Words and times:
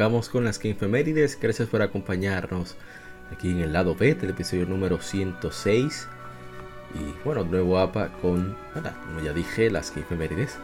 Con 0.00 0.46
las 0.46 0.58
que 0.58 0.70
efemérides. 0.70 1.38
Gracias 1.38 1.68
por 1.68 1.82
acompañarnos 1.82 2.74
aquí 3.30 3.50
en 3.50 3.58
el 3.58 3.74
lado 3.74 3.94
B 3.94 4.14
del 4.14 4.30
episodio 4.30 4.64
número 4.64 4.98
106. 4.98 6.08
Y 6.94 7.22
bueno, 7.22 7.44
nuevo 7.44 7.78
APA 7.78 8.08
con, 8.22 8.56
como 8.72 9.20
ya 9.20 9.34
dije, 9.34 9.68
las 9.68 9.90
que 9.90 10.00
efemérides. 10.00 10.56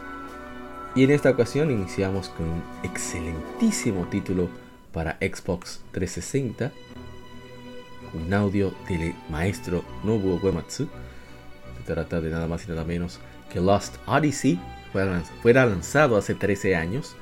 Y 0.95 1.03
en 1.03 1.11
esta 1.11 1.29
ocasión 1.29 1.69
iniciamos 1.69 2.29
con 2.29 2.47
un 2.47 2.63
excelentísimo 2.81 4.07
título 4.09 4.49
para 4.91 5.17
Xbox 5.21 5.81
360. 5.91 6.71
Un 8.15 8.33
audio 8.33 8.73
del 8.89 9.13
maestro 9.29 9.85
Nobuo 10.03 10.39
Uematsu. 10.41 10.89
Se 11.77 11.93
trata 11.93 12.21
de 12.21 12.31
nada 12.31 12.47
más 12.47 12.65
y 12.65 12.69
nada 12.69 12.83
menos 12.85 13.19
que 13.53 13.61
Lost 13.61 13.97
Odyssey. 14.07 14.59
Fuera 15.43 15.67
lanzado 15.67 16.17
hace 16.17 16.33
13 16.33 16.75
años 16.75 17.15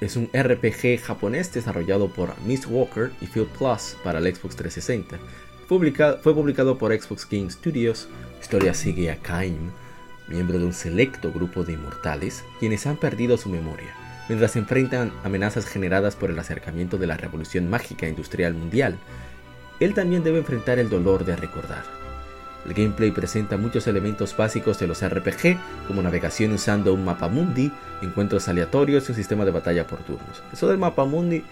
es 0.00 0.16
un 0.16 0.30
RPG 0.32 1.00
japonés 1.02 1.52
desarrollado 1.52 2.08
por 2.08 2.38
Miss 2.42 2.66
Walker 2.66 3.10
y 3.20 3.26
Field 3.26 3.48
Plus 3.48 3.96
para 4.02 4.18
el 4.18 4.34
Xbox 4.34 4.56
360. 4.56 5.18
fue 6.22 6.34
publicado 6.34 6.78
por 6.78 6.98
Xbox 6.98 7.28
Game 7.30 7.50
Studios. 7.50 8.08
Historia 8.40 8.72
sigue 8.72 9.10
a 9.10 9.16
Kaim, 9.16 9.70
miembro 10.28 10.58
de 10.58 10.64
un 10.64 10.72
selecto 10.72 11.32
grupo 11.32 11.64
de 11.64 11.74
inmortales, 11.74 12.44
quienes 12.58 12.86
han 12.86 12.96
perdido 12.96 13.36
su 13.36 13.50
memoria, 13.50 13.94
mientras 14.28 14.56
enfrentan 14.56 15.12
amenazas 15.22 15.66
generadas 15.66 16.16
por 16.16 16.30
el 16.30 16.38
acercamiento 16.38 16.96
de 16.96 17.06
la 17.06 17.16
revolución 17.16 17.68
mágica 17.68 18.08
industrial 18.08 18.54
mundial. 18.54 18.96
Él 19.80 19.92
también 19.92 20.22
debe 20.22 20.38
enfrentar 20.38 20.78
el 20.78 20.88
dolor 20.88 21.24
de 21.24 21.36
recordar. 21.36 21.99
El 22.66 22.74
gameplay 22.74 23.10
presenta 23.10 23.56
muchos 23.56 23.86
elementos 23.86 24.36
básicos 24.36 24.78
de 24.78 24.86
los 24.86 25.06
RPG, 25.06 25.58
como 25.86 26.02
navegación 26.02 26.52
usando 26.52 26.92
un 26.92 27.04
mapa 27.04 27.28
mundi, 27.28 27.72
encuentros 28.02 28.48
aleatorios 28.48 29.08
y 29.08 29.12
un 29.12 29.16
sistema 29.16 29.44
de 29.44 29.50
batalla 29.50 29.86
por 29.86 30.00
turnos. 30.00 30.42
Eso 30.52 30.68
del 30.68 30.78
mapa 30.78 31.04
mundi 31.04 31.42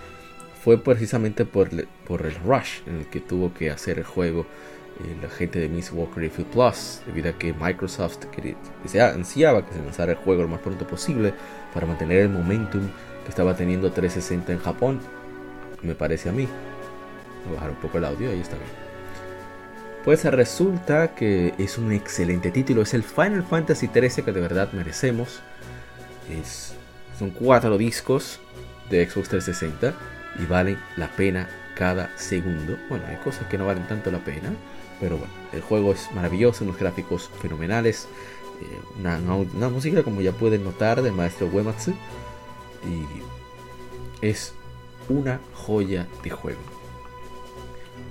fue 0.62 0.78
precisamente 0.78 1.44
por, 1.44 1.70
por 2.06 2.26
el 2.26 2.34
rush 2.34 2.80
en 2.86 2.96
el 2.96 3.06
que 3.06 3.20
tuvo 3.20 3.54
que 3.54 3.70
hacer 3.70 3.98
el 3.98 4.04
juego 4.04 4.46
eh, 5.00 5.16
la 5.22 5.28
gente 5.28 5.60
de 5.60 5.68
Miss 5.68 5.92
Walker 5.92 6.24
y 6.24 6.28
Plus, 6.28 7.00
debido 7.06 7.30
a 7.30 7.32
que 7.32 7.54
Microsoft 7.54 8.26
quería, 8.26 8.56
ansiaba 9.14 9.64
que 9.64 9.72
se 9.72 9.78
lanzara 9.78 10.12
el 10.12 10.18
juego 10.18 10.42
lo 10.42 10.48
más 10.48 10.60
pronto 10.60 10.86
posible 10.86 11.32
para 11.72 11.86
mantener 11.86 12.22
el 12.22 12.28
momentum 12.30 12.82
que 13.22 13.28
estaba 13.28 13.54
teniendo 13.54 13.92
360 13.92 14.52
en 14.52 14.58
Japón, 14.58 15.00
me 15.82 15.94
parece 15.94 16.30
a 16.30 16.32
mí. 16.32 16.48
Voy 17.44 17.52
a 17.52 17.54
bajar 17.54 17.70
un 17.70 17.76
poco 17.76 17.98
el 17.98 18.04
audio, 18.04 18.30
ahí 18.30 18.41
está 18.41 18.56
bien. 18.56 18.88
Pues 20.08 20.24
resulta 20.24 21.14
que 21.14 21.52
es 21.58 21.76
un 21.76 21.92
excelente 21.92 22.50
título. 22.50 22.80
Es 22.80 22.94
el 22.94 23.02
Final 23.02 23.44
Fantasy 23.44 23.88
XIII 23.88 24.24
que 24.24 24.32
de 24.32 24.41
verdad 24.41 24.72
merecemos. 24.72 25.41
Es, 26.30 26.72
son 27.19 27.28
cuatro 27.28 27.76
discos 27.76 28.41
de 28.88 29.04
Xbox 29.04 29.28
360 29.28 29.92
y 30.42 30.47
valen 30.47 30.78
la 30.97 31.08
pena 31.08 31.50
cada 31.76 32.10
segundo. 32.16 32.78
Bueno, 32.88 33.04
hay 33.06 33.16
cosas 33.16 33.47
que 33.48 33.58
no 33.58 33.66
valen 33.66 33.86
tanto 33.86 34.10
la 34.10 34.20
pena, 34.20 34.50
pero 34.98 35.18
bueno, 35.18 35.34
el 35.52 35.60
juego 35.60 35.92
es 35.92 36.10
maravilloso, 36.14 36.64
unos 36.64 36.78
gráficos 36.78 37.28
fenomenales, 37.42 38.08
eh, 38.62 38.80
una, 38.98 39.18
una, 39.18 39.68
música 39.68 40.02
como 40.04 40.22
ya 40.22 40.32
pueden 40.32 40.64
notar 40.64 41.02
del 41.02 41.12
maestro 41.12 41.48
Uematsu 41.48 41.91
y 41.91 44.26
es 44.26 44.54
una 45.10 45.38
joya 45.52 46.06
de 46.24 46.30
juego. 46.30 46.60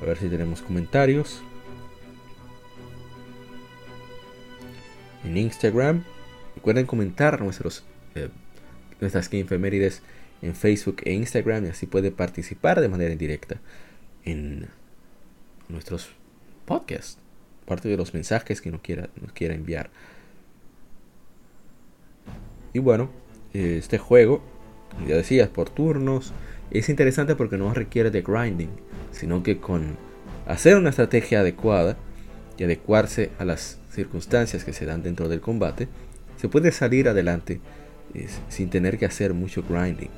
A 0.04 0.06
ver 0.06 0.20
si 0.20 0.30
tenemos 0.30 0.62
comentarios. 0.62 1.42
En 5.24 5.38
Instagram. 5.38 6.04
Recuerden 6.56 6.86
comentar 6.86 7.42
nuestros, 7.42 7.84
eh, 8.16 8.30
nuestras 9.00 9.32
efemérides 9.32 10.02
en 10.42 10.56
Facebook 10.56 10.98
e 11.04 11.14
Instagram 11.14 11.66
y 11.66 11.70
así 11.70 11.86
pueden 11.86 12.14
participar 12.14 12.82
de 12.82 12.90
manera 12.90 13.12
indirecta 13.12 13.60
en 14.24 14.68
nuestros 15.70 16.10
podcasts. 16.66 17.18
Parte 17.66 17.90
de 17.90 17.98
los 17.98 18.14
mensajes 18.14 18.62
que 18.62 18.72
nos 18.72 18.82
quiera, 18.82 19.10
nos 19.22 19.34
quiera 19.34 19.54
enviar. 19.54 19.90
Y 22.74 22.80
bueno, 22.80 23.10
este 23.54 23.98
juego, 23.98 24.42
ya 25.08 25.16
decía, 25.16 25.52
por 25.52 25.70
turnos. 25.70 26.34
Es 26.70 26.90
interesante 26.90 27.36
porque 27.36 27.58
no 27.58 27.74
requiere 27.74 28.12
de 28.12 28.22
grinding, 28.22 28.70
sino 29.12 29.42
que 29.44 29.60
con 29.60 29.98
hacer 30.46 30.78
una 30.78 30.90
estrategia 30.90 31.40
adecuada 31.40 31.98
y 32.58 32.64
adecuarse 32.64 33.32
a 33.40 33.46
las 33.46 33.78
circunstancias 33.92 34.64
que 34.64 34.74
se 34.74 34.86
dan 34.86 35.04
dentro 35.04 35.30
del 35.30 35.42
combate, 35.42 35.88
se 36.38 36.50
puede 36.50 36.72
salir 36.72 37.10
adelante 37.10 37.60
sin 38.50 38.70
tener 38.70 38.98
que 38.98 39.06
hacer 39.06 39.34
mucho 39.34 39.64
grinding. 39.68 40.10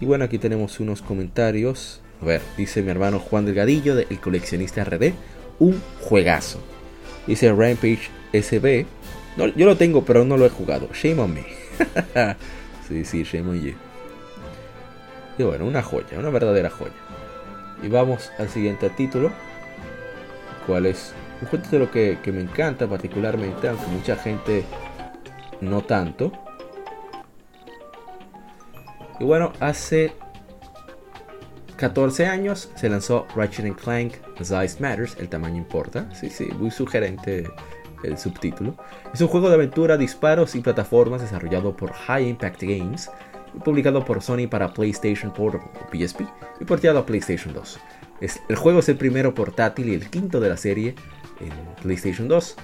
Y 0.00 0.06
bueno, 0.06 0.24
aquí 0.24 0.38
tenemos 0.38 0.80
unos 0.80 1.02
comentarios. 1.02 2.00
A 2.22 2.24
ver, 2.24 2.40
dice 2.56 2.82
mi 2.82 2.90
hermano 2.90 3.18
Juan 3.18 3.46
Delgadillo, 3.46 3.94
de 3.94 4.06
El 4.10 4.20
Coleccionista 4.20 4.84
RD, 4.84 5.12
un 5.58 5.80
juegazo. 6.00 6.60
Dice 7.26 7.52
Rampage 7.52 8.08
SB, 8.32 8.86
no, 9.36 9.46
yo 9.46 9.66
lo 9.66 9.76
tengo, 9.76 10.04
pero 10.04 10.24
no 10.24 10.36
lo 10.36 10.46
he 10.46 10.50
jugado. 10.50 10.88
Shame 10.92 11.20
on 11.20 11.34
me. 11.34 11.44
sí, 12.88 13.04
sí, 13.04 13.22
shame 13.22 13.50
on 13.50 13.62
you. 13.62 13.74
Y 15.38 15.42
bueno, 15.42 15.66
una 15.66 15.82
joya, 15.82 16.18
una 16.18 16.30
verdadera 16.30 16.70
joya. 16.70 16.92
Y 17.82 17.88
vamos 17.88 18.30
al 18.38 18.48
siguiente 18.50 18.90
título, 18.90 19.30
cuál 20.70 20.86
es 20.86 21.12
un 21.42 21.48
juego 21.48 21.64
de 21.68 21.78
lo 21.80 21.90
que, 21.90 22.16
me 22.32 22.42
encanta 22.42 22.86
particularmente, 22.86 23.68
aunque 23.68 23.86
mucha 23.88 24.14
gente 24.14 24.64
no 25.60 25.82
tanto. 25.82 26.30
Y 29.18 29.24
bueno, 29.24 29.52
hace 29.58 30.12
14 31.76 32.26
años 32.26 32.70
se 32.76 32.88
lanzó 32.88 33.26
Ratchet 33.34 33.74
Clank 33.74 34.12
Size 34.38 34.76
Matters, 34.78 35.16
el 35.18 35.28
tamaño 35.28 35.56
importa. 35.56 36.08
Sí, 36.14 36.30
sí, 36.30 36.46
muy 36.56 36.70
sugerente 36.70 37.50
el 38.04 38.16
subtítulo. 38.16 38.76
Es 39.12 39.20
un 39.20 39.26
juego 39.26 39.48
de 39.48 39.56
aventura, 39.56 39.96
disparos 39.96 40.54
y 40.54 40.60
plataformas 40.60 41.20
desarrollado 41.20 41.76
por 41.76 41.92
High 41.92 42.28
Impact 42.28 42.62
Games 42.62 43.10
publicado 43.64 44.04
por 44.04 44.22
Sony 44.22 44.46
para 44.48 44.72
PlayStation 44.72 45.32
Portable 45.32 45.68
PSP 45.90 46.20
y 46.60 46.64
porteado 46.64 47.00
a 47.00 47.06
PlayStation 47.06 47.52
2. 47.52 47.80
El 48.20 48.56
juego 48.56 48.80
es 48.80 48.88
el 48.88 48.96
primero 48.96 49.34
portátil 49.34 49.88
y 49.88 49.94
el 49.94 50.10
quinto 50.10 50.40
de 50.40 50.48
la 50.48 50.56
serie 50.56 50.94
en 51.40 51.52
PlayStation 51.82 52.28
2. 52.28 52.56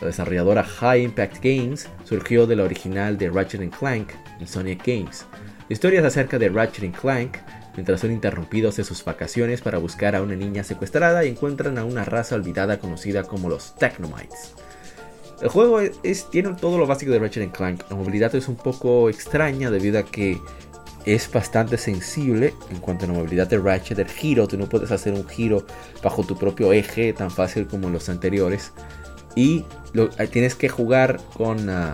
La 0.00 0.08
desarrolladora 0.08 0.64
High 0.64 1.02
Impact 1.04 1.36
Games 1.42 1.88
surgió 2.04 2.46
de 2.46 2.56
la 2.56 2.64
original 2.64 3.16
de 3.16 3.30
Ratchet 3.30 3.70
Clank 3.76 4.10
en 4.40 4.46
Sonic 4.46 4.84
Games. 4.84 5.26
Historias 5.68 6.04
acerca 6.04 6.38
de 6.38 6.48
Ratchet 6.48 6.94
Clank 6.98 7.38
mientras 7.76 8.00
son 8.00 8.10
interrumpidos 8.10 8.76
de 8.76 8.84
sus 8.84 9.04
vacaciones 9.04 9.60
para 9.60 9.78
buscar 9.78 10.16
a 10.16 10.22
una 10.22 10.34
niña 10.34 10.64
secuestrada 10.64 11.24
y 11.24 11.28
encuentran 11.28 11.78
a 11.78 11.84
una 11.84 12.04
raza 12.04 12.34
olvidada 12.34 12.78
conocida 12.78 13.24
como 13.24 13.48
los 13.48 13.74
Technomites. 13.76 14.54
El 15.40 15.48
juego 15.48 15.80
tiene 16.30 16.54
todo 16.54 16.78
lo 16.78 16.86
básico 16.86 17.12
de 17.12 17.18
Ratchet 17.18 17.52
Clank. 17.52 17.82
La 17.90 17.96
movilidad 17.96 18.34
es 18.34 18.48
un 18.48 18.56
poco 18.56 19.10
extraña 19.10 19.70
debido 19.70 19.98
a 19.98 20.04
que 20.04 20.40
es 21.06 21.30
bastante 21.30 21.78
sensible 21.78 22.52
en 22.68 22.78
cuanto 22.78 23.04
a 23.04 23.08
la 23.08 23.14
movilidad 23.14 23.46
de 23.46 23.58
Ratchet. 23.58 23.98
El 23.98 24.08
giro, 24.08 24.48
tú 24.48 24.58
no 24.58 24.68
puedes 24.68 24.90
hacer 24.90 25.14
un 25.14 25.26
giro 25.26 25.64
bajo 26.02 26.24
tu 26.24 26.36
propio 26.36 26.72
eje 26.72 27.12
tan 27.12 27.30
fácil 27.30 27.68
como 27.68 27.88
los 27.88 28.08
anteriores. 28.08 28.72
Y 29.36 29.64
eh, 29.94 30.26
tienes 30.26 30.56
que 30.56 30.68
jugar 30.68 31.20
con, 31.34 31.68
uh, 31.68 31.92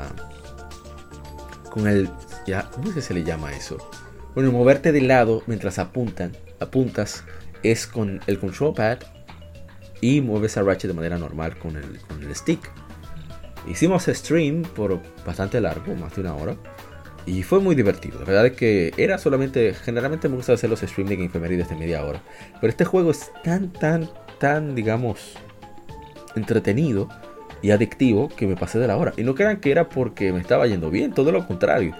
con 1.71 1.87
el... 1.87 2.09
Ya, 2.47 2.69
¿Cómo 2.71 2.91
es 2.91 3.05
se 3.05 3.15
le 3.15 3.23
llama 3.23 3.53
eso? 3.53 3.77
Bueno, 4.35 4.51
moverte 4.51 4.93
de 4.93 5.03
lado 5.03 5.43
mientras 5.47 5.79
apuntan, 5.79 6.33
apuntas 6.59 7.23
es 7.63 7.87
con 7.87 8.21
el 8.27 8.39
control 8.39 8.75
pad 8.75 8.99
y 10.01 10.21
mueves 10.23 10.57
a 10.57 10.63
Ratchet 10.63 10.89
de 10.89 10.95
manera 10.95 11.19
normal 11.19 11.59
con 11.59 11.77
el, 11.77 12.01
con 12.09 12.23
el 12.23 12.35
stick. 12.35 12.71
Hicimos 13.69 14.05
stream 14.07 14.63
por 14.63 15.01
bastante 15.25 15.61
largo, 15.61 15.95
más 15.95 16.15
de 16.17 16.23
una 16.23 16.35
hora. 16.35 16.57
Y 17.25 17.43
fue 17.43 17.61
muy 17.61 17.75
divertido. 17.75 18.19
La 18.21 18.25
verdad 18.25 18.47
es 18.47 18.53
que 18.53 18.93
era 18.97 19.19
solamente. 19.19 19.75
Generalmente 19.75 20.29
me 20.29 20.37
gusta 20.37 20.55
hacer 20.55 20.69
los 20.69 20.81
streams 20.81 21.11
de 21.11 21.17
Game 21.17 21.29
de 21.29 21.77
media 21.77 22.05
hora. 22.05 22.21
Pero 22.61 22.71
este 22.71 22.85
juego 22.85 23.11
es 23.13 23.31
tan, 23.45 23.73
tan, 23.73 24.11
tan, 24.39 24.75
digamos, 24.75 25.35
entretenido 26.35 27.09
y 27.63 27.71
adictivo 27.71 28.29
que 28.29 28.47
me 28.47 28.57
pasé 28.57 28.79
de 28.79 28.89
la 28.89 28.97
hora. 28.97 29.13
Y 29.17 29.23
no 29.23 29.35
crean 29.35 29.61
que 29.61 29.71
era 29.71 29.89
porque 29.89 30.33
me 30.33 30.41
estaba 30.41 30.67
yendo 30.67 30.91
bien, 30.91 31.13
todo 31.13 31.31
lo 31.31 31.47
contrario. 31.47 31.95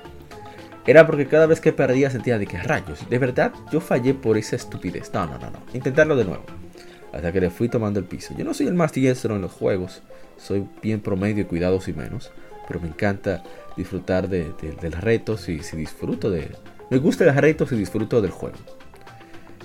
Era 0.85 1.07
porque 1.07 1.29
cada 1.29 1.47
vez 1.47 1.61
que 1.61 1.73
perdía 1.73 2.11
sentía 2.11 2.39
de 2.39 2.47
que 2.47 2.59
rayos, 2.59 3.09
de 3.09 3.19
verdad 3.19 3.53
yo 3.71 3.81
fallé 3.81 4.15
por 4.15 4.37
esa 4.37 4.57
estupidez. 4.57 5.13
No, 5.15 5.27
no, 5.27 5.39
no, 5.39 5.51
no. 5.51 5.61
Intentarlo 5.73 6.17
de 6.17 6.25
nuevo. 6.25 6.43
Hasta 7.13 7.31
que 7.31 7.41
le 7.41 7.51
fui 7.51 7.69
tomando 7.69 8.01
el 8.01 8.07
piso. 8.07 8.35
Yo 8.37 8.45
no 8.45 8.55
soy 8.55 8.67
el 8.67 8.75
más 8.75 8.93
diestro 8.93 9.37
en 9.37 9.43
los 9.43 9.53
juegos. 9.53 10.03
Soy 10.37 10.67
bien 10.83 11.01
promedio 11.01 11.47
cuidados 11.47 11.87
y 11.87 11.93
menos. 11.93 12.33
Pero 12.67 12.81
me 12.81 12.89
encanta 12.89 13.45
disfrutar 13.77 14.29
de, 14.29 14.53
los 14.83 15.01
retos 15.01 15.49
y 15.49 15.61
si 15.61 15.77
disfruto 15.77 16.31
de... 16.31 16.51
Me 16.91 16.99
gusta 16.99 17.25
los 17.25 17.37
retos 17.37 17.73
y 17.73 17.77
disfruto 17.77 18.21
del 18.21 18.31
juego. 18.31 18.57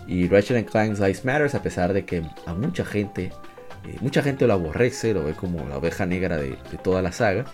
Y 0.07 0.27
Ratchet 0.27 0.69
Clank's 0.69 0.99
Ice 0.99 1.21
Matters, 1.25 1.55
a 1.55 1.61
pesar 1.61 1.91
de 1.93 2.05
que 2.05 2.23
a 2.45 2.53
mucha 2.53 2.85
gente, 2.85 3.31
eh, 3.85 3.97
mucha 3.99 4.21
gente 4.21 4.47
lo 4.47 4.53
aborrece, 4.53 5.13
lo 5.13 5.25
ve 5.25 5.33
como 5.33 5.67
la 5.67 5.77
oveja 5.77 6.05
negra 6.05 6.37
de, 6.37 6.57
toda 6.83 7.01
la 7.01 7.11
saga, 7.11 7.45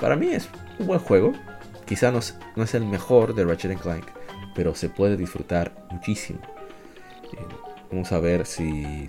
para 0.00 0.16
mí 0.16 0.28
es 0.28 0.48
un 0.78 0.86
buen 0.86 1.00
juego. 1.00 1.32
Quizá 1.84 2.10
no 2.10 2.18
es, 2.18 2.74
el 2.74 2.86
mejor 2.86 3.34
de 3.34 3.44
Ratchet 3.44 3.78
Clank, 3.78 4.06
pero 4.54 4.74
se 4.74 4.88
puede 4.88 5.16
disfrutar 5.16 5.74
muchísimo. 5.90 6.40
Eh, 7.32 7.54
vamos 7.90 8.10
a 8.12 8.20
ver 8.20 8.46
si 8.46 9.08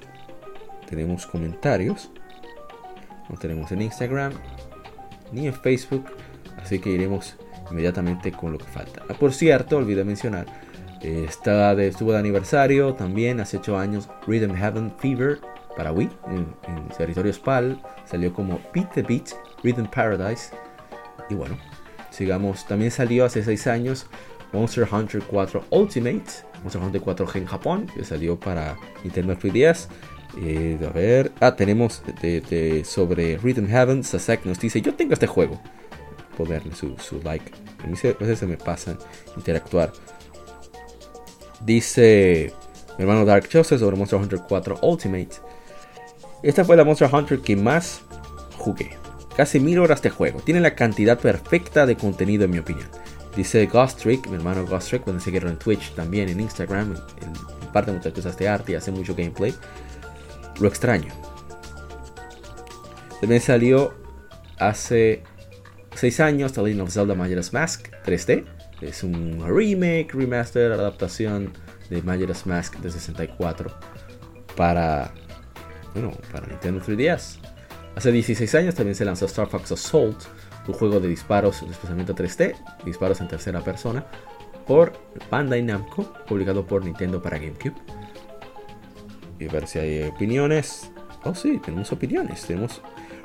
tenemos 0.90 1.26
comentarios. 1.26 2.12
No 3.30 3.38
tenemos 3.38 3.72
en 3.72 3.84
Instagram 3.84 4.34
ni 5.32 5.48
en 5.48 5.54
Facebook, 5.54 6.06
así 6.62 6.80
que 6.80 6.90
iremos 6.90 7.36
inmediatamente 7.72 8.32
con 8.32 8.52
lo 8.52 8.58
que 8.58 8.66
falta. 8.66 9.04
Ah, 9.10 9.14
por 9.14 9.34
cierto, 9.34 9.78
olvidé 9.78 10.04
mencionar, 10.04 10.46
eh, 11.02 11.26
está 11.28 11.76
de, 11.76 11.88
estuvo 11.88 12.12
de 12.12 12.20
aniversario 12.20 12.94
también 12.94 13.40
hace 13.40 13.58
8 13.58 13.78
años 13.78 14.10
Rhythm 14.28 14.54
Heaven 14.54 14.94
Fever 14.98 15.40
para 15.78 15.92
Wii 15.92 16.10
en, 16.28 16.48
en 16.68 16.88
territorio 16.90 17.32
SPAL. 17.32 17.82
Salió 18.06 18.34
como 18.34 18.60
Beat 18.74 18.94
the 18.94 19.02
Beat, 19.04 19.30
Rhythm 19.64 19.86
Paradise. 19.86 20.52
Y 21.30 21.36
bueno, 21.36 21.58
sigamos. 22.10 22.66
También 22.68 22.92
salió 22.92 23.26
hace 23.26 23.44
6 23.44 23.68
años 23.68 24.08
Monster 24.52 24.88
Hunter 24.92 25.22
4 25.28 25.66
Ultimate. 25.70 26.50
Monster 26.64 26.82
Hunter 26.82 27.02
4G 27.02 27.36
en 27.38 27.46
Japón, 27.46 27.88
que 27.96 28.04
salió 28.04 28.38
para 28.38 28.78
Nintendo 29.04 29.38
3DS. 29.38 29.88
Eh, 30.42 30.78
a 30.86 30.92
ver, 30.92 31.32
ah, 31.40 31.56
tenemos 31.56 32.04
de, 32.22 32.84
sobre 32.86 33.38
Rhythm 33.38 33.68
Heaven. 33.68 34.04
Sasek 34.04 34.46
nos 34.46 34.60
dice: 34.60 34.82
Yo 34.82 34.94
tengo 34.96 35.14
este 35.14 35.28
juego. 35.28 35.62
Ponerle 36.40 36.74
su, 36.74 36.96
su 36.98 37.22
like. 37.22 37.52
A 37.84 37.88
veces 37.88 38.40
se 38.40 38.48
me 38.48 38.56
pasa 38.56 38.98
interactuar. 39.36 39.92
Dice 41.66 42.54
mi 42.98 43.04
hermano 43.04 43.26
Dark 43.26 43.50
Joseph 43.52 43.80
sobre 43.80 43.98
Monster 43.98 44.20
Hunter 44.20 44.40
4 44.48 44.80
Ultimate. 44.82 45.30
Esta 46.42 46.64
fue 46.64 46.78
la 46.78 46.86
Monster 46.86 47.14
Hunter 47.14 47.42
que 47.42 47.58
más 47.58 48.04
jugué. 48.58 48.92
Casi 49.36 49.60
mil 49.60 49.80
horas 49.80 50.02
de 50.02 50.10
juego. 50.10 50.40
Tiene 50.40 50.62
la 50.62 50.76
cantidad 50.76 51.20
perfecta 51.20 51.86
de 51.86 51.98
contenido 51.98 52.46
en 52.46 52.52
mi 52.52 52.60
opinión. 52.60 52.88
Dice 53.36 53.66
Ghost 53.68 54.00
Trick, 54.00 54.28
mi 54.28 54.36
hermano 54.36 54.66
Ghost 54.66 54.90
Trick, 54.90 55.04
cuando 55.04 55.22
seguieron 55.22 55.52
en 55.52 55.60
Twitch, 55.60 55.94
también 55.94 56.30
en 56.30 56.40
Instagram, 56.40 56.96
en, 57.22 57.72
parte 57.74 57.92
de 57.92 57.98
muchas 57.98 58.14
cosas 58.14 58.38
de 58.38 58.48
arte 58.48 58.72
y 58.72 58.76
hace 58.76 58.92
mucho 58.92 59.14
gameplay. 59.14 59.54
Lo 60.62 60.70
extraño. 60.70 61.14
También 63.20 63.42
salió 63.42 63.94
hace 64.58 65.24
6 66.00 66.22
años 66.22 66.54
The 66.54 66.62
Legend 66.62 66.82
of 66.84 66.94
Zelda 66.94 67.14
Majora's 67.14 67.52
Mask 67.52 67.90
3D. 68.06 68.46
Es 68.80 69.04
un 69.04 69.44
remake, 69.46 70.14
remaster, 70.14 70.72
adaptación 70.72 71.52
de 71.90 72.02
Majora's 72.02 72.48
Mask 72.48 72.78
de 72.78 72.90
64 72.90 73.70
para, 74.56 75.14
bueno, 75.94 76.14
para 76.32 76.48
Nintendo 76.48 76.82
3DS. 76.82 77.40
Hace 77.98 78.14
16 78.14 78.56
años 78.56 78.76
también 78.76 78.96
se 78.96 79.04
lanzó 79.04 79.26
Star 79.26 79.50
Fox 79.50 79.74
Assault, 79.74 80.24
un 80.70 80.74
juego 80.74 81.02
de 81.02 81.10
disparos, 81.10 81.64
especialmente 81.64 82.16
3D, 82.16 82.56
disparos 82.86 83.20
en 83.20 83.28
tercera 83.28 83.60
persona, 83.60 84.06
por 84.66 84.94
Bandai 85.30 85.64
Namco, 85.64 86.14
publicado 86.26 86.66
por 86.66 86.86
Nintendo 86.86 87.22
para 87.22 87.40
GameCube. 87.40 87.76
Y 89.38 89.50
a 89.50 89.52
ver 89.52 89.68
si 89.68 89.80
hay 89.80 90.04
opiniones. 90.04 90.94
Oh, 91.26 91.36
sí, 91.36 91.60
tenemos 91.62 91.92
opiniones. 91.92 92.46
Tenemos 92.46 92.82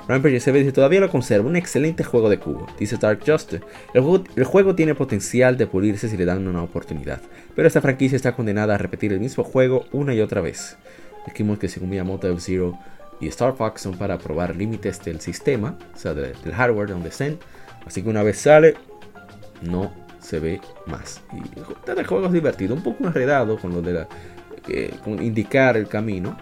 Rampage 0.07 0.39
SB 0.39 0.53
dice, 0.59 0.71
todavía 0.71 0.99
lo 0.99 1.09
conserva, 1.09 1.47
un 1.47 1.55
excelente 1.55 2.03
juego 2.03 2.29
de 2.29 2.37
cubo. 2.37 2.67
Dice 2.79 2.97
Dark 2.97 3.21
Justice, 3.25 3.63
el 3.93 4.43
juego, 4.43 4.75
tiene 4.75 4.93
potencial 4.93 5.57
de 5.57 5.65
pulirse 5.65 6.07
si 6.07 6.17
le 6.17 6.25
dan 6.25 6.47
una 6.47 6.61
oportunidad, 6.61 7.21
pero 7.55 7.67
esta 7.67 7.81
franquicia 7.81 8.15
está 8.15 8.35
condenada 8.35 8.75
a 8.75 8.77
repetir 8.77 9.13
el 9.13 9.19
mismo 9.19 9.43
juego 9.43 9.85
una 9.91 10.13
y 10.13 10.21
otra 10.21 10.41
vez. 10.41 10.77
Dijimos 11.25 11.57
que 11.57 11.67
según 11.67 11.89
Miyamoto 11.89 12.27
F-Zero 12.29 12.77
y 13.19 13.27
Star 13.29 13.55
Fox 13.55 13.81
son 13.81 13.97
para 13.97 14.19
probar 14.19 14.55
límites 14.55 15.03
del 15.03 15.21
sistema, 15.21 15.77
o 15.95 15.97
sea, 15.97 16.13
del 16.13 16.53
hardware 16.53 16.89
donde 16.89 17.09
estén. 17.09 17.39
Así 17.85 18.03
que 18.03 18.09
una 18.09 18.21
vez 18.21 18.37
sale, 18.37 18.75
no 19.61 19.91
se 20.19 20.39
ve 20.39 20.61
más. 20.85 21.21
Y 21.33 21.89
el 21.89 22.05
juego 22.05 22.27
es 22.27 22.33
divertido, 22.33 22.75
un 22.75 22.83
poco 22.83 23.05
enredado 23.05 23.57
con 23.57 23.73
lo 23.73 23.81
de 23.81 23.93
la, 23.93 24.07
eh, 24.67 24.93
con 25.03 25.21
indicar 25.21 25.77
el 25.77 25.87
camino, 25.87 26.37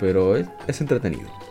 pero 0.00 0.36
es 0.36 0.80
entretenido. 0.80 1.45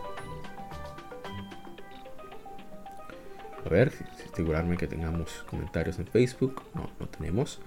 A 3.66 3.68
ver, 3.68 3.92
asegurarme 4.32 4.76
que 4.76 4.86
tengamos 4.86 5.44
comentarios 5.50 5.98
en 5.98 6.06
Facebook. 6.06 6.62
No, 6.72 6.88
no 7.00 7.08
tenemos. 7.08 7.60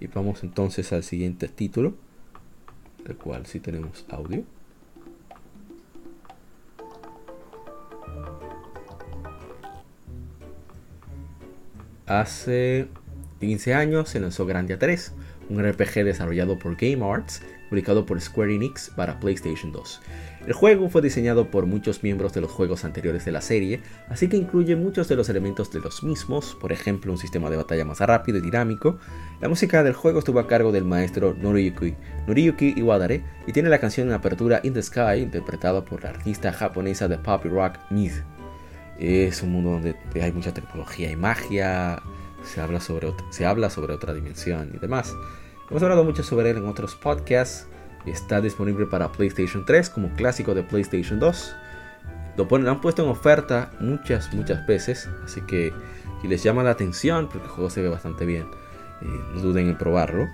Y 0.00 0.06
vamos 0.06 0.42
entonces 0.42 0.90
al 0.94 1.02
siguiente 1.02 1.48
título, 1.48 1.94
el 3.06 3.14
cual 3.16 3.44
sí 3.44 3.60
tenemos 3.60 4.06
audio. 4.08 4.42
Hace 12.06 12.88
15 13.40 13.74
años 13.74 14.08
se 14.08 14.20
lanzó 14.20 14.46
Grandia 14.46 14.78
3, 14.78 15.12
un 15.48 15.62
RPG 15.62 16.04
desarrollado 16.04 16.58
por 16.58 16.76
Game 16.76 17.04
Arts, 17.04 17.42
publicado 17.68 18.06
por 18.06 18.20
Square 18.20 18.54
Enix 18.54 18.90
para 18.94 19.18
PlayStation 19.18 19.72
2. 19.72 20.00
El 20.46 20.52
juego 20.52 20.90
fue 20.90 21.00
diseñado 21.00 21.50
por 21.50 21.66
muchos 21.66 22.02
miembros 22.02 22.34
de 22.34 22.42
los 22.42 22.50
juegos 22.50 22.84
anteriores 22.84 23.24
de 23.24 23.32
la 23.32 23.40
serie, 23.40 23.80
así 24.08 24.28
que 24.28 24.36
incluye 24.36 24.76
muchos 24.76 25.08
de 25.08 25.16
los 25.16 25.28
elementos 25.28 25.72
de 25.72 25.80
los 25.80 26.02
mismos, 26.02 26.56
por 26.60 26.70
ejemplo 26.70 27.10
un 27.10 27.18
sistema 27.18 27.48
de 27.48 27.56
batalla 27.56 27.84
más 27.84 28.00
rápido 28.00 28.38
y 28.38 28.42
dinámico. 28.42 28.98
La 29.40 29.48
música 29.48 29.82
del 29.82 29.94
juego 29.94 30.18
estuvo 30.18 30.38
a 30.40 30.46
cargo 30.46 30.70
del 30.70 30.84
maestro 30.84 31.34
Noriyuki, 31.34 32.74
Iwadare 32.76 33.24
y 33.46 33.52
tiene 33.52 33.70
la 33.70 33.78
canción 33.78 34.08
en 34.08 34.14
apertura 34.14 34.60
In 34.62 34.74
the 34.74 34.82
Sky, 34.82 35.20
interpretada 35.20 35.84
por 35.84 36.02
la 36.02 36.10
artista 36.10 36.52
japonesa 36.52 37.08
de 37.08 37.18
pop 37.18 37.44
rock 37.46 37.78
Mid. 37.90 38.12
Es 38.98 39.42
un 39.42 39.50
mundo 39.50 39.70
donde 39.70 39.96
hay 40.20 40.30
mucha 40.30 40.54
tecnología 40.54 41.10
y 41.10 41.16
magia, 41.16 42.00
se 42.44 42.60
habla 42.60 42.80
sobre, 42.80 43.12
se 43.30 43.46
habla 43.46 43.70
sobre 43.70 43.94
otra 43.94 44.14
dimensión 44.14 44.70
y 44.74 44.78
demás. 44.78 45.14
Hemos 45.70 45.82
hablado 45.82 46.04
mucho 46.04 46.22
sobre 46.22 46.50
él 46.50 46.58
en 46.58 46.66
otros 46.66 46.94
podcasts. 46.94 47.66
Está 48.06 48.40
disponible 48.40 48.86
para 48.86 49.10
PlayStation 49.10 49.64
3 49.64 49.90
como 49.90 50.14
clásico 50.14 50.54
de 50.54 50.62
PlayStation 50.62 51.18
2. 51.18 51.56
Lo, 52.36 52.48
ponen, 52.48 52.68
han 52.68 52.80
puesto 52.80 53.02
en 53.02 53.08
oferta 53.08 53.72
muchas, 53.80 54.32
muchas 54.34 54.66
veces. 54.66 55.08
Así 55.24 55.40
que 55.42 55.72
si 56.20 56.28
les 56.28 56.42
llama 56.42 56.62
la 56.62 56.70
atención, 56.70 57.28
porque 57.28 57.46
el 57.46 57.52
juego 57.52 57.70
se 57.70 57.82
ve 57.82 57.88
bastante 57.88 58.26
bien, 58.26 58.46
eh, 59.00 59.06
no 59.34 59.40
duden 59.40 59.68
en 59.68 59.78
probarlo. 59.78 60.26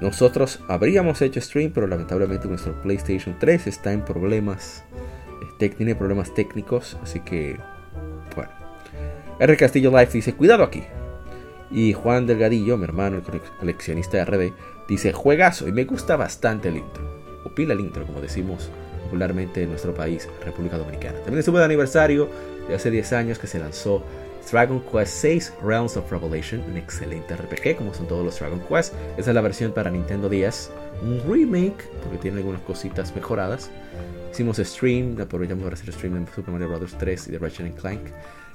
Nosotros 0.00 0.60
habríamos 0.68 1.22
hecho 1.22 1.40
stream, 1.40 1.70
pero 1.72 1.86
lamentablemente 1.86 2.48
nuestro 2.48 2.80
PlayStation 2.82 3.36
3 3.38 3.66
está 3.68 3.92
en 3.92 4.04
problemas. 4.04 4.84
Eh, 5.60 5.68
tiene 5.70 5.94
problemas 5.94 6.34
técnicos, 6.34 6.98
así 7.02 7.20
que 7.20 7.58
bueno. 8.34 8.50
R 9.38 9.56
Castillo 9.56 9.90
Life 9.90 10.12
dice, 10.12 10.34
cuidado 10.34 10.62
aquí. 10.62 10.82
Y 11.72 11.94
Juan 11.94 12.26
Delgadillo, 12.26 12.76
mi 12.76 12.84
hermano, 12.84 13.16
el 13.16 13.40
coleccionista 13.58 14.18
de 14.18 14.24
RD, 14.24 14.52
dice, 14.86 15.12
juegazo 15.12 15.66
y 15.66 15.72
me 15.72 15.84
gusta 15.84 16.16
bastante 16.16 16.68
el 16.68 16.76
intro. 16.76 17.02
O 17.44 17.48
pila 17.48 17.72
el 17.72 17.80
intro, 17.80 18.06
como 18.06 18.20
decimos 18.20 18.70
popularmente 19.04 19.62
en 19.62 19.70
nuestro 19.70 19.94
país, 19.94 20.28
República 20.44 20.78
Dominicana. 20.78 21.18
También 21.18 21.38
estuvo 21.38 21.58
de 21.58 21.64
aniversario 21.64 22.28
de 22.68 22.74
hace 22.74 22.90
10 22.90 23.12
años 23.14 23.38
que 23.38 23.46
se 23.46 23.58
lanzó 23.58 24.02
Dragon 24.50 24.82
Quest 24.90 25.24
VI 25.24 25.42
Realms 25.62 25.96
of 25.96 26.10
Revelation, 26.10 26.60
un 26.68 26.76
excelente 26.76 27.36
RPG 27.36 27.76
como 27.76 27.94
son 27.94 28.06
todos 28.06 28.24
los 28.24 28.38
Dragon 28.38 28.60
Quest. 28.60 28.94
Esa 29.16 29.30
es 29.30 29.34
la 29.34 29.40
versión 29.40 29.72
para 29.72 29.90
Nintendo 29.90 30.28
10, 30.28 30.70
un 31.02 31.22
remake 31.30 31.88
porque 32.02 32.18
tiene 32.18 32.38
algunas 32.38 32.60
cositas 32.62 33.14
mejoradas. 33.14 33.70
Hicimos 34.30 34.58
stream, 34.58 35.18
aprovechamos 35.20 35.64
para 35.64 35.74
hacer 35.74 35.92
stream 35.92 36.24
de 36.24 36.32
Super 36.32 36.52
Mario 36.52 36.68
Bros. 36.68 36.96
3 36.98 37.28
y 37.28 37.30
de 37.32 37.38
Ratchet 37.38 37.74
Clank. 37.76 38.00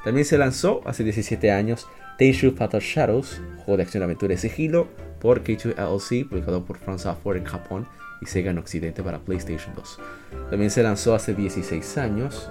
También 0.03 0.25
se 0.25 0.37
lanzó 0.37 0.81
hace 0.85 1.03
17 1.03 1.51
años 1.51 1.87
Teishu 2.17 2.51
Fatal 2.51 2.81
Shadows, 2.81 3.39
juego 3.57 3.77
de 3.77 3.83
acción, 3.83 4.01
aventura 4.01 4.33
y 4.33 4.37
sigilo, 4.37 4.87
por 5.19 5.43
K2 5.43 5.75
LLC, 5.75 6.27
publicado 6.27 6.65
por 6.65 6.77
France 6.77 7.03
Software 7.03 7.37
en 7.37 7.45
Japón 7.45 7.87
y 8.21 8.25
Sega 8.25 8.51
en 8.51 8.57
Occidente 8.57 9.03
para 9.03 9.19
PlayStation 9.19 9.75
2. 9.75 9.99
También 10.49 10.71
se 10.71 10.81
lanzó 10.81 11.13
hace 11.13 11.35
16 11.35 11.97
años 11.99 12.49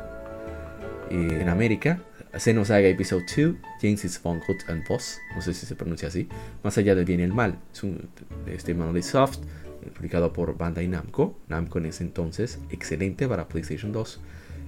eh, 1.10 1.38
en 1.40 1.48
América. 1.48 2.00
Xenosaga 2.38 2.86
Episode 2.86 3.24
2, 3.34 3.54
James 3.80 4.20
Von 4.22 4.40
Hood 4.40 4.58
and 4.68 4.86
Boss, 4.86 5.18
no 5.34 5.40
sé 5.40 5.54
si 5.54 5.64
se 5.64 5.74
pronuncia 5.74 6.08
así, 6.08 6.28
Más 6.62 6.76
allá 6.76 6.94
del 6.94 7.06
bien 7.06 7.20
y 7.20 7.22
el 7.22 7.32
mal, 7.32 7.58
es 7.72 7.82
un 7.82 8.10
este 8.46 8.74
Monolith 8.74 9.04
Soft, 9.04 9.38
eh, 9.82 9.90
publicado 9.96 10.32
por 10.34 10.56
Bandai 10.56 10.86
Namco, 10.86 11.38
Namco 11.48 11.78
en 11.78 11.86
ese 11.86 12.04
entonces, 12.04 12.58
excelente 12.70 13.26
para 13.26 13.48
PlayStation 13.48 13.90
2. 13.90 14.20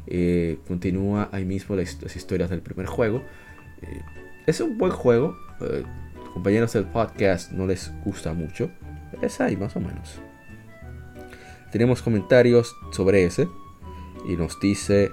Eh, 0.07 0.59
continúa 0.67 1.29
ahí 1.31 1.45
mismo 1.45 1.77
las, 1.77 2.17
historias 2.17 2.49
del 2.49 2.63
primer 2.63 2.87
juego. 2.87 3.23
Es 4.49 4.61
un 4.61 4.79
buen 4.79 4.93
juego, 4.93 5.37
compañeros 6.33 6.73
del 6.73 6.85
podcast 6.85 7.53
no 7.53 7.67
les 7.67 7.93
gusta 8.05 8.33
mucho, 8.33 8.71
es 9.21 9.41
ahí 9.41 9.57
más 9.57 9.77
o 9.77 9.81
menos. 9.81 10.21
Tenemos 11.71 12.01
comentarios 12.03 12.75
sobre 12.91 13.25
ese 13.25 13.49
y 14.27 14.37
nos 14.37 14.59
dice 14.59 15.13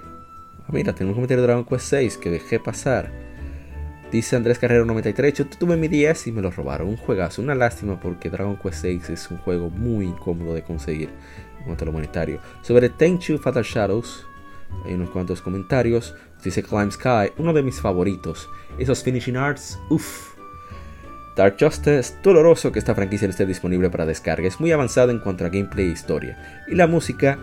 Ah, 0.68 0.72
mira, 0.72 0.92
tengo 0.94 1.10
un 1.10 1.14
comentario 1.14 1.42
de 1.42 1.46
Dragon 1.46 1.64
Quest 1.64 1.86
6 1.86 2.16
que 2.16 2.28
dejé 2.28 2.58
pasar. 2.58 3.12
Dice 4.10 4.34
Andrés 4.34 4.58
Carrero 4.58 4.84
93, 4.84 5.32
yo 5.34 5.46
tuve 5.46 5.76
mi 5.76 5.86
10 5.86 6.26
y 6.26 6.32
me 6.32 6.42
lo 6.42 6.50
robaron. 6.50 6.88
Un 6.88 6.96
juegazo, 6.96 7.40
una 7.40 7.54
lástima 7.54 8.00
porque 8.00 8.30
Dragon 8.30 8.56
Quest 8.56 8.80
6 8.82 9.10
es 9.10 9.30
un 9.30 9.38
juego 9.38 9.70
muy 9.70 10.06
incómodo 10.06 10.54
de 10.54 10.62
conseguir 10.62 11.10
en 11.58 11.64
cuanto 11.66 11.84
a 11.84 11.86
lo 11.86 11.92
monetario. 11.92 12.40
Sobre 12.62 12.88
Tenchu 12.88 13.38
Fatal 13.38 13.62
Shadows, 13.62 14.26
hay 14.84 14.94
unos 14.94 15.10
cuantos 15.10 15.42
comentarios. 15.42 16.14
Dice 16.42 16.62
Climb 16.62 16.92
Sky, 16.92 17.32
uno 17.38 17.52
de 17.52 17.62
mis 17.62 17.80
favoritos. 17.80 18.48
Esos 18.78 19.02
finishing 19.02 19.36
arts, 19.36 19.78
uff. 19.90 20.36
Dark 21.36 21.56
Justice, 21.60 22.14
doloroso 22.22 22.72
que 22.72 22.78
esta 22.78 22.94
franquicia 22.94 23.26
no 23.28 23.32
esté 23.32 23.44
disponible 23.44 23.90
para 23.90 24.06
descarga. 24.06 24.48
Es 24.48 24.58
muy 24.58 24.72
avanzado 24.72 25.10
en 25.10 25.18
cuanto 25.18 25.44
a 25.44 25.50
gameplay 25.50 25.88
e 25.88 25.92
historia. 25.92 26.64
Y 26.66 26.74
la 26.74 26.86
música 26.86 27.38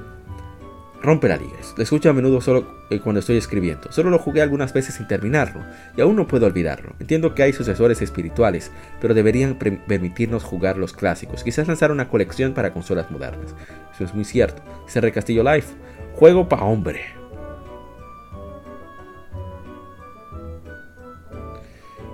rompe 1.04 1.28
la 1.28 1.36
liga. 1.36 1.58
Lo 1.76 1.84
escucho 1.84 2.10
a 2.10 2.14
menudo 2.14 2.40
solo 2.42 2.66
eh, 2.90 3.00
cuando 3.00 3.20
estoy 3.20 3.38
escribiendo. 3.38 3.92
Solo 3.92 4.10
lo 4.10 4.18
jugué 4.18 4.42
algunas 4.42 4.74
veces 4.74 4.96
sin 4.96 5.08
terminarlo 5.08 5.64
y 5.96 6.02
aún 6.02 6.16
no 6.16 6.26
puedo 6.28 6.48
olvidarlo. 6.48 6.96
Entiendo 7.00 7.36
que 7.36 7.44
hay 7.44 7.54
sucesores 7.54 8.02
espirituales, 8.02 8.72
pero 9.02 9.14
deberían 9.14 9.56
permitirnos 9.56 10.44
jugar 10.44 10.78
los 10.78 10.94
clásicos. 10.94 11.44
Quizás 11.44 11.68
lanzar 11.68 11.92
una 11.92 12.08
colección 12.08 12.54
para 12.54 12.72
consolas 12.74 13.12
modernas. 13.12 13.54
Eso 13.94 14.06
es 14.06 14.16
muy 14.16 14.24
cierto. 14.24 14.64
CR 14.92 15.12
Castillo 15.12 15.44
Life, 15.44 15.74
juego 16.16 16.48
pa' 16.48 16.64
hombre. 16.64 17.02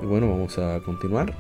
Y 0.02 0.06
bueno, 0.06 0.30
vamos 0.30 0.58
a 0.58 0.80
continuar. 0.80 1.30
Eh, 1.30 1.34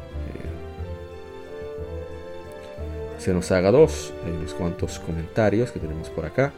se 3.18 3.34
nos 3.34 3.52
haga 3.52 3.72
dos. 3.72 4.14
Hay 4.24 4.34
unos 4.34 4.54
cuantos 4.54 5.00
comentarios 5.00 5.72
que 5.72 5.80
tenemos 5.80 6.10
por 6.10 6.26
acá. 6.26 6.54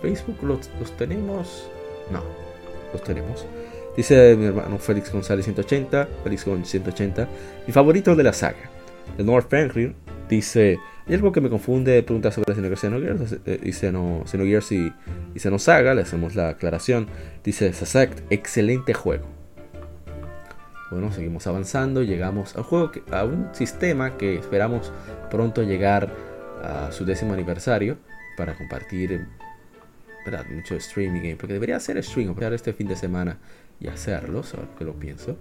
Facebook 0.00 0.42
los, 0.42 0.96
tenemos. 0.96 1.68
No, 2.10 2.22
los 2.92 3.02
tenemos. 3.02 3.46
Dice 3.96 4.36
mi 4.36 4.46
hermano 4.46 4.78
Félix 4.78 5.12
González 5.12 5.44
180, 5.44 6.08
Félix 6.22 6.44
González 6.44 6.70
180, 6.70 7.28
mi 7.66 7.72
favorito 7.72 8.14
de 8.14 8.22
la 8.22 8.32
saga. 8.32 8.70
El 9.16 9.26
North 9.26 9.48
Fenrir 9.48 9.94
dice, 10.28 10.78
hay 11.06 11.14
algo 11.14 11.32
que 11.32 11.40
me 11.40 11.48
confunde, 11.48 12.02
pregunta 12.02 12.30
sobre 12.30 12.54
Xenogears, 12.54 13.38
eh, 13.46 13.60
y 13.62 13.72
Xenogears 13.72 14.72
y, 14.72 14.92
y 15.34 15.38
Xenosaga, 15.40 15.94
le 15.94 16.02
hacemos 16.02 16.36
la 16.36 16.50
aclaración. 16.50 17.08
Dice, 17.42 17.72
Sasect, 17.72 18.20
excelente 18.30 18.94
juego. 18.94 19.26
Bueno, 20.90 21.12
seguimos 21.12 21.46
avanzando, 21.46 22.02
llegamos 22.02 22.56
al 22.56 22.62
juego 22.62 22.92
a 23.10 23.24
un 23.24 23.48
sistema 23.52 24.16
que 24.16 24.36
esperamos 24.36 24.92
pronto 25.30 25.62
llegar 25.62 26.10
a 26.62 26.90
su 26.92 27.04
décimo 27.04 27.34
aniversario 27.34 27.98
para 28.36 28.56
compartir 28.56 29.26
mucho 30.50 30.76
streaming 30.76 31.20
game, 31.20 31.36
porque 31.36 31.54
debería 31.54 31.76
hacer 31.76 32.02
stream, 32.02 32.30
aprovechar 32.30 32.52
este 32.52 32.72
fin 32.72 32.88
de 32.88 32.96
semana 32.96 33.38
y 33.80 33.88
hacerlo, 33.88 34.42
solo 34.42 34.68
que 34.76 34.84
lo 34.84 34.94
pienso. 34.94 35.36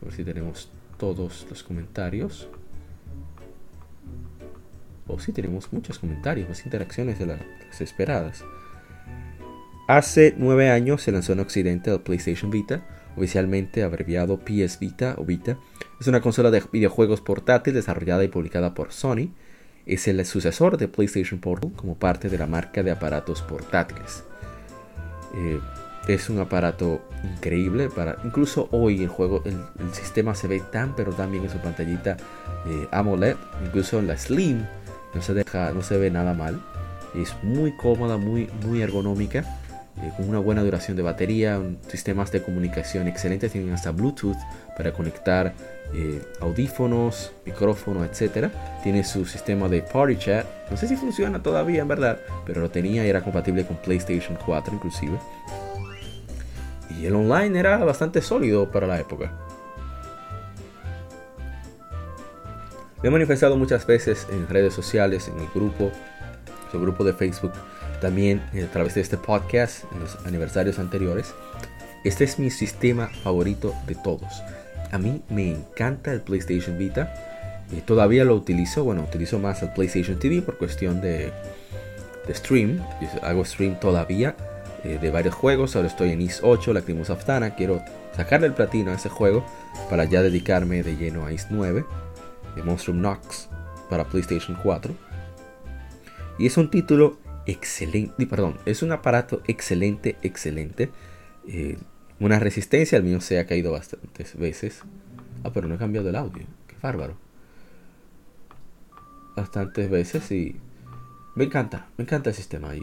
A 0.00 0.04
ver 0.04 0.14
si 0.14 0.24
tenemos 0.24 0.70
todos 0.96 1.46
los 1.48 1.62
comentarios. 1.62 2.48
O 5.06 5.14
oh, 5.14 5.18
si 5.18 5.32
tenemos 5.32 5.72
muchos 5.72 5.98
comentarios, 5.98 6.48
más 6.48 6.64
interacciones 6.64 7.18
de 7.18 7.26
las 7.26 7.40
esperadas. 7.80 8.44
Hace 9.88 10.34
nueve 10.36 10.68
años 10.70 11.02
se 11.02 11.12
lanzó 11.12 11.32
en 11.32 11.40
Occidente 11.40 11.90
el 11.90 12.00
PlayStation 12.00 12.50
Vita, 12.50 12.84
oficialmente 13.16 13.82
abreviado 13.82 14.38
PS 14.38 14.78
Vita 14.78 15.14
o 15.16 15.24
Vita. 15.24 15.58
Es 15.98 16.06
una 16.08 16.20
consola 16.20 16.50
de 16.50 16.62
videojuegos 16.70 17.22
portátil 17.22 17.72
desarrollada 17.72 18.22
y 18.22 18.28
publicada 18.28 18.74
por 18.74 18.92
Sony 18.92 19.30
es 19.88 20.06
el 20.08 20.24
sucesor 20.24 20.76
de 20.76 20.88
PlayStation 20.88 21.40
Portal 21.40 21.72
como 21.74 21.96
parte 21.96 22.28
de 22.28 22.38
la 22.38 22.46
marca 22.46 22.82
de 22.82 22.90
aparatos 22.90 23.42
portátiles. 23.42 24.22
Eh, 25.34 25.60
es 26.06 26.30
un 26.30 26.38
aparato 26.38 27.02
increíble 27.22 27.90
para 27.90 28.16
incluso 28.24 28.68
hoy 28.72 29.02
el 29.02 29.08
juego 29.08 29.42
el, 29.44 29.58
sistema 29.92 30.34
se 30.34 30.48
ve 30.48 30.62
tan 30.72 30.96
pero 30.96 31.12
tan 31.12 31.30
bien 31.30 31.44
en 31.44 31.50
su 31.50 31.58
pantallita 31.58 32.16
eh, 32.66 32.88
AMOLED 32.90 33.36
incluso 33.66 34.00
la 34.00 34.16
Slim 34.16 34.64
no 35.14 35.20
se 35.20 35.34
deja 35.34 35.70
no 35.72 35.82
se 35.82 35.98
ve 35.98 36.10
nada 36.10 36.32
mal 36.32 36.62
es 37.14 37.34
muy 37.42 37.76
cómoda 37.76 38.16
muy 38.16 38.48
muy 38.64 38.80
ergonómica 38.80 39.44
eh, 40.02 40.12
con 40.16 40.28
una 40.28 40.38
buena 40.38 40.62
duración 40.62 40.96
de 40.96 41.02
batería 41.02 41.60
sistemas 41.88 42.30
de 42.30 42.42
comunicación 42.42 43.08
excelentes 43.08 43.52
tienen 43.52 43.72
hasta 43.72 43.90
Bluetooth 43.90 44.36
para 44.76 44.92
conectar 44.92 45.52
eh, 45.94 46.22
audífonos, 46.40 47.32
micrófono, 47.44 48.04
etc. 48.04 48.48
Tiene 48.82 49.04
su 49.04 49.24
sistema 49.24 49.68
de 49.68 49.82
Party 49.82 50.16
Chat. 50.16 50.46
No 50.70 50.76
sé 50.76 50.86
si 50.86 50.96
funciona 50.96 51.42
todavía 51.42 51.82
en 51.82 51.88
verdad, 51.88 52.18
pero 52.46 52.60
lo 52.60 52.70
tenía 52.70 53.04
y 53.04 53.08
era 53.08 53.22
compatible 53.22 53.66
con 53.66 53.76
PlayStation 53.76 54.38
4 54.44 54.74
inclusive. 54.74 55.18
Y 56.98 57.06
el 57.06 57.14
online 57.14 57.58
era 57.58 57.78
bastante 57.78 58.22
sólido 58.22 58.70
para 58.70 58.86
la 58.86 58.98
época. 59.00 59.32
Me 63.02 63.08
he 63.08 63.12
manifestado 63.12 63.56
muchas 63.56 63.86
veces 63.86 64.26
en 64.30 64.48
redes 64.48 64.74
sociales, 64.74 65.28
en 65.28 65.38
el 65.38 65.46
grupo, 65.54 65.92
el 66.72 66.80
grupo 66.80 67.04
de 67.04 67.12
Facebook, 67.12 67.52
también 68.00 68.42
a 68.52 68.70
través 68.72 68.94
de 68.94 69.00
este 69.00 69.16
podcast, 69.16 69.84
en 69.92 70.00
los 70.00 70.16
aniversarios 70.26 70.78
anteriores. 70.78 71.34
Este 72.04 72.24
es 72.24 72.38
mi 72.38 72.50
sistema 72.50 73.08
favorito 73.22 73.74
de 73.86 73.94
todos 73.94 74.32
a 74.90 74.98
mí 74.98 75.22
me 75.28 75.50
encanta 75.50 76.12
el 76.12 76.20
PlayStation 76.20 76.78
Vita. 76.78 77.12
y 77.70 77.80
todavía 77.82 78.24
lo 78.24 78.34
utilizo, 78.34 78.84
bueno, 78.84 79.02
utilizo 79.02 79.38
más 79.38 79.62
el 79.62 79.70
PlayStation 79.70 80.18
TV 80.18 80.40
por 80.40 80.56
cuestión 80.56 81.00
de, 81.00 81.32
stream. 82.30 82.80
hago 83.22 83.44
stream 83.44 83.78
todavía 83.80 84.34
eh, 84.84 84.98
de 85.00 85.10
varios 85.10 85.34
juegos. 85.34 85.76
Ahora 85.76 85.88
estoy 85.88 86.10
en 86.10 86.22
Is 86.22 86.40
8, 86.42 86.72
la 86.72 86.80
of 86.80 87.24
Tana. 87.24 87.54
Quiero 87.54 87.82
sacarle 88.16 88.46
el 88.46 88.54
platino 88.54 88.90
a 88.90 88.94
ese 88.94 89.08
juego 89.08 89.44
para 89.90 90.04
ya 90.04 90.22
dedicarme 90.22 90.82
de 90.82 90.96
lleno 90.96 91.26
a 91.26 91.32
Is 91.32 91.48
9, 91.50 91.84
de 92.56 92.62
Monstrum 92.62 93.00
Nox 93.00 93.48
para 93.90 94.04
PlayStation 94.04 94.56
4. 94.62 94.94
Y 96.38 96.46
es 96.46 96.56
un 96.56 96.70
título 96.70 97.18
excelente, 97.48 98.26
perdón, 98.26 98.58
es 98.66 98.82
un 98.82 98.92
aparato 98.92 99.42
excelente, 99.48 100.16
excelente. 100.22 100.90
Eh, 101.48 101.78
una 102.20 102.38
resistencia, 102.38 102.98
el 102.98 103.04
mío 103.04 103.20
se 103.20 103.38
ha 103.38 103.46
caído 103.46 103.72
bastantes 103.72 104.36
veces. 104.36 104.82
Ah, 105.44 105.50
pero 105.52 105.66
no 105.66 105.74
he 105.74 105.78
cambiado 105.78 106.08
el 106.08 106.16
audio. 106.16 106.44
Qué 106.66 106.76
bárbaro. 106.82 107.16
Bastantes 109.34 109.88
veces 109.88 110.30
y 110.30 110.56
me 111.34 111.44
encanta, 111.44 111.86
me 111.96 112.04
encanta 112.04 112.30
el 112.30 112.36
sistema. 112.36 112.76
Y, 112.76 112.82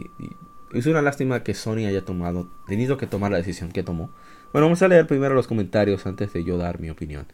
es 0.74 0.86
una 0.86 1.00
lástima 1.00 1.42
que 1.44 1.54
Sony 1.54 1.86
haya 1.86 2.04
tomado, 2.04 2.50
tenido 2.66 2.96
que 2.96 3.06
tomar 3.06 3.30
la 3.30 3.36
decisión 3.36 3.70
que 3.70 3.84
tomó. 3.84 4.10
Bueno, 4.52 4.66
vamos 4.66 4.82
a 4.82 4.88
leer 4.88 5.06
primero 5.06 5.34
los 5.34 5.46
comentarios 5.46 6.06
antes 6.06 6.32
de 6.32 6.42
yo 6.42 6.58
dar 6.58 6.80
mi 6.80 6.90
opinión. 6.90 7.26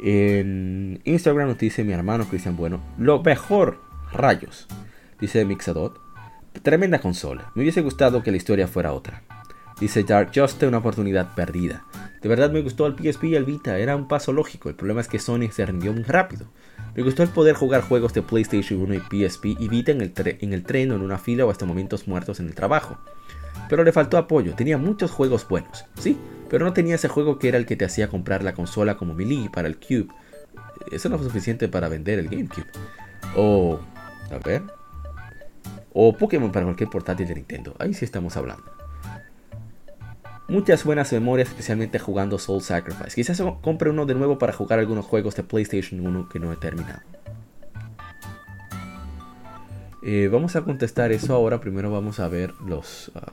En 0.00 1.00
Instagram 1.04 1.48
nos 1.48 1.58
dice 1.58 1.84
mi 1.84 1.92
hermano 1.92 2.24
Cristian 2.24 2.56
Bueno, 2.56 2.80
lo 2.98 3.22
mejor, 3.22 3.78
rayos, 4.12 4.66
dice 5.20 5.44
Mixadot. 5.44 6.00
Tremenda 6.62 7.00
consola. 7.00 7.50
Me 7.54 7.62
hubiese 7.62 7.80
gustado 7.80 8.22
que 8.22 8.30
la 8.30 8.36
historia 8.36 8.68
fuera 8.68 8.92
otra. 8.92 9.22
Dice 9.80 10.04
Dark 10.04 10.32
Just 10.34 10.62
una 10.62 10.78
oportunidad 10.78 11.34
perdida. 11.34 11.84
De 12.20 12.28
verdad 12.28 12.50
me 12.50 12.60
gustó 12.60 12.86
el 12.86 12.96
PSP 12.96 13.24
y 13.24 13.34
el 13.34 13.46
Vita, 13.46 13.78
era 13.78 13.96
un 13.96 14.08
paso 14.08 14.32
lógico. 14.34 14.68
El 14.68 14.74
problema 14.74 15.00
es 15.00 15.08
que 15.08 15.18
Sony 15.18 15.48
se 15.50 15.64
rindió 15.64 15.92
muy 15.94 16.02
rápido. 16.02 16.46
Me 16.94 17.02
gustó 17.02 17.22
el 17.22 17.30
poder 17.30 17.54
jugar 17.54 17.80
juegos 17.80 18.12
de 18.12 18.20
PlayStation 18.20 18.82
1 18.82 18.94
y 18.94 18.98
PSP 19.28 19.46
y 19.58 19.68
Vita 19.68 19.92
en 19.92 20.02
el, 20.02 20.12
en 20.16 20.52
el 20.52 20.64
tren 20.64 20.90
o 20.90 20.96
en 20.96 21.00
una 21.00 21.16
fila 21.16 21.46
o 21.46 21.50
hasta 21.50 21.64
momentos 21.64 22.06
muertos 22.06 22.40
en 22.40 22.48
el 22.48 22.54
trabajo. 22.54 22.98
Pero 23.70 23.82
le 23.82 23.92
faltó 23.92 24.18
apoyo, 24.18 24.54
tenía 24.54 24.76
muchos 24.76 25.12
juegos 25.12 25.48
buenos, 25.48 25.86
sí, 25.94 26.18
pero 26.50 26.64
no 26.66 26.72
tenía 26.72 26.96
ese 26.96 27.08
juego 27.08 27.38
que 27.38 27.48
era 27.48 27.56
el 27.56 27.66
que 27.66 27.76
te 27.76 27.84
hacía 27.84 28.08
comprar 28.08 28.42
la 28.42 28.52
consola 28.52 28.96
como 28.96 29.14
Melee 29.14 29.48
para 29.48 29.68
el 29.68 29.78
Cube. 29.78 30.08
Eso 30.90 31.08
no 31.08 31.16
fue 31.16 31.26
suficiente 31.26 31.68
para 31.68 31.88
vender 31.88 32.18
el 32.18 32.28
GameCube. 32.28 32.66
O, 33.36 33.78
a 34.30 34.38
ver, 34.38 34.62
o 35.92 36.16
Pokémon 36.16 36.52
para 36.52 36.64
cualquier 36.66 36.90
portátil 36.90 37.28
de 37.28 37.34
Nintendo. 37.36 37.74
Ahí 37.78 37.94
sí 37.94 38.04
estamos 38.04 38.36
hablando 38.36 38.80
muchas 40.50 40.84
buenas 40.84 41.12
memorias, 41.12 41.48
especialmente 41.48 41.98
jugando 41.98 42.38
Soul 42.38 42.60
Sacrifice. 42.60 43.14
Quizás 43.14 43.40
compre 43.62 43.90
uno 43.90 44.04
de 44.04 44.14
nuevo 44.14 44.38
para 44.38 44.52
jugar 44.52 44.80
algunos 44.80 45.06
juegos 45.06 45.36
de 45.36 45.44
PlayStation 45.44 46.04
1 46.04 46.28
que 46.28 46.40
no 46.40 46.52
he 46.52 46.56
terminado. 46.56 47.00
Eh, 50.02 50.28
vamos 50.30 50.56
a 50.56 50.62
contestar 50.62 51.12
eso 51.12 51.34
ahora. 51.34 51.60
Primero 51.60 51.90
vamos 51.90 52.20
a 52.20 52.28
ver 52.28 52.52
los, 52.66 53.12
ah, 53.14 53.32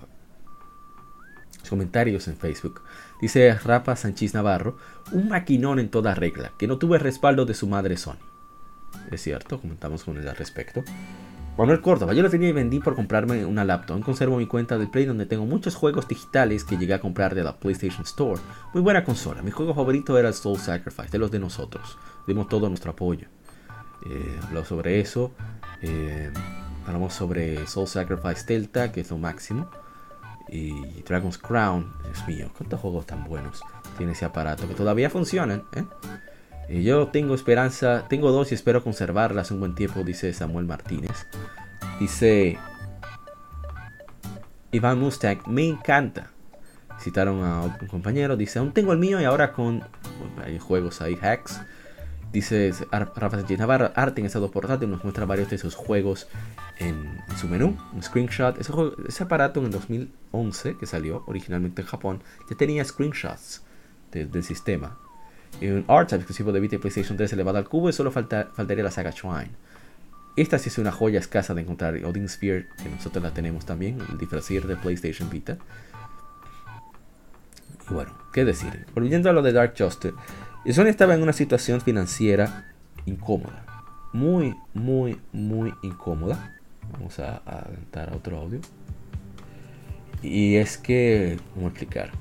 comentarios 1.68 2.28
en 2.28 2.38
Facebook. 2.38 2.82
Dice 3.20 3.54
Rafa 3.54 3.96
Sánchez 3.96 4.34
Navarro, 4.34 4.78
un 5.12 5.30
maquinón 5.30 5.80
en 5.80 5.90
toda 5.90 6.14
regla, 6.14 6.54
que 6.58 6.68
no 6.68 6.78
tuve 6.78 7.00
respaldo 7.00 7.46
de 7.46 7.56
su 7.56 7.68
madre 7.68 7.98
Sony. 7.98 8.18
Es 9.12 9.22
cierto, 9.22 9.60
comentamos 9.60 10.04
con 10.04 10.18
él 10.18 10.28
al 10.28 10.36
respecto. 10.36 10.84
Manuel 11.58 11.82
Córdoba, 11.82 12.14
yo 12.14 12.22
lo 12.22 12.30
tenía 12.30 12.50
y 12.50 12.52
vendí 12.52 12.80
por 12.80 12.94
comprarme 12.94 13.44
una 13.44 13.66
laptop. 13.66 14.04
Conservo 14.04 14.38
mi 14.38 14.46
cuenta 14.46 14.78
de 14.78 14.86
Play 14.86 15.06
donde 15.06 15.26
tengo 15.26 15.44
muchos 15.48 15.76
juegos 15.76 16.08
digitales 16.08 16.64
que 16.64 16.78
llegué 16.78 16.94
a 16.94 17.00
comprar 17.00 17.34
de 17.34 17.44
la 17.44 17.58
PlayStation 17.58 18.04
Store. 18.04 18.40
Muy 18.76 18.84
buena 18.84 19.04
consola. 19.04 19.42
Mi 19.42 19.50
juego 19.50 19.74
favorito 19.74 20.20
era 20.20 20.32
Soul 20.34 20.60
Sacrifice, 20.60 21.10
de 21.10 21.18
los 21.18 21.32
de 21.32 21.40
nosotros. 21.40 21.98
Dimos 22.28 22.48
todo 22.48 22.70
nuestro 22.70 22.92
apoyo. 22.92 23.28
Eh, 24.06 24.40
habló 24.44 24.64
sobre 24.66 25.00
eso. 25.00 25.32
Eh, 25.82 26.32
hablamos 26.86 27.16
sobre 27.16 27.66
Soul 27.66 27.88
Sacrifice 27.88 28.46
Delta, 28.46 28.92
que 28.92 29.02
es 29.02 29.10
lo 29.10 29.18
máximo. 29.18 29.68
Y 30.50 31.02
Dragon's 31.02 31.40
Crown, 31.40 31.92
Dios 32.04 32.28
mío, 32.28 32.52
cuántos 32.56 32.80
juegos 32.80 33.08
tan 33.08 33.24
buenos 33.24 33.62
tiene 33.98 34.12
ese 34.12 34.26
aparato 34.26 34.68
que 34.68 34.76
todavía 34.76 35.10
funcionan. 35.10 35.64
¿eh? 35.74 35.84
Yo 36.70 37.08
tengo 37.08 37.34
esperanza, 37.34 38.06
tengo 38.10 38.32
dos 38.32 38.52
y 38.52 38.56
espero 38.56 38.84
conservarlas 38.84 39.52
un 39.52 39.60
buen 39.60 39.76
tiempo, 39.76 40.04
dice 40.04 40.34
Samuel 40.34 40.66
Martínez. 40.66 41.26
Dice 42.00 42.58
Iván 44.72 45.00
Mustang, 45.00 45.40
me 45.48 45.68
encanta. 45.68 46.32
Citaron 47.00 47.44
a 47.44 47.62
un 47.62 47.88
compañero, 47.88 48.36
dice, 48.36 48.60
aún 48.60 48.74
tengo 48.74 48.92
el 48.92 49.00
mío 49.00 49.22
y 49.22 49.24
ahora 49.24 49.54
con 49.54 49.84
hay 50.44 50.60
juegos 50.60 51.02
ahí, 51.02 51.18
hacks. 51.22 51.62
Dice 52.34 52.74
Rafa 52.92 53.38
Sánchez 53.38 53.60
Navarro, 53.60 53.92
arte 53.96 54.20
en 54.20 54.28
estado 54.28 54.52
portátil, 54.52 54.90
nos 54.92 55.04
muestra 55.04 55.26
varios 55.26 55.50
de 55.50 55.58
sus 55.58 55.76
juegos 55.76 56.28
en, 56.78 57.18
su 57.38 57.48
menú, 57.48 57.78
un 57.94 58.04
screenshot. 58.04 58.58
Ese, 58.60 59.24
aparato 59.24 59.62
en 59.62 59.68
el 59.68 59.72
2011 59.72 60.76
que 60.78 60.86
salió 60.86 61.24
originalmente 61.28 61.82
en 61.82 61.88
Japón 61.88 62.24
ya 62.50 62.58
tenía 62.58 62.84
screenshots 62.84 63.64
del 64.12 64.44
sistema 64.44 64.98
un 65.62 65.86
art 65.88 66.14
exclusivo 66.14 66.52
de 66.52 66.60
Vita 66.60 66.76
y 66.76 66.80
PlayStation 66.80 67.18
3 67.18 67.34
elevado 67.34 67.58
al 67.58 67.68
cubo 67.68 67.90
y 67.90 67.94
solo 67.94 68.12
falta, 68.12 68.50
faltaría 68.54 68.84
la 68.84 68.92
saga 68.92 69.12
Shrine. 69.12 69.52
Esta 70.36 70.60
sí 70.60 70.70
es 70.70 70.78
una 70.78 70.92
joya 70.92 71.20
escasa 71.20 71.56
de 71.56 71.62
encontrar. 71.62 71.96
Odin 72.06 72.30
Sphere, 72.30 72.68
que 72.82 72.90
nosotros 72.90 73.24
la 73.24 73.32
tenemos 73.32 73.66
también, 73.66 73.98
el 74.12 74.20
diferenciar 74.20 74.68
de 74.68 74.76
PlayStation 74.76 75.30
Vita. 75.32 75.58
Y 77.90 77.94
bueno, 77.94 78.12
qué 78.34 78.46
decir. 78.46 78.86
Volviendo 78.94 79.32
a 79.32 79.34
lo 79.34 79.42
de 79.42 79.52
Dark 79.52 79.74
Justice, 79.76 80.14
Sony 80.72 80.88
estaba 80.88 81.16
en 81.16 81.24
una 81.24 81.34
situación 81.34 81.82
financiera 81.82 82.72
incómoda. 83.06 83.66
Muy, 84.14 84.56
muy, 84.76 85.20
muy 85.32 85.74
incómoda. 85.82 86.60
Vamos 86.92 87.18
a 87.18 87.38
adelantar 87.38 88.12
a 88.12 88.16
otro 88.16 88.38
audio. 88.38 88.60
Y 90.22 90.58
es 90.58 90.78
que, 90.78 91.40
¿cómo 91.56 91.70
explicar? 91.70 92.12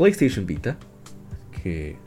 PlayStation 0.00 0.46
Vita, 0.46 0.78
que 1.62 1.98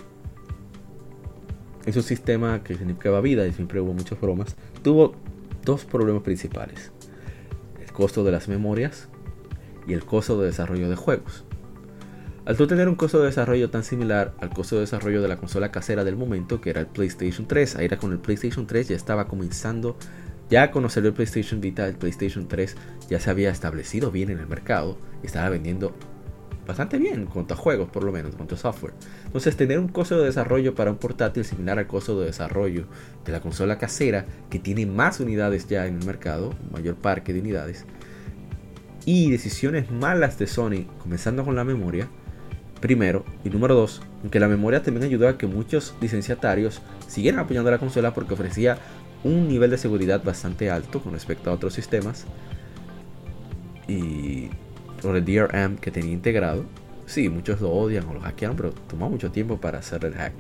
es 1.86 1.96
un 1.96 2.02
sistema 2.02 2.64
que 2.64 2.74
significaba 2.74 3.22
vida 3.22 3.46
y 3.46 3.54
siempre 3.54 3.80
hubo 3.82 3.94
muchas 3.94 4.20
bromas, 4.20 4.56
tuvo 4.82 5.14
dos 5.64 5.86
problemas 5.86 6.24
principales. 6.24 6.92
El 7.80 7.92
costo 7.92 8.24
de 8.24 8.32
las 8.32 8.48
memorias 8.48 9.10
y 9.86 9.94
el 9.94 10.04
costo 10.06 10.42
de 10.42 10.48
desarrollo 10.48 10.90
de 10.90 10.96
juegos. 10.96 11.46
Al 12.46 12.58
tú 12.58 12.66
tener 12.66 12.90
un 12.90 12.96
costo 12.96 13.20
de 13.20 13.28
desarrollo 13.28 13.70
tan 13.70 13.84
similar 13.84 14.34
al 14.40 14.50
costo 14.50 14.74
de 14.78 14.82
desarrollo 14.82 15.22
de 15.22 15.28
la 15.28 15.38
consola 15.38 15.72
casera 15.72 16.04
del 16.04 16.16
momento, 16.16 16.62
que 16.62 16.72
era 16.72 16.80
el 16.80 16.88
PlayStation 16.88 17.48
3, 17.48 17.76
ahí 17.76 17.86
era 17.86 17.98
con 17.98 18.12
el 18.12 18.18
PlayStation 18.18 18.66
3 18.66 18.88
ya 18.88 18.96
estaba 18.96 19.28
comenzando 19.28 19.98
ya 20.50 20.64
a 20.64 20.72
conocer 20.72 21.06
el 21.06 21.14
PlayStation 21.14 21.62
Vita, 21.62 21.88
el 21.88 21.96
PlayStation 21.96 22.48
3 22.48 22.76
ya 23.08 23.20
se 23.20 23.30
había 23.30 23.52
establecido 23.52 24.10
bien 24.10 24.32
en 24.32 24.40
el 24.40 24.48
mercado 24.48 24.98
estaba 25.22 25.50
vendiendo 25.50 25.94
bastante 26.66 26.98
bien 26.98 27.16
en 27.16 27.26
cuanto 27.26 27.54
a 27.54 27.58
juegos, 27.58 27.90
por 27.90 28.04
lo 28.04 28.12
menos, 28.12 28.32
en 28.32 28.38
cuanto 28.38 28.56
a 28.56 28.58
software. 28.58 28.94
Entonces, 29.26 29.56
tener 29.56 29.80
un 29.80 29.88
costo 29.88 30.20
de 30.20 30.26
desarrollo 30.26 30.76
para 30.76 30.92
un 30.92 30.98
portátil 30.98 31.46
similar 31.46 31.80
al 31.80 31.88
costo 31.88 32.20
de 32.20 32.28
desarrollo 32.28 32.86
de 33.26 33.32
la 33.32 33.42
consola 33.42 33.78
casera, 33.78 34.26
que 34.50 34.60
tiene 34.60 34.86
más 34.86 35.20
unidades 35.20 35.68
ya 35.68 35.86
en 35.88 36.00
el 36.00 36.06
mercado, 36.06 36.54
mayor 36.72 36.96
parque 36.96 37.34
de 37.34 37.42
unidades, 37.42 37.86
y 39.06 39.30
decisiones 39.32 39.92
malas 39.92 40.40
de 40.40 40.48
Sony, 40.48 40.86
comenzando 41.00 41.44
con 41.44 41.56
la 41.56 41.64
memoria, 41.64 42.08
primero, 42.80 43.26
y 43.44 43.50
número 43.50 43.76
dos, 43.76 44.02
aunque 44.22 44.40
la 44.40 44.48
memoria 44.48 44.84
también 44.84 45.06
ayudó 45.06 45.28
a 45.28 45.38
que 45.38 45.48
muchos 45.48 45.96
licenciatarios 46.02 46.82
siguieran 47.08 47.40
apoyando 47.40 47.72
la 47.72 47.78
consola 47.78 48.14
porque 48.14 48.34
ofrecía 48.34 48.78
un 49.24 49.48
nivel 49.48 49.70
de 49.70 49.78
seguridad 49.78 50.24
bastante 50.24 50.70
alto 50.70 51.02
con 51.02 51.14
respecto 51.14 51.50
a 51.50 51.54
otros 51.54 51.74
sistemas. 51.74 52.26
Y 53.88 54.50
por 55.04 55.16
el 55.16 55.26
DRM 55.26 55.78
que 55.78 55.92
tenía 55.92 56.14
integrado. 56.14 56.66
Sí, 57.06 57.30
muchos 57.30 57.62
lo 57.62 57.70
odian 57.70 58.08
o 58.08 58.14
lo 58.14 58.22
hackearon, 58.22 58.56
pero 58.56 58.72
tomó 58.72 59.10
mucho 59.10 59.30
tiempo 59.32 59.60
para 59.60 59.80
hacer 59.80 60.06
el 60.06 60.14
hack. 60.14 60.34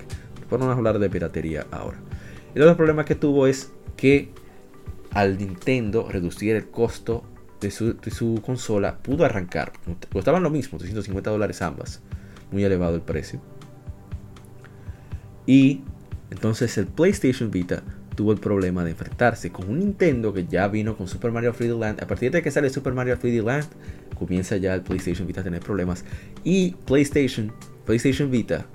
Por 0.49 0.60
no 0.60 0.71
hablar 0.71 0.97
de 0.97 1.10
piratería 1.10 1.67
ahora. 1.71 1.97
El 2.56 2.62
otro 2.62 2.78
problema 2.78 3.06
que 3.06 3.15
tuvo 3.15 3.45
es 3.45 3.71
que 3.97 4.30
al 5.12 5.38
Nintendo 5.38 6.08
reducir 6.10 6.56
el 6.56 6.67
costo 6.69 7.23
de 7.62 7.71
su, 7.71 8.41
consola, 8.45 8.97
pudo 8.97 9.23
arrancar. 9.26 9.71
Costaban 10.12 10.43
lo 10.43 10.49
mismo, 10.49 10.78
350 10.78 11.30
dólares 11.30 11.62
ambas. 11.62 12.02
Muy 12.52 12.63
elevado 12.63 12.95
el 12.95 13.02
precio. 13.02 13.39
Y 15.45 15.82
entonces 16.30 16.78
el 16.78 16.88
PlayStation 16.88 17.52
Vita 17.52 17.84
tuvo 18.15 18.32
el 18.32 18.39
problema 18.39 18.84
de 18.84 18.91
enfrentarse 18.91 19.52
con 19.52 19.69
un 19.69 19.80
Nintendo 19.80 20.34
que 20.34 20.45
ya 20.45 20.67
vino 20.67 20.95
con 20.95 21.08
Super 21.08 21.32
Mario 21.32 21.54
3D 21.54 21.78
Land. 21.78 22.04
A 22.04 22.08
partir 22.08 22.32
de 22.32 22.41
que 22.41 22.52
sale 22.52 22.69
Super 22.69 22.93
Mario 22.93 23.17
3D 23.17 23.43
Land, 23.43 23.67
comienza 24.17 24.58
ya 24.58 24.73
el 24.73 24.82
PlayStation 24.82 25.28
Vita 25.28 25.41
a 25.41 25.43
tener 25.43 25.62
problemas. 25.62 26.06
Y 26.43 26.71
PlayStation, 26.86 27.52
PlayStation 27.86 28.30
Vita, 28.30 28.65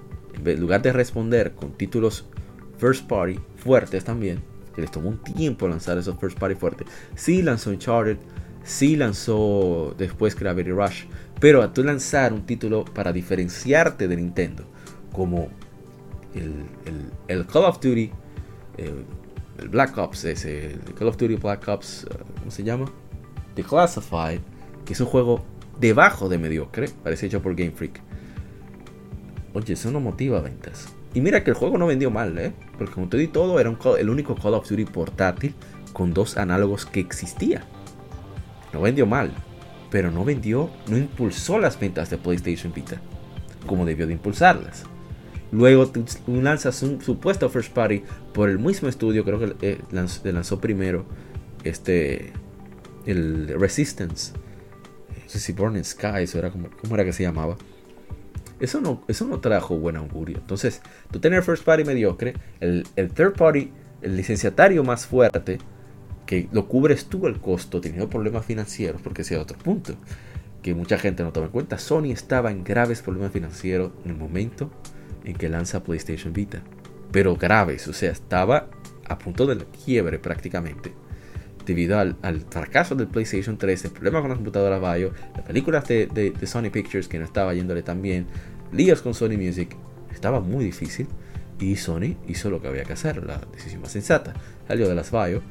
en 0.44 0.60
lugar 0.60 0.82
de 0.82 0.92
responder 0.92 1.52
con 1.52 1.72
títulos 1.72 2.26
first 2.78 3.06
party 3.06 3.38
fuertes 3.56 4.04
también, 4.04 4.42
que 4.74 4.82
les 4.82 4.90
tomó 4.90 5.08
un 5.08 5.22
tiempo 5.22 5.68
lanzar 5.68 5.98
esos 5.98 6.18
first 6.18 6.38
party 6.38 6.54
fuertes, 6.54 6.86
sí 7.14 7.42
lanzó 7.42 7.70
Uncharted, 7.70 8.18
sí 8.62 8.96
lanzó 8.96 9.94
después 9.98 10.36
Gravity 10.36 10.70
Rush, 10.70 11.04
pero 11.40 11.62
a 11.62 11.72
tú 11.72 11.82
lanzar 11.82 12.32
un 12.32 12.46
título 12.46 12.84
para 12.84 13.12
diferenciarte 13.12 14.08
de 14.08 14.16
Nintendo, 14.16 14.64
como 15.12 15.48
el, 16.34 17.46
Call 17.46 17.64
of 17.64 17.80
Duty, 17.80 18.10
el, 19.58 19.68
Black 19.68 19.96
Ops, 19.98 20.24
ese, 20.24 20.72
el 20.72 20.94
Call 20.94 21.08
of 21.08 21.16
Duty 21.16 21.36
Black 21.36 21.66
Ops, 21.68 22.04
uh, 22.04 22.38
¿cómo 22.38 22.50
se 22.50 22.62
llama? 22.62 22.86
The 23.54 23.62
Classified 23.62 24.40
que 24.84 24.92
es 24.94 25.00
un 25.00 25.06
juego 25.06 25.44
debajo 25.78 26.28
de 26.28 26.38
mediocre, 26.38 26.88
parece 27.02 27.26
hecho 27.26 27.42
por 27.42 27.54
Game 27.54 27.72
Freak. 27.72 28.00
Oye, 29.52 29.74
eso 29.74 29.90
no 29.90 30.00
motiva 30.00 30.40
ventas. 30.40 30.88
Y 31.12 31.20
mira 31.20 31.44
que 31.44 31.50
el 31.50 31.56
juego 31.56 31.76
no 31.76 31.86
vendió 31.86 32.10
mal, 32.10 32.38
¿eh? 32.38 32.52
Porque 32.78 32.94
como 32.94 33.08
te 33.08 33.18
di 33.18 33.28
todo, 33.28 33.60
era 33.60 33.76
el 33.98 34.08
único 34.08 34.34
Call 34.34 34.54
of 34.54 34.68
Duty 34.68 34.86
portátil 34.86 35.54
con 35.92 36.14
dos 36.14 36.36
análogos 36.36 36.86
que 36.86 37.00
existía. 37.00 37.64
No 38.72 38.80
vendió 38.80 39.06
mal, 39.06 39.30
pero 39.90 40.10
no 40.10 40.24
vendió, 40.24 40.70
no 40.88 40.96
impulsó 40.96 41.58
las 41.58 41.78
ventas 41.78 42.08
de 42.10 42.18
PlayStation 42.18 42.72
Vita 42.72 43.00
como 43.68 43.84
debió 43.84 44.08
de 44.08 44.14
impulsarlas. 44.14 44.84
Luego 45.50 45.90
lanzas 46.26 46.82
un 46.82 47.00
supuesto 47.00 47.48
first 47.48 47.72
party 47.72 48.02
por 48.34 48.50
el 48.50 48.58
mismo 48.58 48.88
estudio, 48.88 49.24
creo 49.24 49.38
que 49.38 49.54
eh, 49.62 49.80
lanzó, 49.90 50.20
lanzó 50.30 50.60
primero 50.60 51.06
este 51.64 52.32
el 53.06 53.48
Resistance 53.58 54.32
no 55.28 55.32
sé 55.32 55.40
si 55.40 55.52
Burning 55.52 55.84
Skies 55.84 56.34
era 56.36 56.50
como, 56.50 56.70
¿cómo 56.70 56.94
era 56.94 57.04
que 57.04 57.12
se 57.12 57.22
llamaba? 57.22 57.58
Eso 58.60 58.80
no, 58.80 59.04
eso 59.08 59.26
no 59.26 59.40
trajo 59.40 59.78
buen 59.78 59.96
augurio. 59.96 60.38
Entonces, 60.38 60.80
tú 61.10 61.20
tener 61.20 61.42
first 61.42 61.64
party 61.64 61.84
mediocre, 61.84 62.32
el, 62.60 62.84
third 63.14 63.34
party, 63.34 63.70
el 64.00 64.16
licenciatario 64.16 64.82
más 64.84 65.04
fuerte, 65.04 65.58
que 66.24 66.48
lo 66.50 66.66
cubres 66.66 67.04
tú 67.10 67.26
el 67.26 67.42
costo, 67.42 67.78
teniendo 67.78 68.08
problemas 68.08 68.46
financieros, 68.46 69.02
porque 69.02 69.20
ese 69.20 69.34
es 69.34 69.40
otro 69.42 69.58
punto 69.58 69.96
que 70.62 70.74
mucha 70.74 70.96
gente 70.96 71.22
no 71.22 71.30
toma 71.30 71.46
en 71.46 71.52
cuenta. 71.52 71.76
Sony 71.76 72.10
estaba 72.10 72.50
en 72.50 72.64
graves 72.64 73.02
problemas 73.02 73.30
financieros 73.30 73.92
en 74.06 74.12
el 74.12 74.16
momento 74.16 74.70
en 75.28 75.36
que 75.36 75.48
lanza 75.48 75.84
PlayStation 75.84 76.32
Vita. 76.32 76.62
Pero 77.12 77.36
graves, 77.36 77.86
o 77.86 77.92
sea, 77.92 78.10
estaba 78.10 78.68
a 79.06 79.18
punto 79.18 79.46
de 79.46 79.56
la 79.56 79.64
quiebre 79.64 80.18
prácticamente 80.18 80.92
debido 81.66 81.98
al, 81.98 82.16
fracaso 82.48 82.94
del 82.94 83.08
PlayStation 83.08 83.58
3, 83.58 83.84
el 83.84 83.90
problema 83.90 84.20
con 84.22 84.30
la 84.30 84.36
computadora 84.36 84.78
Bio, 84.78 85.12
las 85.36 85.44
películas 85.44 85.86
de, 85.86 86.32
Sony 86.44 86.70
Pictures 86.72 87.08
que 87.08 87.18
no 87.18 87.26
estaba 87.26 87.52
yéndole 87.52 87.82
tan 87.82 88.00
bien, 88.00 88.26
líos 88.72 89.02
con 89.02 89.12
Sony 89.12 89.36
Music, 89.36 89.76
estaba 90.10 90.40
muy 90.40 90.64
difícil 90.64 91.06
y 91.60 91.76
Sony 91.76 92.16
hizo 92.26 92.48
lo 92.48 92.62
que 92.62 92.68
había 92.68 92.84
que 92.84 92.94
hacer, 92.94 93.22
la 93.22 93.38
decisión 93.52 93.82
más 93.82 93.92
sensata, 93.92 94.32
salió 94.66 94.88
de 94.88 94.94
las 94.94 95.10
Bio 95.10 95.42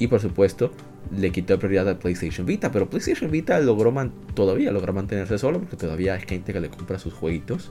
y 0.00 0.08
por 0.08 0.18
supuesto 0.18 0.72
le 1.16 1.30
quitó 1.30 1.56
prioridad 1.60 1.88
al 1.88 1.98
PlayStation 1.98 2.44
Vita, 2.44 2.72
pero 2.72 2.90
PlayStation 2.90 3.30
Vita 3.30 3.60
logró 3.60 3.94
todavía 4.34 4.72
logra 4.72 4.92
mantenerse 4.92 5.38
solo 5.38 5.60
porque 5.60 5.76
todavía 5.76 6.14
hay 6.14 6.22
gente 6.22 6.52
que 6.52 6.60
le 6.60 6.70
compra 6.70 6.98
sus 6.98 7.14
jueguitos 7.14 7.70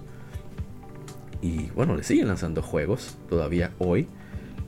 y 1.42 1.70
bueno, 1.72 1.96
le 1.96 2.04
siguen 2.04 2.28
lanzando 2.28 2.62
juegos 2.62 3.18
todavía 3.30 3.72
hoy, 3.80 4.08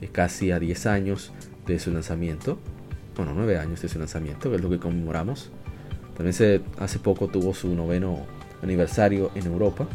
eh, 0.00 0.08
casi 0.10 0.50
a 0.50 0.58
10 0.58 0.86
años 0.86 1.32
de 1.66 1.78
su 1.78 1.90
lanzamiento 1.90 2.58
bueno, 3.16 3.32
nueve 3.34 3.58
años 3.58 3.80
de 3.80 3.88
su 3.88 3.98
lanzamiento, 3.98 4.50
que 4.50 4.56
es 4.56 4.62
lo 4.62 4.70
que 4.70 4.78
conmemoramos. 4.78 5.50
También 6.16 6.32
se, 6.32 6.60
hace 6.78 6.98
poco 6.98 7.28
tuvo 7.28 7.54
su 7.54 7.74
noveno 7.74 8.26
aniversario 8.62 9.30
en 9.34 9.46
Europa. 9.46 9.86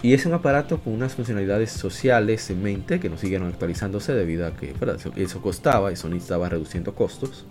Y 0.00 0.14
es 0.14 0.26
un 0.26 0.32
aparato 0.32 0.78
con 0.78 0.92
unas 0.92 1.14
funcionalidades 1.14 1.72
sociales 1.72 2.48
en 2.50 2.62
mente 2.62 3.00
que 3.00 3.08
no 3.08 3.18
siguieron 3.18 3.48
actualizándose 3.48 4.14
debido 4.14 4.46
a 4.46 4.54
que 4.54 4.72
eso 5.16 5.42
costaba 5.42 5.90
y 5.90 5.96
Sony 5.96 6.14
estaba 6.14 6.48
reduciendo 6.48 6.94
costos. 6.94 7.46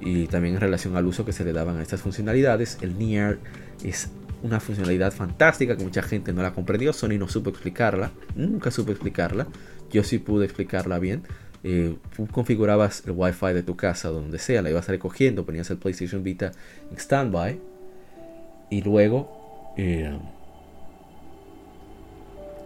Y 0.00 0.26
también 0.28 0.54
en 0.54 0.60
relación 0.60 0.96
al 0.96 1.06
uso 1.06 1.26
que 1.26 1.32
se 1.32 1.44
le 1.44 1.52
daban 1.52 1.76
a 1.76 1.82
estas 1.82 2.00
funcionalidades, 2.00 2.78
el 2.80 2.98
Near 2.98 3.38
es 3.84 4.10
una 4.42 4.60
funcionalidad 4.60 5.12
fantástica 5.12 5.76
que 5.76 5.84
mucha 5.84 6.02
gente 6.02 6.32
no 6.32 6.42
la 6.42 6.52
comprendió. 6.52 6.92
Sony 6.92 7.18
no 7.18 7.28
supo 7.28 7.50
explicarla, 7.50 8.10
nunca 8.34 8.70
supo 8.70 8.92
explicarla. 8.92 9.46
Yo 9.90 10.02
sí 10.02 10.18
pude 10.18 10.44
explicarla 10.44 10.98
bien. 10.98 11.22
Eh, 11.64 11.96
configurabas 12.32 13.04
el 13.06 13.12
wifi 13.12 13.52
de 13.52 13.62
tu 13.62 13.76
casa 13.76 14.08
donde 14.08 14.40
sea, 14.40 14.62
la 14.62 14.70
ibas 14.70 14.88
recogiendo, 14.88 15.46
ponías 15.46 15.70
el 15.70 15.78
PlayStation 15.78 16.24
Vita 16.24 16.50
en 16.90 16.98
standby 16.98 17.60
y 18.68 18.82
luego 18.82 19.72
eh, 19.76 20.18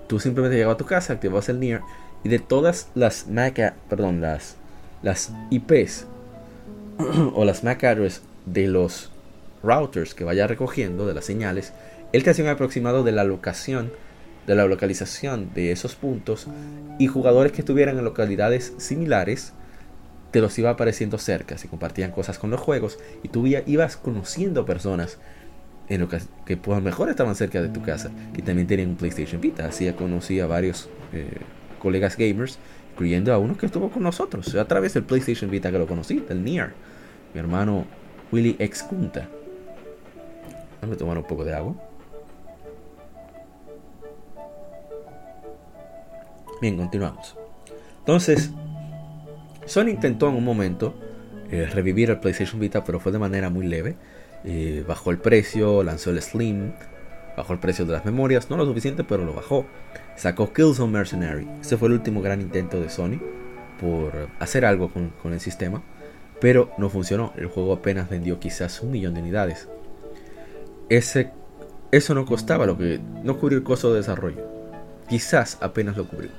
tú 0.09 0.19
simplemente 0.19 0.57
llegabas 0.57 0.77
a 0.77 0.79
tu 0.79 0.87
casa, 0.87 1.13
activabas 1.13 1.51
el 1.51 1.61
Near 1.61 1.83
y 2.25 2.31
de 2.31 2.39
todas 2.39 2.89
las 2.95 3.29
MAC, 3.29 3.75
perdón, 3.91 4.23
las, 4.23 4.57
las 5.03 5.31
IPs 5.51 6.07
o 7.35 7.45
las 7.45 7.65
MAC 7.65 7.85
address 7.85 8.23
de 8.47 8.67
los 8.67 9.11
routers 9.63 10.15
que 10.15 10.25
vaya 10.25 10.47
recogiendo 10.47 11.07
de 11.07 11.15
las 11.15 11.25
señales, 11.25 11.73
él 12.13 12.23
te 12.23 12.31
hacía 12.31 12.45
un 12.45 12.51
aproximado 12.51 13.03
de 13.03 13.13
la 13.13 13.25
locación, 13.25 13.93
de 14.47 14.55
la 14.55 14.67
localización 14.67 15.53
de 15.55 15.73
esos 15.73 15.97
puntos 15.97 16.47
y 16.99 17.09
jugadores 17.09 17.53
que 17.53 17.63
estuvieran 17.63 17.99
en 17.99 18.05
localidades 18.05 18.75
similares 18.79 19.53
te 20.31 20.41
los 20.41 20.59
iba 20.59 20.71
apareciendo 20.71 21.19
cerca, 21.19 21.57
si 21.57 21.69
compartían 21.69 22.11
cosas 22.11 22.39
con 22.39 22.51
los 22.51 22.61
juegos 22.61 22.99
y 23.23 23.29
tú 23.29 23.47
ibas 23.47 23.97
conociendo 23.97 24.67
personas 24.67 25.19
que, 25.89 25.99
que 26.45 26.57
pues, 26.57 26.83
mejor 26.83 27.09
estaban 27.09 27.35
cerca 27.35 27.63
de 27.63 27.69
tu 27.69 27.83
casa 27.83 28.11
y 28.37 28.43
también 28.43 28.67
tenían 28.67 28.91
un 28.91 28.97
PlayStation 28.97 29.41
Vita. 29.41 29.67
Así 29.67 29.91
conocí 29.93 30.41
a 30.41 30.47
varios 30.47 30.89
eh, 31.13 31.39
colegas 31.79 32.17
gamers, 32.17 32.59
incluyendo 32.93 33.33
a 33.33 33.39
uno 33.39 33.57
que 33.57 33.67
estuvo 33.67 33.91
con 33.91 34.03
nosotros 34.03 34.55
a 34.55 34.67
través 34.67 34.95
del 34.95 35.05
PlayStation 35.05 35.51
Vita 35.51 35.71
que 35.71 35.79
lo 35.79 35.87
conocí, 35.87 36.19
del 36.19 36.45
Nier, 36.45 36.73
mi 37.33 37.41
hermano 37.41 37.87
Willy 38.33 38.57
Ex 38.59 38.83
Kunta. 38.83 39.29
Déjame 40.81 40.97
tomar 40.97 41.19
un 41.19 41.25
poco 41.25 41.45
de 41.45 41.55
agua. 41.55 41.75
Bien, 46.61 46.77
continuamos. 46.77 47.37
Entonces, 47.99 48.51
Sony 49.67 49.89
intentó 49.89 50.29
en 50.29 50.37
un 50.37 50.45
momento 50.45 50.95
eh, 51.51 51.67
revivir 51.67 52.11
el 52.11 52.19
PlayStation 52.19 52.61
Vita, 52.61 52.83
pero 52.85 52.99
fue 52.99 53.13
de 53.13 53.19
manera 53.19 53.51
muy 53.51 53.67
leve. 53.67 53.97
Eh, 54.45 54.85
bajó 54.87 55.11
el 55.11 55.19
precio, 55.19 55.83
lanzó 55.83 56.11
el 56.11 56.23
Slim, 56.23 56.73
bajó 57.37 57.53
el 57.53 57.59
precio 57.59 57.85
de 57.85 57.93
las 57.93 58.05
memorias, 58.05 58.49
no 58.49 58.57
lo 58.57 58.65
suficiente, 58.65 59.05
pero 59.05 59.25
lo 59.25 59.35
bajó. 59.35 59.67
Sacó 60.17 60.53
Killzone 60.53 60.93
Mercenary. 60.93 61.47
Ese 61.61 61.77
fue 61.77 61.89
el 61.89 61.95
último 61.95 62.23
gran 62.23 62.41
intento 62.41 62.81
de 62.81 62.89
Sony 62.89 63.21
por 63.81 64.29
hacer 64.39 64.65
algo 64.65 64.89
con, 64.89 65.11
con 65.23 65.35
el 65.35 65.41
sistema, 65.41 65.83
pero 66.41 66.71
no 66.79 66.89
funcionó. 66.89 67.33
El 67.37 67.47
juego 67.49 67.75
apenas 67.75 68.09
vendió 68.09 68.41
quizás 68.41 68.81
un 68.81 68.93
millón 68.93 69.15
de 69.15 69.21
unidades 69.21 69.69
ese, 70.89 71.33
eso 71.91 72.15
no 72.15 72.27
costaba 72.27 72.67
lo 72.67 72.77
que. 72.79 73.01
No 73.23 73.39
cubrió 73.39 73.59
el 73.59 73.65
costo 73.65 73.91
de 73.91 73.99
desarrollo. 73.99 74.43
Quizás 75.09 75.59
apenas 75.61 75.97
lo 75.97 76.07
cubrió. 76.07 76.31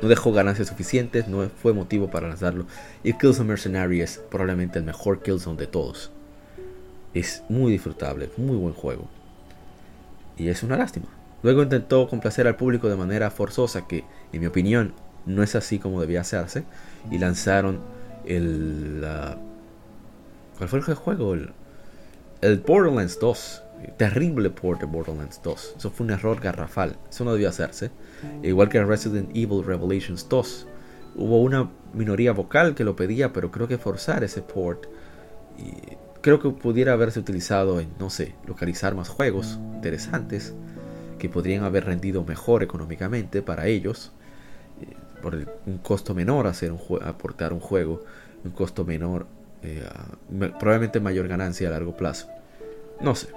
No 0.00 0.08
dejó 0.08 0.32
ganancias 0.32 0.68
suficientes, 0.68 1.28
no 1.28 1.48
fue 1.48 1.72
motivo 1.72 2.10
para 2.10 2.28
lanzarlo. 2.28 2.66
Y 3.04 3.12
Killzone 3.12 3.48
Mercenary 3.48 4.00
es 4.00 4.18
probablemente 4.30 4.78
el 4.78 4.84
mejor 4.84 5.22
Killzone 5.22 5.56
de 5.56 5.66
todos. 5.66 6.10
Es 7.14 7.44
muy 7.48 7.72
disfrutable, 7.72 8.30
muy 8.36 8.56
buen 8.56 8.74
juego. 8.74 9.06
Y 10.36 10.48
es 10.48 10.62
una 10.62 10.76
lástima. 10.76 11.06
Luego 11.42 11.62
intentó 11.62 12.08
complacer 12.08 12.46
al 12.48 12.56
público 12.56 12.88
de 12.88 12.96
manera 12.96 13.30
forzosa, 13.30 13.86
que 13.86 14.04
en 14.32 14.40
mi 14.40 14.46
opinión 14.46 14.92
no 15.24 15.42
es 15.42 15.54
así 15.54 15.78
como 15.78 16.00
debía 16.00 16.22
hacerse. 16.22 16.64
Y 17.10 17.18
lanzaron 17.18 17.80
el... 18.26 19.06
¿Cuál 20.58 20.68
fue 20.68 20.78
el 20.80 20.94
juego? 20.94 21.34
El, 21.34 21.52
el 22.42 22.58
Borderlands 22.58 23.18
2, 23.20 23.62
terrible 23.96 24.50
port 24.50 24.80
de 24.80 24.86
Borderlands 24.86 25.40
2. 25.42 25.74
Eso 25.78 25.90
fue 25.90 26.04
un 26.04 26.12
error 26.12 26.40
garrafal. 26.40 26.96
Eso 27.08 27.24
no 27.24 27.32
debió 27.32 27.48
hacerse. 27.48 27.90
Igual 28.42 28.68
que 28.68 28.82
Resident 28.84 29.30
Evil 29.30 29.64
Revelations 29.64 30.28
2. 30.28 30.66
Hubo 31.14 31.40
una 31.40 31.70
minoría 31.94 32.32
vocal 32.32 32.74
que 32.74 32.84
lo 32.84 32.96
pedía, 32.96 33.32
pero 33.32 33.50
creo 33.52 33.68
que 33.68 33.78
forzar 33.78 34.24
ese 34.24 34.42
port. 34.42 34.86
Creo 36.20 36.40
que 36.40 36.50
pudiera 36.50 36.92
haberse 36.94 37.20
utilizado 37.20 37.80
en, 37.80 37.90
no 37.98 38.10
sé, 38.10 38.34
localizar 38.46 38.94
más 38.94 39.08
juegos 39.08 39.58
interesantes 39.74 40.52
que 41.18 41.28
podrían 41.28 41.62
haber 41.62 41.84
rendido 41.84 42.24
mejor 42.24 42.64
económicamente 42.64 43.40
para 43.42 43.66
ellos. 43.66 44.10
Eh, 44.80 44.96
por 45.20 45.36
un 45.66 45.78
costo 45.78 46.14
menor 46.14 46.48
hacer 46.48 46.72
un 46.72 46.80
aportar 47.04 47.52
un 47.52 47.60
juego, 47.60 48.02
un 48.44 48.50
costo 48.50 48.84
menor 48.84 49.26
eh, 49.62 49.88
probablemente 50.58 51.00
mayor 51.00 51.28
ganancia 51.28 51.68
a 51.68 51.72
largo 51.72 51.96
plazo. 51.96 52.28
No 53.00 53.14
sé, 53.14 53.28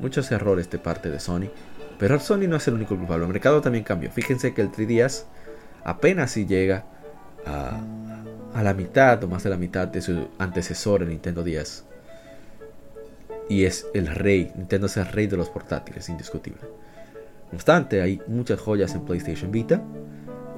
muchos 0.00 0.30
errores 0.32 0.70
de 0.70 0.78
parte 0.78 1.10
de 1.10 1.20
Sony, 1.20 1.50
pero 1.98 2.18
Sony 2.20 2.48
no 2.48 2.56
es 2.56 2.68
el 2.68 2.74
único 2.74 2.96
culpable, 2.96 3.24
el 3.24 3.32
mercado 3.32 3.60
también 3.60 3.84
cambió. 3.84 4.10
Fíjense 4.10 4.54
que 4.54 4.62
el 4.62 4.70
3DS 4.70 5.24
apenas 5.84 6.32
si 6.32 6.46
llega 6.46 6.84
a, 7.46 7.80
a 8.54 8.62
la 8.62 8.74
mitad 8.74 9.22
o 9.24 9.28
más 9.28 9.42
de 9.42 9.50
la 9.50 9.56
mitad 9.56 9.88
de 9.88 10.00
su 10.00 10.28
antecesor, 10.38 11.02
el 11.02 11.10
Nintendo 11.10 11.42
10. 11.42 11.84
Y 13.48 13.64
es 13.64 13.86
el 13.92 14.06
rey, 14.06 14.52
Nintendo 14.56 14.86
es 14.86 14.96
el 14.96 15.06
rey 15.06 15.26
de 15.26 15.36
los 15.36 15.50
portátiles, 15.50 16.08
indiscutible. 16.08 16.62
No 17.50 17.56
obstante, 17.56 18.00
hay 18.00 18.22
muchas 18.26 18.60
joyas 18.60 18.94
en 18.94 19.04
PlayStation 19.04 19.50
Vita, 19.52 19.82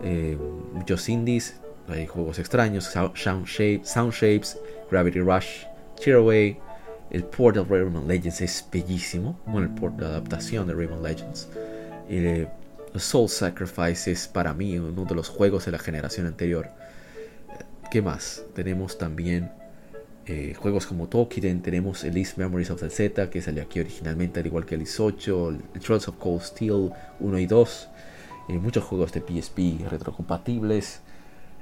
eh, 0.05 0.39
muchos 0.73 1.09
indies, 1.09 1.61
hay 1.89 2.07
juegos 2.07 2.39
extraños, 2.39 2.85
Sound, 2.85 3.47
Shapes, 3.47 4.59
Gravity 4.91 5.21
Rush, 5.21 5.65
Away, 6.07 6.59
el 7.11 7.25
port 7.25 7.57
de 7.57 7.65
Rayman 7.65 8.07
Legends 8.07 8.41
es 8.41 8.67
bellísimo, 8.71 9.39
bueno, 9.47 9.67
el 9.67 9.75
port 9.75 9.97
de 9.97 10.07
adaptación 10.07 10.67
de 10.67 10.75
Rayman 10.75 11.03
Legends. 11.03 11.49
Eh, 12.09 12.47
Soul 12.97 13.29
Sacrifice 13.29 14.11
es 14.11 14.29
para 14.29 14.55
mí 14.55 14.79
uno 14.79 15.05
de 15.05 15.15
los 15.15 15.29
juegos 15.29 15.67
de 15.67 15.73
la 15.73 15.79
generación 15.79 16.27
anterior. 16.27 16.71
¿Qué 17.91 18.03
más? 18.03 18.45
Tenemos 18.55 18.99
también 18.99 19.51
eh, 20.27 20.55
juegos 20.59 20.87
como 20.87 21.09
Tokiden, 21.09 21.63
tenemos 21.63 22.03
Elise 22.03 22.35
Memories 22.37 22.71
of 22.71 22.81
the 22.81 22.91
Z 22.91 23.31
que 23.31 23.41
salió 23.41 23.63
aquí 23.63 23.79
originalmente 23.79 24.41
al 24.41 24.47
igual 24.47 24.67
que 24.67 24.75
Elise 24.75 25.01
8, 25.03 25.51
el 25.75 25.81
Trolls 25.81 26.09
of 26.09 26.17
Cold 26.17 26.43
Steel 26.43 26.91
1 27.21 27.39
y 27.39 27.47
2, 27.47 27.89
eh, 28.49 28.59
muchos 28.59 28.83
juegos 28.83 29.13
de 29.13 29.21
PSP 29.21 29.89
retrocompatibles, 29.89 31.01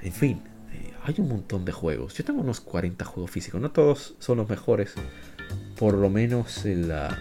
en 0.03 0.13
fin, 0.13 0.43
eh, 0.75 0.93
hay 1.05 1.15
un 1.19 1.29
montón 1.29 1.65
de 1.65 1.73
juegos. 1.73 2.15
Yo 2.15 2.25
tengo 2.25 2.41
unos 2.41 2.61
40 2.61 3.05
juegos 3.05 3.31
físicos. 3.31 3.61
No 3.61 3.71
todos 3.71 4.15
son 4.19 4.39
los 4.39 4.49
mejores. 4.49 4.95
Por 5.79 5.95
lo 5.95 6.11
menos 6.11 6.65
en 6.65 6.89
la... 6.89 7.19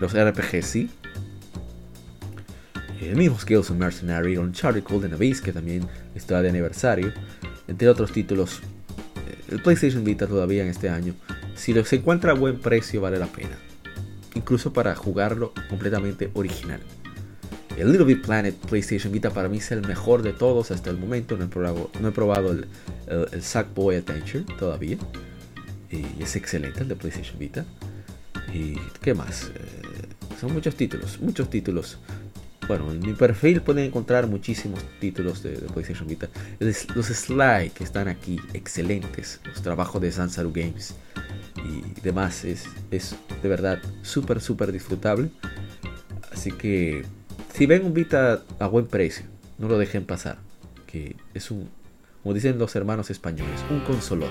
los 0.00 0.12
RPG 0.12 0.62
sí. 0.62 0.90
El 3.00 3.16
mismo 3.16 3.38
Skills 3.38 3.70
of 3.70 3.76
Mercenary, 3.76 4.36
Uncharted 4.36 4.84
Golden 4.84 5.14
Abyss, 5.14 5.40
que 5.40 5.52
también 5.52 5.86
está 6.14 6.40
de 6.40 6.50
aniversario. 6.50 7.12
Entre 7.66 7.88
otros 7.88 8.12
títulos. 8.12 8.60
Eh, 9.26 9.52
el 9.52 9.62
PlayStation 9.62 10.04
Vita 10.04 10.26
todavía 10.26 10.62
en 10.62 10.68
este 10.68 10.88
año. 10.88 11.14
Si 11.54 11.72
se 11.84 11.96
encuentra 11.96 12.32
a 12.32 12.34
buen 12.34 12.60
precio, 12.60 13.00
vale 13.00 13.18
la 13.18 13.26
pena. 13.26 13.56
Incluso 14.34 14.72
para 14.72 14.94
jugarlo 14.94 15.52
completamente 15.68 16.30
original. 16.34 16.80
El 17.82 17.90
Little 17.90 18.06
Big 18.06 18.22
Planet 18.22 18.54
PlayStation 18.54 19.12
Vita 19.12 19.30
para 19.30 19.48
mí 19.48 19.58
es 19.58 19.72
el 19.72 19.84
mejor 19.84 20.22
de 20.22 20.32
todos 20.32 20.70
hasta 20.70 20.88
el 20.88 20.98
momento. 20.98 21.36
No 21.36 21.46
he 21.46 21.48
probado, 21.48 21.90
no 22.00 22.08
he 22.08 22.12
probado 22.12 22.52
el, 22.52 22.68
el, 23.08 23.42
Sackboy 23.42 23.96
Adventure 23.96 24.44
todavía. 24.56 24.98
Y 25.90 26.22
es 26.22 26.36
excelente 26.36 26.82
el 26.82 26.88
de 26.88 26.94
PlayStation 26.94 27.36
Vita. 27.40 27.64
¿Y 28.54 28.76
qué 29.00 29.14
más? 29.14 29.50
Eh, 29.56 30.38
son 30.40 30.52
muchos 30.52 30.76
títulos, 30.76 31.18
muchos 31.20 31.50
títulos. 31.50 31.98
Bueno, 32.68 32.92
en 32.92 33.00
mi 33.00 33.14
perfil 33.14 33.62
pueden 33.62 33.86
encontrar 33.86 34.28
muchísimos 34.28 34.78
títulos 35.00 35.42
de, 35.42 35.56
PlayStation 35.56 36.06
Vita. 36.06 36.28
Los 36.60 37.06
Sly 37.06 37.70
que 37.74 37.82
están 37.82 38.06
aquí, 38.06 38.38
excelentes. 38.52 39.40
Los 39.44 39.60
trabajos 39.60 40.00
de 40.00 40.12
Sansaru 40.12 40.52
Games 40.52 40.94
y 41.56 42.00
demás. 42.00 42.44
Es, 42.44 42.62
es 42.92 43.16
de 43.42 43.48
verdad 43.48 43.82
súper, 44.02 44.40
súper 44.40 44.70
disfrutable. 44.70 45.30
Así 46.30 46.52
que 46.52 47.04
si 47.52 47.66
ven 47.66 47.84
un 47.84 47.94
Vita 47.94 48.42
a 48.58 48.66
buen 48.66 48.86
precio, 48.86 49.26
no 49.58 49.68
lo 49.68 49.78
dejen 49.78 50.04
pasar. 50.04 50.38
Que 50.86 51.16
es 51.34 51.50
un, 51.50 51.68
como 52.22 52.34
dicen 52.34 52.58
los 52.58 52.74
hermanos 52.76 53.10
españoles, 53.10 53.60
un 53.70 53.80
consolón. 53.80 54.30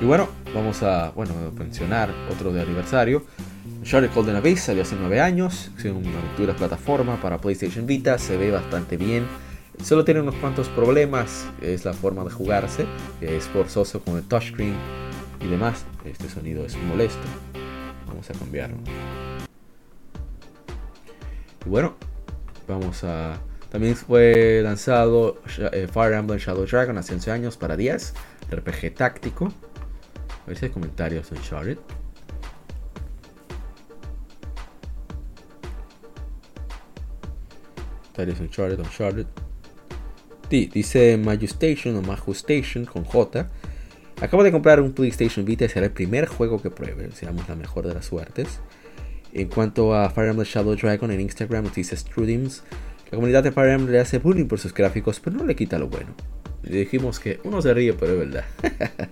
Y 0.00 0.04
bueno, 0.04 0.28
vamos 0.54 0.82
a 0.82 1.10
bueno, 1.10 1.34
mencionar 1.58 2.12
otro 2.30 2.52
de 2.52 2.62
aniversario. 2.62 3.24
Uncharted 3.80 4.10
Golden 4.14 4.36
Abyss 4.36 4.62
salió 4.62 4.82
hace 4.82 4.96
9 4.98 5.20
años, 5.20 5.70
es 5.76 5.84
una 5.84 6.18
aventura 6.18 6.54
plataforma 6.54 7.20
para 7.20 7.38
PlayStation 7.38 7.86
Vita, 7.86 8.18
se 8.18 8.36
ve 8.36 8.50
bastante 8.50 8.96
bien. 8.96 9.26
Solo 9.82 10.04
tiene 10.04 10.20
unos 10.20 10.34
cuantos 10.36 10.68
problemas, 10.68 11.46
es 11.62 11.84
la 11.84 11.92
forma 11.92 12.24
de 12.24 12.30
jugarse, 12.30 12.86
es 13.20 13.44
forzoso 13.44 14.02
con 14.02 14.16
el 14.16 14.24
touchscreen 14.24 14.74
y 15.40 15.48
demás. 15.48 15.84
Este 16.04 16.28
sonido 16.28 16.64
es 16.64 16.76
molesto. 16.82 17.26
Vamos 18.06 18.28
a 18.28 18.34
cambiarlo. 18.34 18.76
Y 21.64 21.68
bueno, 21.68 21.94
vamos 22.66 23.04
a... 23.04 23.38
También 23.70 23.94
fue 23.94 24.60
lanzado 24.64 25.40
eh, 25.72 25.86
Fire 25.92 26.14
Emblem 26.14 26.38
Shadow 26.38 26.66
Dragon 26.66 26.98
hace 26.98 27.14
11 27.14 27.30
años 27.30 27.56
para 27.56 27.76
10, 27.76 28.14
RPG 28.50 28.94
táctico. 28.94 29.52
A 30.44 30.48
ver 30.48 30.58
si 30.58 30.64
hay 30.66 30.70
comentarios 30.72 31.30
en 31.30 31.38
Uncharted. 31.38 31.78
Comentarios 38.02 38.40
Uncharted, 38.40 38.78
Uncharted. 38.80 39.26
Dice 40.50 41.16
Majustation 41.16 41.96
o 41.96 42.02
Majustation 42.02 42.84
con 42.84 43.04
J. 43.04 43.48
Acabo 44.20 44.42
de 44.42 44.50
comprar 44.50 44.80
un 44.80 44.92
PlayStation 44.92 45.44
Vita 45.44 45.68
será 45.68 45.86
el 45.86 45.92
primer 45.92 46.26
juego 46.26 46.60
que 46.60 46.70
pruebe. 46.70 47.10
Seamos 47.12 47.48
la 47.48 47.54
mejor 47.54 47.86
de 47.86 47.94
las 47.94 48.06
suertes. 48.06 48.60
En 49.32 49.48
cuanto 49.48 49.94
a 49.94 50.10
Fire 50.10 50.28
Emblem 50.28 50.46
Shadow 50.46 50.74
Dragon 50.74 51.10
en 51.10 51.20
Instagram, 51.20 51.64
nos 51.64 51.74
dice 51.74 51.96
Strudims. 51.96 52.62
La 53.10 53.16
comunidad 53.16 53.42
de 53.42 53.52
Fire 53.52 53.70
Emblem 53.70 53.92
le 53.92 54.00
hace 54.00 54.18
bullying 54.18 54.46
por 54.46 54.58
sus 54.58 54.74
gráficos, 54.74 55.20
pero 55.20 55.36
no 55.36 55.44
le 55.44 55.56
quita 55.56 55.78
lo 55.78 55.88
bueno. 55.88 56.14
Le 56.62 56.78
dijimos 56.78 57.18
que 57.18 57.40
uno 57.44 57.62
se 57.62 57.72
ríe, 57.72 57.92
pero 57.94 58.12
es 58.12 58.18
verdad. 58.18 58.44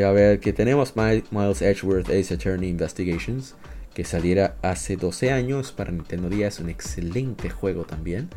a 0.00 0.10
ver, 0.12 0.40
que 0.40 0.52
tenemos 0.52 0.94
Miles 0.96 1.62
Edgeworth 1.62 2.08
Ace 2.08 2.32
Attorney 2.32 2.70
Investigations, 2.70 3.54
que 3.92 4.04
saliera 4.04 4.56
hace 4.62 4.96
12 4.96 5.30
años 5.30 5.72
para 5.72 5.92
Nintendo 5.92 6.30
10. 6.30 6.60
Un 6.60 6.70
excelente 6.70 7.50
juego 7.50 7.84
también. 7.84 8.30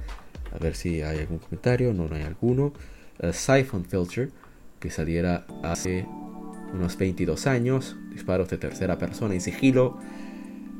A 0.53 0.57
ver 0.57 0.75
si 0.75 1.01
hay 1.01 1.19
algún 1.19 1.39
comentario. 1.39 1.93
No, 1.93 2.13
hay 2.13 2.23
alguno. 2.23 2.73
Uh, 3.23 3.31
Siphon 3.31 3.85
Filter, 3.85 4.31
que 4.79 4.89
saliera 4.89 5.45
hace 5.63 6.05
unos 6.73 6.97
22 6.97 7.47
años. 7.47 7.95
Disparos 8.11 8.49
de 8.49 8.57
tercera 8.57 8.97
persona 8.97 9.33
en 9.33 9.41
sigilo. 9.41 9.97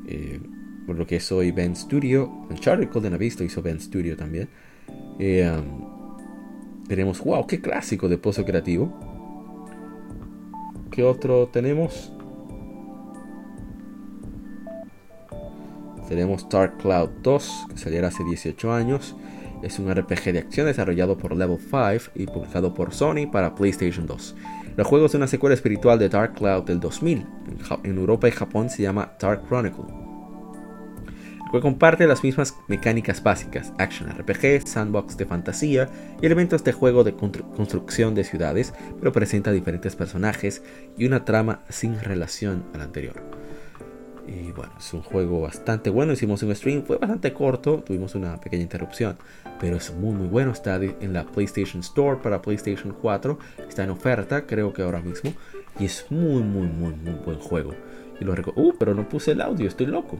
Eh, 0.06 0.40
por 0.86 0.96
lo 0.96 1.06
que 1.06 1.18
soy 1.20 1.50
Ben 1.50 1.74
Studio. 1.74 2.46
Uncharted 2.48 2.88
Golden 2.92 3.14
Abyss 3.14 3.40
hizo 3.40 3.60
Ben 3.60 3.80
Studio 3.80 4.16
también. 4.16 4.48
Eh, 5.18 5.50
um, 5.50 6.86
tenemos, 6.86 7.20
wow, 7.22 7.46
qué 7.46 7.60
clásico 7.60 8.08
de 8.08 8.18
pozo 8.18 8.44
creativo. 8.44 8.92
¿Qué 10.90 11.02
otro 11.02 11.48
tenemos? 11.48 12.12
Tenemos 16.08 16.48
Dark 16.48 16.78
Cloud 16.78 17.10
2, 17.22 17.66
que 17.70 17.78
saliera 17.78 18.08
hace 18.08 18.22
18 18.22 18.72
años. 18.72 19.16
Es 19.62 19.80
un 19.80 19.92
RPG 19.92 20.32
de 20.32 20.38
acción 20.38 20.66
desarrollado 20.66 21.18
por 21.18 21.34
Level 21.34 21.58
5 21.58 22.12
y 22.14 22.26
publicado 22.26 22.72
por 22.72 22.94
Sony 22.94 23.26
para 23.30 23.54
PlayStation 23.56 24.06
2. 24.06 24.36
El 24.76 24.84
juego 24.84 25.06
es 25.06 25.14
una 25.14 25.26
secuela 25.26 25.54
espiritual 25.54 25.98
de 25.98 26.10
Dark 26.10 26.34
Cloud 26.34 26.64
del 26.64 26.80
2000. 26.80 27.26
En 27.82 27.96
Europa 27.96 28.28
y 28.28 28.30
Japón 28.30 28.68
se 28.68 28.82
llama 28.82 29.12
Dark 29.18 29.46
Chronicle. 29.48 29.84
El 29.86 31.50
juego 31.50 31.62
comparte 31.62 32.06
las 32.06 32.22
mismas 32.22 32.54
mecánicas 32.68 33.22
básicas, 33.22 33.72
action 33.78 34.10
RPG, 34.10 34.66
sandbox 34.66 35.16
de 35.16 35.24
fantasía 35.24 35.88
y 36.20 36.26
elementos 36.26 36.62
de 36.62 36.72
juego 36.72 37.04
de 37.04 37.14
construcción 37.14 38.14
de 38.14 38.24
ciudades, 38.24 38.74
pero 38.98 39.12
presenta 39.12 39.50
diferentes 39.50 39.96
personajes 39.96 40.62
y 40.98 41.06
una 41.06 41.24
trama 41.24 41.62
sin 41.70 41.98
relación 41.98 42.64
al 42.74 42.82
anterior. 42.82 43.22
Y 44.26 44.50
bueno, 44.52 44.72
es 44.76 44.92
un 44.92 45.02
juego 45.02 45.40
bastante 45.40 45.88
bueno. 45.88 46.12
Hicimos 46.12 46.42
un 46.42 46.54
stream, 46.54 46.82
fue 46.82 46.98
bastante 46.98 47.32
corto, 47.32 47.82
tuvimos 47.86 48.14
una 48.14 48.38
pequeña 48.40 48.64
interrupción, 48.64 49.16
pero 49.60 49.76
es 49.76 49.92
muy 49.94 50.14
muy 50.14 50.28
bueno. 50.28 50.52
Está 50.52 50.76
en 50.76 51.12
la 51.12 51.24
PlayStation 51.24 51.80
Store 51.80 52.18
para 52.22 52.42
PlayStation 52.42 52.94
4, 53.00 53.38
está 53.68 53.84
en 53.84 53.90
oferta, 53.90 54.46
creo 54.46 54.72
que 54.72 54.82
ahora 54.82 55.00
mismo, 55.00 55.32
y 55.78 55.84
es 55.86 56.06
muy 56.10 56.42
muy 56.42 56.66
muy 56.66 56.94
muy 56.94 57.14
buen 57.24 57.38
juego. 57.38 57.72
Y 58.20 58.24
lo 58.24 58.34
Uh, 58.54 58.74
pero 58.78 58.94
no 58.94 59.08
puse 59.08 59.32
el 59.32 59.40
audio, 59.40 59.68
estoy 59.68 59.86
loco. 59.86 60.18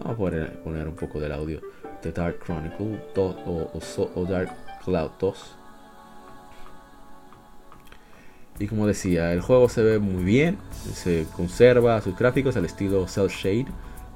Vamos 0.00 0.14
a 0.14 0.16
poner, 0.16 0.62
poner 0.62 0.86
un 0.86 0.94
poco 0.94 1.18
del 1.18 1.32
audio 1.32 1.60
de 2.02 2.12
Dark 2.12 2.38
Chronicle 2.44 3.00
o, 3.16 3.70
o 4.14 4.24
Dark 4.24 4.50
Cloud 4.84 5.10
2. 5.18 5.56
Y 8.60 8.68
como 8.68 8.86
decía, 8.86 9.32
el 9.32 9.40
juego 9.40 9.68
se 9.68 9.82
ve 9.82 9.98
muy 9.98 10.22
bien, 10.22 10.58
se 10.70 11.26
conserva 11.34 12.00
sus 12.00 12.16
gráficos 12.16 12.56
al 12.56 12.64
estilo 12.64 13.08
Cell 13.08 13.28
Shade 13.28 13.66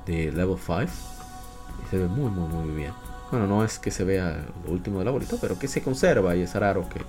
de 0.07 0.31
Level 0.31 0.57
5. 0.59 0.83
Y 0.83 1.91
se 1.91 1.99
ve 1.99 2.07
muy, 2.07 2.31
muy, 2.31 2.49
muy 2.49 2.77
bien. 2.77 3.08
Bueno, 3.31 3.47
no 3.47 3.65
es 3.65 3.79
que 3.79 3.91
se 3.91 4.05
vea 4.05 4.47
lo 4.65 4.73
último 4.73 5.01
del 5.01 5.09
abuelito, 5.09 5.39
pero 5.41 5.59
que 5.59 5.69
se 5.69 5.83
conserva 5.83 6.35
y 6.35 6.43
es 6.43 6.55
raro 6.55 6.89
que 6.89 7.01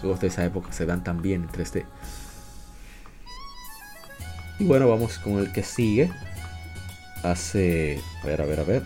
juegos 0.00 0.20
de 0.20 0.28
esa 0.28 0.44
época 0.44 0.72
se 0.72 0.84
vean 0.84 1.04
tan 1.04 1.22
bien 1.22 1.42
en 1.42 1.48
3D. 1.48 1.84
Y 4.58 4.64
bueno, 4.64 4.88
vamos 4.88 5.18
con 5.18 5.38
el 5.38 5.52
que 5.52 5.62
sigue. 5.62 6.10
Hace. 7.22 8.00
A 8.22 8.26
ver, 8.26 8.42
a 8.42 8.44
ver, 8.44 8.60
a 8.60 8.64
ver. 8.64 8.82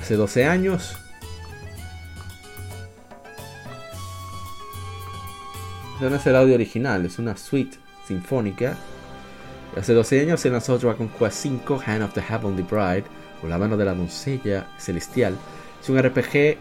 Hace 0.00 0.16
12 0.16 0.44
años 0.44 0.96
no 6.10 6.16
es 6.16 6.26
el 6.26 6.36
audio 6.36 6.54
original, 6.54 7.06
es 7.06 7.18
una 7.18 7.36
suite 7.36 7.78
sinfónica. 8.06 8.76
Hace 9.76 9.92
12 9.92 10.20
años 10.20 10.40
se 10.40 10.50
lanzó 10.50 10.78
Dragon 10.78 11.08
Quest 11.08 11.46
V, 11.46 11.80
Hand 11.84 12.04
of 12.04 12.14
the 12.14 12.22
Heavenly 12.22 12.62
Bride, 12.62 13.04
o 13.42 13.48
la 13.48 13.58
mano 13.58 13.76
de 13.76 13.84
la 13.84 13.94
doncella 13.94 14.68
celestial. 14.78 15.36
Es 15.82 15.88
un 15.88 16.00
RPG, 16.00 16.58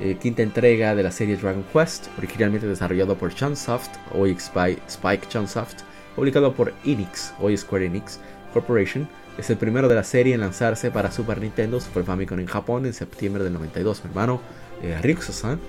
eh, 0.00 0.16
quinta 0.20 0.42
entrega 0.42 0.96
de 0.96 1.04
la 1.04 1.12
serie 1.12 1.36
Dragon 1.36 1.64
Quest, 1.72 2.08
originalmente 2.18 2.66
desarrollado 2.66 3.16
por 3.16 3.32
Chunsoft, 3.32 3.90
hoy 4.12 4.32
Spike 4.32 5.28
Chunsoft, 5.28 5.82
publicado 6.16 6.54
por 6.54 6.74
Enix, 6.84 7.32
hoy 7.38 7.56
Square 7.56 7.86
Enix 7.86 8.18
Corporation. 8.52 9.08
Es 9.38 9.48
el 9.48 9.58
primero 9.58 9.86
de 9.86 9.94
la 9.94 10.04
serie 10.04 10.34
en 10.34 10.40
lanzarse 10.40 10.90
para 10.90 11.12
Super 11.12 11.40
Nintendo, 11.40 11.80
Super 11.80 12.02
Famicom 12.02 12.40
en 12.40 12.46
Japón 12.46 12.84
en 12.84 12.94
septiembre 12.94 13.44
del 13.44 13.52
92. 13.52 14.02
Mi 14.02 14.10
hermano 14.10 14.40
eh, 14.82 15.16
san 15.20 15.60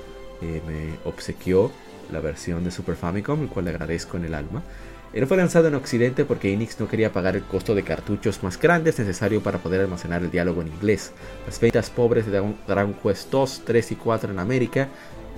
eh, 0.41 0.62
me 0.65 0.97
obsequió 1.07 1.71
la 2.12 2.21
versión 2.21 2.63
de 2.63 2.71
Super 2.71 2.95
Famicom, 2.95 3.43
el 3.43 3.49
cual 3.49 3.65
le 3.65 3.71
agradezco 3.71 4.17
en 4.17 4.25
el 4.25 4.33
alma. 4.33 4.63
Él 5.13 5.25
fue 5.25 5.37
lanzado 5.37 5.67
en 5.67 5.75
Occidente 5.75 6.25
porque 6.25 6.53
Enix 6.53 6.79
no 6.79 6.87
quería 6.87 7.11
pagar 7.11 7.35
el 7.35 7.43
costo 7.43 7.73
de 7.73 7.83
cartuchos 7.83 8.43
más 8.43 8.59
grandes 8.59 8.99
necesario 8.99 9.41
para 9.41 9.59
poder 9.59 9.81
almacenar 9.81 10.21
el 10.21 10.31
diálogo 10.31 10.61
en 10.61 10.67
inglés. 10.67 11.11
Las 11.45 11.59
ventas 11.59 11.89
pobres 11.89 12.25
de 12.25 12.43
Dragon 12.67 12.93
Quest 12.93 13.31
2, 13.31 13.61
3 13.65 13.91
y 13.91 13.95
4 13.95 14.31
en 14.31 14.39
América 14.39 14.89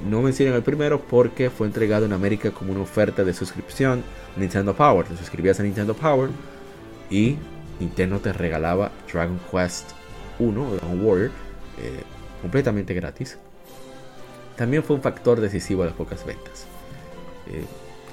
no 0.09 0.21
mencionan 0.21 0.55
el 0.55 0.63
primero 0.63 1.01
porque 1.01 1.49
fue 1.49 1.67
entregado 1.67 2.05
en 2.05 2.13
América 2.13 2.51
como 2.51 2.71
una 2.71 2.81
oferta 2.81 3.23
de 3.23 3.33
suscripción 3.33 4.03
Nintendo 4.35 4.75
Power. 4.75 5.05
Te 5.05 5.17
suscribías 5.17 5.59
a 5.59 5.63
Nintendo 5.63 5.93
Power 5.93 6.29
y 7.09 7.37
Nintendo 7.79 8.19
te 8.19 8.33
regalaba 8.33 8.91
Dragon 9.11 9.39
Quest 9.51 9.91
1, 10.39 10.73
Dragon 10.75 11.05
Warrior, 11.05 11.31
eh, 11.79 12.03
completamente 12.41 12.93
gratis 12.93 13.37
también 14.59 14.83
fue 14.83 14.97
un 14.97 15.01
factor 15.01 15.39
decisivo 15.39 15.83
a 15.83 15.85
las 15.85 15.95
pocas 15.95 16.25
ventas. 16.25 16.65
Eh, 17.47 17.63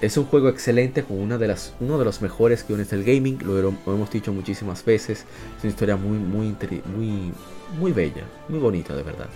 es 0.01 0.17
un 0.17 0.25
juego 0.25 0.49
excelente 0.49 1.03
con 1.03 1.19
una 1.19 1.39
de 1.39 1.49
las, 1.49 1.75
uno 1.81 1.99
de 1.99 2.05
los 2.05 2.21
mejores 2.21 2.67
guiones 2.67 2.91
del 2.91 3.05
gaming, 3.05 3.39
lo, 3.43 3.75
hemos 3.87 4.11
dicho 4.11 4.33
muchísimas 4.33 4.85
veces, 4.85 5.25
es 5.57 5.65
una 5.65 5.71
historia 5.71 5.97
muy, 5.97 6.19
muy, 6.19 6.57
muy, 6.95 7.33
muy 7.79 7.93
bella, 7.93 8.25
muy 8.49 8.59
bonita 8.59 8.95
de 8.95 9.03
verdad. 9.03 9.29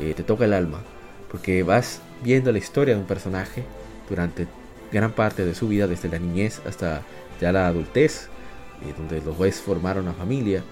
Eh, 0.00 0.14
te 0.14 0.22
toca 0.22 0.44
el 0.44 0.52
alma, 0.52 0.80
porque 1.30 1.62
vas 1.62 2.00
viendo 2.22 2.50
la 2.50 2.58
historia 2.58 2.94
de 2.94 3.00
un 3.00 3.06
personaje 3.06 3.64
durante 4.08 4.46
gran 4.90 5.12
parte 5.12 5.44
de 5.44 5.54
su 5.54 5.68
vida, 5.68 5.86
desde 5.86 6.08
la 6.08 6.18
niñez 6.18 6.60
hasta 6.66 7.02
ya 7.40 7.52
la 7.52 7.68
adultez, 7.68 8.28
eh, 8.82 8.92
donde 8.96 9.20
los 9.20 9.38
ves 9.38 9.60
formar 9.60 9.98
una 9.98 10.12
familia. 10.12 10.62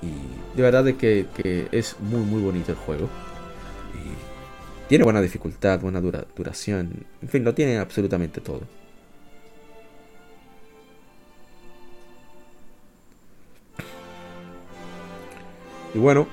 Y 0.00 0.56
de 0.56 0.62
verdad 0.62 0.84
que, 0.94 1.26
que 1.34 1.68
es 1.72 1.96
muy 1.98 2.20
muy 2.20 2.40
bonito 2.40 2.70
el 2.70 2.78
juego. 2.78 3.08
Tiene 4.88 5.04
buena 5.04 5.20
dificultad, 5.20 5.80
buena 5.80 6.00
duración. 6.00 7.06
En 7.22 7.28
fin, 7.28 7.44
lo 7.44 7.54
tiene 7.54 7.78
absolutamente 7.78 8.40
todo. 8.40 8.62
Y 15.94 15.98
bueno. 15.98 16.26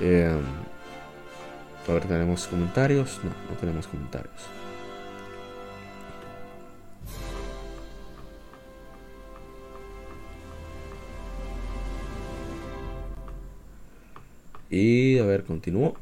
Eh, 0.00 0.30
a 1.88 1.92
ver, 1.92 2.04
¿tenemos 2.04 2.46
comentarios? 2.46 3.20
No, 3.24 3.30
no 3.30 3.56
tenemos 3.58 3.86
comentarios. 3.86 4.32
Y 14.70 15.18
a 15.18 15.24
ver, 15.24 15.44
continúo. 15.44 15.96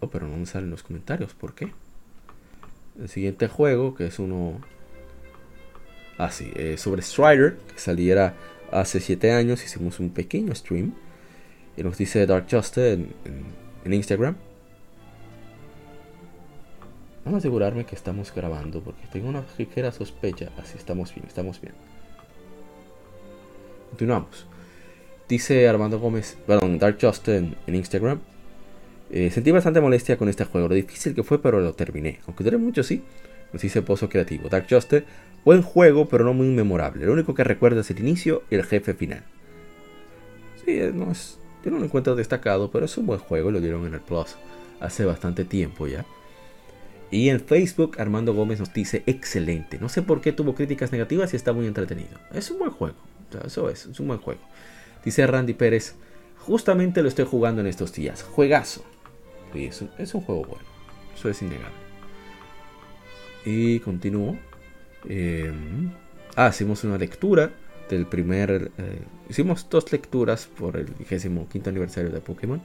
Oh, 0.00 0.08
pero 0.08 0.26
no 0.26 0.36
me 0.36 0.46
salen 0.46 0.70
los 0.70 0.82
comentarios. 0.82 1.34
¿Por 1.34 1.54
qué? 1.54 1.72
El 2.98 3.08
siguiente 3.08 3.48
juego, 3.48 3.94
que 3.94 4.06
es 4.06 4.18
uno. 4.18 4.60
Ah, 6.18 6.30
sí, 6.30 6.50
eh, 6.54 6.76
sobre 6.76 7.02
Strider, 7.02 7.56
que 7.72 7.78
saliera 7.78 8.34
hace 8.72 9.00
7 9.00 9.32
años, 9.32 9.64
hicimos 9.64 10.00
un 10.00 10.10
pequeño 10.10 10.54
stream. 10.54 10.94
Y 11.76 11.82
nos 11.82 11.96
dice 11.98 12.26
Dark 12.26 12.46
Justice 12.50 12.92
en, 12.92 13.14
en 13.84 13.94
Instagram. 13.94 14.36
Vamos 17.24 17.38
a 17.38 17.40
asegurarme 17.40 17.84
que 17.84 17.94
estamos 17.94 18.34
grabando 18.34 18.82
porque 18.82 19.06
tengo 19.12 19.28
una 19.28 19.44
ligera 19.58 19.92
sospecha. 19.92 20.50
Así 20.58 20.76
estamos 20.78 21.14
bien, 21.14 21.26
estamos 21.26 21.60
bien. 21.60 21.74
Continuamos. 23.90 24.46
Dice 25.28 25.68
Armando 25.68 26.00
Gómez, 26.00 26.36
perdón, 26.46 26.78
Dark 26.78 26.98
Justin 27.00 27.56
en 27.66 27.74
Instagram. 27.74 28.20
Eh, 29.10 29.30
sentí 29.30 29.50
bastante 29.50 29.80
molestia 29.80 30.16
con 30.16 30.28
este 30.28 30.44
juego. 30.44 30.68
Lo 30.68 30.74
difícil 30.74 31.14
que 31.14 31.22
fue, 31.22 31.42
pero 31.42 31.60
lo 31.60 31.72
terminé. 31.74 32.20
Aunque 32.26 32.44
duré 32.44 32.58
mucho, 32.58 32.82
sí. 32.82 33.02
Nos 33.52 33.62
dice 33.62 33.82
Pozo 33.82 34.08
Creativo. 34.08 34.48
Dark 34.48 34.66
Justin, 34.70 35.04
buen 35.44 35.62
juego, 35.62 36.08
pero 36.08 36.24
no 36.24 36.32
muy 36.32 36.46
memorable. 36.48 37.06
Lo 37.06 37.12
único 37.12 37.34
que 37.34 37.42
recuerdo 37.42 37.80
es 37.80 37.90
el 37.90 37.98
inicio 37.98 38.44
y 38.50 38.54
el 38.54 38.64
jefe 38.64 38.94
final. 38.94 39.24
Sí, 40.64 40.78
eh, 40.78 40.92
no 40.94 41.10
es, 41.10 41.38
yo 41.64 41.70
no 41.70 41.78
lo 41.78 41.84
encuentro 41.84 42.14
destacado, 42.14 42.70
pero 42.70 42.84
es 42.84 42.96
un 42.96 43.06
buen 43.06 43.18
juego. 43.18 43.50
Lo 43.50 43.60
dieron 43.60 43.86
en 43.86 43.94
el 43.94 44.00
Plus 44.00 44.36
hace 44.78 45.04
bastante 45.04 45.44
tiempo 45.44 45.88
ya. 45.88 46.04
Y 47.10 47.28
en 47.28 47.40
Facebook 47.40 48.00
Armando 48.00 48.34
Gómez 48.34 48.60
nos 48.60 48.72
dice 48.72 49.02
excelente. 49.06 49.78
No 49.80 49.88
sé 49.88 50.02
por 50.02 50.20
qué 50.20 50.32
tuvo 50.32 50.54
críticas 50.54 50.92
negativas 50.92 51.32
y 51.32 51.36
está 51.36 51.52
muy 51.52 51.66
entretenido. 51.66 52.18
Es 52.32 52.50
un 52.52 52.60
buen 52.60 52.70
juego. 52.70 52.94
eso 53.44 53.68
es, 53.68 53.86
es 53.86 53.98
un 53.98 54.06
buen 54.06 54.20
juego. 54.20 54.40
Dice 55.04 55.26
Randy 55.26 55.54
Pérez, 55.54 55.96
justamente 56.38 57.02
lo 57.02 57.08
estoy 57.08 57.24
jugando 57.24 57.60
en 57.62 57.66
estos 57.66 57.92
días. 57.92 58.22
Juegazo. 58.22 58.84
Y 59.54 59.66
es 59.66 59.84
es 59.98 60.14
un 60.14 60.20
juego 60.22 60.44
bueno. 60.44 60.64
Eso 61.14 61.28
es 61.28 61.42
innegable. 61.42 61.76
Y 63.44 63.80
continúo. 63.80 64.36
Eh, 65.08 65.52
ah, 66.36 66.48
hicimos 66.50 66.84
una 66.84 66.98
lectura 66.98 67.50
del 67.88 68.06
primer... 68.06 68.70
Eh, 68.78 69.00
hicimos 69.28 69.68
dos 69.68 69.90
lecturas 69.92 70.46
por 70.46 70.76
el 70.76 70.86
25 70.86 71.68
aniversario 71.68 72.10
de 72.10 72.20
Pokémon. 72.20 72.62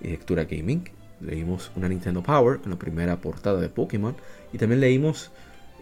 Y 0.00 0.08
lectura 0.08 0.44
gaming 0.44 0.84
leímos 1.20 1.70
una 1.76 1.88
Nintendo 1.88 2.22
Power 2.22 2.60
en 2.64 2.70
la 2.70 2.78
primera 2.78 3.20
portada 3.20 3.60
de 3.60 3.68
Pokémon 3.68 4.14
y 4.52 4.58
también 4.58 4.80
leímos 4.80 5.30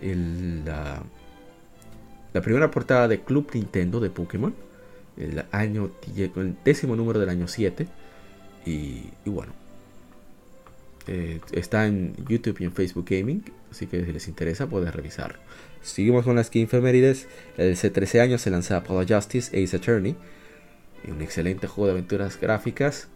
la, 0.00 1.02
la, 2.32 2.40
primera 2.40 2.70
portada 2.70 3.08
de 3.08 3.20
Club 3.20 3.50
Nintendo 3.54 4.00
de 4.00 4.10
Pokémon, 4.10 4.54
el, 5.16 5.44
año, 5.52 5.90
el 6.16 6.56
décimo 6.64 6.96
número 6.96 7.20
del 7.20 7.28
año 7.28 7.46
7 7.46 7.86
y, 8.66 9.04
bueno, 9.24 9.52
eh, 11.06 11.40
está 11.52 11.86
en 11.86 12.14
YouTube 12.28 12.60
y 12.60 12.64
en 12.64 12.72
Facebook 12.72 13.06
Gaming, 13.08 13.44
así 13.70 13.86
que 13.86 14.04
si 14.04 14.12
les 14.12 14.28
interesa 14.28 14.68
pueden 14.68 14.92
revisarlo. 14.92 15.38
Seguimos 15.82 16.24
con 16.24 16.36
las 16.36 16.48
que 16.48 16.62
efemérides. 16.62 17.28
El 17.56 17.76
C13 17.76 18.20
años 18.20 18.40
se 18.40 18.50
lanza 18.50 18.76
Apollo 18.76 19.16
Justice 19.16 19.48
Ace 19.62 19.76
Attorney, 19.76 20.16
un 21.08 21.20
excelente 21.22 21.66
juego 21.66 21.86
de 21.86 21.92
aventuras 21.92 22.40
gráficas. 22.40 23.08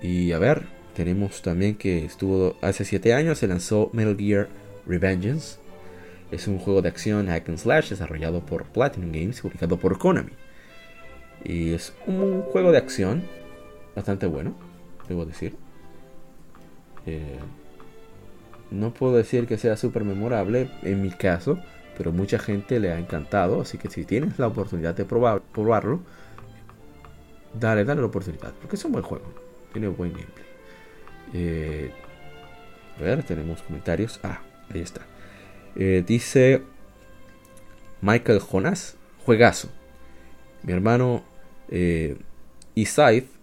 Y 0.00 0.32
a 0.32 0.38
ver, 0.38 0.62
tenemos 0.94 1.42
también 1.42 1.74
que 1.74 2.04
estuvo 2.04 2.56
hace 2.60 2.84
7 2.84 3.14
años, 3.14 3.38
se 3.38 3.48
lanzó 3.48 3.90
Metal 3.92 4.16
Gear 4.16 4.48
Revengeance. 4.86 5.58
Es 6.30 6.46
un 6.46 6.58
juego 6.58 6.82
de 6.82 6.88
acción 6.88 7.26
hack 7.26 7.48
and 7.48 7.58
slash 7.58 7.90
desarrollado 7.90 8.44
por 8.46 8.64
Platinum 8.64 9.12
Games, 9.12 9.40
publicado 9.40 9.78
por 9.78 9.98
Konami. 9.98 10.32
Y 11.44 11.72
es 11.72 11.92
un 12.06 12.42
juego 12.42 12.72
de 12.72 12.78
acción 12.78 13.24
bastante 13.94 14.26
bueno, 14.26 14.56
debo 15.08 15.26
decir. 15.26 15.63
Eh, 17.06 17.38
no 18.70 18.92
puedo 18.92 19.14
decir 19.14 19.46
que 19.46 19.58
sea 19.58 19.76
súper 19.76 20.04
memorable 20.04 20.70
en 20.82 21.02
mi 21.02 21.10
caso, 21.10 21.58
pero 21.96 22.12
mucha 22.12 22.38
gente 22.38 22.80
le 22.80 22.92
ha 22.92 22.98
encantado. 22.98 23.60
Así 23.60 23.78
que 23.78 23.90
si 23.90 24.04
tienes 24.04 24.38
la 24.38 24.48
oportunidad 24.48 24.94
de 24.94 25.04
probar, 25.04 25.42
probarlo, 25.52 26.00
dale, 27.58 27.84
dale 27.84 28.00
la 28.00 28.06
oportunidad, 28.06 28.52
porque 28.60 28.76
es 28.76 28.84
un 28.84 28.92
buen 28.92 29.04
juego, 29.04 29.24
tiene 29.72 29.88
buen 29.88 30.12
gameplay. 30.12 30.46
Eh, 31.32 31.90
a 32.98 33.02
ver, 33.02 33.22
tenemos 33.22 33.62
comentarios. 33.62 34.20
Ah, 34.22 34.40
ahí 34.72 34.80
está. 34.80 35.02
Eh, 35.76 36.04
dice 36.06 36.62
Michael 38.00 38.40
Jonas, 38.40 38.96
juegazo. 39.24 39.68
Mi 40.62 40.72
hermano 40.72 41.24
eh, 41.68 42.16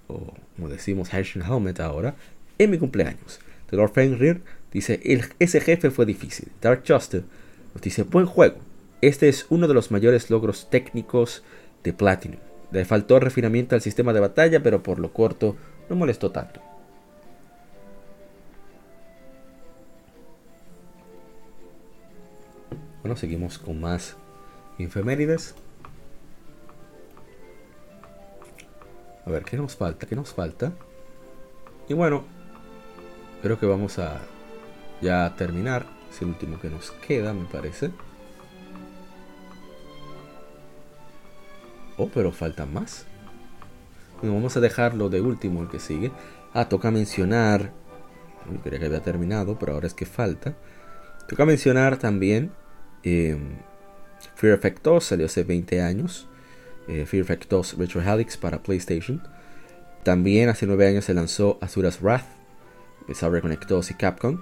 o 0.08 0.34
como 0.56 0.70
decimos 0.70 1.10
Hashing 1.10 1.42
Helmet 1.42 1.80
ahora, 1.80 2.16
en 2.58 2.70
mi 2.70 2.78
cumpleaños. 2.78 3.40
The 3.72 3.78
Lord 3.78 3.94
Fenrir 3.94 4.44
dice, 4.72 5.00
ese 5.40 5.62
jefe 5.62 5.92
fue 5.92 6.06
difícil. 6.06 6.52
Dark 6.62 6.84
Justice 6.86 7.24
nos 7.74 7.82
dice, 7.82 8.04
buen 8.04 8.26
juego. 8.26 8.58
Este 9.00 9.30
es 9.30 9.48
uno 9.50 9.68
de 9.68 9.74
los 9.74 9.92
mayores 9.92 10.30
logros 10.30 10.70
técnicos 10.70 11.42
de 11.84 11.94
Platinum. 11.94 12.40
Le 12.72 12.84
faltó 12.86 13.20
refinamiento 13.20 13.74
al 13.74 13.82
sistema 13.82 14.12
de 14.12 14.20
batalla, 14.20 14.62
pero 14.62 14.84
por 14.84 15.00
lo 15.00 15.14
corto 15.14 15.56
no 15.90 15.96
molestó 15.96 16.32
tanto. 16.32 16.62
Bueno, 23.02 23.16
seguimos 23.16 23.58
con 23.58 23.80
más 23.80 24.18
infemérides. 24.78 25.56
A 29.26 29.30
ver, 29.30 29.44
¿qué 29.44 29.56
nos 29.56 29.78
falta? 29.78 30.06
¿Qué 30.06 30.16
nos 30.16 30.34
falta? 30.34 30.74
Y 31.88 31.94
bueno, 31.94 32.26
creo 33.42 33.60
que 33.60 33.66
vamos 33.66 34.00
a 34.00 34.22
ya 35.02 35.34
terminar. 35.36 35.86
Es 36.12 36.22
el 36.22 36.30
último 36.30 36.60
que 36.60 36.70
nos 36.70 36.92
queda, 36.92 37.34
me 37.34 37.46
parece. 37.46 37.92
Oh, 41.98 42.10
pero 42.10 42.32
faltan 42.32 42.74
más. 42.74 43.06
Bueno, 44.20 44.36
vamos 44.36 44.56
a 44.58 44.60
dejarlo 44.60 45.10
de 45.10 45.22
último, 45.22 45.62
el 45.62 45.70
que 45.70 45.80
sigue. 45.80 46.12
Ah, 46.54 46.70
toca 46.70 46.92
mencionar. 46.92 47.72
Creía 48.64 48.80
que 48.80 48.86
había 48.86 49.02
terminado, 49.02 49.58
pero 49.58 49.74
ahora 49.74 49.88
es 49.88 49.94
que 49.94 50.06
falta. 50.06 50.56
Toca 51.28 51.46
mencionar 51.46 51.98
también 51.98 52.52
eh, 53.04 53.38
Fear 54.36 54.56
Effect 54.56 54.84
2 54.84 55.04
salió 55.04 55.26
hace 55.28 55.44
20 55.44 55.82
años. 55.82 56.28
Eh, 56.88 57.06
Fear 57.06 57.22
Effect 57.22 57.50
2 57.50 57.78
Retro 57.78 58.02
Helix 58.02 58.38
para 58.38 58.62
PlayStation. 58.62 59.22
También 60.04 60.50
hace 60.50 60.66
9 60.66 60.88
años 60.88 61.06
se 61.06 61.14
lanzó 61.14 61.58
Azura's 61.62 62.02
Wrath 62.02 62.41
de 63.12 63.20
CyberConnect 63.20 63.68
2 63.68 63.92
y 63.92 63.94
Capcom. 63.96 64.42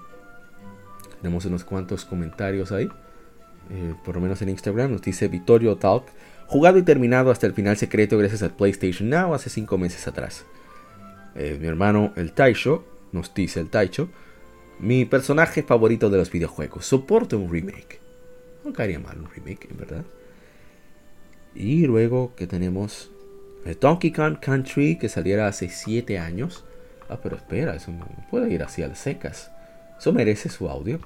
Tenemos 1.21 1.45
unos 1.45 1.63
cuantos 1.63 2.05
comentarios 2.05 2.71
ahí. 2.71 2.89
Eh, 3.71 3.93
por 4.03 4.15
lo 4.15 4.21
menos 4.21 4.41
en 4.41 4.49
Instagram 4.49 4.91
nos 4.91 5.01
dice 5.01 5.27
Vittorio 5.27 5.75
Talk. 5.75 6.05
Jugado 6.47 6.77
y 6.77 6.83
terminado 6.83 7.31
hasta 7.31 7.45
el 7.45 7.53
final 7.53 7.77
secreto 7.77 8.17
gracias 8.17 8.41
al 8.41 8.55
PlayStation 8.55 9.09
Now 9.09 9.33
hace 9.33 9.49
5 9.49 9.77
meses 9.77 10.07
atrás. 10.07 10.45
mi 11.35 11.67
hermano 11.67 12.11
el 12.15 12.33
Taisho 12.33 12.83
nos 13.11 13.33
dice 13.33 13.59
el 13.59 13.69
Taicho. 13.69 14.09
Mi 14.79 15.05
personaje 15.05 15.63
favorito 15.63 16.09
de 16.09 16.17
los 16.17 16.31
videojuegos. 16.31 16.85
Soporta 16.85 17.35
un 17.35 17.51
remake. 17.51 17.99
No 18.63 18.73
caería 18.73 18.99
mal 18.99 19.19
un 19.19 19.29
remake, 19.29 19.67
en 19.69 19.77
verdad. 19.77 20.05
Y 21.53 21.85
luego 21.85 22.33
que 22.35 22.47
tenemos 22.47 23.11
el 23.65 23.77
Donkey 23.77 24.11
Kong 24.11 24.37
Country 24.39 24.97
que 24.97 25.09
saliera 25.09 25.47
hace 25.47 25.69
7 25.69 26.17
años. 26.17 26.63
Ah, 27.09 27.19
pero 27.21 27.35
espera, 27.35 27.75
eso 27.75 27.91
no 27.91 28.05
puede 28.29 28.53
ir 28.53 28.61
así 28.61 28.83
al 28.83 28.95
secas. 28.95 29.51
Eso 29.97 30.13
merece 30.13 30.47
su 30.47 30.69
audio. 30.69 30.99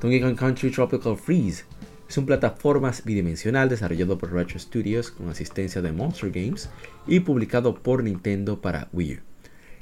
Donkey 0.00 0.20
Kong 0.20 0.36
Country 0.36 0.70
Tropical 0.72 1.16
Freeze 1.16 1.64
es 2.08 2.18
un 2.18 2.26
plataformas 2.26 3.04
bidimensional 3.04 3.68
desarrollado 3.68 4.18
por 4.18 4.32
Retro 4.32 4.58
Studios 4.58 5.12
con 5.12 5.28
asistencia 5.28 5.80
de 5.80 5.92
Monster 5.92 6.30
Games 6.30 6.68
y 7.06 7.20
publicado 7.20 7.76
por 7.76 8.02
Nintendo 8.02 8.60
para 8.60 8.88
Wii 8.92 9.14
U. 9.14 9.18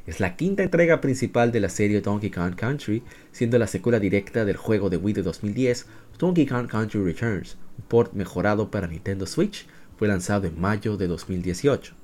Es 0.07 0.21
la 0.21 0.37
quinta 0.37 0.63
entrega 0.63 1.01
principal 1.01 1.53
de 1.53 1.61
la 1.61 1.69
serie 1.71 2.03
Donkey 2.03 2.31
Kong 2.31 2.55
Country, 2.55 3.03
siendo 3.33 3.59
la 3.59 3.67
secuela 3.67 3.99
directa 3.99 4.45
del 4.45 4.57
juego 4.57 4.91
de 4.91 4.99
Wii 4.99 5.15
de 5.15 5.23
2010, 5.23 5.87
Donkey 6.19 6.47
Kong 6.47 6.69
Country 6.69 7.03
Returns, 7.03 7.57
un 7.79 7.85
port 7.85 8.13
mejorado 8.13 8.71
para 8.71 8.87
Nintendo 8.87 9.27
Switch, 9.27 9.67
fue 9.97 10.07
lanzado 10.07 10.47
en 10.47 10.61
mayo 10.61 10.97
de 10.97 11.07
2018. 11.07 11.95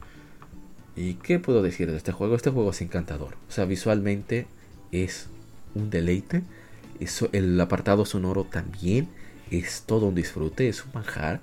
¿Y 0.97 1.15
qué 1.15 1.39
puedo 1.39 1.63
decir 1.63 1.91
de 1.91 1.97
este 1.99 2.13
juego? 2.13 2.35
Este 2.35 2.51
juego 2.51 2.71
es 2.71 2.81
encantador. 2.81 3.35
O 3.49 3.53
sea, 3.53 3.67
visualmente 3.67 4.47
es 4.93 5.27
un 5.75 5.91
deleite. 5.91 6.43
el 7.33 7.61
apartado 7.61 8.07
sonoro 8.07 8.45
también 8.45 9.09
es 9.51 9.83
todo 9.87 10.07
un 10.07 10.15
disfrute, 10.15 10.69
es 10.69 10.85
un 10.85 10.93
manjar. 10.95 11.41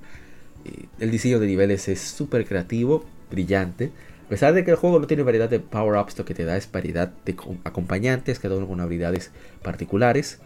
El 1.00 1.12
diseño 1.12 1.40
de 1.40 1.48
niveles 1.48 1.88
es 1.88 2.02
súper 2.02 2.46
creativo, 2.46 3.06
brillante. 3.30 3.92
A 4.26 4.30
pesar 4.30 4.54
de 4.54 4.66
que 4.66 4.72
el 4.72 4.78
juego 4.78 5.00
no 5.00 5.06
tiene 5.06 5.22
variedad 5.22 5.50
de 5.50 5.60
power-ups, 5.60 6.18
lo 6.18 6.26
que 6.26 6.34
te 6.34 6.46
da 6.46 6.58
es 6.58 6.72
variedad 6.72 7.14
de 7.26 7.36
acompañantes, 7.64 8.40
cada 8.40 8.56
uno 8.56 8.68
con 8.68 8.82
habilidades 8.82 9.30
particulares. 9.62 10.40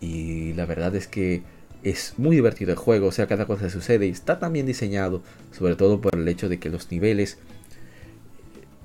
Y 0.00 0.52
la 0.52 0.66
verdad 0.66 0.94
es 0.94 1.08
que 1.08 1.42
es 1.82 2.14
muy 2.16 2.36
divertido 2.36 2.72
el 2.72 2.78
juego, 2.78 3.08
o 3.08 3.12
sea, 3.12 3.26
cada 3.26 3.46
cosa 3.46 3.70
sucede 3.70 4.06
y 4.06 4.10
está 4.10 4.38
tan 4.38 4.52
bien 4.52 4.66
diseñado, 4.66 5.22
sobre 5.52 5.76
todo 5.76 6.00
por 6.00 6.14
el 6.14 6.28
hecho 6.28 6.48
de 6.48 6.58
que 6.58 6.68
los 6.68 6.90
niveles 6.90 7.38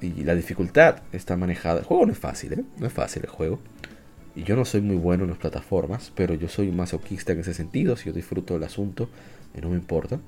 y 0.01 0.23
la 0.23 0.35
dificultad 0.35 1.03
está 1.11 1.37
manejada. 1.37 1.79
El 1.79 1.85
juego 1.85 2.05
no 2.05 2.11
es 2.11 2.19
fácil, 2.19 2.53
¿eh? 2.53 2.63
No 2.77 2.87
es 2.87 2.93
fácil 2.93 3.23
el 3.23 3.29
juego. 3.29 3.59
Y 4.35 4.43
yo 4.43 4.55
no 4.55 4.65
soy 4.65 4.81
muy 4.81 4.95
bueno 4.95 5.23
en 5.23 5.29
las 5.29 5.39
plataformas, 5.39 6.11
pero 6.15 6.33
yo 6.35 6.47
soy 6.47 6.69
un 6.69 6.77
masoquista 6.77 7.33
en 7.33 7.39
ese 7.39 7.53
sentido. 7.53 7.97
Si 7.97 8.05
yo 8.05 8.13
disfruto 8.13 8.53
del 8.53 8.63
asunto, 8.63 9.09
no 9.61 9.69
me 9.69 9.75
importa. 9.75 10.19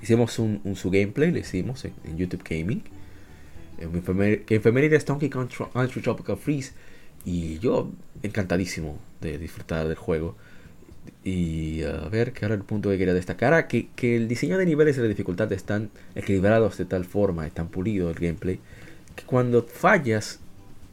hicimos 0.00 0.38
un, 0.38 0.60
su 0.76 0.90
gameplay, 0.90 1.32
le 1.32 1.40
hicimos 1.40 1.84
en, 1.84 2.16
YouTube 2.16 2.44
Gaming. 2.48 2.82
En 3.78 3.96
Infirmary 3.96 4.94
es 4.94 5.04
Donkey 5.04 5.28
Kong 5.28 5.48
Tropical 5.48 6.36
Freeze. 6.36 6.72
Y 7.24 7.58
yo 7.58 7.90
encantadísimo 8.22 8.98
de 9.20 9.38
disfrutar 9.38 9.88
del 9.88 9.96
juego. 9.96 10.36
Y 11.24 11.82
a 11.84 12.08
ver, 12.08 12.32
que 12.32 12.44
ahora 12.44 12.54
el 12.54 12.62
punto 12.62 12.90
que 12.90 12.98
quería 12.98 13.14
destacar, 13.14 13.66
que, 13.66 13.88
que 13.96 14.16
el 14.16 14.28
diseño 14.28 14.58
de 14.58 14.66
niveles 14.66 14.98
y 14.98 15.00
la 15.00 15.08
dificultad 15.08 15.50
están 15.52 15.90
equilibrados 16.14 16.76
de 16.76 16.84
tal 16.84 17.04
forma, 17.04 17.46
están 17.46 17.68
pulido 17.68 18.10
el 18.10 18.16
gameplay, 18.16 18.60
que 19.16 19.24
cuando 19.24 19.62
fallas, 19.62 20.40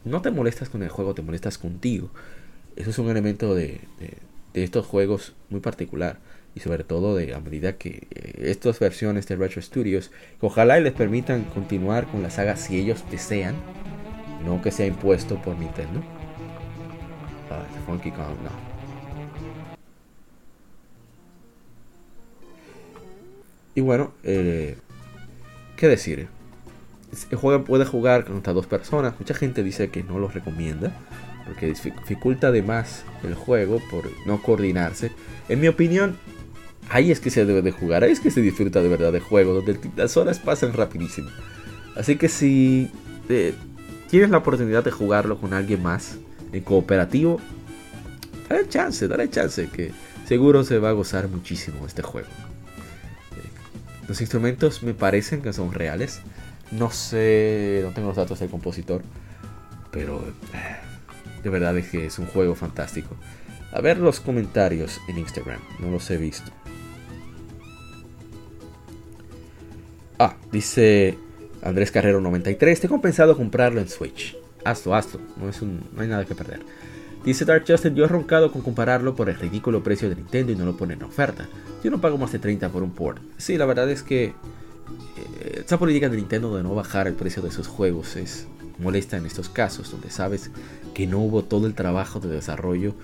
no 0.06 0.22
te 0.22 0.32
molestas 0.32 0.70
con 0.70 0.84
el 0.84 0.90
juego, 0.90 1.14
te 1.14 1.22
molestas 1.22 1.58
contigo. 1.58 2.10
Eso 2.76 2.90
es 2.92 2.98
un 2.98 3.10
elemento 3.10 3.54
de, 3.54 3.82
de, 4.54 4.64
estos 4.64 4.86
juegos 4.86 5.34
muy 5.50 5.60
particular. 5.60 6.18
Y 6.56 6.60
sobre 6.60 6.84
todo 6.84 7.16
de 7.16 7.34
a 7.34 7.40
medida 7.40 7.78
que 7.78 8.08
eh, 8.12 8.50
estas 8.52 8.80
versiones 8.80 9.28
de 9.28 9.38
Retro 9.38 9.62
Studios, 9.62 10.12
ojalá 10.42 10.80
les 10.80 10.94
permitan 10.94 11.44
continuar 11.46 12.08
con 12.08 12.24
la 12.24 12.30
saga 12.30 12.58
si 12.58 12.78
ellos 12.78 13.04
desean, 13.10 13.56
no 14.46 14.62
que 14.62 14.72
sea 14.72 14.86
impuesto 14.86 15.42
por 15.42 15.58
Nintendo. 15.58 16.02
Ah, 17.50 17.66
Funky 17.86 18.12
Kong, 18.12 18.36
no. 18.44 18.71
Y 23.76 23.82
bueno, 23.82 24.14
eh, 24.24 24.78
¿qué 25.78 25.88
decir? 25.88 26.28
El 27.30 27.38
juego 27.38 27.64
puede 27.64 27.86
jugar 27.86 28.26
contra 28.26 28.54
dos 28.54 28.68
personas. 28.68 29.14
Mucha 29.20 29.34
gente 29.34 29.64
dice 29.64 29.90
que 29.90 30.04
no 30.04 30.20
lo 30.20 30.28
recomienda 30.28 30.94
porque 31.46 31.68
dificulta 31.68 32.48
además 32.48 33.04
el 33.24 33.36
juego 33.36 33.82
por 33.90 34.10
no 34.26 34.42
coordinarse. 34.42 35.12
En 35.50 35.60
mi 35.60 35.68
opinión, 35.68 36.18
ahí 36.90 37.12
es 37.12 37.20
que 37.20 37.30
se 37.30 37.46
debe 37.46 37.62
de 37.62 37.72
jugar, 37.72 38.04
ahí 38.04 38.12
es 38.12 38.20
que 38.20 38.32
se 38.32 38.42
disfruta 38.42 38.82
de 38.82 38.90
verdad 38.90 39.12
del 39.12 39.22
juego, 39.22 39.54
donde 39.54 39.78
las 39.96 40.16
horas 40.18 40.40
pasan 40.40 40.74
rapidísimo. 40.74 41.30
Así 41.96 42.16
que 42.16 42.30
si 42.30 42.90
eh, 43.30 43.54
tienes 44.10 44.30
la 44.30 44.38
oportunidad 44.38 44.84
de 44.84 44.92
jugarlo 44.92 45.40
con 45.40 45.54
alguien 45.54 45.84
más 45.84 46.18
en 46.54 46.62
cooperativo, 46.64 47.40
dale 48.50 48.68
chance, 48.70 49.08
dale 49.08 49.30
chance, 49.30 49.68
que 49.68 49.92
seguro 50.28 50.64
se 50.64 50.80
va 50.80 50.90
a 50.90 50.94
gozar 50.94 51.28
muchísimo 51.28 51.86
este 51.86 52.02
juego. 52.02 52.30
Los 54.12 54.20
instrumentos 54.20 54.84
me 54.84 54.94
parecen 54.94 55.42
que 55.42 55.54
son 55.54 55.72
reales. 55.72 56.20
No 56.70 56.92
sé, 56.92 57.80
no 57.82 57.92
tengo 57.92 58.10
los 58.10 58.18
datos 58.18 58.42
del 58.42 58.50
compositor, 58.50 59.04
pero 59.90 60.22
eh, 60.54 61.42
de 61.42 61.50
verdad 61.50 61.78
es 61.78 61.88
que 61.88 62.08
es 62.08 62.20
un 62.20 62.26
juego 62.26 62.54
fantástico. 62.54 63.16
A 63.72 63.80
ver 63.80 64.00
los 64.00 64.20
comentarios 64.20 65.00
en 65.08 65.18
Instagram, 65.18 65.62
no 65.80 65.90
los 65.92 66.12
he 66.12 66.18
visto. 66.18 66.52
Ah, 70.20 70.36
dice 70.52 71.18
Andrés 71.64 71.90
Carrero 71.90 72.20
93, 72.20 72.82
tengo 72.82 73.00
pensado 73.00 73.38
comprarlo 73.38 73.80
en 73.80 73.88
Switch. 73.88 74.36
Hazlo, 74.66 74.94
hazlo, 74.94 75.22
no, 75.38 75.48
es 75.48 75.62
un, 75.62 75.90
no 75.94 76.02
hay 76.02 76.10
nada 76.10 76.26
que 76.26 76.36
perder. 76.36 76.60
Dice 77.24 77.46
Dark 77.46 77.66
Justin, 77.68 77.94
yo 77.94 78.06
he 78.06 78.08
roncado 78.08 78.52
con 78.52 78.64
compararlo 78.64 79.16
por 79.16 79.30
el 79.30 79.36
ridículo 79.36 79.84
precio 79.84 80.10
de 80.10 80.16
Nintendo 80.16 80.52
y 80.52 80.56
no 80.56 80.66
lo 80.66 80.76
ponen 80.76 80.98
en 81.00 81.04
oferta. 81.04 81.48
Yo 81.84 81.92
no 81.92 82.02
pago 82.02 82.18
más 82.18 82.32
de 82.32 82.40
30 82.40 82.70
por 82.70 82.82
un 82.82 82.92
port. 82.92 83.22
Sí, 83.38 83.58
la 83.58 83.66
verdad 83.66 83.90
es 83.92 84.02
que 84.02 84.26
eh, 84.26 85.64
esa 85.64 85.78
política 85.78 86.10
de 86.10 86.18
Nintendo 86.18 86.56
de 86.56 86.64
no 86.64 86.74
bajar 86.74 87.08
el 87.08 87.14
precio 87.14 87.44
de 87.44 87.52
sus 87.52 87.68
juegos 87.68 88.16
es 88.16 88.48
molesta 88.80 89.18
en 89.18 89.28
estos 89.28 89.50
casos, 89.50 89.92
donde 89.92 90.10
sabes 90.10 90.50
que 90.96 91.06
no 91.06 91.20
hubo 91.20 91.44
todo 91.44 91.68
el 91.68 91.76
trabajo 91.76 92.20
de 92.20 92.30
desarrollo 92.30 92.96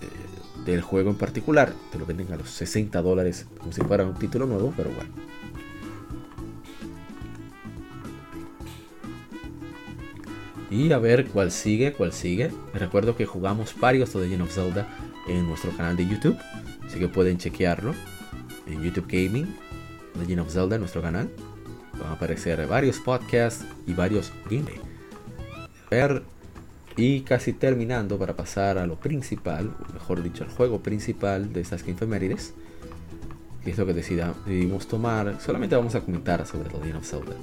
eh, 0.00 0.64
del 0.64 0.80
juego 0.80 1.10
en 1.10 1.16
particular. 1.16 1.74
Te 1.92 1.98
lo 1.98 2.06
venden 2.06 2.32
a 2.32 2.36
los 2.36 2.48
60 2.48 3.02
dólares 3.02 3.44
como 3.58 3.72
si 3.72 3.82
fuera 3.82 4.06
un 4.06 4.14
título 4.14 4.46
nuevo, 4.46 4.72
pero 4.74 4.90
bueno. 4.90 5.29
Y 10.70 10.92
a 10.92 10.98
ver 10.98 11.26
cuál 11.26 11.50
sigue, 11.50 11.92
cuál 11.92 12.12
sigue. 12.12 12.52
recuerdo 12.72 13.16
que 13.16 13.26
jugamos 13.26 13.74
varios 13.78 14.12
de 14.12 14.20
Legend 14.20 14.42
of 14.42 14.52
Zelda 14.52 14.88
en 15.26 15.48
nuestro 15.48 15.72
canal 15.72 15.96
de 15.96 16.06
YouTube. 16.06 16.38
Así 16.86 16.98
que 16.98 17.08
pueden 17.08 17.38
chequearlo 17.38 17.92
en 18.68 18.80
YouTube 18.80 19.06
Gaming. 19.08 19.56
Legend 20.20 20.40
of 20.40 20.52
Zelda 20.52 20.78
nuestro 20.78 21.02
canal. 21.02 21.28
Van 21.98 22.10
a 22.10 22.12
aparecer 22.12 22.64
varios 22.68 23.00
podcasts 23.00 23.64
y 23.86 23.94
varios 23.94 24.32
gameplay. 24.48 24.80
Ver 25.90 26.22
y 26.96 27.22
casi 27.22 27.52
terminando 27.52 28.16
para 28.18 28.36
pasar 28.36 28.78
a 28.78 28.86
lo 28.86 28.96
principal, 28.96 29.74
o 29.88 29.92
mejor 29.92 30.22
dicho, 30.22 30.44
al 30.44 30.50
juego 30.50 30.80
principal 30.80 31.52
de 31.52 31.62
estas 31.62 31.86
efemérides. 31.86 32.54
Que 33.64 33.72
es 33.72 33.78
lo 33.78 33.86
que 33.86 33.92
decidimos 33.92 34.86
tomar. 34.86 35.40
Solamente 35.40 35.74
vamos 35.74 35.96
a 35.96 36.00
comentar 36.00 36.46
sobre 36.46 36.68
The 36.70 36.78
Legend 36.78 36.96
of 36.96 37.06
Zelda. 37.06 37.34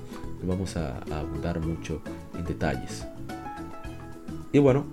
No 0.42 0.48
vamos 0.48 0.78
a 0.78 1.00
abundar 1.12 1.60
mucho 1.60 2.02
en 2.38 2.46
detalles. 2.46 3.06
Y 4.58 4.60
bueno. 4.60 4.88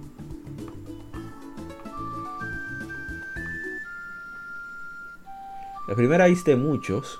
La 5.88 5.94
primera 5.94 6.28
is 6.28 6.44
de 6.44 6.54
muchos, 6.54 7.18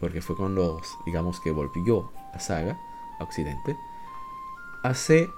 porque 0.00 0.20
fue 0.20 0.34
los, 0.48 0.98
digamos 1.06 1.38
que 1.38 1.52
volvió 1.52 2.10
la 2.32 2.40
saga 2.40 2.76
a 3.20 3.22
Occidente. 3.22 3.76
Hace 4.82 5.30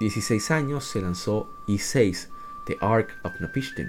16 0.00 0.50
años 0.50 0.84
se 0.84 1.02
lanzó 1.02 1.48
I6, 1.68 2.26
The 2.64 2.78
Ark 2.80 3.16
of 3.22 3.40
Napishtim. 3.40 3.86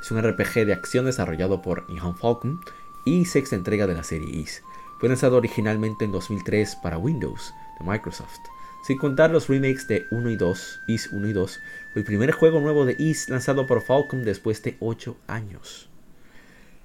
Es 0.00 0.10
un 0.10 0.20
RPG 0.20 0.66
de 0.66 0.72
acción 0.72 1.04
desarrollado 1.04 1.62
por 1.62 1.88
Nihon 1.88 2.16
Falcon 2.16 2.60
y 3.04 3.26
sexta 3.26 3.54
entrega 3.54 3.86
de 3.86 3.94
la 3.94 4.02
serie 4.02 4.36
Is. 4.36 4.64
Fue 4.98 5.08
lanzado 5.08 5.36
originalmente 5.36 6.04
en 6.04 6.10
2003 6.10 6.74
para 6.82 6.98
Windows 6.98 7.54
de 7.78 7.86
Microsoft. 7.86 8.55
Sin 8.86 8.98
contar 8.98 9.32
los 9.32 9.48
remakes 9.48 9.88
de 9.88 10.06
1 10.12 10.30
y 10.30 10.36
2, 10.36 10.82
Is 10.86 11.08
1 11.10 11.26
y 11.26 11.32
2, 11.32 11.60
fue 11.92 12.02
el 12.02 12.06
primer 12.06 12.30
juego 12.30 12.60
nuevo 12.60 12.84
de 12.84 12.94
Is 12.96 13.28
lanzado 13.28 13.66
por 13.66 13.82
Falcom 13.82 14.22
después 14.22 14.62
de 14.62 14.76
8 14.78 15.16
años. 15.26 15.88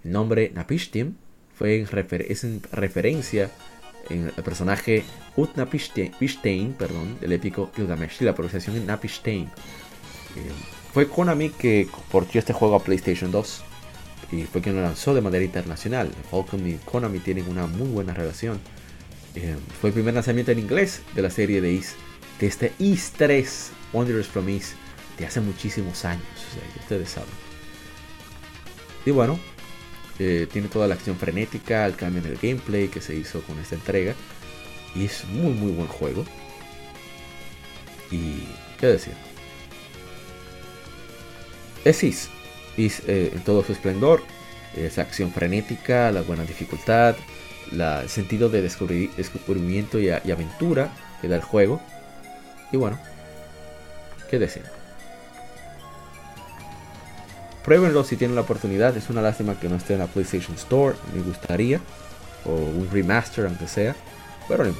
El 0.03 0.13
nombre 0.13 0.51
Napishtim 0.51 1.13
fue 1.53 1.79
en, 1.79 1.85
referencia 1.85 3.51
en 4.09 4.33
el 4.35 4.43
personaje 4.43 5.03
Utnapishtim, 5.35 6.73
perdón, 6.73 7.19
del 7.19 7.33
épico 7.33 7.71
Gilgamesh, 7.75 8.19
la 8.21 8.33
pronunciación 8.33 8.77
es 8.77 8.83
Napishtim. 8.83 9.43
Eh, 9.43 10.51
fue 10.93 11.07
Konami 11.07 11.51
que 11.51 11.87
portió 12.11 12.39
este 12.39 12.51
juego 12.51 12.77
a 12.77 12.83
PlayStation 12.83 13.29
2 13.29 13.63
y 14.31 14.41
fue 14.45 14.61
quien 14.61 14.75
lo 14.75 14.81
lanzó 14.81 15.13
de 15.13 15.21
manera 15.21 15.45
internacional. 15.45 16.09
Falcom 16.31 16.65
y 16.65 16.77
Konami 16.77 17.19
tienen 17.19 17.47
una 17.47 17.67
muy 17.67 17.89
buena 17.89 18.15
relación. 18.15 18.59
Eh, 19.35 19.55
fue 19.79 19.89
el 19.89 19.93
primer 19.93 20.13
lanzamiento 20.13 20.51
en 20.51 20.59
inglés 20.59 21.01
de 21.15 21.21
la 21.21 21.29
serie 21.29 21.61
de 21.61 21.71
Is, 21.71 21.95
de 22.39 22.47
este 22.47 22.73
Is 22.79 23.11
3, 23.11 23.71
Wonders 23.93 24.27
from 24.27 24.49
Is, 24.49 24.75
de 25.17 25.25
hace 25.25 25.39
muchísimos 25.39 26.03
años, 26.05 26.25
ustedes 26.79 27.09
saben. 27.09 27.29
Y 29.05 29.11
bueno, 29.11 29.39
eh, 30.19 30.47
tiene 30.51 30.67
toda 30.67 30.87
la 30.87 30.95
acción 30.95 31.17
frenética, 31.17 31.85
el 31.85 31.95
cambio 31.95 32.21
en 32.21 32.27
el 32.27 32.37
gameplay 32.37 32.89
que 32.89 33.01
se 33.01 33.15
hizo 33.15 33.41
con 33.41 33.57
esta 33.59 33.75
entrega. 33.75 34.13
Y 34.93 35.05
es 35.05 35.25
muy 35.25 35.53
muy 35.53 35.71
buen 35.71 35.87
juego. 35.87 36.25
Y 38.11 38.43
qué 38.79 38.87
decir. 38.87 39.13
Es 41.85 42.03
Is, 42.03 42.29
Is 42.77 43.01
eh, 43.07 43.31
en 43.33 43.43
todo 43.43 43.63
su 43.63 43.71
esplendor, 43.71 44.21
esa 44.75 45.01
acción 45.01 45.31
frenética, 45.31 46.11
la 46.11 46.21
buena 46.21 46.43
dificultad, 46.43 47.15
el 47.71 48.09
sentido 48.09 48.49
de 48.49 48.61
descubrimiento 48.61 49.99
y, 49.99 50.09
aventura 50.09 50.91
que 51.21 51.27
da 51.27 51.35
el 51.35 51.41
juego. 51.41 51.81
Y 52.71 52.77
bueno, 52.77 52.99
¿qué 54.29 54.39
decir? 54.39 54.63
Pruébenlo 57.63 58.03
si 58.03 58.17
tienen 58.17 58.35
la 58.35 58.41
oportunidad. 58.41 58.95
Es 58.97 59.09
una 59.09 59.21
lástima 59.21 59.59
que 59.59 59.69
no 59.69 59.75
esté 59.75 59.93
en 59.93 59.99
la 59.99 60.07
PlayStation 60.07 60.55
Store. 60.55 60.95
Me 61.13 61.21
gustaría. 61.21 61.79
O 62.45 62.51
un 62.51 62.89
remaster, 62.91 63.45
aunque 63.45 63.67
sea. 63.67 63.95
Pero 64.47 64.63
no 64.65 64.73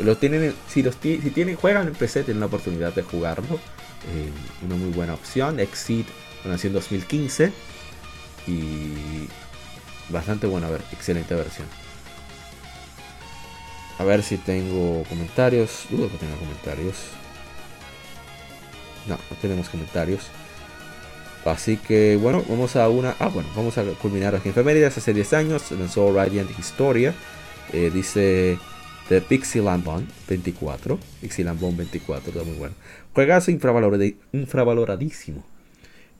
Lo 0.00 0.16
tienen, 0.16 0.54
si, 0.68 0.82
los 0.82 0.96
si 1.02 1.18
tienen, 1.18 1.56
juegan 1.56 1.88
en 1.88 1.94
PC, 1.94 2.22
tienen 2.22 2.40
la 2.40 2.46
oportunidad 2.46 2.94
de 2.94 3.02
jugarlo. 3.02 3.56
Eh, 3.56 4.30
una 4.64 4.76
muy 4.76 4.90
buena 4.90 5.14
opción. 5.14 5.58
Exceed 5.58 6.06
nació 6.44 6.68
en 6.68 6.74
2015. 6.74 7.52
Y 8.46 9.28
bastante 10.10 10.46
buena, 10.46 10.68
excelente 10.92 11.34
versión. 11.34 11.66
A 13.98 14.04
ver 14.04 14.22
si 14.22 14.36
tengo 14.36 15.02
comentarios. 15.04 15.86
Dudo 15.90 16.08
que 16.10 16.18
tenga 16.18 16.36
comentarios. 16.36 16.96
No, 19.06 19.14
no 19.14 19.36
tenemos 19.40 19.68
comentarios. 19.68 20.28
Así 21.44 21.76
que 21.76 22.16
bueno, 22.16 22.44
vamos 22.48 22.76
a 22.76 22.88
una. 22.88 23.16
Ah, 23.18 23.28
bueno, 23.28 23.48
vamos 23.56 23.78
a 23.78 23.84
culminar 24.00 24.34
aquí 24.34 24.50
efemérides. 24.50 24.96
Hace 24.98 25.14
10 25.14 25.32
años 25.32 25.70
lanzó 25.72 26.12
Radiant 26.12 26.50
Historia. 26.58 27.14
Eh, 27.72 27.90
dice 27.92 28.58
The 29.08 29.20
Pixie 29.20 29.62
Lambon 29.62 30.06
24. 30.28 30.98
Pixie 31.20 31.44
Lambon 31.44 31.76
24, 31.76 32.30
está 32.30 32.44
muy 32.44 32.56
bueno. 32.56 32.74
Juegazo 33.14 33.50
infravaloradísimo. 33.50 35.44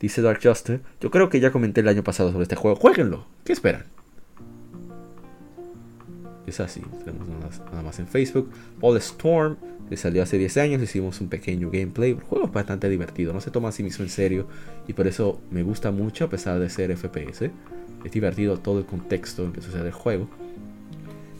Dice 0.00 0.22
Dark 0.22 0.40
Juster. 0.42 0.80
Yo 1.00 1.10
creo 1.10 1.28
que 1.28 1.40
ya 1.40 1.50
comenté 1.50 1.80
el 1.80 1.88
año 1.88 2.02
pasado 2.02 2.32
sobre 2.32 2.44
este 2.44 2.56
juego. 2.56 2.76
Jueguenlo. 2.76 3.26
¿Qué 3.44 3.52
esperan? 3.52 3.84
Es 6.50 6.60
así. 6.60 6.80
Tenemos 7.04 7.28
nada 7.28 7.82
más 7.82 7.98
en 7.98 8.06
Facebook. 8.06 8.50
All 8.80 8.96
Storm, 8.98 9.56
que 9.88 9.96
salió 9.96 10.22
hace 10.22 10.38
10 10.38 10.56
años, 10.58 10.82
hicimos 10.82 11.20
un 11.20 11.28
pequeño 11.28 11.70
gameplay. 11.70 12.10
El 12.10 12.20
juego 12.20 12.46
es 12.46 12.52
bastante 12.52 12.88
divertido, 12.88 13.32
no 13.32 13.40
se 13.40 13.50
toma 13.50 13.68
a 13.68 13.72
sí 13.72 13.82
mismo 13.82 14.04
en 14.04 14.10
serio 14.10 14.46
y 14.86 14.92
por 14.92 15.06
eso 15.06 15.40
me 15.50 15.62
gusta 15.62 15.90
mucho 15.90 16.24
a 16.24 16.28
pesar 16.28 16.58
de 16.58 16.68
ser 16.70 16.96
FPS. 16.96 17.50
Es 18.04 18.12
divertido 18.12 18.58
todo 18.58 18.78
el 18.78 18.86
contexto 18.86 19.44
en 19.44 19.52
que 19.52 19.62
sucede 19.62 19.86
el 19.86 19.92
juego. 19.92 20.28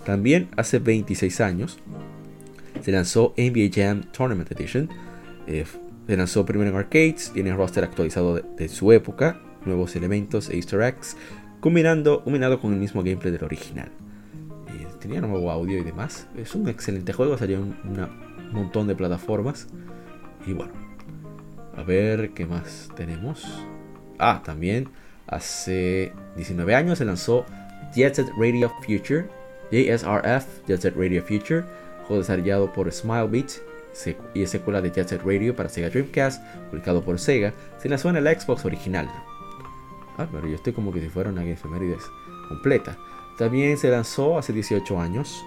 También 0.04 0.48
hace 0.56 0.78
26 0.78 1.40
años 1.40 1.78
se 2.82 2.92
lanzó 2.92 3.34
NBA 3.36 3.70
Jam 3.72 4.02
Tournament 4.12 4.50
Edition. 4.50 4.88
Eh, 5.46 5.64
se 6.06 6.16
lanzó 6.16 6.46
primero 6.46 6.70
en 6.70 6.76
arcades, 6.76 7.30
tiene 7.34 7.52
roster 7.52 7.84
actualizado 7.84 8.36
de, 8.36 8.68
su 8.68 8.92
época, 8.92 9.40
nuevos 9.66 9.94
elementos 9.94 10.48
e 10.48 10.56
easter 10.56 10.80
eggs, 10.80 11.16
combinando, 11.60 12.24
combinado 12.24 12.60
con 12.60 12.72
el 12.72 12.78
mismo 12.78 13.02
gameplay 13.02 13.30
del 13.30 13.44
original. 13.44 13.90
Tenía 15.08 15.22
nuevo 15.22 15.50
audio 15.50 15.78
y 15.78 15.84
demás. 15.84 16.28
Es 16.36 16.54
un 16.54 16.68
excelente 16.68 17.14
juego, 17.14 17.38
salió 17.38 17.60
un 17.60 18.06
montón 18.52 18.86
de 18.88 18.94
plataformas. 18.94 19.66
Y 20.46 20.52
bueno, 20.52 20.74
a 21.74 21.82
ver 21.82 22.34
qué 22.34 22.44
más 22.44 22.90
tenemos. 22.94 23.42
Ah, 24.18 24.42
también 24.44 24.90
hace 25.26 26.12
19 26.36 26.74
años 26.74 26.98
se 26.98 27.06
lanzó 27.06 27.46
Jet 27.94 28.16
Set 28.16 28.28
Radio 28.36 28.70
Future, 28.82 29.24
JSRF, 29.72 30.66
Jet 30.66 30.82
Set 30.82 30.94
Radio 30.94 31.22
Future, 31.22 31.64
juego 32.06 32.20
desarrollado 32.20 32.70
por 32.74 32.92
Smilebeat 32.92 33.52
y 34.34 34.42
es 34.42 34.50
secuela 34.50 34.82
de 34.82 34.90
Jet 34.90 35.08
Set 35.08 35.22
Radio 35.24 35.56
para 35.56 35.70
Sega 35.70 35.88
Dreamcast, 35.88 36.44
publicado 36.68 37.02
por 37.02 37.18
Sega, 37.18 37.54
se 37.78 37.88
lanzó 37.88 38.10
en 38.10 38.16
el 38.16 38.38
Xbox 38.38 38.66
original. 38.66 39.10
Ah, 40.18 40.28
pero 40.30 40.46
yo 40.46 40.56
estoy 40.56 40.74
como 40.74 40.92
que 40.92 41.00
si 41.00 41.08
fuera 41.08 41.30
una 41.30 41.46
efemérides 41.46 42.04
completa. 42.50 42.98
También 43.38 43.78
se 43.78 43.88
lanzó 43.88 44.36
hace 44.36 44.52
18 44.52 45.00
años. 45.00 45.44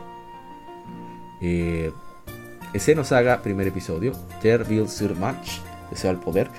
Eh, 1.42 1.92
Saga, 3.04 3.42
primer 3.42 3.68
episodio. 3.68 4.14
Terville 4.42 4.88
sur 4.88 5.16
Match, 5.18 5.60
Deseo 5.90 6.10
al 6.10 6.20
Poder. 6.20 6.50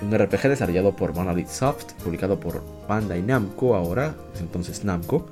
Un 0.00 0.16
RPG 0.16 0.48
desarrollado 0.48 0.96
por 0.96 1.14
Monolith 1.14 1.48
Soft, 1.48 1.92
publicado 2.02 2.40
por 2.40 2.62
Bandai 2.88 3.20
Namco 3.20 3.74
ahora, 3.74 4.14
entonces 4.40 4.82
Namco. 4.84 5.26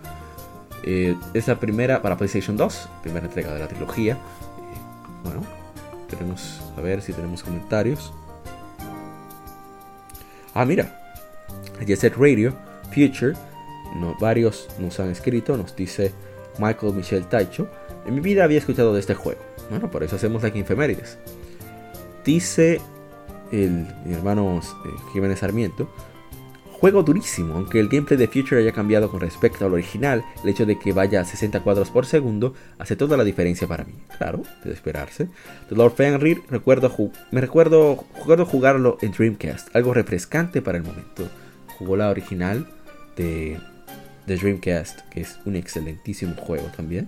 Eh, 0.83 1.17
es 1.33 1.49
la 1.49 1.59
primera 1.59 2.03
para 2.03 2.17
PlayStation 2.17 2.57
2, 2.57 2.89
primera 3.03 3.27
entrega 3.27 3.55
de 3.55 3.61
la 3.61 3.69
trilogía. 3.69 4.15
Eh, 4.15 4.19
bueno, 5.25 5.41
tenemos 6.11 6.61
a 6.77 6.81
ver 6.83 7.01
si 7.01 7.15
tenemos 7.15 7.43
comentarios. 7.43 8.13
Ah, 10.53 10.67
mira, 10.67 11.01
Jet 11.87 12.15
Radio, 12.17 12.55
Future, 12.93 13.35
varios 14.21 14.69
nos 14.79 14.99
han 15.01 15.11
escrito, 15.11 15.57
nos 15.57 15.75
dice 15.75 16.13
Michael 16.59 16.95
Michel 16.95 17.27
Taicho. 17.27 17.69
En 18.07 18.15
mi 18.15 18.21
vida 18.21 18.45
había 18.45 18.59
escuchado 18.59 18.95
de 18.95 19.01
este 19.01 19.15
juego. 19.15 19.41
Bueno, 19.71 19.91
por 19.91 20.03
eso 20.03 20.17
hacemos 20.17 20.45
aquí 20.45 20.59
Infemérides. 20.59 21.19
Dice 22.25 22.81
el, 23.53 23.87
mi 24.05 24.15
hermano 24.15 24.59
eh, 24.59 24.89
Jiménez 25.13 25.41
Sarmiento 25.41 25.89
Juego 26.81 27.03
durísimo, 27.03 27.55
aunque 27.55 27.81
el 27.81 27.89
gameplay 27.89 28.19
de 28.19 28.29
Future 28.29 28.61
haya 28.61 28.73
cambiado 28.73 29.11
con 29.11 29.21
respecto 29.21 29.65
al 29.65 29.73
original, 29.73 30.23
el 30.43 30.51
hecho 30.51 30.67
de 30.67 30.79
que 30.79 30.93
vaya 30.93 31.23
a 31.23 31.25
60 31.25 31.61
cuadros 31.61 31.91
por 31.91 32.05
segundo 32.05 32.53
hace 32.79 32.97
toda 32.97 33.17
la 33.17 33.25
diferencia 33.25 33.67
para 33.67 33.85
mí. 33.85 33.95
Claro, 34.19 34.43
de 34.63 34.73
esperarse. 34.73 35.29
The 35.71 35.75
Lord 35.75 35.95
Fenrir, 35.95 36.43
recuerdo 36.51 36.95
me 37.31 37.41
recuerdo, 37.41 38.05
recuerdo 38.15 38.45
jugarlo 38.45 38.99
en 39.01 39.13
Dreamcast, 39.13 39.75
algo 39.75 39.95
refrescante 39.95 40.61
para 40.61 40.77
el 40.77 40.85
momento. 40.85 41.27
Jugó 41.79 41.97
la 41.97 42.11
original 42.11 42.67
de, 43.17 43.59
de 44.27 44.37
Dreamcast, 44.37 45.01
que 45.11 45.20
es 45.20 45.39
un 45.45 45.57
excelentísimo 45.57 46.35
juego 46.35 46.66
también. 46.77 47.07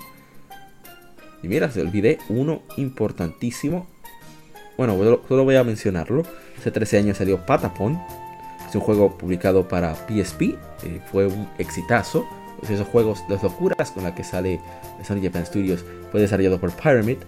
Y 1.43 1.49
mira, 1.49 1.71
se 1.71 1.81
olvidé 1.81 2.19
uno 2.29 2.63
importantísimo. 2.77 3.87
Bueno, 4.77 4.97
solo 5.29 5.45
voy 5.45 5.57
a 5.57 5.65
mencionarlo. 5.65 6.23
Hace 6.59 6.71
13 6.71 6.99
años 6.99 7.19
salió 7.19 7.45
Patapon, 7.47 8.01
es 8.69 8.75
un 8.75 8.81
juego 8.81 9.17
publicado 9.17 9.67
para 9.69 9.95
PSP, 9.95 10.43
eh, 10.43 11.01
fue 11.11 11.27
un 11.27 11.49
exitazo. 11.59 12.27
Esos 12.63 12.89
juegos, 12.89 13.23
las 13.29 13.43
locuras 13.43 13.93
con 13.93 14.03
las 14.03 14.15
que 14.15 14.25
sale 14.25 14.61
Sony 15.07 15.23
Japan 15.23 15.47
Studios, 15.47 15.85
fue 16.11 16.21
desarrollado 16.21 16.61
por 16.61 16.73
Pyramid, 16.73 17.19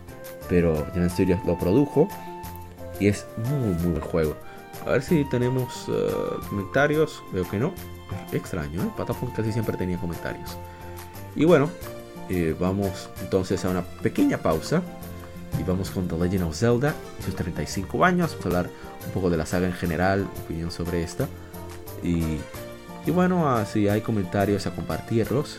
pero 0.48 0.74
Japan 0.86 1.08
Studios 1.08 1.40
lo 1.46 1.56
produjo 1.56 2.08
y 3.00 3.08
es 3.08 3.26
muy, 3.48 3.74
muy 3.74 3.92
buen 3.92 4.00
juego. 4.00 4.36
A 4.86 4.90
ver 4.90 5.02
si 5.02 5.24
tenemos 5.24 5.86
eh, 5.88 6.12
comentarios. 6.48 7.22
Veo 7.32 7.48
que 7.48 7.58
no. 7.58 7.72
Extraño, 8.32 8.82
¿eh? 8.82 8.90
Patapon 8.96 9.30
casi 9.30 9.52
siempre 9.52 9.76
tenía 9.76 9.98
comentarios. 9.98 10.56
Y 11.34 11.44
bueno, 11.44 11.70
eh, 12.28 12.54
vamos 12.58 13.08
entonces 13.20 13.64
a 13.64 13.70
una 13.70 13.82
pequeña 13.82 14.38
pausa. 14.38 14.82
Y 15.58 15.64
vamos 15.64 15.90
con 15.90 16.06
The 16.06 16.16
Legend 16.16 16.44
of 16.44 16.56
Zelda 16.56 16.94
y 17.18 17.22
sus 17.24 17.34
35 17.34 18.04
años. 18.04 18.30
Vamos 18.30 18.46
a 18.46 18.48
hablar 18.48 18.70
un 19.06 19.12
poco 19.12 19.30
de 19.30 19.36
la 19.36 19.46
saga 19.46 19.66
en 19.66 19.72
general, 19.72 20.28
opinión 20.44 20.70
sobre 20.70 21.02
esta. 21.02 21.26
Y, 22.02 22.38
y 23.04 23.10
bueno, 23.10 23.64
si 23.66 23.88
hay 23.88 24.00
comentarios 24.00 24.66
a 24.66 24.74
compartirlos. 24.74 25.58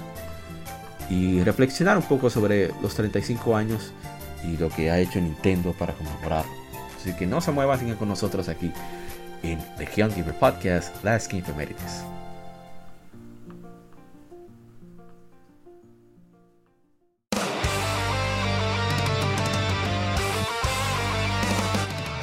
Y 1.09 1.43
reflexionar 1.43 1.97
un 1.97 2.03
poco 2.03 2.29
sobre 2.29 2.71
los 2.81 2.95
35 2.95 3.57
años 3.57 3.91
y 4.45 4.55
lo 4.55 4.69
que 4.69 4.89
ha 4.89 4.99
hecho 4.99 5.19
Nintendo 5.19 5.73
para 5.73 5.93
conmemorar. 5.93 6.45
Así 7.01 7.13
que 7.13 7.25
no 7.25 7.41
se 7.41 7.51
muevan, 7.51 7.79
sigan 7.79 7.97
con 7.97 8.09
nosotros 8.09 8.47
aquí 8.47 8.71
en 9.41 9.59
Young 9.95 10.11
Gamer 10.15 10.35
Podcast, 10.35 10.95
Game 11.03 11.41
for 11.41 11.55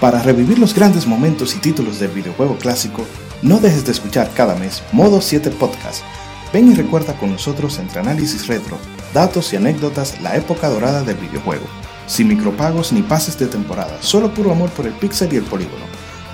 Para 0.00 0.22
revivir 0.22 0.60
los 0.60 0.74
grandes 0.74 1.08
momentos 1.08 1.56
y 1.56 1.58
títulos 1.58 1.98
del 1.98 2.12
videojuego 2.12 2.56
clásico, 2.56 3.04
no 3.42 3.58
dejes 3.58 3.84
de 3.84 3.90
escuchar 3.90 4.30
cada 4.32 4.54
mes 4.54 4.84
Modo 4.92 5.20
7 5.20 5.50
Podcast. 5.50 6.04
Ven 6.52 6.70
y 6.70 6.74
recuerda 6.74 7.14
con 7.14 7.32
nosotros 7.32 7.80
entre 7.80 7.98
análisis 7.98 8.46
retro, 8.46 8.78
datos 9.12 9.52
y 9.52 9.56
anécdotas 9.56 10.20
la 10.20 10.36
época 10.36 10.68
dorada 10.68 11.02
del 11.02 11.16
videojuego. 11.16 11.66
Sin 12.08 12.26
micropagos 12.26 12.90
ni 12.90 13.02
pases 13.02 13.38
de 13.38 13.46
temporada, 13.46 13.98
solo 14.00 14.32
puro 14.32 14.50
amor 14.50 14.70
por 14.70 14.86
el 14.86 14.94
pixel 14.94 15.32
y 15.34 15.36
el 15.36 15.44
polígono. 15.44 15.84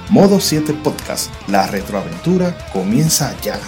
Modo 0.09 0.39
7 0.39 0.72
Podcast, 0.85 1.33
la 1.49 1.66
retroaventura 1.66 2.57
comienza 2.72 3.35
ya. 3.43 3.59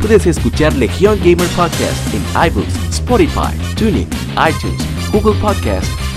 Puedes 0.00 0.26
escuchar 0.26 0.74
Legion 0.74 1.18
Gamer 1.18 1.48
Podcast 1.56 2.14
en 2.14 2.22
iBooks, 2.48 2.74
Spotify, 2.90 3.56
Tuning, 3.76 4.08
iTunes, 4.36 5.10
Google 5.10 5.34
Podcast 5.40 6.11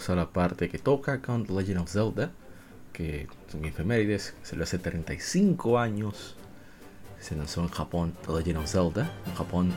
Vamos 0.00 0.08
a 0.08 0.14
la 0.14 0.32
parte 0.32 0.70
que 0.70 0.78
toca 0.78 1.20
con 1.20 1.44
The 1.44 1.52
Legend 1.52 1.80
of 1.80 1.90
Zelda, 1.90 2.30
que 2.90 3.26
son 3.52 3.66
efemérides, 3.66 4.34
se 4.42 4.56
lo 4.56 4.62
hace 4.62 4.78
35 4.78 5.78
años. 5.78 6.36
se 7.20 7.36
lanzó 7.36 7.60
en 7.60 7.68
Japón 7.68 8.14
The 8.26 8.32
Legend 8.32 8.58
of 8.60 8.66
Zelda, 8.66 9.10
Japón 9.36 9.74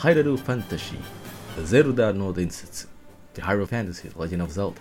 Hyrule 0.00 0.38
Fantasy, 0.38 0.96
Zelda 1.66 2.12
no 2.12 2.32
Densetsu, 2.32 2.86
The 3.32 3.42
Hyrule 3.42 3.66
Fantasy, 3.66 4.10
The 4.10 4.22
Legend 4.22 4.42
of 4.42 4.52
Zelda, 4.52 4.80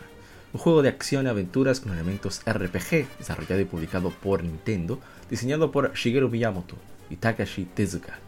un 0.54 0.60
juego 0.60 0.84
de 0.84 0.90
acción 0.90 1.26
y 1.26 1.30
aventuras 1.30 1.80
con 1.80 1.92
elementos 1.92 2.44
RPG, 2.46 3.18
desarrollado 3.18 3.62
y 3.62 3.66
publicado 3.66 4.12
por 4.12 4.44
Nintendo, 4.44 5.00
diseñado 5.28 5.72
por 5.72 5.92
Shigeru 5.94 6.30
Miyamoto 6.30 6.76
y 7.10 7.16
Takashi 7.16 7.66
Tezuka. 7.66 8.20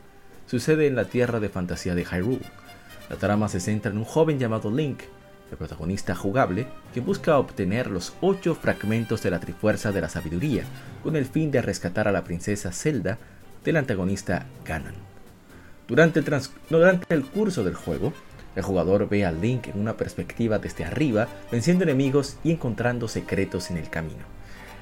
Sucede 0.48 0.88
en 0.88 0.96
la 0.96 1.06
tierra 1.06 1.40
de 1.40 1.50
fantasía 1.50 1.94
de 1.94 2.06
Hyrule. 2.06 2.42
La 3.12 3.18
trama 3.18 3.50
se 3.50 3.60
centra 3.60 3.92
en 3.92 4.00
un 4.00 4.04
joven 4.04 4.40
llamado 4.40 4.72
Link, 4.72 5.02
el 5.52 5.58
protagonista 5.58 6.16
jugable, 6.16 6.68
que 6.94 7.02
busca 7.02 7.38
obtener 7.38 7.90
los 7.90 8.14
ocho 8.22 8.56
fragmentos 8.56 9.22
de 9.22 9.32
la 9.32 9.40
Trifuerza 9.40 9.92
de 9.92 10.02
la 10.02 10.10
Sabiduría, 10.10 10.64
con 11.04 11.16
el 11.16 11.26
fin 11.26 11.52
de 11.52 11.62
rescatar 11.62 12.08
a 12.08 12.12
la 12.12 12.24
princesa 12.24 12.72
Zelda 12.72 13.18
del 13.64 13.78
antagonista 13.78 14.46
Ganon. 14.66 14.96
Durante 15.88 16.20
el, 16.20 16.42
durante 16.70 17.14
el 17.14 17.24
curso 17.26 17.64
del 17.64 17.76
juego, 17.76 18.14
el 18.56 18.64
jugador 18.64 19.08
ve 19.10 19.26
a 19.26 19.32
Link 19.32 19.68
en 19.68 19.80
una 19.80 19.98
perspectiva 19.98 20.60
desde 20.60 20.86
arriba, 20.86 21.28
venciendo 21.52 21.84
enemigos 21.84 22.38
y 22.44 22.52
encontrando 22.52 23.08
secretos 23.08 23.70
en 23.70 23.78
el 23.78 23.90
camino. 23.90 24.24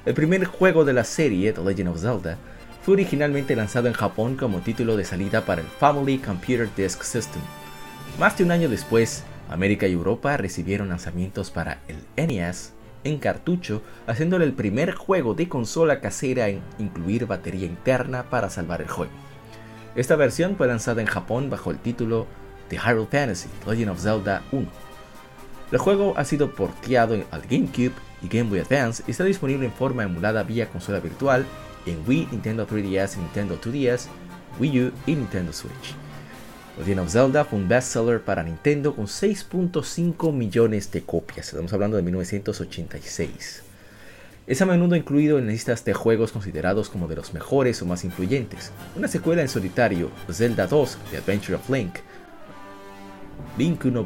El 0.06 0.14
primer 0.14 0.44
juego 0.44 0.84
de 0.84 0.92
la 0.92 1.04
serie, 1.04 1.52
The 1.52 1.62
Legend 1.62 1.88
of 1.88 2.00
Zelda, 2.00 2.38
fue 2.82 2.94
originalmente 2.94 3.56
lanzado 3.56 3.88
en 3.88 3.94
Japón 3.94 4.36
como 4.36 4.60
título 4.60 4.96
de 4.96 5.04
salida 5.04 5.44
para 5.44 5.62
el 5.62 5.66
Family 5.66 6.18
Computer 6.18 6.68
Disk 6.76 7.02
System. 7.02 7.42
Más 8.18 8.36
de 8.36 8.44
un 8.44 8.52
año 8.52 8.68
después, 8.68 9.24
América 9.48 9.86
y 9.86 9.92
Europa 9.92 10.36
recibieron 10.36 10.88
lanzamientos 10.88 11.50
para 11.50 11.80
el 11.88 11.98
NES 12.16 12.72
en 13.04 13.18
cartucho, 13.18 13.82
haciéndole 14.06 14.44
el 14.44 14.54
primer 14.54 14.94
juego 14.94 15.34
de 15.34 15.48
consola 15.48 16.00
casera 16.00 16.48
en 16.48 16.60
incluir 16.78 17.26
batería 17.26 17.66
interna 17.66 18.24
para 18.30 18.50
salvar 18.50 18.80
el 18.80 18.88
juego. 18.88 19.12
Esta 19.94 20.16
versión 20.16 20.56
fue 20.56 20.66
lanzada 20.66 21.00
en 21.00 21.06
Japón 21.06 21.50
bajo 21.50 21.70
el 21.70 21.78
título 21.78 22.26
The 22.68 22.78
Hyrule 22.78 23.06
Fantasy 23.06 23.48
Legend 23.66 23.90
of 23.90 24.00
Zelda 24.00 24.42
1. 24.50 24.66
El 25.70 25.78
juego 25.78 26.14
ha 26.16 26.24
sido 26.24 26.54
porteado 26.54 27.14
al 27.30 27.42
GameCube 27.42 27.92
y 28.22 28.28
Game 28.28 28.50
Boy 28.50 28.60
Advance 28.60 29.02
y 29.06 29.10
está 29.10 29.24
disponible 29.24 29.66
en 29.66 29.72
forma 29.72 30.04
emulada 30.04 30.42
vía 30.42 30.68
consola 30.68 31.00
virtual 31.00 31.44
en 31.86 32.02
Wii, 32.06 32.28
Nintendo 32.32 32.66
3DS, 32.66 33.18
Nintendo 33.18 33.60
2DS, 33.60 34.06
Wii 34.58 34.84
U 34.84 34.92
y 35.06 35.14
Nintendo 35.14 35.52
Switch. 35.52 36.03
Legend 36.78 37.00
of 37.00 37.10
Zelda 37.10 37.44
fue 37.44 37.60
un 37.60 37.68
bestseller 37.68 38.20
para 38.20 38.42
Nintendo 38.42 38.96
con 38.96 39.06
6.5 39.06 40.32
millones 40.32 40.90
de 40.90 41.02
copias. 41.02 41.48
Estamos 41.48 41.72
hablando 41.72 41.96
de 41.96 42.02
1986. 42.02 43.62
Es 44.46 44.60
a 44.60 44.66
menudo 44.66 44.96
incluido 44.96 45.38
en 45.38 45.46
listas 45.46 45.84
de 45.84 45.94
juegos 45.94 46.32
considerados 46.32 46.90
como 46.90 47.06
de 47.06 47.16
los 47.16 47.32
mejores 47.32 47.80
o 47.80 47.86
más 47.86 48.04
influyentes. 48.04 48.72
Una 48.96 49.06
secuela 49.06 49.40
en 49.40 49.48
solitario, 49.48 50.10
Zelda 50.30 50.66
2, 50.66 50.98
The 51.12 51.18
Adventure 51.18 51.54
of 51.54 51.70
Link, 51.70 51.94
Link 53.56 53.84
no 53.84 54.04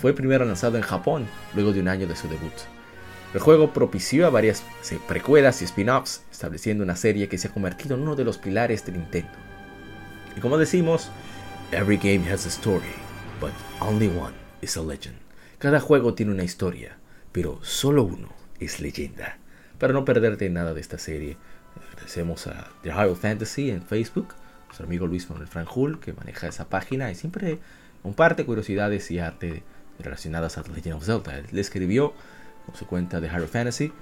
fue 0.00 0.12
primero 0.12 0.44
lanzado 0.44 0.76
en 0.76 0.82
Japón 0.82 1.26
luego 1.54 1.72
de 1.72 1.80
un 1.80 1.88
año 1.88 2.08
de 2.08 2.16
su 2.16 2.28
debut. 2.28 2.52
El 3.34 3.40
juego 3.40 3.72
propició 3.72 4.26
a 4.26 4.30
varias 4.30 4.64
precuelas 5.06 5.62
y 5.62 5.64
spin-offs, 5.66 6.22
estableciendo 6.30 6.82
una 6.82 6.96
serie 6.96 7.28
que 7.28 7.38
se 7.38 7.48
ha 7.48 7.52
convertido 7.52 7.94
en 7.94 8.02
uno 8.02 8.16
de 8.16 8.24
los 8.24 8.38
pilares 8.38 8.84
de 8.84 8.92
Nintendo. 8.92 9.30
Y 10.36 10.40
como 10.40 10.58
decimos, 10.58 11.10
Every 11.70 11.98
game 11.98 12.24
has 12.24 12.46
a 12.46 12.50
story, 12.50 12.94
but 13.42 13.52
only 13.82 14.08
one 14.08 14.32
is 14.62 14.78
a 14.78 14.82
legend. 14.82 15.16
Cada 15.58 15.80
juego 15.80 16.14
tiene 16.14 16.32
una 16.32 16.42
historia, 16.42 16.96
pero 17.30 17.58
solo 17.62 18.04
uno 18.04 18.30
es 18.58 18.80
leyenda. 18.80 19.36
Para 19.78 19.92
no 19.92 20.06
perderte 20.06 20.48
nada 20.48 20.72
de 20.72 20.80
esta 20.80 20.96
serie, 20.96 21.36
agradecemos 21.92 22.46
a 22.46 22.70
The 22.82 22.90
Hyrule 22.90 23.16
Fantasy 23.16 23.70
en 23.70 23.82
Facebook, 23.82 24.28
nuestro 24.64 24.86
amigo 24.86 25.06
Luis 25.06 25.28
Manuel 25.28 25.46
Franjul, 25.46 26.00
que 26.00 26.14
maneja 26.14 26.48
esa 26.48 26.70
página 26.70 27.10
y 27.10 27.14
siempre 27.14 27.58
comparte 28.02 28.46
curiosidades 28.46 29.10
y 29.10 29.18
arte 29.18 29.62
relacionadas 29.98 30.56
a 30.56 30.62
The 30.62 30.72
Legend 30.72 30.96
of 30.96 31.04
Zelda. 31.04 31.36
Él 31.36 31.48
le 31.52 31.60
escribió 31.60 32.14
con 32.64 32.76
su 32.76 32.86
cuenta 32.86 33.20
de 33.20 33.28
Hyrule 33.28 33.46
Fantasy 33.46 33.92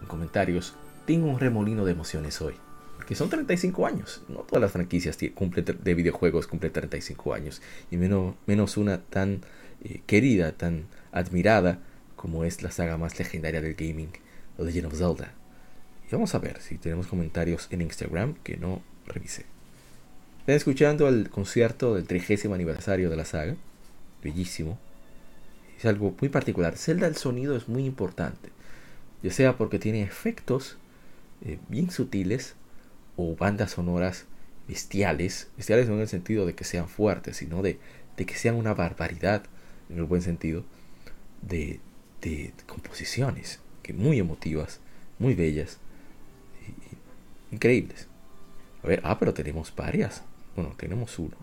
en 0.00 0.08
comentarios, 0.08 0.74
tengo 1.06 1.28
un 1.28 1.38
remolino 1.38 1.84
de 1.84 1.92
emociones 1.92 2.42
hoy 2.42 2.56
que 3.04 3.14
son 3.14 3.30
35 3.30 3.86
años. 3.86 4.22
No 4.28 4.40
todas 4.40 4.62
las 4.62 4.72
franquicias 4.72 5.18
de 5.18 5.94
videojuegos 5.94 6.46
cumplen 6.46 6.72
35 6.72 7.34
años. 7.34 7.62
Y 7.90 7.96
menos, 7.96 8.34
menos 8.46 8.76
una 8.76 9.00
tan 9.02 9.42
eh, 9.82 10.02
querida, 10.06 10.52
tan 10.52 10.86
admirada 11.12 11.80
como 12.16 12.44
es 12.44 12.62
la 12.62 12.70
saga 12.70 12.96
más 12.96 13.18
legendaria 13.18 13.60
del 13.60 13.74
gaming, 13.74 14.10
Legend 14.58 14.86
of 14.86 14.94
Zelda. 14.94 15.32
Y 16.08 16.12
vamos 16.12 16.34
a 16.34 16.38
ver 16.38 16.60
si 16.60 16.78
tenemos 16.78 17.06
comentarios 17.06 17.68
en 17.70 17.82
Instagram 17.82 18.34
que 18.44 18.56
no 18.56 18.82
revisé. 19.06 19.44
Están 20.40 20.56
escuchando 20.56 21.08
el 21.08 21.30
concierto 21.30 21.94
del 21.94 22.06
30 22.06 22.52
aniversario 22.54 23.10
de 23.10 23.16
la 23.16 23.24
saga. 23.24 23.56
Bellísimo. 24.22 24.78
Es 25.78 25.84
algo 25.86 26.14
muy 26.20 26.28
particular. 26.28 26.76
Zelda 26.76 27.06
el 27.06 27.16
sonido 27.16 27.56
es 27.56 27.68
muy 27.68 27.84
importante. 27.84 28.50
Ya 29.22 29.30
sea 29.30 29.56
porque 29.56 29.78
tiene 29.78 30.02
efectos 30.02 30.76
eh, 31.44 31.58
bien 31.68 31.90
sutiles 31.90 32.54
o 33.16 33.36
bandas 33.36 33.72
sonoras 33.72 34.26
bestiales, 34.68 35.48
bestiales 35.56 35.88
no 35.88 35.94
en 35.94 36.00
el 36.00 36.08
sentido 36.08 36.46
de 36.46 36.54
que 36.54 36.64
sean 36.64 36.88
fuertes, 36.88 37.36
sino 37.36 37.62
de, 37.62 37.78
que 38.16 38.34
sean 38.34 38.54
una 38.54 38.74
barbaridad, 38.74 39.44
en 39.90 39.98
el 39.98 40.04
buen 40.04 40.22
sentido, 40.22 40.64
de, 41.42 41.80
composiciones 42.66 43.60
que 43.82 43.92
muy 43.92 44.18
emotivas, 44.18 44.80
muy 45.18 45.34
bellas, 45.34 45.78
increíbles. 47.50 48.06
A 48.82 48.86
ver, 48.86 49.00
ah, 49.04 49.18
pero 49.18 49.34
tenemos 49.34 49.74
varias. 49.74 50.22
Bueno, 50.54 50.74
tenemos 50.76 51.18
uno. 51.18 51.36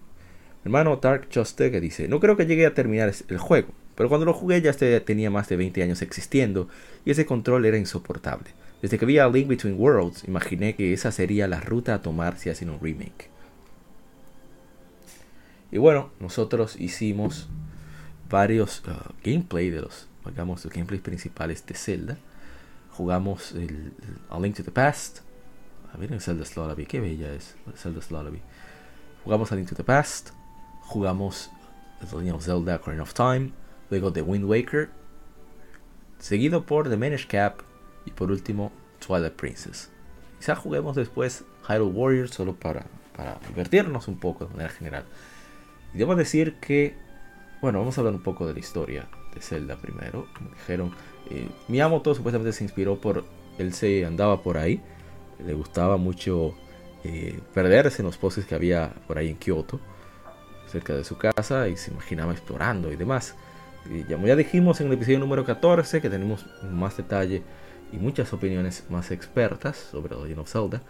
hermano 0.63 0.97
Dark 0.97 1.27
Juste 1.33 1.71
que 1.71 1.81
dice, 1.81 2.07
no 2.07 2.19
creo 2.19 2.37
que 2.37 2.45
llegue 2.45 2.65
a 2.65 2.73
terminar 2.73 3.11
el 3.27 3.37
juego, 3.37 3.69
pero 3.95 4.07
cuando 4.07 4.25
lo 4.25 4.33
jugué 4.33 4.61
ya 4.61 4.73
tenía 4.73 5.29
más 5.29 5.49
de 5.49 5.57
20 5.57 5.83
años 5.83 6.01
existiendo 6.01 6.69
y 7.03 7.11
ese 7.11 7.25
control 7.25 7.65
era 7.65 7.77
insoportable. 7.77 8.51
Desde 8.81 8.97
que 8.97 9.05
vi 9.05 9.17
a 9.17 9.27
Link 9.27 9.47
Between 9.47 9.77
Worlds, 9.77 10.23
imaginé 10.27 10.75
que 10.75 10.93
esa 10.93 11.11
sería 11.11 11.47
la 11.47 11.59
ruta 11.59 11.95
a 11.95 12.01
tomar 12.01 12.37
si 12.37 12.49
hacen 12.49 12.69
un 12.69 12.79
remake. 12.79 13.29
Y 15.71 15.77
bueno, 15.77 16.11
nosotros 16.19 16.77
hicimos 16.77 17.47
varios 18.29 18.81
uh, 18.87 19.13
gameplay 19.23 19.69
de 19.69 19.81
los, 19.81 20.07
digamos, 20.25 20.63
los 20.63 20.73
gameplays 20.73 21.01
principales 21.01 21.65
de 21.65 21.75
Zelda. 21.75 22.17
Jugamos 22.91 23.51
el, 23.51 23.93
A 24.29 24.39
Link 24.39 24.55
to 24.55 24.63
the 24.63 24.71
Past. 24.71 25.19
A 25.93 25.97
ver, 25.97 26.13
el 26.13 26.21
Zelda 26.21 26.45
qué 26.87 26.99
bella 26.99 27.33
es 27.33 27.55
Zelda. 27.75 28.01
Jugamos 29.23 29.51
A 29.51 29.55
Link 29.55 29.69
to 29.69 29.75
the 29.75 29.83
Past. 29.83 30.29
Jugamos 30.83 31.49
Zelda 32.39 32.75
Ocarina 32.77 33.03
of 33.03 33.13
Time. 33.13 33.51
Luego 33.89 34.13
The 34.13 34.21
Wind 34.21 34.45
Waker. 34.45 34.89
Seguido 36.17 36.65
por 36.65 36.89
The 36.89 36.97
Manish 36.97 37.27
Cap 37.27 37.68
y 38.09 38.11
por 38.11 38.31
último, 38.31 38.71
Twilight 39.05 39.33
Princess. 39.33 39.89
Quizá 40.39 40.55
juguemos 40.55 40.95
después 40.95 41.43
Hyrule 41.67 41.91
Warriors 41.91 42.31
solo 42.31 42.55
para, 42.55 42.85
para 43.15 43.37
divertirnos 43.47 44.07
un 44.07 44.19
poco 44.19 44.45
de 44.45 44.51
manera 44.51 44.69
general. 44.69 45.05
Y 45.93 45.97
debo 45.97 46.15
decir 46.15 46.55
que, 46.55 46.95
bueno, 47.61 47.79
vamos 47.79 47.97
a 47.97 48.01
hablar 48.01 48.15
un 48.15 48.23
poco 48.23 48.47
de 48.47 48.53
la 48.53 48.59
historia 48.59 49.07
de 49.33 49.41
Zelda 49.41 49.75
primero. 49.75 50.27
Como 50.35 50.49
dijeron, 50.51 50.91
eh, 51.29 51.47
Miyamoto 51.67 52.15
supuestamente 52.15 52.53
se 52.53 52.63
inspiró 52.63 52.99
por, 52.99 53.25
él 53.57 53.73
se 53.73 54.05
andaba 54.05 54.41
por 54.41 54.57
ahí, 54.57 54.81
le 55.45 55.53
gustaba 55.53 55.97
mucho 55.97 56.55
eh, 57.03 57.39
perderse 57.53 58.01
en 58.01 58.07
los 58.07 58.17
postes 58.17 58.45
que 58.45 58.55
había 58.55 58.93
por 59.07 59.17
ahí 59.17 59.29
en 59.29 59.35
Kyoto, 59.35 59.79
cerca 60.67 60.95
de 60.95 61.03
su 61.03 61.17
casa, 61.17 61.67
y 61.67 61.77
se 61.77 61.91
imaginaba 61.91 62.31
explorando 62.31 62.91
y 62.91 62.95
demás. 62.95 63.35
Y 63.89 64.03
ya, 64.05 64.17
ya 64.17 64.35
dijimos 64.35 64.81
en 64.81 64.87
el 64.87 64.93
episodio 64.93 65.19
número 65.19 65.45
14 65.45 66.01
que 66.01 66.09
tenemos 66.09 66.45
más 66.63 66.97
detalle 66.97 67.43
y 67.91 67.97
muchas 67.97 68.33
opiniones 68.33 68.83
más 68.89 69.11
expertas 69.11 69.77
sobre 69.77 70.15
Legend 70.15 70.39
of 70.39 70.51
Zelda, 70.51 70.81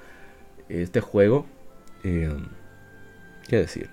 este 0.69 1.01
juego, 1.01 1.45
eh, 2.03 2.35
¿qué 3.47 3.57
decir? 3.57 3.89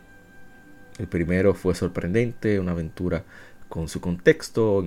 El 0.98 1.08
primero 1.08 1.54
fue 1.54 1.74
sorprendente, 1.74 2.58
una 2.60 2.72
aventura 2.72 3.24
con 3.68 3.88
su 3.88 4.00
contexto, 4.00 4.84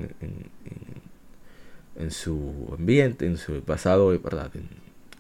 en, 1.95 2.11
su 2.11 2.73
ambiente, 2.77 3.25
en 3.25 3.37
su 3.37 3.61
basado 3.65 4.07
¿verdad? 4.19 4.51
En, 4.55 4.67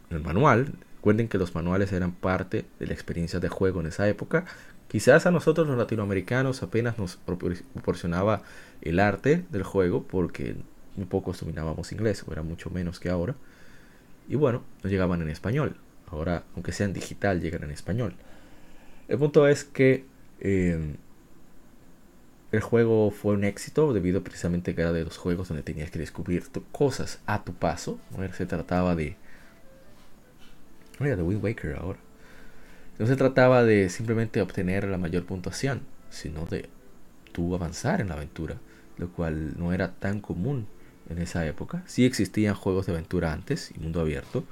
el 0.09 0.21
manual. 0.21 0.73
Recuerden 0.95 1.27
que 1.27 1.37
los 1.37 1.53
manuales 1.53 1.93
eran 1.93 2.11
parte 2.11 2.65
de 2.79 2.87
la 2.87 2.93
experiencia 2.93 3.39
de 3.39 3.49
juego 3.49 3.79
en 3.79 3.87
esa 3.87 4.07
época. 4.07 4.45
Quizás 4.87 5.27
a 5.27 5.31
nosotros 5.31 5.67
los 5.67 5.77
latinoamericanos 5.77 6.63
apenas 6.63 6.97
nos 6.97 7.17
proporcionaba 7.17 8.41
el 8.81 8.99
arte 8.99 9.45
del 9.51 9.63
juego 9.63 10.03
porque 10.03 10.55
muy 10.99 11.07
pocos 11.07 11.39
dominábamos 11.39 11.91
inglés, 11.91 12.23
o 12.27 12.31
era 12.31 12.43
mucho 12.43 12.69
menos 12.69 12.99
que 12.99 13.09
ahora. 13.09 13.35
Y 14.27 14.35
bueno, 14.35 14.63
no 14.83 14.89
llegaban 14.89 15.21
en 15.21 15.29
español. 15.29 15.77
Ahora, 16.11 16.43
aunque 16.53 16.71
sean 16.71 16.93
digital, 16.93 17.41
llegan 17.41 17.63
en 17.63 17.71
español. 17.71 18.13
El 19.07 19.17
punto 19.17 19.47
es 19.47 19.63
que 19.63 20.05
em, 20.39 20.97
el 22.51 22.61
juego 22.61 23.11
fue 23.11 23.33
un 23.33 23.43
éxito 23.43 23.93
debido 23.93 24.23
precisamente 24.23 24.75
que 24.75 24.81
era 24.81 24.91
de 24.91 25.03
los 25.03 25.17
juegos 25.17 25.47
donde 25.47 25.63
tenías 25.63 25.89
que 25.89 25.99
descubrir 25.99 26.43
cosas 26.71 27.19
a 27.25 27.43
tu 27.43 27.53
paso. 27.53 27.99
Se 28.33 28.45
trataba 28.45 28.95
de... 28.95 29.15
Mira, 30.99 31.15
de 31.15 31.23
Wind 31.23 31.43
Waker 31.43 31.75
ahora. 31.77 31.99
No 32.97 33.07
se 33.07 33.15
trataba 33.15 33.63
de 33.63 33.89
simplemente 33.89 34.41
obtener 34.41 34.83
la 34.85 34.97
mayor 34.97 35.25
puntuación, 35.25 35.81
sino 36.09 36.45
de 36.45 36.67
tú 37.31 37.55
avanzar 37.55 38.01
en 38.01 38.09
la 38.09 38.15
aventura, 38.15 38.57
lo 38.97 39.09
cual 39.09 39.57
no 39.57 39.71
era 39.71 39.93
tan 39.93 40.19
común 40.19 40.67
en 41.09 41.19
esa 41.19 41.45
época. 41.45 41.83
Sí 41.87 42.05
existían 42.05 42.55
juegos 42.55 42.85
de 42.85 42.93
aventura 42.93 43.33
antes 43.33 43.71
y 43.75 43.79
mundo 43.79 44.01
abierto, 44.01 44.43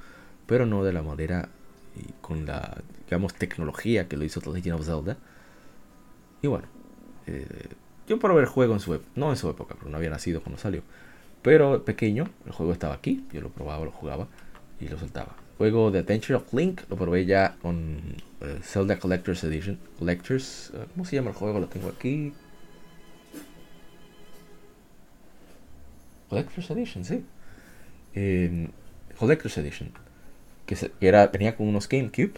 pero 0.46 0.66
no 0.66 0.84
de 0.84 0.92
la 0.92 1.02
manera 1.02 1.48
y 1.96 2.12
con 2.20 2.46
la, 2.46 2.78
digamos, 3.06 3.34
tecnología 3.34 4.08
que 4.08 4.16
lo 4.16 4.24
hizo 4.24 4.40
The 4.40 4.50
Legend 4.50 4.80
of 4.80 4.86
Zelda. 4.86 5.16
Y 6.42 6.46
bueno, 6.46 6.66
eh, 7.26 7.46
yo 8.06 8.18
probé 8.18 8.40
el 8.40 8.46
juego 8.46 8.74
en 8.74 8.80
su 8.80 9.00
no 9.16 9.30
en 9.30 9.36
su 9.36 9.50
época, 9.50 9.74
pero 9.78 9.90
no 9.90 9.96
había 9.96 10.10
nacido 10.10 10.40
cuando 10.40 10.58
salió. 10.58 10.82
Pero 11.42 11.84
pequeño, 11.84 12.28
el 12.46 12.52
juego 12.52 12.72
estaba 12.72 12.94
aquí, 12.94 13.26
yo 13.32 13.40
lo 13.40 13.50
probaba, 13.50 13.84
lo 13.84 13.92
jugaba 13.92 14.26
y 14.80 14.88
lo 14.88 14.98
soltaba. 14.98 15.36
Juego 15.58 15.90
de 15.90 16.00
Adventure 16.00 16.36
of 16.36 16.52
Link 16.54 16.82
lo 16.88 16.96
probé 16.96 17.26
ya 17.26 17.56
con 17.60 18.00
eh, 18.40 18.60
Zelda 18.62 18.98
Collector's 18.98 19.42
Edition. 19.44 19.78
Collectors, 19.98 20.72
eh, 20.74 20.86
¿cómo 20.92 21.04
se 21.04 21.16
llama 21.16 21.30
el 21.30 21.36
juego? 21.36 21.58
Lo 21.60 21.66
tengo 21.66 21.88
aquí. 21.88 22.32
Collector's 26.28 26.70
Edition, 26.70 27.04
sí. 27.04 27.24
Collector's 29.18 29.58
Edition. 29.58 29.92
Que, 30.66 30.90
era, 31.00 31.26
venía 31.28 31.56
con 31.56 31.68
unos 31.68 31.88
GameCube. 31.88 32.34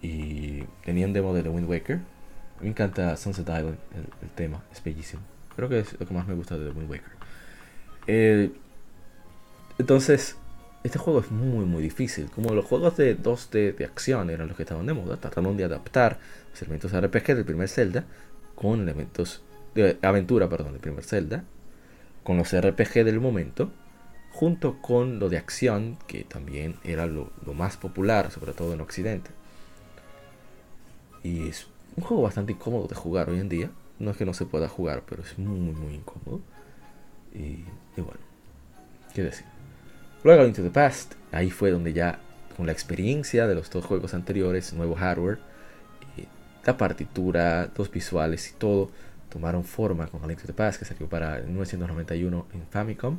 Y 0.00 0.62
tenía 0.84 1.06
un 1.06 1.12
demo 1.12 1.34
de 1.34 1.42
The 1.42 1.48
Wind 1.48 1.68
Waker. 1.68 2.00
Me 2.60 2.68
encanta 2.68 3.16
Sunset 3.16 3.48
Island, 3.48 3.78
el, 4.22 4.30
tema, 4.30 4.62
es 4.72 4.82
bellísimo. 4.82 5.22
Creo 5.54 5.68
que 5.68 5.80
es 5.80 5.98
lo 5.98 6.06
que 6.06 6.14
más 6.14 6.26
me 6.26 6.34
gusta 6.34 6.56
de 6.56 6.70
The 6.70 6.76
Wind 6.76 6.90
Waker. 6.90 7.12
Eh, 8.06 8.50
entonces, 9.78 10.36
este 10.82 10.98
juego 10.98 11.20
es 11.20 11.30
muy, 11.30 11.64
muy 11.64 11.82
difícil. 11.82 12.30
Como 12.30 12.54
los 12.54 12.64
juegos 12.64 12.96
de 12.96 13.16
2D 13.16 13.76
de 13.76 13.84
acción 13.84 14.30
eran 14.30 14.48
los 14.48 14.56
que 14.56 14.62
estaban 14.62 14.86
de 14.86 14.94
moda, 14.94 15.16
trataron 15.16 15.56
de 15.56 15.64
adaptar 15.64 16.18
los 16.50 16.62
elementos 16.62 16.92
RPG 16.92 17.34
del 17.34 17.44
primer 17.44 17.68
Zelda 17.68 18.04
con 18.54 18.80
elementos 18.80 19.42
de 19.74 19.98
aventura, 20.02 20.48
perdón, 20.48 20.72
del 20.72 20.80
primer 20.80 21.04
Zelda, 21.04 21.44
con 22.28 22.36
los 22.36 22.54
RPG 22.54 23.06
del 23.06 23.20
momento, 23.20 23.70
junto 24.32 24.82
con 24.82 25.18
lo 25.18 25.30
de 25.30 25.38
acción, 25.38 25.96
que 26.06 26.24
también 26.24 26.74
era 26.84 27.06
lo, 27.06 27.30
más 27.54 27.78
popular, 27.78 28.30
sobre 28.30 28.52
todo 28.52 28.74
en 28.74 28.82
Occidente. 28.82 29.30
Y 31.22 31.48
es 31.48 31.68
un 31.96 32.04
juego 32.04 32.24
bastante 32.24 32.52
incómodo 32.52 32.86
de 32.86 32.94
jugar 32.94 33.30
hoy 33.30 33.40
en 33.40 33.48
día. 33.48 33.70
No 33.98 34.10
es 34.10 34.18
que 34.18 34.26
no 34.26 34.34
se 34.34 34.44
pueda 34.44 34.68
jugar, 34.68 35.04
pero 35.08 35.22
es 35.22 35.38
muy, 35.38 35.72
muy 35.72 35.94
incómodo. 35.94 36.42
Y, 37.32 37.64
bueno, 37.96 38.20
qué 39.14 39.22
decir. 39.22 39.46
Luego 40.22 40.44
Into 40.44 40.62
the 40.62 40.68
Past, 40.68 41.14
ahí 41.32 41.50
fue 41.50 41.70
donde 41.70 41.94
ya 41.94 42.20
con 42.58 42.66
la 42.66 42.72
experiencia 42.72 43.46
de 43.46 43.54
los 43.54 43.70
dos 43.70 43.86
juegos 43.86 44.12
anteriores, 44.12 44.74
nuevo 44.74 44.96
hardware, 44.96 45.38
la 46.66 46.76
partitura, 46.76 47.68
dos 47.68 47.90
visuales 47.90 48.50
y 48.50 48.52
todo, 48.52 48.90
tomaron 49.28 49.64
forma 49.64 50.06
con 50.08 50.26
Link 50.26 50.40
to 50.40 50.46
the 50.46 50.52
Past 50.52 50.78
que 50.78 50.84
salió 50.84 51.08
para 51.08 51.40
1991 51.40 52.46
en 52.52 52.66
Famicom. 52.66 53.18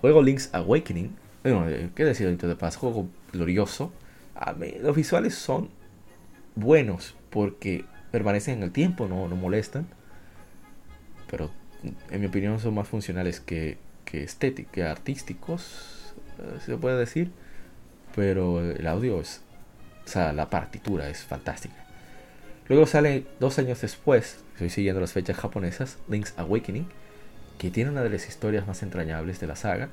Juego 0.00 0.22
Link's 0.22 0.50
Awakening, 0.52 1.16
bueno, 1.42 1.68
eh, 1.68 1.90
¿qué 1.94 2.04
decir 2.04 2.28
Link 2.28 2.40
to 2.40 2.48
the 2.48 2.56
Past? 2.56 2.78
Juego 2.78 3.08
glorioso. 3.32 3.92
los 4.80 4.96
visuales 4.96 5.34
son 5.34 5.70
buenos 6.54 7.14
porque 7.30 7.84
permanecen 8.10 8.58
en 8.58 8.64
el 8.64 8.72
tiempo, 8.72 9.06
no, 9.08 9.28
no 9.28 9.36
molestan. 9.36 9.86
Pero 11.30 11.50
en 12.10 12.20
mi 12.20 12.26
opinión 12.26 12.58
son 12.60 12.74
más 12.74 12.88
funcionales 12.88 13.40
que, 13.40 13.78
que 14.04 14.22
estéticos, 14.22 14.72
que 14.72 14.84
artísticos, 14.84 16.14
eh, 16.38 16.58
se 16.64 16.76
puede 16.76 16.98
decir. 16.98 17.30
Pero 18.14 18.60
el 18.60 18.86
audio 18.86 19.20
es, 19.20 19.42
o 20.04 20.08
sea, 20.08 20.32
la 20.32 20.48
partitura 20.48 21.08
es 21.08 21.24
fantástica. 21.24 21.85
Luego 22.68 22.86
sale 22.86 23.26
dos 23.38 23.58
años 23.58 23.80
después, 23.80 24.40
estoy 24.54 24.70
siguiendo 24.70 25.00
las 25.00 25.12
fechas 25.12 25.36
japonesas, 25.36 25.98
Link's 26.08 26.34
Awakening, 26.36 26.88
que 27.58 27.70
tiene 27.70 27.90
una 27.90 28.02
de 28.02 28.10
las 28.10 28.28
historias 28.28 28.66
más 28.66 28.82
entrañables 28.82 29.38
de 29.38 29.46
la 29.46 29.54
saga, 29.54 29.88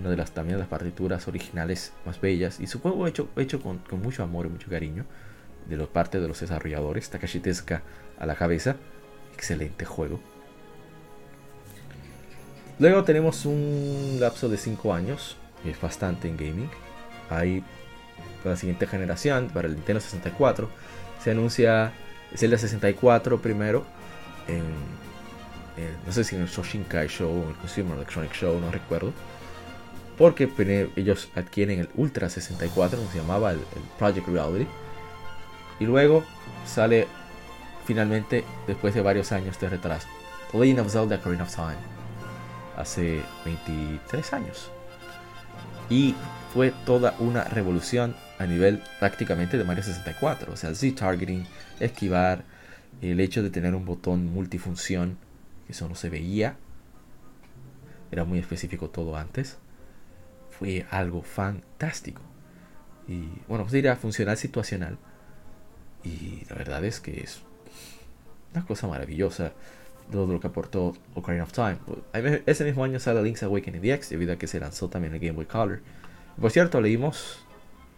una 0.00 0.10
de 0.10 0.16
las 0.16 0.32
también 0.32 0.58
las 0.58 0.68
partituras 0.68 1.28
originales 1.28 1.92
más 2.04 2.20
bellas, 2.20 2.58
y 2.58 2.66
su 2.66 2.80
juego 2.80 3.06
hecho, 3.06 3.28
hecho 3.36 3.62
con, 3.62 3.78
con 3.78 4.02
mucho 4.02 4.24
amor 4.24 4.46
y 4.46 4.48
mucho 4.48 4.68
cariño 4.68 5.04
de 5.68 5.76
la 5.76 5.86
parte 5.86 6.20
de 6.20 6.26
los 6.26 6.40
desarrolladores, 6.40 7.10
Takashi 7.10 7.38
Tezuka 7.38 7.82
a 8.18 8.26
la 8.26 8.34
cabeza, 8.34 8.76
excelente 9.34 9.84
juego. 9.84 10.20
Luego 12.78 13.04
tenemos 13.04 13.46
un 13.46 14.18
lapso 14.20 14.48
de 14.48 14.58
5 14.58 14.92
años, 14.92 15.36
que 15.62 15.70
es 15.70 15.80
bastante 15.80 16.28
en 16.28 16.36
gaming. 16.36 16.70
Ahí, 17.30 17.64
para 18.38 18.50
la 18.50 18.56
siguiente 18.56 18.86
generación, 18.86 19.48
para 19.48 19.66
el 19.66 19.74
Nintendo 19.76 20.00
64, 20.00 20.68
se 21.22 21.30
anuncia 21.30 21.92
Zelda 22.36 22.58
64 22.58 23.40
primero, 23.40 23.84
en, 24.48 24.64
no 26.06 26.12
sé 26.12 26.24
si 26.24 26.36
en 26.36 26.42
el 26.42 26.48
Shoshinkai 26.48 27.08
Show 27.08 27.30
o 27.30 27.48
el 27.48 27.56
Consumer 27.56 27.96
Electronic 27.96 28.32
Show, 28.32 28.60
no 28.60 28.70
recuerdo. 28.70 29.12
Porque 30.16 30.50
ellos 30.96 31.28
adquieren 31.34 31.80
el 31.80 31.90
Ultra 31.94 32.30
64, 32.30 32.98
como 32.98 33.10
se 33.10 33.18
llamaba 33.18 33.52
el, 33.52 33.60
Project 33.98 34.26
Reality. 34.28 34.66
Y 35.78 35.84
luego 35.84 36.24
sale 36.64 37.06
finalmente, 37.84 38.44
después 38.66 38.94
de 38.94 39.02
varios 39.02 39.30
años 39.32 39.60
de 39.60 39.68
retraso, 39.68 40.08
The 40.52 40.58
Legend 40.58 40.80
of 40.80 40.92
Zelda 40.92 41.16
Ocarina 41.16 41.44
of 41.44 41.54
Time 41.54 41.76
hace 42.76 43.22
23 43.44 44.32
años. 44.32 44.70
Y 45.90 46.14
fue 46.52 46.72
toda 46.84 47.14
una 47.18 47.44
revolución 47.44 48.14
a 48.38 48.46
nivel 48.46 48.82
prácticamente 48.98 49.58
de 49.58 49.64
Mario 49.64 49.82
64. 49.82 50.52
O 50.52 50.56
sea, 50.56 50.70
el 50.70 50.76
Z-targeting, 50.76 51.46
esquivar, 51.80 52.44
el 53.00 53.20
hecho 53.20 53.42
de 53.42 53.50
tener 53.50 53.74
un 53.74 53.84
botón 53.84 54.26
multifunción, 54.32 55.18
que 55.66 55.72
eso 55.72 55.88
no 55.88 55.94
se 55.94 56.08
veía. 56.08 56.56
Era 58.10 58.24
muy 58.24 58.38
específico 58.38 58.90
todo 58.90 59.16
antes. 59.16 59.58
Fue 60.50 60.86
algo 60.90 61.22
fantástico. 61.22 62.22
Y 63.08 63.28
bueno, 63.48 63.64
pues 63.64 63.72
diría 63.72 63.96
funcional 63.96 64.36
situacional. 64.36 64.98
Y 66.04 66.44
la 66.48 66.56
verdad 66.56 66.84
es 66.84 67.00
que 67.00 67.20
es 67.20 67.42
una 68.54 68.64
cosa 68.64 68.86
maravillosa 68.86 69.52
todo 70.10 70.32
lo 70.32 70.40
que 70.40 70.46
aportó 70.46 70.94
Ocarina 71.14 71.44
of 71.44 71.52
Time. 71.52 71.78
Ese 72.46 72.64
mismo 72.64 72.84
año 72.84 73.00
sale 73.00 73.22
Link's 73.22 73.42
Awakening 73.42 73.82
DX, 73.82 74.10
debido 74.10 74.32
a 74.32 74.36
que 74.36 74.46
se 74.46 74.60
lanzó 74.60 74.88
también 74.88 75.14
el 75.14 75.20
Game 75.20 75.32
Boy 75.32 75.46
Color. 75.46 75.80
Por 76.40 76.50
cierto, 76.50 76.80
leímos, 76.82 77.38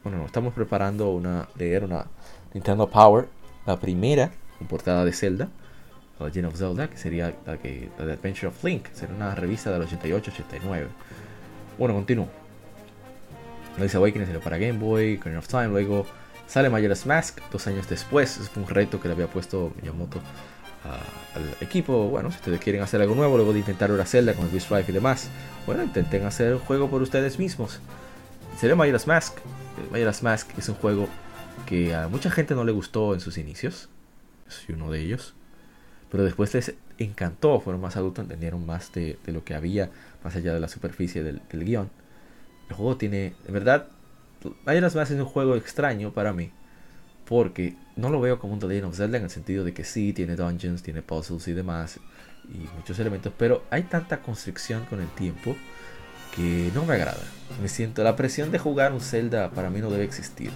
bueno, 0.05 0.25
estamos 0.25 0.55
preparando 0.55 1.11
una, 1.11 1.49
leer 1.57 1.85
una 1.85 2.07
Nintendo 2.55 2.89
Power, 2.89 3.27
la 3.67 3.79
primera 3.79 4.31
portada 4.69 5.05
de 5.05 5.13
Zelda, 5.13 5.49
Legend 6.21 6.47
of 6.47 6.57
Zelda, 6.57 6.89
que 6.89 6.97
sería 6.97 7.35
la, 7.47 7.59
que, 7.59 7.89
la 7.99 8.07
de 8.07 8.13
Adventure 8.13 8.49
of 8.49 8.63
Link, 8.63 8.87
será 8.93 9.13
una 9.13 9.35
revista 9.35 9.77
del 9.77 9.83
88-89. 9.89 10.87
Bueno, 11.79 11.95
continúo. 11.95 12.29
Link's 13.77 13.95
Awakening 13.95 14.27
salió 14.27 14.41
para 14.41 14.57
Game 14.57 14.79
Boy, 14.79 15.17
Ocarina 15.17 15.41
of 15.41 15.49
Time, 15.49 15.69
luego 15.69 16.07
sale 16.47 16.71
Majora's 16.71 17.07
Mask, 17.07 17.41
dos 17.51 17.67
años 17.67 17.89
después, 17.89 18.39
es 18.39 18.51
un 18.57 18.69
reto 18.69 19.01
que 19.01 19.09
le 19.09 19.15
había 19.15 19.27
puesto 19.27 19.73
Miyamoto 19.77 20.21
al 21.35 21.43
equipo. 21.61 22.09
Bueno, 22.09 22.31
si 22.31 22.37
ustedes 22.37 22.61
quieren 22.61 22.83
hacer 22.83 23.01
algo 23.01 23.15
nuevo, 23.15 23.37
luego 23.37 23.53
de 23.53 23.59
intentar 23.59 23.91
una 23.91 24.05
celda 24.05 24.33
con 24.35 24.47
el 24.47 24.51
Beast 24.51 24.71
Drive 24.71 24.87
y 24.89 24.93
demás, 24.93 25.29
bueno, 25.67 25.83
intenten 25.83 26.25
hacer 26.25 26.55
un 26.55 26.61
juego 26.61 26.89
por 26.89 27.03
ustedes 27.03 27.39
mismos. 27.39 27.81
Sería 28.59 28.75
Majora's 28.75 29.07
Mask. 29.07 29.39
Majora's 29.93 30.25
Mask 30.25 30.51
es 30.59 30.69
un 30.69 30.75
juego 30.75 31.09
que 31.65 31.95
a 31.95 32.09
mucha 32.09 32.29
gente 32.29 32.57
no 32.57 32.65
le 32.65 32.73
gustó 32.73 33.15
en 33.15 33.21
sus 33.21 33.39
inicios. 33.39 33.89
Soy 34.49 34.75
uno 34.75 34.91
de 34.91 35.01
ellos. 35.01 35.35
Pero 36.11 36.25
después 36.25 36.53
les 36.55 36.75
encantó, 36.99 37.61
fueron 37.61 37.81
más 37.81 37.97
adultos, 37.97 38.25
entendieron 38.25 38.67
más 38.67 38.91
de, 38.93 39.17
lo 39.27 39.45
que 39.45 39.55
había 39.55 39.91
más 40.25 40.35
allá 40.35 40.53
de 40.53 40.59
la 40.59 40.67
superficie 40.67 41.23
del, 41.23 41.41
guion. 41.53 41.89
El 42.69 42.75
juego 42.75 42.97
tiene, 42.97 43.37
en 43.47 43.55
verdad, 43.55 43.87
Majora's 44.67 44.97
Mask 44.97 45.13
es 45.13 45.21
un 45.21 45.27
juego 45.27 45.55
extraño 45.55 46.13
para 46.13 46.33
mí 46.33 46.51
porque 47.29 47.77
no 47.95 48.11
lo 48.11 48.21
veo 48.21 48.41
como 48.41 48.55
un 48.55 48.59
The 48.59 48.83
of 48.83 48.97
Zelda 48.97 49.19
en 49.19 49.25
el 49.25 49.31
sentido 49.31 49.63
de 49.63 49.73
que 49.73 49.85
sí, 49.85 50.13
tiene 50.15 50.35
dungeons, 50.35 50.83
tiene 50.83 51.03
puzzles 51.03 51.47
y 51.47 51.53
demás, 51.53 52.01
y 52.49 52.67
muchos 52.77 52.99
elementos, 52.99 53.33
pero 53.37 53.65
hay 53.71 53.83
tanta 53.83 54.23
constricción 54.23 54.87
con 54.87 55.01
el 55.01 55.09
tiempo 55.09 55.55
que 56.35 56.71
no 56.75 56.87
me 56.87 56.95
agrada. 56.95 57.38
Me 57.61 57.69
siento, 57.69 58.05
la 58.05 58.17
presión 58.17 58.51
de 58.51 58.59
jugar 58.59 58.93
un 58.93 59.01
Zelda 59.01 59.51
para 59.51 59.71
mí 59.71 59.81
no 59.81 59.91
debe 59.91 60.05
existir. 60.05 60.51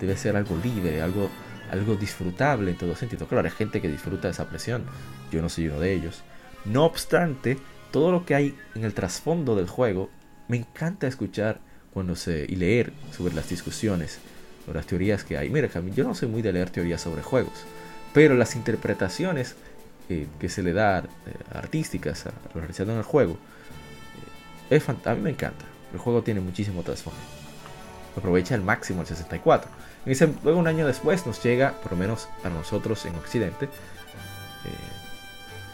Debe 0.00 0.16
ser 0.16 0.36
algo 0.36 0.56
libre, 0.62 1.00
algo, 1.00 1.30
algo 1.70 1.96
disfrutable 1.96 2.72
en 2.72 2.78
todo 2.78 2.94
sentido. 2.94 3.26
Claro, 3.26 3.46
hay 3.46 3.54
gente 3.54 3.80
que 3.80 3.88
disfruta 3.88 4.28
de 4.28 4.32
esa 4.32 4.48
presión, 4.48 4.84
yo 5.30 5.42
no 5.42 5.48
soy 5.48 5.68
uno 5.68 5.80
de 5.80 5.92
ellos. 5.92 6.22
No 6.64 6.84
obstante, 6.84 7.58
todo 7.90 8.12
lo 8.12 8.26
que 8.26 8.34
hay 8.34 8.56
en 8.74 8.84
el 8.84 8.94
trasfondo 8.94 9.56
del 9.56 9.68
juego, 9.68 10.10
me 10.48 10.56
encanta 10.56 11.06
escuchar 11.06 11.60
cuando 11.92 12.16
se, 12.16 12.46
y 12.48 12.56
leer 12.56 12.92
sobre 13.12 13.34
las 13.34 13.48
discusiones 13.48 14.20
las 14.74 14.86
teorías 14.86 15.24
que 15.24 15.36
hay. 15.36 15.50
Mira, 15.50 15.68
yo 15.94 16.04
no 16.04 16.14
soy 16.14 16.28
muy 16.28 16.42
de 16.42 16.52
leer 16.52 16.70
teorías 16.70 17.00
sobre 17.00 17.22
juegos, 17.22 17.52
pero 18.12 18.34
las 18.34 18.56
interpretaciones 18.56 19.56
eh, 20.08 20.26
que 20.38 20.48
se 20.48 20.62
le 20.62 20.72
da 20.72 21.00
eh, 21.00 21.04
artísticas 21.52 22.26
a 22.26 22.32
lo 22.54 22.60
realizado 22.60 22.92
en 22.92 22.98
el 22.98 23.04
juego, 23.04 23.38
eh, 24.70 24.76
es 24.76 24.88
a 24.88 25.14
mí 25.14 25.22
me 25.22 25.30
encanta. 25.30 25.64
El 25.92 25.98
juego 25.98 26.22
tiene 26.22 26.40
muchísimo 26.40 26.82
trasfondo. 26.82 27.18
aprovecha 28.16 28.54
al 28.54 28.62
máximo 28.62 29.02
el 29.02 29.06
64. 29.06 29.70
Y 30.06 30.14
luego 30.42 30.58
un 30.58 30.66
año 30.66 30.86
después 30.86 31.26
nos 31.26 31.42
llega, 31.42 31.72
por 31.82 31.92
lo 31.92 31.98
menos 31.98 32.28
a 32.42 32.48
nosotros 32.48 33.04
en 33.06 33.14
Occidente, 33.14 33.66
eh, 33.66 33.68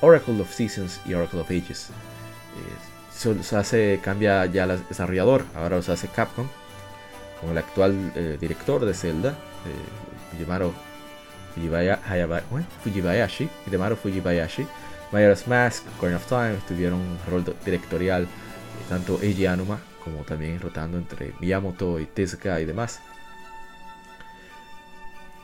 Oracle 0.00 0.40
of 0.40 0.52
Seasons 0.52 1.00
y 1.06 1.14
Oracle 1.14 1.40
of 1.40 1.50
Ages. 1.50 1.90
Eh, 1.90 3.42
se 3.42 3.56
hace, 3.56 4.00
cambia 4.02 4.44
ya 4.46 4.64
el 4.64 4.86
desarrollador, 4.88 5.44
ahora 5.54 5.76
los 5.76 5.88
hace 5.88 6.08
Capcom, 6.08 6.46
con 7.40 7.50
el 7.50 7.58
actual 7.58 8.12
eh, 8.14 8.36
director 8.40 8.84
de 8.84 8.92
Zelda, 8.92 9.34
Fujimaro 10.30 10.74
Fujibayashi, 12.82 13.48
Hidemaru 13.66 13.96
Fujibayashi. 13.96 14.66
Majora's 15.12 15.46
Mask, 15.46 15.84
Corner 16.00 16.16
of 16.16 16.26
Time 16.26 16.56
tuvieron 16.66 16.98
un 16.98 17.18
rol 17.30 17.44
directorial 17.64 18.26
tanto 18.88 19.20
Eiji 19.22 19.46
Anuma 19.46 19.78
como 20.04 20.22
también 20.24 20.60
rotando 20.60 20.98
entre 20.98 21.32
Miyamoto 21.40 21.98
y 21.98 22.06
Tezuka 22.06 22.60
y 22.60 22.64
demás. 22.64 23.00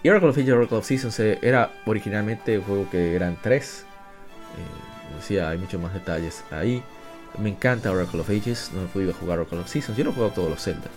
Y 0.03 0.09
Oracle 0.09 0.31
of 0.31 0.39
Ages 0.39 0.53
Oracle 0.53 0.79
of 0.79 0.87
Seasons 0.87 1.21
eh, 1.21 1.39
era 1.43 1.73
originalmente 1.85 2.59
un 2.59 2.65
juego 2.65 2.91
que 2.91 3.15
eran 3.15 3.37
tres. 3.43 3.85
Eh, 4.57 5.17
decía, 5.17 5.51
hay 5.51 5.59
muchos 5.59 5.81
más 5.81 5.93
detalles 5.93 6.43
ahí. 6.51 6.83
Me 7.39 7.51
encanta 7.51 7.91
Oracle 7.91 8.21
of 8.21 8.31
Ages, 8.31 8.71
no 8.75 8.85
he 8.85 8.87
podido 8.87 9.13
jugar 9.13 9.39
Oracle 9.39 9.59
of 9.59 9.69
Seasons, 9.69 9.97
yo 9.97 10.05
no 10.05 10.11
he 10.11 10.13
jugado 10.15 10.33
todos 10.33 10.51
los 10.51 10.63
Zelda. 10.63 10.89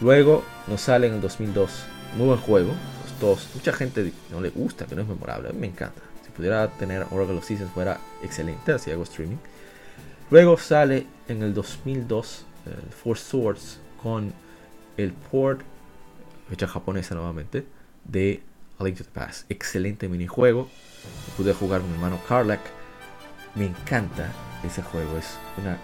Luego 0.00 0.44
nos 0.66 0.80
sale 0.80 1.06
en 1.06 1.14
el 1.14 1.20
2002, 1.20 1.84
muy 2.16 2.26
buen 2.26 2.38
juego, 2.40 2.68
los 2.68 3.20
dos. 3.20 3.48
Mucha 3.54 3.72
gente 3.72 4.12
no 4.30 4.40
le 4.40 4.50
gusta, 4.50 4.86
que 4.86 4.94
no 4.94 5.02
es 5.02 5.08
memorable, 5.08 5.50
a 5.50 5.52
mí 5.52 5.58
me 5.60 5.66
encanta. 5.66 6.00
Si 6.24 6.30
pudiera 6.30 6.66
tener 6.68 7.04
Oracle 7.10 7.36
of 7.36 7.44
Seasons 7.44 7.70
fuera 7.72 7.98
excelente, 8.22 8.72
así 8.72 8.90
hago 8.90 9.02
streaming. 9.02 9.36
Luego 10.30 10.58
sale 10.58 11.06
en 11.28 11.42
el 11.42 11.54
2002 11.54 12.44
el 12.44 12.47
Four 13.02 13.18
Swords 13.18 13.80
con 14.02 14.32
el 14.96 15.12
port, 15.12 15.60
fecha 16.48 16.66
japonesa 16.66 17.14
nuevamente, 17.14 17.66
de 18.04 18.42
A 18.78 18.84
Link 18.84 18.98
to 18.98 19.04
the 19.04 19.10
Past. 19.10 19.50
Excelente 19.50 20.08
minijuego. 20.08 20.68
Pude 21.36 21.54
jugar 21.54 21.80
con 21.80 21.90
mi 21.90 21.96
hermano 21.96 22.18
Karlak. 22.28 22.60
Me 23.54 23.66
encanta 23.66 24.32
ese 24.64 24.82
juego. 24.82 25.16
Es 25.16 25.38
una, 25.58 25.78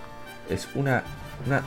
es 0.49 0.69
una, 0.75 1.03
una, 1.47 1.63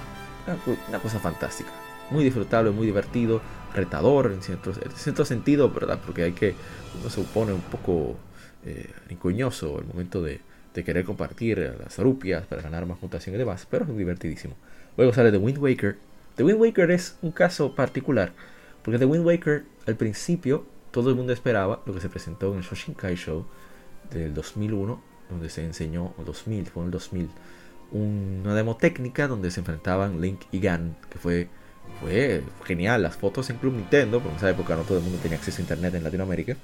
una, 0.89 0.99
cosa 0.99 1.19
fantástica. 1.19 1.69
Muy 2.09 2.23
disfrutable, 2.23 2.71
muy 2.71 2.85
divertido, 2.85 3.41
retador 3.73 4.31
en 4.31 4.41
cierto, 4.41 4.71
cierto 4.95 5.25
sentido, 5.25 5.69
¿verdad? 5.69 5.99
Porque 6.05 6.23
hay 6.23 6.31
que, 6.31 6.55
uno 6.99 7.09
se 7.09 7.21
supone 7.21 7.53
un 7.53 7.61
poco 7.61 8.15
eh, 8.65 8.89
el 9.09 9.85
momento 9.85 10.21
de, 10.21 10.39
de 10.73 10.83
querer 10.83 11.03
compartir 11.03 11.75
las 11.79 11.97
rupias 11.97 12.45
para 12.45 12.61
ganar 12.61 12.85
más 12.85 12.97
puntuación 12.97 13.35
y 13.35 13.37
demás, 13.37 13.67
pero 13.69 13.85
es 13.85 13.97
divertidísimo. 13.97 14.55
Luego 14.97 15.13
sale 15.13 15.31
The 15.31 15.37
Wind 15.37 15.59
Waker. 15.59 15.97
The 16.35 16.43
Wind 16.43 16.59
Waker 16.59 16.91
es 16.91 17.17
un 17.21 17.31
caso 17.31 17.75
particular, 17.75 18.33
porque 18.83 18.99
The 18.99 19.05
Wind 19.05 19.25
Waker 19.25 19.63
al 19.85 19.95
principio 19.95 20.65
todo 20.91 21.09
el 21.09 21.15
mundo 21.15 21.33
esperaba 21.33 21.81
lo 21.85 21.93
que 21.93 22.01
se 22.01 22.09
presentó 22.09 22.51
en 22.51 22.59
el 22.59 22.63
Shoshinkai 22.63 23.15
Show 23.15 23.45
del 24.11 24.33
2001, 24.33 25.01
donde 25.29 25.49
se 25.49 25.63
enseñó, 25.63 26.13
o 26.17 26.23
2000, 26.23 26.65
fue 26.67 26.81
en 26.81 26.87
el 26.87 26.91
2000, 26.91 27.29
una 27.91 28.55
demo 28.55 28.77
técnica 28.77 29.27
donde 29.27 29.51
se 29.51 29.59
enfrentaban 29.59 30.19
Link 30.21 30.41
y 30.51 30.59
Gan, 30.59 30.95
que 31.09 31.19
fue, 31.19 31.47
genial. 32.65 33.03
Las 33.03 33.15
fotos 33.15 33.49
en 33.49 33.57
Club 33.57 33.73
Nintendo, 33.73 34.19
porque 34.19 34.31
en 34.31 34.37
esa 34.37 34.49
época 34.49 34.75
no 34.75 34.81
todo 34.83 34.97
el 34.97 35.03
mundo 35.03 35.19
tenía 35.21 35.37
acceso 35.37 35.59
a 35.59 35.61
internet 35.61 35.93
en 35.95 36.03
Latinoamérica. 36.03 36.55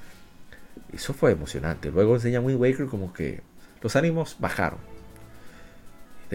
Eso 0.91 1.13
fue 1.13 1.31
emocionante. 1.31 1.91
Luego 1.91 2.15
enseña 2.15 2.39
Wind 2.39 2.59
Waker 2.59 2.87
como 2.87 3.13
que 3.13 3.41
los 3.81 3.95
ánimos 3.95 4.37
bajaron. 4.39 4.92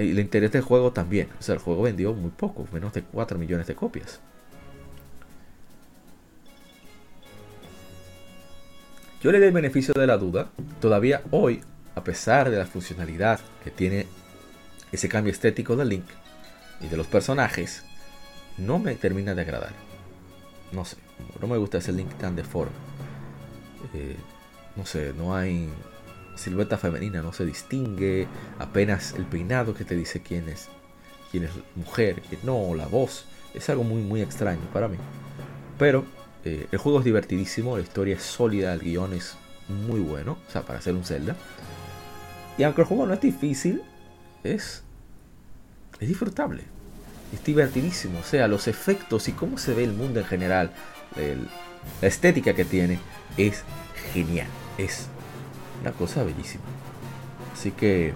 Y 0.04 0.10
el 0.10 0.18
interés 0.18 0.52
del 0.52 0.62
juego 0.62 0.92
también. 0.92 1.28
O 1.38 1.42
sea, 1.42 1.54
el 1.54 1.60
juego 1.60 1.82
vendió 1.82 2.14
muy 2.14 2.30
poco, 2.30 2.66
menos 2.72 2.92
de 2.92 3.02
4 3.02 3.38
millones 3.38 3.66
de 3.66 3.74
copias. 3.74 4.20
Yo 9.22 9.32
le 9.32 9.38
doy 9.38 9.48
el 9.48 9.54
beneficio 9.54 9.94
de 9.94 10.06
la 10.06 10.16
duda. 10.16 10.50
Todavía 10.80 11.22
hoy, 11.32 11.60
a 11.94 12.04
pesar 12.04 12.50
de 12.50 12.58
la 12.58 12.66
funcionalidad 12.66 13.40
que 13.64 13.70
tiene 13.70 14.06
ese 14.92 15.08
cambio 15.08 15.32
estético 15.32 15.74
de 15.74 15.84
Link 15.84 16.06
y 16.80 16.86
de 16.86 16.96
los 16.96 17.08
personajes, 17.08 17.82
no 18.56 18.78
me 18.78 18.94
termina 18.94 19.34
de 19.34 19.42
agradar. 19.42 19.72
No 20.70 20.84
sé, 20.84 20.96
no 21.40 21.48
me 21.48 21.56
gusta 21.56 21.78
ese 21.78 21.92
Link 21.92 22.14
tan 22.18 22.36
deforme. 22.36 22.72
Eh, 23.94 24.16
no 24.76 24.86
sé, 24.86 25.12
no 25.16 25.34
hay 25.34 25.68
silueta 26.38 26.78
femenina, 26.78 27.20
no 27.22 27.32
se 27.32 27.44
distingue, 27.44 28.26
apenas 28.58 29.14
el 29.14 29.24
peinado 29.24 29.74
que 29.74 29.84
te 29.84 29.96
dice 29.96 30.20
quién 30.22 30.48
es, 30.48 30.68
quién 31.30 31.44
es 31.44 31.50
mujer, 31.74 32.22
quién 32.28 32.40
no, 32.44 32.74
la 32.74 32.86
voz. 32.86 33.26
Es 33.54 33.68
algo 33.70 33.84
muy, 33.84 34.02
muy 34.02 34.22
extraño 34.22 34.60
para 34.72 34.88
mí. 34.88 34.96
Pero 35.78 36.04
eh, 36.44 36.66
el 36.70 36.78
juego 36.78 37.00
es 37.00 37.04
divertidísimo, 37.04 37.76
la 37.76 37.82
historia 37.82 38.16
es 38.16 38.22
sólida, 38.22 38.72
el 38.72 38.80
guion 38.80 39.12
es 39.12 39.36
muy 39.68 40.00
bueno, 40.00 40.38
o 40.48 40.50
sea, 40.50 40.62
para 40.62 40.78
hacer 40.78 40.94
un 40.94 41.04
Zelda. 41.04 41.36
Y 42.56 42.62
aunque 42.62 42.82
el 42.82 42.86
juego 42.86 43.06
no 43.06 43.14
es 43.14 43.20
difícil, 43.20 43.82
es, 44.44 44.82
es 46.00 46.08
disfrutable, 46.08 46.62
es 47.32 47.44
divertidísimo. 47.44 48.20
O 48.20 48.24
sea, 48.24 48.48
los 48.48 48.68
efectos 48.68 49.28
y 49.28 49.32
cómo 49.32 49.58
se 49.58 49.74
ve 49.74 49.84
el 49.84 49.92
mundo 49.92 50.20
en 50.20 50.26
general, 50.26 50.72
la 52.00 52.08
estética 52.08 52.54
que 52.54 52.64
tiene, 52.64 52.98
es 53.36 53.62
genial, 54.12 54.48
es 54.78 55.08
una 55.80 55.92
cosa 55.92 56.24
bellísima. 56.24 56.64
Así 57.52 57.70
que, 57.70 58.12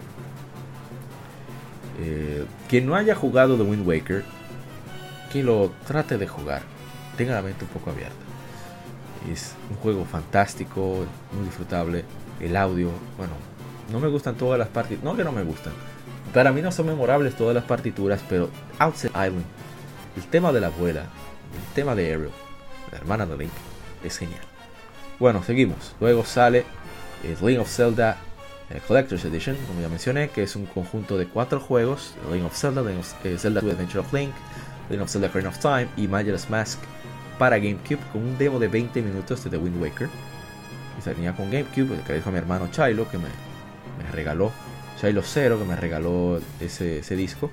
eh, 2.00 2.44
quien 2.68 2.86
no 2.86 2.94
haya 2.94 3.14
jugado 3.14 3.56
The 3.56 3.62
Wind 3.62 3.86
Waker, 3.86 4.24
que 5.32 5.42
lo 5.42 5.72
trate 5.86 6.18
de 6.18 6.28
jugar 6.28 6.62
tenga 7.16 7.34
la 7.34 7.42
mente 7.42 7.64
un 7.64 7.70
poco 7.70 7.90
abierta. 7.90 8.14
Es 9.30 9.54
un 9.70 9.76
juego 9.76 10.04
fantástico, 10.04 11.04
muy 11.32 11.44
disfrutable. 11.44 12.04
El 12.40 12.56
audio, 12.56 12.90
bueno, 13.16 13.34
no 13.90 14.00
me 14.00 14.08
gustan 14.08 14.34
todas 14.34 14.58
las 14.58 14.68
partituras, 14.68 15.04
no 15.04 15.16
que 15.16 15.24
no 15.24 15.32
me 15.32 15.42
gustan. 15.42 15.72
Para 16.34 16.50
mí 16.50 16.62
no 16.62 16.72
son 16.72 16.86
memorables 16.86 17.36
todas 17.36 17.54
las 17.54 17.64
partituras, 17.64 18.20
pero 18.28 18.48
Outside 18.78 19.10
Island, 19.10 19.44
el 20.16 20.24
tema 20.24 20.52
de 20.52 20.60
la 20.60 20.68
abuela, 20.68 21.02
el 21.02 21.74
tema 21.74 21.94
de 21.94 22.12
Ariel, 22.12 22.30
la 22.90 22.98
hermana 22.98 23.26
de 23.26 23.36
Link, 23.36 23.52
es 24.02 24.18
genial. 24.18 24.40
Bueno, 25.20 25.42
seguimos. 25.44 25.94
Luego 26.00 26.24
sale 26.24 26.64
el 27.24 27.36
Link 27.46 27.60
of 27.60 27.68
Zelda 27.68 28.16
eh, 28.70 28.80
Collector's 28.86 29.24
Edition, 29.24 29.56
como 29.66 29.80
ya 29.80 29.88
mencioné, 29.88 30.30
que 30.30 30.42
es 30.42 30.56
un 30.56 30.66
conjunto 30.66 31.18
de 31.18 31.26
cuatro 31.26 31.60
juegos: 31.60 32.14
Link 32.32 32.44
of 32.44 32.56
Zelda, 32.56 32.82
of, 32.82 33.24
eh, 33.24 33.36
Zelda 33.38 33.60
Adventure 33.60 34.00
of 34.00 34.12
Link, 34.12 34.32
Link 34.90 35.02
of 35.02 35.10
Zelda 35.10 35.28
Ocarina 35.28 35.50
of 35.50 35.58
Time 35.58 35.88
y 35.96 36.08
Majora's 36.08 36.48
Mask 36.50 36.78
para 37.38 37.58
GameCube 37.58 38.00
con 38.12 38.22
un 38.22 38.38
demo 38.38 38.58
de 38.58 38.68
20 38.68 39.02
minutos 39.02 39.44
de 39.44 39.50
The 39.50 39.56
Wind 39.58 39.80
Waker. 39.80 40.08
Y 40.98 41.02
tenía 41.02 41.34
con 41.34 41.50
GameCube, 41.50 42.02
que 42.06 42.14
dijo 42.14 42.30
mi 42.30 42.38
hermano 42.38 42.68
Chilo, 42.70 43.08
que 43.10 43.18
me, 43.18 43.28
regaló, 44.12 44.52
Chilo 45.00 45.22
Zero, 45.22 45.58
que 45.58 45.64
me 45.64 45.74
regaló 45.74 46.40
ese, 46.60 46.98
ese 46.98 47.16
disco. 47.16 47.50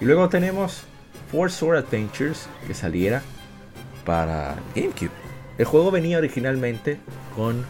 Y 0.00 0.04
luego 0.04 0.28
tenemos 0.28 0.82
Four 1.30 1.50
Sword 1.50 1.78
Adventures, 1.78 2.48
que 2.66 2.74
saliera 2.74 3.22
para 4.04 4.56
GameCube. 4.74 5.10
El 5.58 5.64
juego 5.64 5.90
venía 5.90 6.18
originalmente 6.18 6.98
con 7.34 7.64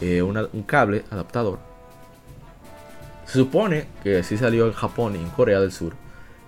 eh, 0.00 0.22
un 0.22 0.62
cable 0.62 1.04
adaptador. 1.10 1.58
Se 3.26 3.34
supone 3.34 3.86
que 4.02 4.18
así 4.18 4.36
salió 4.36 4.66
en 4.66 4.72
Japón 4.72 5.14
y 5.14 5.18
en 5.18 5.30
Corea 5.30 5.60
del 5.60 5.72
Sur. 5.72 5.94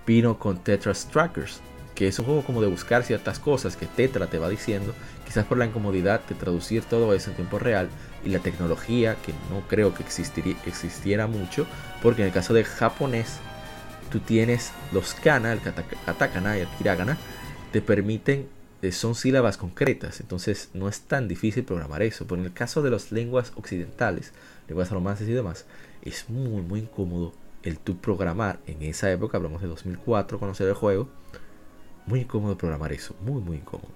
Vino 0.04 0.38
con 0.38 0.58
Tetris 0.58 1.06
Trackers, 1.06 1.60
que 1.94 2.08
es 2.08 2.18
un 2.18 2.24
juego 2.24 2.42
como 2.42 2.60
de 2.60 2.66
buscar 2.66 3.04
ciertas 3.04 3.38
cosas 3.38 3.76
que 3.76 3.86
Tetra 3.86 4.26
te 4.26 4.38
va 4.38 4.48
diciendo, 4.48 4.92
quizás 5.24 5.44
por 5.44 5.58
la 5.58 5.66
incomodidad 5.66 6.20
de 6.28 6.34
traducir 6.34 6.82
todo 6.82 7.14
eso 7.14 7.30
en 7.30 7.36
tiempo 7.36 7.58
real 7.58 7.88
y 8.24 8.30
la 8.30 8.40
tecnología 8.40 9.16
que 9.24 9.32
no 9.50 9.60
creo 9.68 9.94
que 9.94 10.02
existiera 10.02 11.26
mucho, 11.26 11.66
porque 12.02 12.22
en 12.22 12.28
el 12.28 12.34
caso 12.34 12.52
de 12.52 12.64
japonés 12.64 13.38
tú 14.10 14.18
tienes 14.20 14.72
los 14.92 15.14
kana, 15.14 15.52
el 15.52 15.60
katakana 15.60 16.58
y 16.58 16.62
el 16.62 16.68
hiragana, 16.80 17.16
te 17.70 17.80
permiten, 17.80 18.48
son 18.90 19.14
sílabas 19.14 19.56
concretas, 19.56 20.20
entonces 20.20 20.70
no 20.74 20.88
es 20.88 21.02
tan 21.02 21.28
difícil 21.28 21.62
programar 21.62 22.02
eso, 22.02 22.26
pero 22.26 22.40
en 22.40 22.46
el 22.46 22.52
caso 22.52 22.82
de 22.82 22.90
las 22.90 23.12
lenguas 23.12 23.52
occidentales, 23.54 24.32
lenguas 24.66 24.90
romances 24.90 25.28
y 25.28 25.32
demás, 25.32 25.66
es 26.02 26.28
muy 26.28 26.62
muy 26.62 26.80
incómodo 26.80 27.32
el 27.62 27.78
tú 27.78 27.98
programar 27.98 28.58
en 28.66 28.82
esa 28.82 29.12
época, 29.12 29.36
hablamos 29.36 29.62
de 29.62 29.68
2004, 29.68 30.40
conocer 30.40 30.66
el 30.66 30.74
juego, 30.74 31.08
muy 32.06 32.22
incómodo 32.22 32.58
programar 32.58 32.92
eso, 32.92 33.14
muy 33.20 33.40
muy 33.40 33.58
incómodo. 33.58 33.92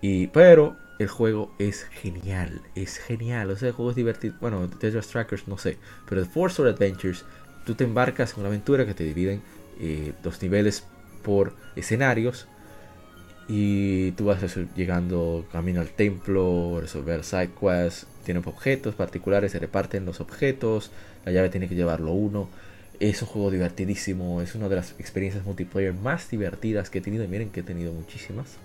Y 0.00 0.26
pero 0.26 0.76
el 0.98 1.06
juego 1.06 1.54
es 1.60 1.84
genial, 1.84 2.62
es 2.74 2.98
genial, 2.98 3.50
o 3.50 3.56
sea, 3.56 3.68
el 3.68 3.74
juego 3.74 3.90
es 3.90 3.96
divertido. 3.96 4.34
Bueno, 4.40 4.68
Tetris 4.68 5.06
Trackers 5.06 5.46
no 5.46 5.56
sé, 5.56 5.78
pero 6.08 6.20
el 6.20 6.26
Force 6.26 6.60
or 6.60 6.68
Adventures, 6.68 7.24
tú 7.64 7.74
te 7.76 7.84
embarcas 7.84 8.32
en 8.34 8.40
una 8.40 8.48
aventura 8.48 8.84
que 8.86 8.94
te 8.94 9.04
dividen 9.04 9.42
eh, 9.80 10.12
dos 10.22 10.42
niveles 10.42 10.84
por 11.22 11.54
escenarios 11.76 12.48
y 13.48 14.12
tú 14.12 14.26
vas 14.26 14.56
llegando 14.76 15.44
camino 15.52 15.80
al 15.80 15.88
templo, 15.88 16.78
resolver 16.80 17.24
side 17.24 17.50
quests, 17.60 18.06
tienen 18.24 18.42
objetos 18.46 18.94
particulares, 18.94 19.52
se 19.52 19.58
reparten 19.58 20.04
los 20.04 20.20
objetos, 20.20 20.90
la 21.24 21.32
llave 21.32 21.48
tiene 21.50 21.68
que 21.68 21.74
llevarlo 21.74 22.12
uno 22.12 22.48
es 23.10 23.20
un 23.20 23.28
juego 23.28 23.50
divertidísimo, 23.50 24.42
es 24.42 24.54
una 24.54 24.68
de 24.68 24.76
las 24.76 24.92
experiencias 24.98 25.44
multiplayer 25.44 25.92
más 25.92 26.30
divertidas 26.30 26.88
que 26.88 26.98
he 26.98 27.00
tenido. 27.00 27.24
Y 27.24 27.28
miren 27.28 27.50
que 27.50 27.60
he 27.60 27.62
tenido 27.64 27.92
muchísimas. 27.92 28.56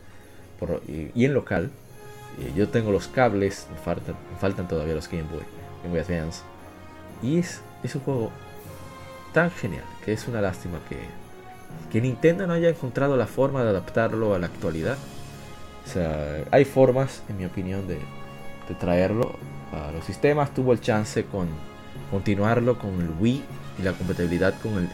y, 0.88 1.26
en 1.26 1.34
local, 1.34 1.72
eh, 2.40 2.52
yo 2.56 2.70
tengo 2.70 2.92
los 2.92 3.08
cables, 3.08 3.68
me 3.72 3.80
faltan, 3.80 4.16
faltan 4.40 4.68
todavía 4.68 4.94
los 4.94 5.10
Game 5.10 5.24
Boy, 5.24 5.42
Game 5.84 5.90
Boy 5.90 6.00
Advance. 6.00 6.42
Y 7.24 7.40
es, 7.40 7.62
es 7.84 7.96
un 7.96 8.02
juego 8.02 8.32
tan 9.34 9.50
genial 9.50 9.84
que 10.06 10.14
es 10.14 10.28
una 10.28 10.40
lástima 10.40 10.80
que, 10.88 10.98
que 11.92 12.02
Nintendo 12.02 12.48
no 12.48 12.54
haya 12.54 12.70
encontrado 12.70 13.18
la 13.18 13.28
forma 13.28 13.64
de 13.64 13.70
adaptarlo 13.70 14.34
a 14.34 14.40
la 14.40 14.48
actualidad. 14.48 14.98
O 15.86 15.90
sea, 15.90 16.44
hay 16.52 16.66
formas, 16.66 17.24
en 17.30 17.38
mi 17.38 17.46
opinión, 17.46 17.88
de, 17.88 18.00
traerlo 18.80 19.36
a 19.72 19.92
los 19.92 20.04
sistemas. 20.04 20.54
Tuvo 20.54 20.74
el 20.74 20.82
chance 20.82 21.24
con 21.26 21.48
continuarlo 22.12 22.78
con 22.78 23.02
el 23.02 23.10
Wii 23.20 23.44
y 23.80 23.82
la 23.82 23.94
compatibilidad 23.94 24.54
con 24.62 24.78
el, 24.78 24.90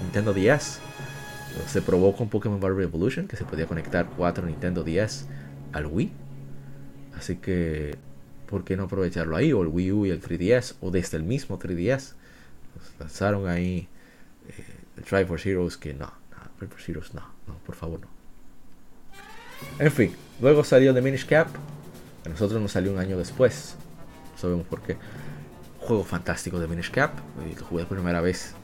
Nintendo 0.00 0.32
DS. 0.32 0.80
Se 1.66 1.82
probó 1.82 2.16
con 2.16 2.28
Pokémon 2.28 2.58
Battle 2.58 2.82
Evolution 2.82 3.28
que 3.28 3.36
se 3.36 3.44
podía 3.44 3.66
conectar 3.66 4.06
cuatro 4.16 4.46
Nintendo 4.46 4.82
DS 4.82 5.26
al 5.72 5.86
Wii. 5.86 6.10
Así 7.18 7.36
que, 7.36 7.96
¿por 8.48 8.64
qué 8.64 8.76
no 8.76 8.84
aprovecharlo 8.84 9.36
ahí? 9.36 9.52
O 9.52 9.60
el 9.60 9.68
Wii 9.68 9.92
U 9.92 10.06
y 10.06 10.10
el 10.10 10.22
3DS, 10.22 10.76
o 10.80 10.90
desde 10.90 11.18
el 11.18 11.24
mismo 11.24 11.58
3DS. 11.58 12.14
lanzaron 12.98 13.48
ahí 13.48 13.86
Try 15.04 15.24
for 15.24 15.40
Heroes 15.40 15.76
que 15.76 15.94
no, 15.94 16.06
no, 16.06 16.68
for 16.68 16.78
Heroes 16.86 17.14
no, 17.14 17.22
no, 17.46 17.54
por 17.64 17.74
favor 17.74 18.00
no. 18.00 18.08
En 19.78 19.90
fin, 19.90 20.14
luego 20.40 20.64
salió 20.64 20.92
The 20.92 21.00
Minish 21.00 21.26
Cap. 21.26 21.48
A 22.24 22.28
nosotros 22.28 22.60
nos 22.60 22.72
salió 22.72 22.92
un 22.92 22.98
año 22.98 23.16
después. 23.18 23.76
No 24.32 24.38
sabemos 24.38 24.66
por 24.66 24.82
qué 24.82 24.96
juego 25.80 26.04
fantástico 26.04 26.60
de 26.60 26.68
Minish 26.68 26.90
Cap. 26.90 27.12
Eh, 27.40 27.54
lo 27.58 27.66
jugué 27.66 27.84
por 27.84 27.96
primera 27.96 28.20
vez 28.20 28.54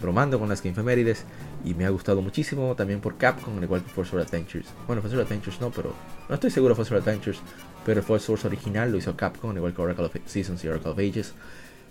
bromando 0.00 0.38
con 0.38 0.48
las 0.48 0.62
Game 0.62 0.74
Femérides 0.74 1.24
y 1.64 1.74
me 1.74 1.86
ha 1.86 1.90
gustado 1.90 2.20
muchísimo 2.20 2.74
también 2.74 3.00
por 3.00 3.16
Capcom, 3.16 3.62
igual 3.62 3.82
que 3.82 3.90
Force 3.90 4.16
Adventures. 4.16 4.66
Bueno, 4.86 5.00
Force 5.00 5.16
Adventures 5.16 5.60
no, 5.60 5.70
pero 5.70 5.94
no 6.28 6.34
estoy 6.34 6.50
seguro 6.50 6.74
de 6.74 6.76
Force 6.76 6.94
Adventures, 6.94 7.38
pero 7.86 8.00
el 8.00 8.06
Force 8.06 8.26
Source 8.26 8.46
original 8.46 8.90
lo 8.90 8.98
hizo 8.98 9.16
Capcom, 9.16 9.56
igual 9.56 9.74
que 9.74 9.80
Oracle 9.80 10.04
of 10.06 10.16
Seasons 10.26 10.62
y 10.64 10.68
Oracle 10.68 10.90
of 10.90 10.98
Ages. 10.98 11.32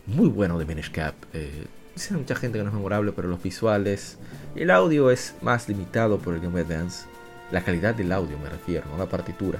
Muy 0.05 0.27
bueno 0.27 0.59
de 0.59 0.65
Minish 0.65 0.91
Cap. 0.91 1.15
Eh, 1.33 1.65
dice 1.95 2.13
mucha 2.15 2.35
gente 2.35 2.57
que 2.57 2.63
no 2.63 2.69
es 2.69 2.75
memorable, 2.75 3.11
pero 3.11 3.27
los 3.27 3.41
visuales 3.41 4.17
el 4.55 4.71
audio 4.71 5.11
es 5.11 5.35
más 5.41 5.67
limitado 5.67 6.19
por 6.19 6.33
el 6.33 6.39
Game 6.39 6.53
Boy 6.53 6.61
Advance. 6.61 7.05
La 7.51 7.63
calidad 7.63 7.95
del 7.95 8.11
audio 8.11 8.37
me 8.37 8.49
refiero, 8.49 8.85
no 8.91 8.97
la 8.97 9.09
partitura. 9.09 9.59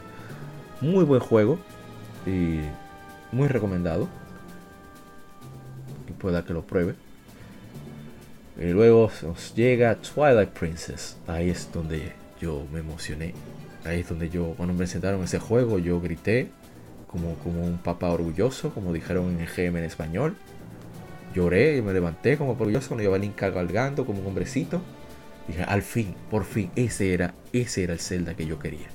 Muy 0.82 1.04
buen 1.04 1.22
juego 1.22 1.60
y 2.26 2.60
muy 3.32 3.48
recomendado 3.48 4.08
pueda 6.24 6.46
que 6.46 6.54
lo 6.54 6.62
pruebe. 6.62 6.96
Y 8.58 8.68
luego 8.68 9.12
nos 9.24 9.54
llega 9.54 9.96
Twilight 9.96 10.50
Princess. 10.50 11.18
Ahí 11.28 11.50
es 11.50 11.70
donde 11.72 12.14
yo 12.40 12.66
me 12.72 12.80
emocioné. 12.80 13.34
Ahí 13.84 14.00
es 14.00 14.10
donde 14.10 14.30
yo, 14.30 14.54
cuando 14.56 14.74
me 14.74 14.78
presentaron 14.78 15.22
ese 15.24 15.40
juego, 15.40 15.80
yo 15.80 16.00
grité 16.00 16.48
como, 17.08 17.36
como 17.40 17.62
un 17.64 17.78
papá 17.78 18.10
orgulloso, 18.10 18.74
como 18.74 18.94
dijeron 18.94 19.32
en 19.32 19.42
el 19.42 19.48
GM 19.48 19.80
en 19.80 19.84
español. 19.84 20.36
Lloré 21.34 21.78
y 21.78 21.82
me 21.82 21.94
levanté 21.94 22.38
como 22.38 22.52
orgulloso 22.52 22.90
cuando 22.90 23.04
iba 23.04 23.18
Link 23.18 23.36
cabalgando 23.36 24.06
como 24.06 24.22
un 24.22 24.28
hombrecito. 24.28 24.82
Dije, 25.48 25.64
al 25.64 25.82
fin, 25.82 26.16
por 26.30 26.46
fin, 26.46 26.72
ese 26.76 27.14
era, 27.14 27.34
ese 27.52 27.84
era 27.84 27.94
el 27.94 28.00
Zelda 28.00 28.36
que 28.36 28.46
yo 28.46 28.60
quería. 28.60 28.88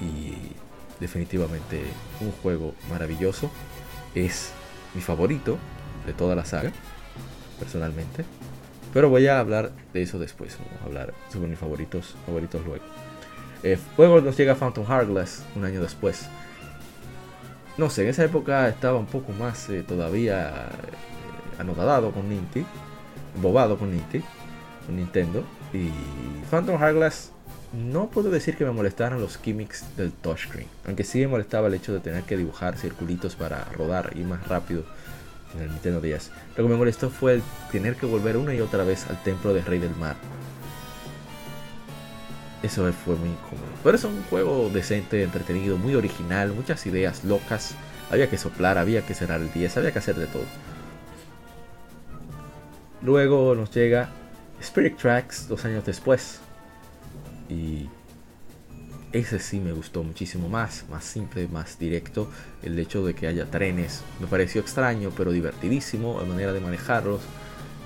Y 0.00 0.34
definitivamente 1.00 1.82
un 2.20 2.32
juego 2.42 2.74
maravilloso. 2.90 3.50
Es 4.14 4.50
mi 4.94 5.00
favorito 5.00 5.58
de 6.06 6.12
toda 6.12 6.34
la 6.34 6.44
saga, 6.44 6.72
personalmente. 7.58 8.24
Pero 8.92 9.10
voy 9.10 9.26
a 9.26 9.38
hablar 9.38 9.72
de 9.92 10.02
eso 10.02 10.18
después. 10.18 10.56
Vamos 10.58 10.82
a 10.82 10.84
hablar 10.86 11.14
sobre 11.30 11.48
mis 11.48 11.58
favoritos, 11.58 12.14
favoritos 12.24 12.64
luego. 12.64 12.84
Eh, 13.62 13.78
luego 13.98 14.20
nos 14.20 14.36
llega 14.36 14.54
Phantom 14.54 14.84
Hourglass 14.90 15.44
un 15.54 15.64
año 15.64 15.82
después. 15.82 16.28
No 17.78 17.90
sé, 17.90 18.02
en 18.02 18.08
esa 18.08 18.24
época 18.24 18.68
estaba 18.68 18.98
un 18.98 19.06
poco 19.06 19.32
más 19.32 19.68
eh, 19.68 19.82
todavía 19.82 20.68
eh, 20.68 21.58
anodado 21.58 22.10
con 22.10 22.28
Ninty, 22.28 22.64
bobado 23.40 23.76
con 23.78 23.90
Ninty, 23.90 24.22
con 24.86 24.96
Nintendo. 24.96 25.44
Y 25.74 25.90
Phantom 26.50 26.80
Hourglass 26.82 27.32
no 27.72 28.08
puedo 28.08 28.30
decir 28.30 28.56
que 28.56 28.64
me 28.64 28.70
molestaran 28.70 29.20
los 29.20 29.38
gimmicks 29.38 29.84
del 29.96 30.12
touchscreen, 30.12 30.68
aunque 30.86 31.04
sí 31.04 31.18
me 31.18 31.28
molestaba 31.28 31.68
el 31.68 31.74
hecho 31.74 31.92
de 31.92 32.00
tener 32.00 32.22
que 32.22 32.36
dibujar 32.36 32.78
circulitos 32.78 33.36
para 33.36 33.64
rodar 33.64 34.12
y 34.14 34.20
más 34.20 34.46
rápido 34.48 34.84
en 35.54 35.62
el 35.62 35.70
Nintendo 35.70 36.00
10. 36.00 36.30
Lo 36.56 36.64
que 36.64 36.70
me 36.70 36.76
molestó 36.76 37.10
fue 37.10 37.34
el 37.34 37.42
tener 37.70 37.96
que 37.96 38.06
volver 38.06 38.38
una 38.38 38.54
y 38.54 38.60
otra 38.60 38.84
vez 38.84 39.06
al 39.10 39.22
templo 39.22 39.52
del 39.52 39.64
Rey 39.64 39.78
del 39.78 39.94
Mar. 39.96 40.16
Eso 42.62 42.90
fue 42.92 43.16
muy 43.16 43.28
incómodo. 43.28 43.66
Pero 43.84 43.96
es 43.96 44.04
un 44.04 44.22
juego 44.24 44.70
decente, 44.72 45.22
entretenido, 45.22 45.76
muy 45.76 45.94
original, 45.94 46.52
muchas 46.52 46.86
ideas 46.86 47.24
locas. 47.24 47.74
Había 48.10 48.30
que 48.30 48.38
soplar, 48.38 48.78
había 48.78 49.04
que 49.04 49.14
cerrar 49.14 49.40
el 49.40 49.52
10, 49.52 49.76
había 49.76 49.92
que 49.92 49.98
hacer 49.98 50.16
de 50.16 50.26
todo. 50.26 50.44
Luego 53.02 53.54
nos 53.54 53.70
llega 53.72 54.08
Spirit 54.60 54.96
Tracks 54.96 55.48
dos 55.48 55.64
años 55.64 55.84
después. 55.84 56.40
Y 57.48 57.88
ese 59.12 59.38
sí 59.38 59.60
me 59.60 59.72
gustó 59.72 60.02
muchísimo 60.02 60.48
más, 60.48 60.84
más 60.90 61.04
simple, 61.04 61.48
más 61.48 61.78
directo. 61.78 62.28
El 62.62 62.78
hecho 62.78 63.04
de 63.04 63.14
que 63.14 63.26
haya 63.26 63.46
trenes 63.46 64.02
me 64.20 64.26
pareció 64.26 64.60
extraño, 64.60 65.10
pero 65.16 65.30
divertidísimo, 65.30 66.18
la 66.20 66.26
manera 66.26 66.52
de 66.52 66.60
manejarlos. 66.60 67.20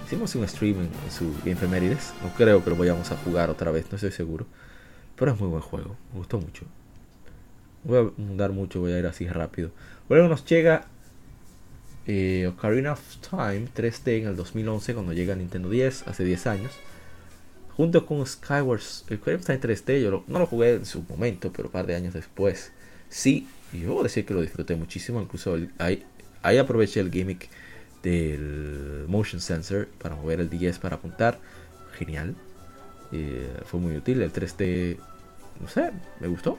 Hicimos 0.06 0.34
un 0.34 0.48
stream 0.48 0.80
en, 0.80 0.90
su 1.10 1.32
Game 1.44 1.56
Femérides. 1.56 2.12
No 2.22 2.30
creo 2.34 2.64
que 2.64 2.70
lo 2.70 2.76
vayamos 2.76 3.12
a 3.12 3.16
jugar 3.16 3.50
otra 3.50 3.70
vez, 3.70 3.86
no 3.90 3.96
estoy 3.96 4.12
seguro. 4.12 4.46
Pero 5.20 5.32
es 5.32 5.38
muy 5.38 5.50
buen 5.50 5.60
juego, 5.60 5.98
me 6.12 6.18
gustó 6.20 6.38
mucho. 6.38 6.64
Voy 7.84 7.98
a 7.98 8.20
mudar 8.22 8.52
mucho, 8.52 8.80
voy 8.80 8.92
a 8.92 8.98
ir 8.98 9.04
así 9.04 9.28
rápido. 9.28 9.70
Luego 10.08 10.28
nos 10.28 10.46
llega 10.46 10.86
eh, 12.06 12.46
Ocarina 12.46 12.92
of 12.92 13.16
Time 13.18 13.68
3D 13.76 14.22
en 14.22 14.28
el 14.28 14.36
2011, 14.36 14.94
cuando 14.94 15.12
llega 15.12 15.34
Nintendo 15.34 15.68
10, 15.68 16.08
hace 16.08 16.24
10 16.24 16.46
años. 16.46 16.72
Junto 17.76 18.06
con 18.06 18.26
Skyward 18.26 18.80
el 19.10 19.20
Time 19.20 19.60
3D, 19.60 20.00
yo 20.00 20.24
no 20.26 20.38
lo 20.38 20.46
jugué 20.46 20.76
en 20.76 20.86
su 20.86 21.02
momento, 21.02 21.52
pero 21.52 21.68
un 21.68 21.72
par 21.72 21.86
de 21.86 21.96
años 21.96 22.14
después, 22.14 22.72
sí, 23.10 23.46
y 23.74 23.80
yo 23.80 24.02
decir 24.02 24.24
que 24.24 24.32
lo 24.32 24.40
disfruté 24.40 24.74
muchísimo, 24.74 25.20
incluso 25.20 25.58
ahí, 25.76 26.02
ahí 26.40 26.56
aproveché 26.56 26.98
el 27.00 27.10
gimmick 27.10 27.50
del 28.02 29.04
motion 29.06 29.42
sensor 29.42 29.86
para 29.98 30.16
mover 30.16 30.40
el 30.40 30.48
10 30.48 30.78
para 30.78 30.96
apuntar, 30.96 31.38
genial, 31.98 32.36
eh, 33.12 33.60
fue 33.64 33.80
muy 33.80 33.96
útil, 33.96 34.22
el 34.22 34.32
3D, 34.32 34.98
no 35.60 35.68
sé, 35.68 35.90
me 36.20 36.28
gustó. 36.28 36.58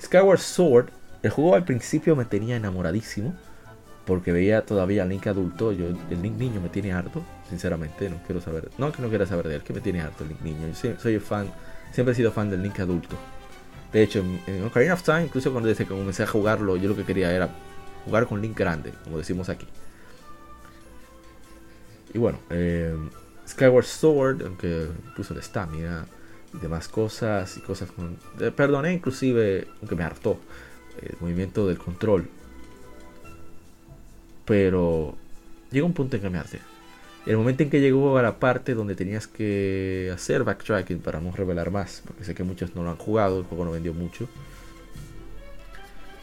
Skyward 0.00 0.40
Sword, 0.40 0.90
el 1.22 1.30
juego 1.30 1.54
al 1.54 1.64
principio 1.64 2.16
me 2.16 2.24
tenía 2.24 2.56
enamoradísimo, 2.56 3.34
porque 4.04 4.32
veía 4.32 4.62
todavía 4.66 5.04
al 5.04 5.08
Link 5.08 5.26
adulto, 5.26 5.72
yo 5.72 5.86
el 5.86 6.22
Link 6.22 6.36
niño 6.36 6.60
me 6.60 6.68
tiene 6.68 6.92
harto, 6.92 7.22
sinceramente, 7.48 8.10
no 8.10 8.16
quiero 8.26 8.40
saber, 8.40 8.70
no 8.78 8.90
que 8.90 9.00
no 9.00 9.08
quiera 9.08 9.26
saber 9.26 9.48
de 9.48 9.56
él, 9.56 9.62
que 9.62 9.72
me 9.72 9.80
tiene 9.80 10.00
harto 10.00 10.24
el 10.24 10.30
Link 10.30 10.40
niño, 10.42 10.68
yo 10.68 10.94
soy, 10.98 11.18
fan, 11.18 11.52
siempre 11.92 12.12
he 12.12 12.16
sido 12.16 12.32
fan 12.32 12.50
del 12.50 12.62
Link 12.62 12.80
adulto. 12.80 13.16
De 13.92 14.02
hecho, 14.02 14.24
en 14.46 14.64
Ocarina 14.64 14.94
of 14.94 15.02
Time, 15.02 15.24
incluso 15.24 15.52
cuando 15.52 15.68
desde 15.68 15.84
que 15.84 15.94
comencé 15.94 16.22
a 16.22 16.26
jugarlo, 16.26 16.76
yo 16.76 16.88
lo 16.88 16.96
que 16.96 17.04
quería 17.04 17.30
era 17.30 17.50
jugar 18.04 18.26
con 18.26 18.40
Link 18.40 18.58
grande, 18.58 18.92
como 19.04 19.18
decimos 19.18 19.48
aquí. 19.48 19.66
Y 22.14 22.18
bueno, 22.18 22.38
eh, 22.50 22.94
Skyward 23.46 23.84
Sword, 23.84 24.42
aunque 24.46 24.88
puso 25.16 25.34
el 25.34 25.42
stamina 25.42 26.06
y 26.54 26.58
demás 26.58 26.88
cosas, 26.88 27.56
y 27.56 27.60
cosas 27.60 27.90
con... 27.90 28.16
Eh, 28.40 28.50
perdoné 28.50 28.92
inclusive, 28.92 29.68
aunque 29.80 29.96
me 29.96 30.04
hartó, 30.04 30.38
el 31.00 31.16
movimiento 31.20 31.66
del 31.66 31.78
control 31.78 32.28
pero 34.44 35.14
llega 35.70 35.86
un 35.86 35.92
punto 35.92 36.16
en 36.16 36.22
que 36.22 36.30
me 36.30 36.38
harté. 36.38 36.60
El 37.24 37.36
momento 37.36 37.62
en 37.62 37.70
que 37.70 37.80
llegó 37.80 38.18
a 38.18 38.22
la 38.22 38.38
parte 38.38 38.74
donde 38.74 38.94
tenías 38.94 39.26
que 39.26 40.10
hacer 40.12 40.42
backtracking 40.42 40.98
para 40.98 41.20
no 41.20 41.30
revelar 41.32 41.70
más, 41.70 42.02
porque 42.06 42.24
sé 42.24 42.34
que 42.34 42.42
muchos 42.42 42.74
no 42.74 42.82
lo 42.82 42.90
han 42.90 42.96
jugado, 42.96 43.38
el 43.38 43.44
juego 43.44 43.64
no 43.64 43.70
vendió 43.70 43.94
mucho. 43.94 44.28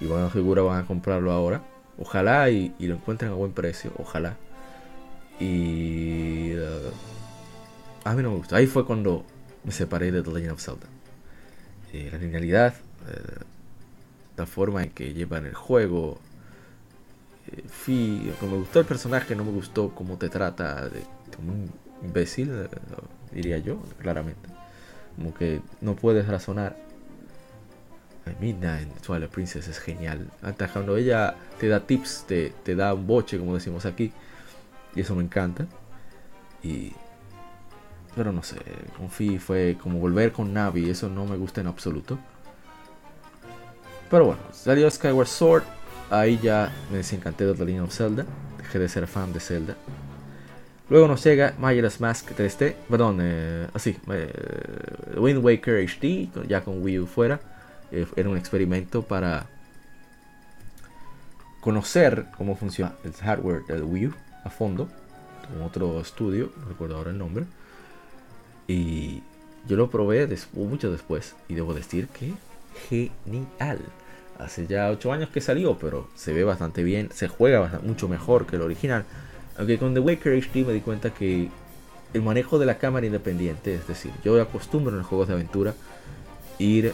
Y 0.02 0.06
bueno, 0.06 0.30
seguro 0.32 0.66
van 0.66 0.84
a 0.84 0.86
comprarlo 0.86 1.32
ahora. 1.32 1.64
Ojalá 1.98 2.50
y, 2.50 2.74
lo 2.80 2.96
encuentren 2.96 3.32
a 3.32 3.34
buen 3.34 3.52
precio, 3.52 3.92
ojalá. 3.98 4.38
Y 5.40 6.54
uh, 6.54 6.92
a 8.04 8.14
mí 8.14 8.24
no 8.24 8.32
me 8.32 8.38
gustó. 8.38 8.56
Ahí 8.56 8.68
fue 8.68 8.86
cuando 8.86 9.26
me 9.64 9.72
separé 9.72 10.12
de 10.12 10.22
The 10.22 10.32
Legend 10.32 10.52
of 10.52 10.62
Zelda. 10.62 10.88
Eh, 11.94 12.10
la 12.12 12.18
linealidad, 12.18 12.76
eh, 13.08 13.44
la 14.38 14.46
forma 14.46 14.84
en 14.84 14.92
que 14.92 15.14
llevan 15.14 15.46
el 15.46 15.56
juego, 15.56 16.20
fui, 17.68 18.32
me 18.42 18.58
gustó 18.58 18.80
el 18.80 18.86
personaje, 18.86 19.36
no 19.36 19.44
me 19.44 19.52
gustó 19.52 19.90
cómo 19.96 20.18
te 20.18 20.30
trata 20.30 20.88
de, 20.88 21.02
como 21.36 21.54
un 21.54 21.72
imbécil, 22.04 22.52
eh, 22.52 22.68
diría 23.32 23.58
yo, 23.58 23.82
claramente. 24.00 24.50
Como 25.16 25.34
que 25.34 25.62
no 25.82 25.96
puedes 25.96 26.28
razonar. 26.28 26.78
Midnight 28.40 28.88
Twilight 29.02 29.32
Princess 29.32 29.68
es 29.68 29.80
genial. 29.80 30.30
Hasta 30.44 30.68
cuando 30.68 30.98
ella 30.98 31.36
te 31.60 31.68
da 31.68 31.80
tips, 31.80 32.26
te, 32.28 32.54
te 32.64 32.76
da 32.76 32.94
un 32.94 33.08
boche, 33.08 33.40
como 33.40 33.56
decimos 33.56 33.88
aquí. 33.88 34.12
Y 34.96 35.02
eso 35.02 35.16
me 35.16 35.24
encanta. 35.24 35.66
Y. 36.64 36.94
Pero 38.16 38.32
no 38.32 38.44
sé, 38.44 38.58
con 38.98 39.10
Fi 39.10 39.38
fue 39.38 39.78
como 39.82 40.00
volver 40.00 40.32
con 40.32 40.54
Navi, 40.54 40.90
eso 40.90 41.10
no 41.10 41.26
me 41.26 41.38
gusta 41.38 41.62
en 41.62 41.68
absoluto. 41.68 42.18
Pero 44.10 44.26
bueno, 44.26 44.42
salió 44.52 44.90
Skyward 44.90 45.28
Sword, 45.28 45.64
ahí 46.10 46.40
ya 46.42 46.72
me 46.92 46.98
desencanté 46.98 47.46
de 47.46 47.54
The 47.54 47.66
Legend 47.66 47.86
of 47.86 47.94
Zelda, 47.94 48.26
dejé 48.58 48.80
de 48.80 48.90
ser 48.90 49.08
fan 49.08 49.32
de 49.32 49.40
Zelda. 49.40 49.76
Luego 50.90 51.08
nos 51.08 51.24
llega 51.24 51.54
Majora's 51.60 52.02
Mask 52.02 52.32
3D, 52.32 52.74
perdón, 52.90 53.20
eh, 53.22 53.68
así, 53.74 53.96
eh, 54.12 54.34
Wind 55.18 55.46
Waker 55.46 55.88
HD, 55.88 56.30
ya 56.48 56.62
con 56.62 56.82
Wii 56.82 57.00
U 57.00 57.06
fuera. 57.06 57.40
Eh, 57.92 58.08
era 58.16 58.28
un 58.28 58.38
experimento 58.38 59.04
para 59.04 59.46
conocer 61.62 62.26
cómo 62.36 62.56
funciona 62.56 62.94
el 63.04 63.14
hardware 63.14 63.64
del 63.68 63.84
Wii 63.84 64.08
U 64.08 64.14
a 64.44 64.50
fondo, 64.50 64.88
con 65.48 65.62
otro 65.62 66.00
estudio, 66.00 66.52
no 66.58 66.70
recuerdo 66.70 66.98
ahora 66.98 67.12
el 67.12 67.18
nombre. 67.18 67.46
Y 68.68 69.24
yo 69.68 69.76
lo 69.78 69.90
probé 69.90 70.28
mucho 70.54 70.92
después 70.92 71.36
y 71.48 71.56
debo 71.56 71.74
decir 71.74 72.08
que 72.08 72.34
genial. 72.90 73.80
Hace 74.38 74.68
ya 74.68 74.90
8 74.90 75.12
años 75.12 75.30
que 75.30 75.42
salió, 75.42 75.78
pero 75.78 76.08
se 76.16 76.32
ve 76.32 76.44
bastante 76.44 76.84
bien, 76.84 77.10
se 77.14 77.28
juega 77.28 77.82
mucho 77.84 78.08
mejor 78.08 78.46
que 78.46 78.56
el 78.56 78.62
original. 78.62 79.04
Aunque 79.58 79.78
con 79.78 79.94
The 79.94 80.00
Waker 80.00 80.34
HD 80.42 80.66
me 80.66 80.74
di 80.74 80.80
cuenta 80.80 81.14
que 81.14 81.50
el 82.14 82.22
manejo 82.22 82.58
de 82.58 82.66
la 82.66 82.78
cámara 82.78 83.06
independiente, 83.06 83.76
es 83.76 83.88
decir, 83.88 84.12
yo 84.24 84.42
acostumbro 84.42 84.92
en 84.92 85.00
los 85.00 85.08
juegos 85.08 85.28
de 85.28 85.34
aventura 85.34 85.74
ir 86.58 86.94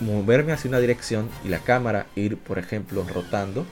moverme 0.00 0.52
hacia 0.52 0.68
una 0.68 0.78
dirección 0.78 1.28
y 1.44 1.48
la 1.48 1.58
cámara 1.58 2.06
ir, 2.16 2.38
por 2.38 2.58
ejemplo, 2.58 3.04
rotando 3.12 3.66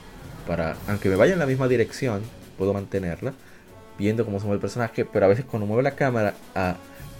para, 0.45 0.77
aunque 0.87 1.09
me 1.09 1.15
vaya 1.15 1.33
en 1.33 1.39
la 1.39 1.45
misma 1.45 1.67
dirección, 1.67 2.21
puedo 2.57 2.73
mantenerla 2.73 3.33
viendo 3.97 4.25
cómo 4.25 4.39
se 4.39 4.45
mueve 4.45 4.57
el 4.57 4.61
personaje, 4.61 5.05
pero 5.05 5.25
a 5.25 5.29
veces 5.29 5.45
cuando 5.45 5.65
mueve 5.65 5.83
la 5.83 5.91
cámara, 5.91 6.33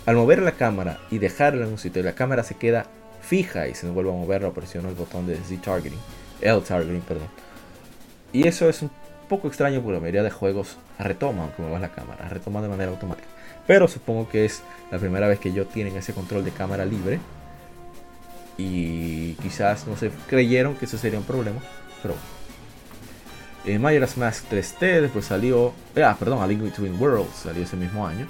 al 0.05 0.15
mover 0.15 0.41
la 0.41 0.51
cámara 0.53 0.99
y 1.09 1.17
dejarla 1.17 1.65
en 1.65 1.71
un 1.71 1.77
sitio, 1.77 2.03
la 2.03 2.13
cámara 2.13 2.43
se 2.43 2.55
queda 2.55 2.85
fija 3.21 3.67
y 3.67 3.75
se 3.75 3.88
no 3.88 3.93
vuelve 3.93 4.11
a 4.11 4.13
mover, 4.13 4.49
presiono 4.51 4.89
el 4.89 4.95
botón 4.95 5.27
de 5.27 5.35
Z 5.38 5.61
targeting, 5.61 5.99
L 6.41 6.61
targeting, 6.61 7.01
perdón. 7.01 7.27
Y 8.31 8.47
eso 8.47 8.69
es 8.69 8.81
un 8.81 8.91
poco 9.27 9.47
extraño 9.47 9.81
porque 9.81 9.95
la 9.95 9.99
mayoría 9.99 10.23
de 10.23 10.31
juegos 10.31 10.77
retoma 10.99 11.43
aunque 11.43 11.61
muevas 11.61 11.81
la 11.81 11.89
cámara, 11.89 12.29
retoma 12.29 12.61
de 12.61 12.69
manera 12.69 12.91
automática. 12.91 13.27
Pero 13.65 13.88
supongo 13.88 14.29
que 14.29 14.45
es 14.45 14.61
la 14.91 14.97
primera 14.97 15.27
vez 15.27 15.39
que 15.39 15.51
yo 15.51 15.65
tienen 15.65 15.97
ese 15.97 16.13
control 16.13 16.45
de 16.45 16.51
cámara 16.51 16.85
libre. 16.85 17.19
Y 18.57 19.33
quizás, 19.33 19.85
no 19.88 19.97
sé, 19.97 20.09
creyeron 20.27 20.75
que 20.75 20.85
eso 20.85 20.97
sería 20.97 21.19
un 21.19 21.25
problema. 21.25 21.59
Pero 22.01 22.15
eh, 23.68 23.80
Majora's 23.80 24.18
Mask 24.18 24.49
3D 24.49 25.01
después 25.01 25.26
salió. 25.26 25.74
Eh, 25.93 26.01
ah, 26.01 26.15
perdón, 26.18 26.41
A 26.41 26.47
Link 26.47 26.61
Between 26.61 26.99
Worlds 26.99 27.36
salió 27.36 27.63
ese 27.63 27.76
mismo 27.76 28.07
año. 28.07 28.26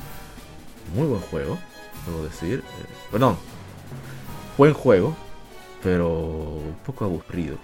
Muy 0.96 1.08
buen 1.08 1.22
juego, 1.22 1.60
debo 2.08 2.24
decir. 2.24 2.64
Eh, 2.66 2.86
perdón, 3.12 3.38
buen 4.58 4.74
juego, 4.74 5.16
pero 5.84 6.10
un 6.10 6.76
poco 6.86 7.06
aburrido. 7.06 7.58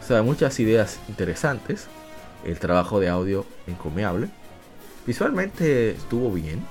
O 0.00 0.04
sea, 0.04 0.22
muchas 0.22 0.58
ideas 0.58 0.98
interesantes. 1.08 1.86
El 2.44 2.58
trabajo 2.58 2.98
de 2.98 3.08
audio 3.08 3.46
encomiable. 3.68 4.28
Visualmente 5.06 5.92
estuvo 5.92 6.32
bien. 6.32 6.66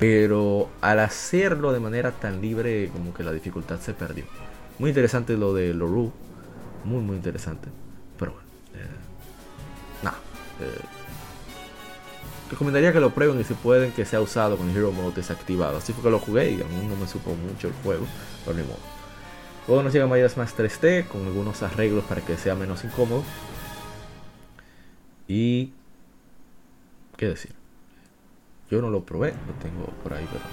Pero 0.00 0.68
al 0.80 0.98
hacerlo 0.98 1.72
de 1.72 1.78
manera 1.78 2.10
tan 2.10 2.40
libre, 2.40 2.88
como 2.92 3.14
que 3.14 3.22
la 3.22 3.30
dificultad 3.30 3.78
se 3.78 3.94
perdió. 3.94 4.24
Muy 4.80 4.90
interesante 4.90 5.36
lo 5.36 5.54
de 5.54 5.72
Loru. 5.72 6.10
Muy, 6.84 7.00
muy 7.00 7.14
interesante. 7.14 7.68
Recomendaría 12.50 12.92
que 12.92 13.00
lo 13.00 13.10
prueben 13.10 13.40
y 13.40 13.44
si 13.44 13.54
pueden 13.54 13.92
que 13.92 14.04
sea 14.04 14.20
usado 14.20 14.56
con 14.56 14.68
el 14.68 14.76
Hero 14.76 14.92
Mode 14.92 15.16
desactivado. 15.16 15.78
Así 15.78 15.92
fue 15.92 16.02
que 16.02 16.10
lo 16.10 16.18
jugué 16.18 16.50
y 16.50 16.60
a 16.60 16.64
mí 16.64 16.86
no 16.86 16.96
me 16.96 17.08
supo 17.08 17.34
mucho 17.34 17.68
el 17.68 17.74
juego. 17.82 18.06
Pero 18.44 18.56
ni 18.56 18.62
modo. 18.62 18.78
Luego 19.66 19.82
nos 19.82 19.92
llega 19.92 20.06
Majora's 20.06 20.36
Mask 20.36 20.58
3D 20.58 21.06
con 21.06 21.24
algunos 21.24 21.62
arreglos 21.62 22.04
para 22.04 22.20
que 22.20 22.36
sea 22.36 22.54
menos 22.54 22.84
incómodo. 22.84 23.22
Y... 25.28 25.72
¿Qué 27.16 27.28
decir? 27.28 27.52
Yo 28.70 28.82
no 28.82 28.90
lo 28.90 29.04
probé, 29.04 29.32
lo 29.46 29.52
tengo 29.62 29.86
por 30.02 30.14
ahí, 30.14 30.26
pero... 30.30 30.44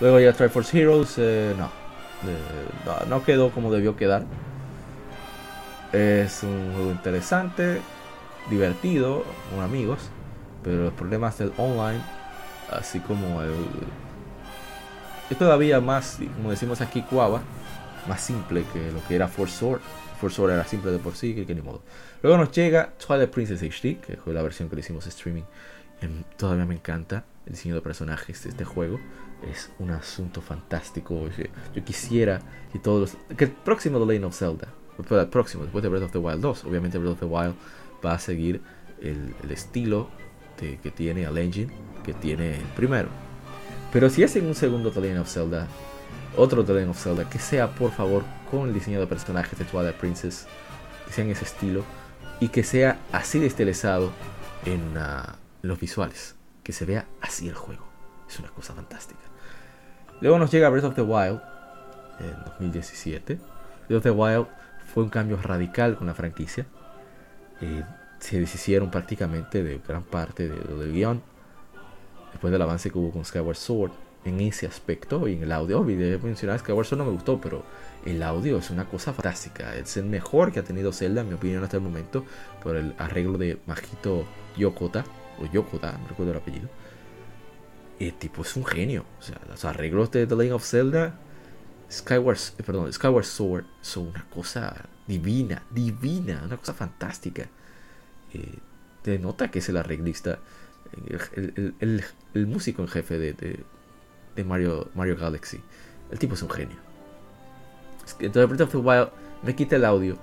Luego 0.00 0.18
ya 0.18 0.32
Triforce 0.32 0.80
Heroes, 0.80 1.14
eh, 1.18 1.54
no. 1.58 1.70
no. 3.06 3.24
quedó 3.24 3.50
como 3.50 3.70
debió 3.70 3.96
quedar. 3.96 4.24
Es 5.92 6.42
un 6.42 6.72
juego 6.74 6.90
interesante, 6.90 7.82
divertido, 8.50 9.24
con 9.50 9.62
amigos, 9.62 10.10
pero 10.62 10.84
los 10.84 10.92
problemas 10.92 11.38
del 11.38 11.52
online, 11.56 12.02
así 12.70 13.00
como 13.00 13.42
el... 13.42 13.54
Es 15.30 15.38
todavía 15.38 15.80
más, 15.80 16.18
como 16.36 16.50
decimos 16.50 16.80
aquí, 16.80 17.02
cuava 17.02 17.40
más 18.08 18.20
simple 18.20 18.64
que 18.72 18.90
lo 18.90 19.06
que 19.06 19.14
era 19.14 19.28
Force 19.28 19.56
Sword. 19.56 19.80
Force 20.20 20.36
Sword 20.36 20.52
era 20.52 20.64
simple 20.64 20.90
de 20.90 20.98
por 20.98 21.14
sí, 21.14 21.34
que, 21.46 21.54
ni 21.54 21.62
modo. 21.62 21.82
Luego 22.22 22.36
nos 22.36 22.50
llega 22.50 22.92
Twilight 22.94 23.30
Princess 23.30 23.62
HD, 23.62 24.00
que 24.00 24.18
fue 24.22 24.34
la 24.34 24.42
versión 24.42 24.68
que 24.68 24.76
le 24.76 24.80
hicimos 24.80 25.06
streaming. 25.06 25.44
Em, 26.00 26.24
todavía 26.36 26.64
me 26.64 26.74
encanta 26.74 27.24
el 27.46 27.52
diseño 27.52 27.74
de 27.74 27.80
personajes 27.80 28.42
de 28.42 28.50
este 28.50 28.64
juego. 28.64 29.00
Es 29.50 29.70
un 29.78 29.90
asunto 29.90 30.42
fantástico. 30.42 31.28
Yo 31.74 31.84
quisiera 31.84 32.40
que 32.72 32.78
todos 32.78 33.16
Que 33.36 33.44
el 33.44 33.50
próximo 33.50 33.98
The 34.04 34.14
Lane 34.14 34.26
of 34.26 34.36
Zelda, 34.36 34.68
el 34.98 35.28
próximo, 35.28 35.62
después 35.62 35.82
de 35.82 35.88
Breath 35.88 36.04
of 36.04 36.12
the 36.12 36.18
Wild 36.18 36.42
2, 36.42 36.64
obviamente 36.64 36.98
Breath 36.98 37.12
of 37.12 37.20
the 37.20 37.26
Wild 37.26 37.54
va 38.04 38.14
a 38.14 38.18
seguir 38.18 38.60
el, 39.00 39.34
estilo 39.50 40.08
que 40.58 40.90
tiene 40.90 41.24
el 41.24 41.38
engine 41.38 41.72
que 42.04 42.14
tiene 42.14 42.56
el 42.56 42.66
primero. 42.76 43.08
Pero 43.92 44.08
si 44.08 44.22
hacen 44.22 44.46
un 44.46 44.54
segundo 44.54 44.90
The 44.90 45.00
Lane 45.00 45.18
of 45.20 45.28
Zelda, 45.28 45.66
otro 46.36 46.64
The 46.64 46.74
Legend 46.74 46.90
of 46.90 47.02
Zelda, 47.02 47.28
que 47.28 47.38
sea 47.38 47.74
por 47.74 47.92
favor 47.92 48.24
con 48.50 48.68
el 48.68 48.74
diseño 48.74 49.00
de 49.00 49.06
personajes 49.06 49.58
de 49.58 49.64
Twilight 49.64 49.96
Princess, 49.96 50.46
que 51.06 51.12
sea 51.12 51.24
en 51.24 51.30
ese 51.30 51.44
estilo 51.44 51.84
y 52.38 52.48
que 52.48 52.62
sea 52.62 52.98
así 53.12 53.38
de 53.38 53.46
estilizado 53.46 54.12
en, 54.64 54.96
ah, 54.96 55.36
los 55.62 55.78
visuales, 55.78 56.36
que 56.62 56.72
se 56.72 56.84
vea 56.84 57.06
así 57.20 57.48
el 57.48 57.54
juego. 57.54 57.84
Es 58.28 58.38
una 58.38 58.48
cosa 58.50 58.74
fantástica. 58.74 59.20
Luego 60.20 60.38
nos 60.38 60.50
llega 60.50 60.68
Breath 60.68 60.84
of 60.84 60.94
the 60.94 61.02
Wild 61.02 61.40
en 62.20 62.44
2017. 62.44 63.38
Breath 63.88 63.98
of 63.98 64.02
the 64.02 64.10
Wild 64.10 64.46
fue 64.92 65.02
un 65.02 65.10
cambio 65.10 65.36
radical 65.42 65.96
con 65.96 66.06
la 66.06 66.14
franquicia. 66.14 66.66
Eh, 67.60 67.82
se 68.18 68.38
deshicieron 68.38 68.90
prácticamente 68.90 69.62
de 69.62 69.80
gran 69.86 70.02
parte 70.02 70.48
de 70.48 70.64
lo 70.64 70.78
del 70.78 70.92
guion. 70.92 71.22
Después 72.32 72.52
del 72.52 72.62
avance 72.62 72.90
que 72.90 72.98
hubo 72.98 73.10
con 73.10 73.24
Skyward 73.24 73.56
Sword 73.56 73.92
en 74.24 74.40
ese 74.40 74.66
aspecto 74.66 75.26
y 75.28 75.34
en 75.34 75.42
el 75.42 75.52
audio. 75.52 75.80
Olvidé 75.80 76.18
mencionar 76.18 76.62
que 76.62 76.72
Warzone 76.72 77.00
no 77.00 77.10
me 77.10 77.14
gustó, 77.16 77.40
pero 77.40 77.64
el 78.04 78.22
audio 78.22 78.58
es 78.58 78.70
una 78.70 78.84
cosa 78.84 79.12
fantástica. 79.12 79.74
Es 79.74 79.96
el 79.96 80.04
mejor 80.04 80.52
que 80.52 80.60
ha 80.60 80.64
tenido 80.64 80.92
Zelda, 80.92 81.22
en 81.22 81.28
mi 81.28 81.34
opinión, 81.34 81.64
hasta 81.64 81.78
el 81.78 81.82
momento, 81.82 82.24
por 82.62 82.76
el 82.76 82.94
arreglo 82.98 83.38
de 83.38 83.58
Majito 83.66 84.24
Yokota, 84.56 85.04
o 85.40 85.46
Yokota, 85.46 85.92
no 85.92 86.08
recuerdo 86.08 86.32
el 86.32 86.38
apellido. 86.38 86.68
El 87.98 88.14
tipo 88.14 88.42
es 88.42 88.56
un 88.56 88.64
genio. 88.64 89.04
O 89.18 89.22
sea, 89.22 89.38
los 89.48 89.64
arreglos 89.64 90.10
de 90.10 90.26
The 90.26 90.36
Legend 90.36 90.54
of 90.54 90.64
Zelda, 90.64 91.14
Skyward, 91.90 92.38
eh, 92.58 92.62
perdón, 92.62 92.92
Skyward 92.92 93.24
Sword, 93.24 93.64
son 93.80 94.08
una 94.08 94.24
cosa 94.30 94.88
divina, 95.06 95.62
divina, 95.70 96.42
una 96.44 96.56
cosa 96.56 96.74
fantástica. 96.74 97.48
Eh, 98.32 98.58
te 99.02 99.18
nota 99.18 99.50
que 99.50 99.58
es 99.58 99.68
el 99.68 99.76
arreglista, 99.76 100.38
el, 101.36 102.46
músico 102.46 102.82
en 102.82 102.88
jefe 102.88 103.18
de 103.18 104.44
Mario, 104.44 104.90
Mario 104.94 105.16
Galaxy. 105.16 105.60
El 106.10 106.18
tipo 106.18 106.34
es 106.34 106.42
un 106.42 106.50
genio. 106.50 106.90
Entonces 108.18 108.48
Breath 108.48 108.60
of 108.62 108.70
the 108.70 108.76
Wild 108.78 109.08
me 109.42 109.54
quita 109.54 109.76
el 109.76 109.84
audio, 109.84 110.16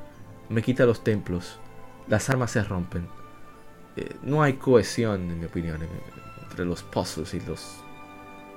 me 0.50 0.62
quita 0.62 0.86
los 0.86 1.04
templos, 1.04 1.60
las 2.08 2.30
armas 2.30 2.52
se 2.52 2.64
rompen. 2.64 3.08
Eh, 3.96 4.16
no 4.24 4.44
hay 4.44 4.54
cohesión, 4.54 5.32
en 5.32 5.40
mi 5.40 5.46
opinión, 5.46 5.80
entre 6.50 6.66
los 6.66 6.84
puzzles 6.84 7.34
y 7.34 7.40
los... 7.42 7.78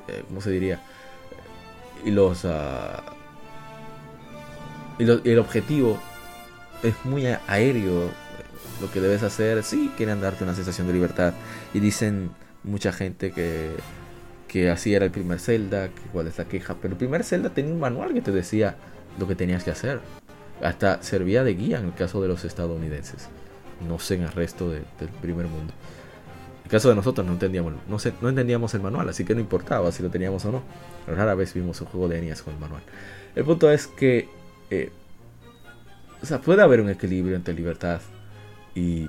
Eh, 0.09 0.25
¿Cómo 0.29 0.41
se 0.41 0.51
diría? 0.51 0.83
Y 2.05 2.11
los... 2.11 2.45
Y, 4.99 5.05
y 5.05 5.31
el 5.31 5.39
objetivo 5.39 5.99
es 6.83 6.95
muy 7.05 7.27
aéreo. 7.27 8.11
Lo 8.81 8.91
que 8.91 9.01
debes 9.01 9.23
hacer, 9.23 9.63
sí, 9.63 9.91
quieren 9.97 10.21
darte 10.21 10.45
una 10.45 10.55
sensación 10.55 10.87
de 10.87 10.95
libertad. 10.95 11.35
Y 11.75 11.81
dicen 11.81 12.31
mucha 12.65 12.93
gente 12.93 13.33
que 13.33 13.77
que 14.51 14.69
así 14.69 14.95
era 14.95 15.05
el 15.05 15.13
primer 15.13 15.39
Zelda, 15.39 15.91
que 15.91 16.03
cuál 16.13 16.27
es 16.27 16.37
la 16.37 16.45
queja. 16.45 16.75
Pero 16.75 16.95
el 16.95 16.99
primer 16.99 17.23
Zelda 17.23 17.51
tenía 17.51 17.73
un 17.73 17.79
manual 17.79 18.13
que 18.13 18.21
te 18.21 18.33
decía 18.33 18.75
lo 19.17 19.29
que 19.29 19.37
tenías 19.37 19.63
que 19.63 19.71
hacer. 19.71 20.01
Hasta 20.61 21.01
servía 21.05 21.45
de 21.45 21.55
guía 21.55 21.79
en 21.79 21.87
el 21.87 21.95
caso 21.95 22.21
de 22.21 22.27
los 22.27 22.45
estadounidenses. 22.45 23.29
No 23.87 24.01
sé 24.01 24.17
en 24.17 24.23
el 24.23 24.33
resto 24.33 24.69
del 24.69 24.85
primer 25.23 25.47
mundo. 25.47 25.73
El 26.71 26.77
caso 26.77 26.89
de 26.89 26.95
nosotros 26.95 27.27
no 27.27 27.33
entendíamos, 27.33 27.73
no, 27.89 27.99
no 28.21 28.29
entendíamos 28.29 28.73
el 28.75 28.81
manual, 28.81 29.09
así 29.09 29.25
que 29.25 29.35
no 29.35 29.41
importaba 29.41 29.91
si 29.91 30.05
lo 30.05 30.09
teníamos 30.09 30.45
o 30.45 30.53
no. 30.53 30.63
Rara 31.07 31.35
vez 31.35 31.53
vimos 31.53 31.81
un 31.81 31.89
juego 31.89 32.07
de 32.07 32.21
NES 32.21 32.43
con 32.43 32.55
el 32.55 32.61
manual. 32.61 32.83
El 33.35 33.45
punto 33.45 33.71
es 33.71 33.89
que 33.89 34.29
eh, 34.71 34.93
o 36.23 36.27
sea, 36.27 36.41
puede 36.41 36.63
haber 36.63 36.81
un 36.81 36.91
equilibrio 36.91 37.37
entre 37.37 37.55
libertad 37.55 38.01
y 38.75 39.09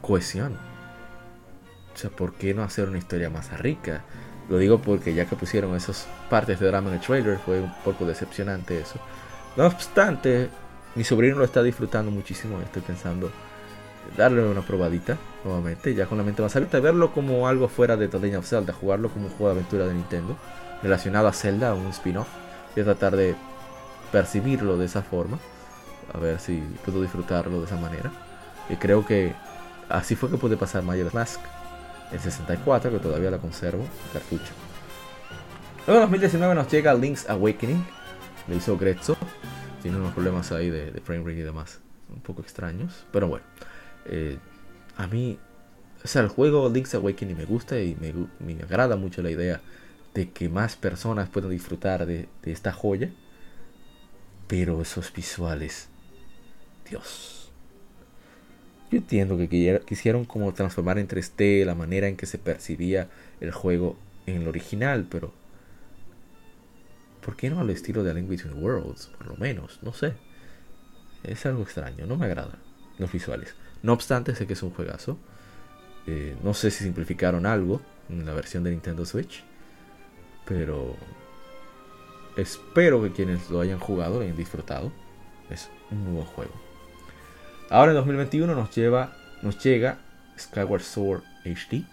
cohesión 0.00 0.58
O 1.94 1.96
sea, 1.96 2.10
¿por 2.10 2.34
qué 2.34 2.52
no 2.52 2.62
hacer 2.62 2.88
una 2.88 2.98
historia 2.98 3.30
más 3.30 3.56
rica? 3.58 4.04
Lo 4.48 4.58
digo 4.58 4.82
porque 4.82 5.14
ya 5.14 5.26
que 5.26 5.36
pusieron 5.36 5.76
esas 5.76 6.08
partes 6.28 6.58
de 6.58 6.66
drama 6.66 6.88
en 6.88 6.96
el 6.96 7.00
trailer, 7.00 7.38
fue 7.38 7.60
un 7.60 7.72
poco 7.84 8.04
decepcionante 8.04 8.80
eso. 8.80 8.98
No 9.56 9.66
obstante, 9.66 10.48
mi 10.96 11.04
sobrino 11.04 11.36
lo 11.36 11.44
está 11.44 11.62
disfrutando 11.62 12.10
muchísimo. 12.10 12.60
Estoy 12.60 12.82
pensando 12.82 13.30
darle 14.16 14.44
una 14.44 14.62
probadita 14.62 15.18
nuevamente, 15.44 15.94
ya 15.94 16.06
con 16.06 16.18
la 16.18 16.24
mente 16.24 16.42
más 16.42 16.54
abierta, 16.56 16.80
verlo 16.80 17.12
como 17.12 17.48
algo 17.48 17.68
fuera 17.68 17.96
de 17.96 18.08
The 18.08 18.18
Legend 18.18 18.38
of 18.38 18.46
Zelda, 18.46 18.72
jugarlo 18.72 19.08
como 19.10 19.26
un 19.26 19.32
juego 19.32 19.46
de 19.46 19.60
aventura 19.60 19.86
de 19.86 19.94
Nintendo, 19.94 20.36
relacionado 20.82 21.28
a 21.28 21.32
Zelda, 21.32 21.74
un 21.74 21.88
spin-off, 21.88 22.28
y 22.76 22.82
tratar 22.82 23.16
de 23.16 23.34
percibirlo 24.12 24.76
de 24.76 24.86
esa 24.86 25.02
forma, 25.02 25.38
a 26.12 26.18
ver 26.18 26.40
si 26.40 26.62
puedo 26.84 27.02
disfrutarlo 27.02 27.60
de 27.60 27.66
esa 27.66 27.76
manera. 27.76 28.10
Y 28.68 28.76
creo 28.76 29.04
que 29.04 29.34
así 29.88 30.16
fue 30.16 30.30
que 30.30 30.36
pude 30.36 30.56
pasar 30.56 30.82
Majora's 30.82 31.14
Mask 31.14 31.40
en 32.12 32.20
64, 32.20 32.90
que 32.90 32.98
todavía 32.98 33.30
la 33.30 33.38
conservo, 33.38 33.84
cartucho. 34.12 34.52
Luego 35.86 36.02
en 36.02 36.10
2019 36.10 36.54
nos 36.54 36.68
llega 36.68 36.94
Link's 36.94 37.28
Awakening, 37.28 37.84
le 38.48 38.56
hizo 38.56 38.76
Grezzo, 38.76 39.16
tiene 39.82 39.96
unos 39.96 40.12
problemas 40.12 40.52
ahí 40.52 40.70
de, 40.70 40.90
de 40.90 41.00
frame 41.00 41.24
rate 41.24 41.40
y 41.40 41.42
demás, 41.42 41.80
un 42.08 42.20
poco 42.20 42.42
extraños, 42.42 43.06
pero 43.12 43.28
bueno. 43.28 43.44
Eh, 44.10 44.38
a 44.96 45.06
mí, 45.06 45.38
o 46.04 46.08
sea, 46.08 46.22
el 46.22 46.28
juego 46.28 46.68
Link's 46.68 46.94
Awakening 46.94 47.36
me 47.36 47.44
gusta 47.44 47.80
y 47.80 47.96
me, 47.96 48.62
agrada 48.62 48.96
mucho 48.96 49.22
la 49.22 49.30
idea 49.30 49.60
de 50.14 50.30
que 50.30 50.48
más 50.48 50.74
personas 50.74 51.28
puedan 51.28 51.50
disfrutar 51.50 52.04
de, 52.04 52.28
esta 52.42 52.72
joya. 52.72 53.10
Pero 54.48 54.82
esos 54.82 55.12
visuales, 55.12 55.88
Dios. 56.88 57.52
Yo 58.90 58.98
entiendo 58.98 59.38
que 59.38 59.80
quisieron 59.86 60.24
como 60.24 60.52
transformar 60.52 60.98
en 60.98 61.06
3D 61.06 61.64
la 61.64 61.76
manera 61.76 62.08
en 62.08 62.16
que 62.16 62.26
se 62.26 62.38
percibía 62.38 63.08
el 63.40 63.52
juego 63.52 63.96
en 64.26 64.42
el 64.42 64.48
original, 64.48 65.06
pero 65.08 65.32
¿por 67.24 67.36
qué 67.36 67.48
no 67.48 67.60
al 67.60 67.70
estilo 67.70 68.02
de 68.02 68.12
Link 68.12 68.28
Between 68.28 68.60
Worlds? 68.60 69.06
Por 69.16 69.28
lo 69.28 69.36
menos, 69.36 69.78
no 69.82 69.92
sé. 69.92 70.14
Es 71.22 71.46
algo 71.46 71.62
extraño, 71.62 72.06
no 72.06 72.16
me 72.16 72.26
agrada 72.26 72.58
los 72.98 73.12
visuales. 73.12 73.54
No 73.82 73.92
obstante, 73.92 74.34
sé 74.34 74.46
que 74.46 74.52
es 74.52 74.62
un 74.62 74.70
juegazo. 74.70 75.18
Eh, 76.06 76.36
no 76.42 76.54
sé 76.54 76.70
si 76.70 76.84
simplificaron 76.84 77.46
algo 77.46 77.80
en 78.08 78.26
la 78.26 78.34
versión 78.34 78.62
de 78.64 78.70
Nintendo 78.70 79.04
Switch. 79.06 79.44
Pero 80.46 80.96
espero 82.36 83.02
que 83.02 83.12
quienes 83.12 83.50
lo 83.50 83.60
hayan 83.60 83.78
jugado 83.78 84.16
lo 84.16 84.22
hayan 84.22 84.36
disfrutado. 84.36 84.92
Es 85.48 85.68
un 85.90 86.04
nuevo 86.04 86.24
juego. 86.24 86.52
Ahora 87.70 87.92
en 87.92 87.96
2021 87.96 88.54
nos, 88.54 88.74
lleva, 88.74 89.12
nos 89.42 89.62
llega 89.62 89.98
Skyward 90.38 90.82
Sword 90.82 91.22
HD. 91.44 91.84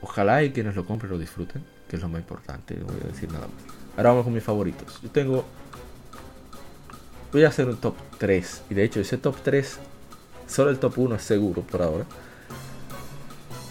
Ojalá 0.00 0.42
y 0.42 0.50
quienes 0.50 0.74
lo 0.74 0.84
compren 0.84 1.12
lo 1.12 1.18
disfruten, 1.18 1.64
que 1.88 1.96
es 1.96 2.02
lo 2.02 2.08
más 2.08 2.20
importante. 2.20 2.74
No 2.76 2.86
voy 2.86 3.00
a 3.04 3.08
decir 3.08 3.30
nada 3.30 3.46
más. 3.46 3.76
Ahora 3.96 4.10
vamos 4.10 4.24
con 4.24 4.32
mis 4.32 4.42
favoritos. 4.42 5.00
Yo 5.02 5.10
tengo 5.10 5.44
voy 7.32 7.44
a 7.44 7.48
hacer 7.48 7.66
un 7.66 7.76
top 7.76 7.94
3. 8.18 8.62
Y 8.70 8.74
de 8.74 8.84
hecho, 8.84 9.00
ese 9.00 9.18
top 9.18 9.36
3, 9.42 9.78
solo 10.46 10.70
el 10.70 10.78
top 10.78 10.98
1 10.98 11.16
es 11.16 11.22
seguro 11.22 11.62
por 11.62 11.82
ahora. 11.82 12.04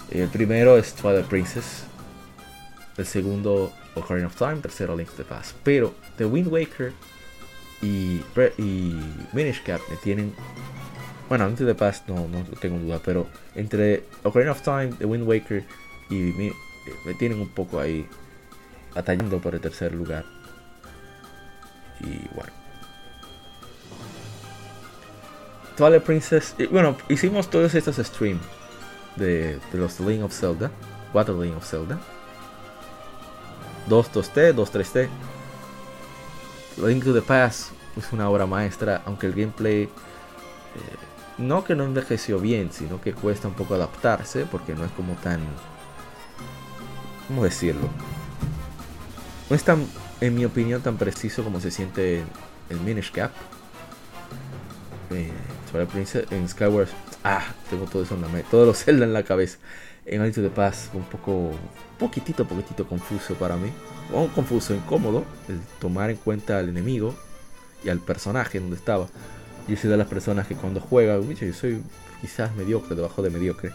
El 0.10 0.28
primero 0.28 0.78
es 0.78 0.94
Twilight 0.94 1.28
Princess. 1.28 1.84
El 2.98 3.06
segundo, 3.06 3.72
Ocarina 3.96 4.28
of 4.28 4.36
Time. 4.36 4.58
Tercero, 4.58 4.96
Link's 4.96 5.14
the 5.14 5.24
Past. 5.24 5.56
Pero 5.64 5.94
The 6.18 6.26
Wind 6.26 6.48
Waker 6.48 6.92
y, 7.82 8.22
y 8.58 9.00
Minish 9.32 9.64
Cap 9.64 9.80
me 9.90 9.96
tienen. 9.98 10.34
Bueno, 11.30 11.46
Link's 11.48 11.66
the 11.66 11.76
Past 11.76 12.10
no, 12.10 12.28
no 12.28 12.44
tengo 12.60 12.78
duda. 12.80 13.00
Pero 13.04 13.28
entre 13.56 14.04
Ocarina 14.24 14.52
of 14.52 14.62
Time, 14.62 14.94
The 14.98 15.06
Wind 15.06 15.28
Waker 15.28 15.64
y 16.10 16.16
me, 16.16 16.54
tienen 17.18 17.40
un 17.40 17.50
poco 17.50 17.80
ahí 17.80 18.06
atallando 18.96 19.40
por 19.40 19.56
el 19.56 19.62
tercer 19.62 19.94
lugar. 19.94 20.26
Y 22.02 22.28
bueno. 22.36 22.61
Twilight 25.82 26.04
Princess. 26.04 26.56
bueno, 26.70 26.96
hicimos 27.10 27.50
todos 27.50 27.74
estos 27.74 27.96
streams 27.96 28.44
de, 29.16 29.58
de 29.72 29.80
los 29.80 30.00
Link 30.00 30.24
of 30.24 30.32
Zelda. 30.32 30.70
4 31.12 31.42
Link 31.42 31.58
of 31.58 31.68
Zelda. 31.68 32.00
2 33.90 34.12
2T, 34.14 34.54
2 34.54 34.74
3T. 34.74 35.10
Link 36.86 37.04
to 37.04 37.16
the 37.16 37.22
Past 37.24 37.72
es 37.98 38.14
una 38.14 38.30
obra 38.30 38.46
maestra, 38.46 39.02
aunque 39.08 39.26
el 39.26 39.34
gameplay 39.34 39.86
eh, 39.86 39.90
no 41.40 41.64
que 41.64 41.74
no 41.74 41.84
envejeció 41.84 42.38
bien, 42.38 42.72
sino 42.72 43.02
que 43.02 43.14
cuesta 43.14 43.48
un 43.48 43.56
poco 43.56 43.74
adaptarse 43.74 44.46
porque 44.46 44.76
no 44.76 44.86
es 44.86 44.92
como 44.92 45.16
tan 45.16 45.40
¿cómo 47.28 47.44
decirlo? 47.44 47.90
No 49.50 49.56
es 49.56 49.64
tan 49.64 49.88
en 50.20 50.36
mi 50.36 50.46
opinión 50.46 50.84
tan 50.84 50.98
preciso 50.98 51.44
como 51.44 51.60
se 51.60 51.72
siente 51.72 52.24
en 52.70 52.86
Minish 52.86 53.12
Cap. 53.12 53.32
Eh, 55.14 55.32
en 56.32 56.50
Skyward. 56.50 56.90
Ah, 57.24 57.54
tengo 57.70 57.86
todo 57.86 58.04
eso 58.04 58.16
en 58.16 58.22
la 58.22 58.28
mente. 58.28 58.48
Todos 58.50 58.68
los 58.68 58.78
Zelda 58.84 59.06
en 59.06 59.14
la 59.14 59.24
cabeza. 59.24 59.58
En 60.06 60.22
Alito 60.22 60.42
de 60.42 60.50
Paz, 60.50 60.90
un 60.94 61.04
poco. 61.04 61.52
poquitito, 62.00 62.48
poquitito 62.48 62.88
confuso 62.88 63.36
para 63.36 63.56
mí. 63.56 63.72
O 64.14 64.28
confuso, 64.28 64.74
incómodo. 64.74 65.24
El 65.48 65.60
tomar 65.80 66.10
en 66.10 66.18
cuenta 66.18 66.58
al 66.58 66.70
enemigo 66.70 67.16
y 67.84 67.90
al 67.90 68.00
personaje 68.00 68.60
donde 68.60 68.76
estaba. 68.76 69.08
Yo 69.68 69.78
soy 69.78 69.90
de 69.90 69.98
las 69.98 70.08
personas 70.08 70.48
que 70.48 70.56
cuando 70.56 70.80
juega, 70.80 71.20
yo 71.20 71.54
soy 71.54 71.84
quizás 72.20 72.56
mediocre, 72.56 72.96
debajo 72.96 73.22
de 73.22 73.30
mediocre. 73.30 73.72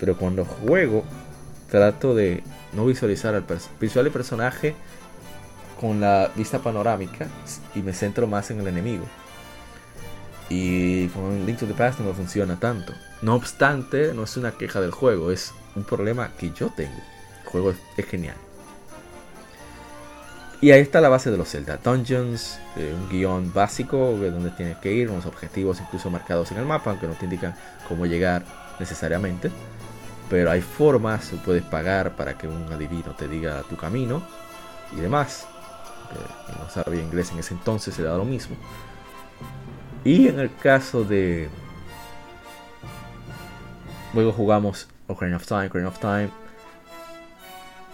Pero 0.00 0.16
cuando 0.16 0.44
juego, 0.44 1.04
trato 1.70 2.14
de 2.14 2.42
no 2.72 2.86
visualizar 2.86 3.34
al 3.34 3.44
visual 3.80 4.06
el 4.06 4.12
personaje 4.12 4.74
con 5.80 6.00
la 6.00 6.30
vista 6.34 6.58
panorámica 6.60 7.26
y 7.74 7.80
me 7.80 7.92
centro 7.92 8.26
más 8.26 8.50
en 8.50 8.60
el 8.60 8.68
enemigo. 8.68 9.04
Y 10.48 11.08
con 11.08 11.44
Link 11.44 11.58
to 11.58 11.66
the 11.66 11.74
Past 11.74 12.00
no 12.00 12.12
funciona 12.14 12.58
tanto. 12.58 12.92
No 13.22 13.34
obstante, 13.34 14.12
no 14.14 14.24
es 14.24 14.36
una 14.36 14.52
queja 14.52 14.80
del 14.80 14.92
juego, 14.92 15.30
es 15.30 15.52
un 15.74 15.84
problema 15.84 16.30
que 16.38 16.52
yo 16.52 16.68
tengo. 16.68 16.96
El 17.44 17.50
juego 17.50 17.74
es, 17.96 18.06
genial. 18.06 18.36
Y 20.60 20.70
ahí 20.70 20.80
está 20.80 21.00
la 21.00 21.08
base 21.08 21.30
de 21.30 21.36
los 21.36 21.50
Zelda 21.50 21.78
Dungeons, 21.82 22.58
eh, 22.76 22.94
un 22.94 23.08
guion 23.08 23.52
básico 23.52 24.18
de 24.18 24.30
donde 24.30 24.50
tienes 24.50 24.78
que 24.78 24.92
ir, 24.92 25.10
unos 25.10 25.26
objetivos 25.26 25.80
incluso 25.80 26.10
marcados 26.10 26.50
en 26.52 26.58
el 26.58 26.64
mapa, 26.64 26.90
aunque 26.90 27.06
no 27.06 27.14
te 27.14 27.24
indican 27.24 27.54
cómo 27.88 28.06
llegar 28.06 28.44
necesariamente. 28.78 29.50
Pero 30.30 30.50
hay 30.50 30.60
formas, 30.60 31.32
puedes 31.44 31.62
pagar 31.62 32.16
para 32.16 32.36
que 32.38 32.48
un 32.48 32.72
adivino 32.72 33.14
te 33.14 33.28
diga 33.28 33.62
tu 33.68 33.76
camino 33.76 34.22
y 34.96 35.00
demás. 35.00 35.46
Eh, 36.12 36.52
no 36.58 36.70
sabía 36.70 37.02
inglés 37.02 37.30
en 37.32 37.38
ese 37.38 37.54
entonces, 37.54 37.94
se 37.94 38.02
da 38.02 38.16
lo 38.16 38.24
mismo. 38.24 38.56
Y 40.06 40.28
en 40.28 40.38
el 40.38 40.54
caso 40.54 41.02
de. 41.02 41.48
Luego 44.14 44.30
jugamos 44.30 44.86
Ocarina 45.08 45.36
of 45.36 45.46
Time, 45.48 45.66
Ocarina 45.66 45.88
of 45.88 45.98
Time. 45.98 46.30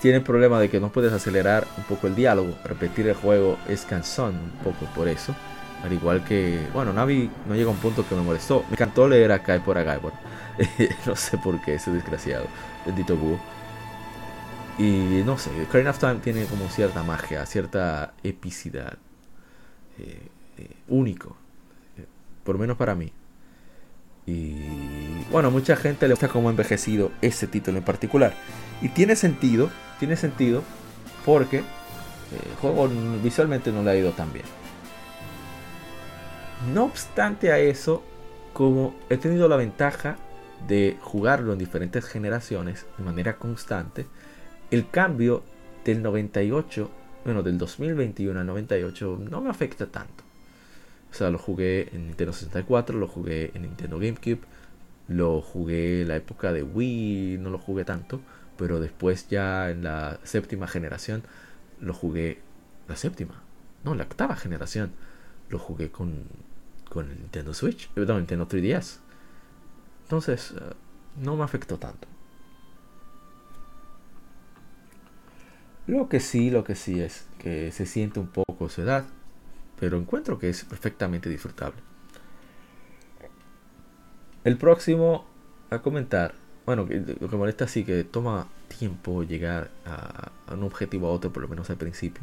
Tiene 0.02 0.18
el 0.18 0.22
problema 0.22 0.60
de 0.60 0.68
que 0.68 0.78
no 0.78 0.92
puedes 0.92 1.10
acelerar 1.10 1.66
un 1.78 1.84
poco 1.84 2.08
el 2.08 2.14
diálogo. 2.14 2.54
Repetir 2.64 3.08
el 3.08 3.14
juego 3.14 3.56
es 3.66 3.86
cansón 3.86 4.34
un 4.34 4.50
poco 4.62 4.84
por 4.94 5.08
eso. 5.08 5.34
Al 5.82 5.94
igual 5.94 6.22
que. 6.22 6.60
Bueno, 6.74 6.92
Navi 6.92 7.30
no 7.48 7.54
llega 7.54 7.70
a 7.70 7.72
un 7.72 7.78
punto 7.78 8.06
que 8.06 8.14
me 8.14 8.20
molestó. 8.20 8.62
Me 8.68 8.74
encantó 8.74 9.08
leer 9.08 9.32
a 9.32 9.42
Kai 9.42 9.60
por 9.60 9.78
Agaibor. 9.78 10.12
no 11.06 11.16
sé 11.16 11.38
por 11.38 11.62
qué, 11.62 11.76
ese 11.76 11.92
desgraciado. 11.92 12.44
Bendito 12.84 13.16
búho. 13.16 13.40
Y 14.78 15.22
no 15.24 15.38
sé, 15.38 15.50
Ocarina 15.62 15.92
of 15.92 15.98
Time 15.98 16.16
tiene 16.16 16.44
como 16.44 16.68
cierta 16.68 17.02
magia, 17.02 17.46
cierta 17.46 18.12
epicidad. 18.22 18.98
Eh, 19.98 20.28
eh, 20.58 20.76
único 20.88 21.38
por 22.44 22.54
lo 22.54 22.60
menos 22.60 22.76
para 22.76 22.94
mí. 22.94 23.12
Y 24.26 25.24
bueno, 25.30 25.50
mucha 25.50 25.76
gente 25.76 26.06
le 26.06 26.14
gusta 26.14 26.28
como 26.28 26.50
envejecido 26.50 27.10
ese 27.22 27.46
título 27.46 27.78
en 27.78 27.84
particular. 27.84 28.34
Y 28.80 28.88
tiene 28.88 29.16
sentido, 29.16 29.70
tiene 29.98 30.16
sentido 30.16 30.62
porque 31.24 31.58
eh, 31.58 31.62
el 32.50 32.56
juego 32.60 32.88
visualmente 33.22 33.72
no 33.72 33.82
le 33.82 33.90
ha 33.90 33.96
ido 33.96 34.12
tan 34.12 34.32
bien. 34.32 34.44
No 36.72 36.84
obstante 36.84 37.50
a 37.50 37.58
eso, 37.58 38.02
como 38.52 38.94
he 39.10 39.16
tenido 39.16 39.48
la 39.48 39.56
ventaja 39.56 40.16
de 40.68 40.96
jugarlo 41.00 41.52
en 41.52 41.58
diferentes 41.58 42.04
generaciones 42.04 42.86
de 42.96 43.04
manera 43.04 43.36
constante, 43.36 44.06
el 44.70 44.88
cambio 44.88 45.42
del 45.84 46.02
98, 46.02 46.90
bueno, 47.24 47.42
del 47.42 47.58
2021 47.58 48.38
al 48.38 48.46
98 48.46 49.18
no 49.28 49.40
me 49.40 49.50
afecta 49.50 49.86
tanto. 49.86 50.21
O 51.12 51.14
sea, 51.14 51.28
lo 51.30 51.38
jugué 51.38 51.90
en 51.92 52.06
Nintendo 52.06 52.32
64, 52.32 52.98
lo 52.98 53.06
jugué 53.06 53.50
en 53.52 53.62
Nintendo 53.62 53.98
GameCube, 53.98 54.40
lo 55.08 55.42
jugué 55.42 56.02
en 56.02 56.08
la 56.08 56.16
época 56.16 56.54
de 56.54 56.62
Wii, 56.62 57.36
no 57.38 57.50
lo 57.50 57.58
jugué 57.58 57.84
tanto, 57.84 58.22
pero 58.56 58.80
después 58.80 59.28
ya 59.28 59.70
en 59.70 59.84
la 59.84 60.18
séptima 60.22 60.66
generación 60.66 61.22
lo 61.80 61.92
jugué, 61.92 62.40
la 62.88 62.96
séptima, 62.96 63.42
no, 63.84 63.94
la 63.94 64.04
octava 64.04 64.36
generación, 64.36 64.92
lo 65.50 65.58
jugué 65.58 65.90
con, 65.90 66.24
con 66.88 67.10
el 67.10 67.18
Nintendo 67.18 67.52
Switch, 67.52 67.90
perdón, 67.90 68.18
Nintendo 68.18 68.48
3DS. 68.48 68.98
Entonces, 70.04 70.54
eh, 70.56 70.74
no 71.20 71.36
me 71.36 71.44
afectó 71.44 71.78
tanto. 71.78 72.08
Lo 75.86 76.08
que 76.08 76.20
sí, 76.20 76.50
lo 76.50 76.64
que 76.64 76.74
sí 76.74 77.00
es 77.00 77.26
que 77.38 77.70
se 77.70 77.84
siente 77.84 78.18
un 78.18 78.28
poco 78.28 78.70
su 78.70 78.80
edad, 78.80 79.04
pero 79.82 79.98
encuentro 79.98 80.38
que 80.38 80.48
es 80.48 80.64
perfectamente 80.64 81.28
disfrutable. 81.28 81.80
El 84.44 84.56
próximo 84.56 85.26
a 85.70 85.80
comentar, 85.80 86.36
bueno, 86.64 86.86
lo 87.18 87.28
que 87.28 87.36
molesta 87.36 87.66
sí 87.66 87.82
que 87.82 88.04
toma 88.04 88.46
tiempo 88.78 89.24
llegar 89.24 89.72
a, 89.84 90.30
un 90.54 90.62
objetivo 90.62 91.08
a 91.08 91.10
otro, 91.10 91.32
por 91.32 91.42
lo 91.42 91.48
menos 91.48 91.68
al 91.68 91.78
principio. 91.78 92.22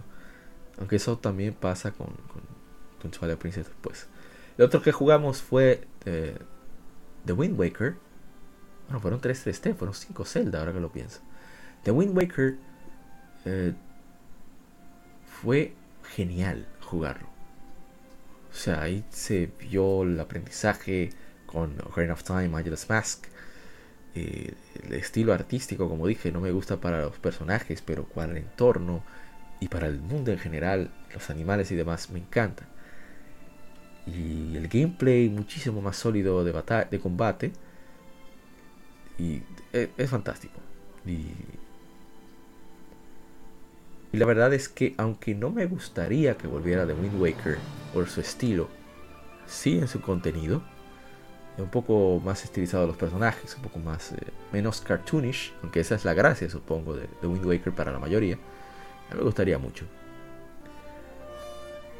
Aunque 0.77 0.95
eso 0.95 1.17
también 1.17 1.53
pasa 1.53 1.91
con, 1.91 2.07
con, 3.01 3.11
con 3.11 3.37
Princess 3.37 3.67
después. 3.67 4.07
El 4.57 4.63
otro 4.63 4.81
que 4.81 4.93
jugamos 4.93 5.41
fue 5.41 5.85
eh, 6.05 6.37
The 7.25 7.33
Wind 7.33 7.59
Waker. 7.59 7.97
Bueno, 8.87 9.01
fueron 9.01 9.19
3 9.19 9.43
3 9.43 9.75
fueron 9.75 9.93
5 9.93 10.23
Zelda, 10.23 10.59
ahora 10.59 10.71
que 10.71 10.79
lo 10.79 10.93
pienso. 10.93 11.19
The 11.83 11.91
Wind 11.91 12.15
Waker 12.15 12.55
eh, 13.43 13.73
fue 15.41 15.73
genial 16.15 16.65
jugarlo. 16.79 17.38
O 18.51 18.53
sea, 18.55 18.81
ahí 18.81 19.03
se 19.09 19.51
vio 19.59 20.03
el 20.03 20.19
aprendizaje 20.19 21.11
con 21.45 21.79
Ocarina 21.81 22.13
of 22.13 22.23
Time, 22.23 22.49
Majora's 22.49 22.89
Mask. 22.89 23.25
Eh, 24.15 24.53
el 24.83 24.93
estilo 24.93 25.33
artístico, 25.33 25.87
como 25.87 26.07
dije, 26.07 26.31
no 26.31 26.41
me 26.41 26.51
gusta 26.51 26.77
para 26.77 27.01
los 27.01 27.19
personajes, 27.19 27.81
pero 27.81 28.03
para 28.05 28.31
el 28.31 28.37
entorno 28.37 29.03
y 29.59 29.67
para 29.67 29.87
el 29.87 29.99
mundo 29.99 30.31
en 30.31 30.39
general, 30.39 30.91
los 31.13 31.29
animales 31.29 31.71
y 31.71 31.75
demás, 31.75 32.09
me 32.09 32.19
encanta. 32.19 32.67
Y 34.07 34.55
el 34.57 34.67
gameplay 34.67 35.29
muchísimo 35.29 35.81
más 35.81 35.97
sólido 35.97 36.43
de, 36.43 36.53
de 36.89 36.99
combate. 36.99 37.51
Y 39.17 39.43
es, 39.73 39.89
es 39.97 40.09
fantástico. 40.09 40.59
Y 41.05 41.27
y 44.11 44.17
la 44.17 44.25
verdad 44.25 44.53
es 44.53 44.69
que 44.69 44.95
aunque 44.97 45.35
no 45.35 45.51
me 45.51 45.65
gustaría 45.67 46.35
que 46.35 46.47
volviera 46.47 46.85
de 46.85 46.93
Wind 46.93 47.21
Waker 47.21 47.57
por 47.93 48.09
su 48.09 48.21
estilo, 48.21 48.67
sí 49.45 49.77
en 49.77 49.87
su 49.87 50.01
contenido, 50.01 50.63
un 51.57 51.69
poco 51.69 52.21
más 52.23 52.43
estilizado 52.43 52.87
los 52.87 52.97
personajes, 52.97 53.55
un 53.55 53.63
poco 53.63 53.79
más 53.79 54.13
eh, 54.13 54.17
menos 54.51 54.81
cartoonish, 54.81 55.53
aunque 55.61 55.81
esa 55.81 55.95
es 55.95 56.05
la 56.05 56.13
gracia 56.13 56.49
supongo 56.49 56.95
de, 56.95 57.07
de 57.21 57.27
Wind 57.27 57.45
Waker 57.45 57.73
para 57.73 57.91
la 57.91 57.99
mayoría, 57.99 58.37
me 59.13 59.21
gustaría 59.21 59.57
mucho. 59.57 59.85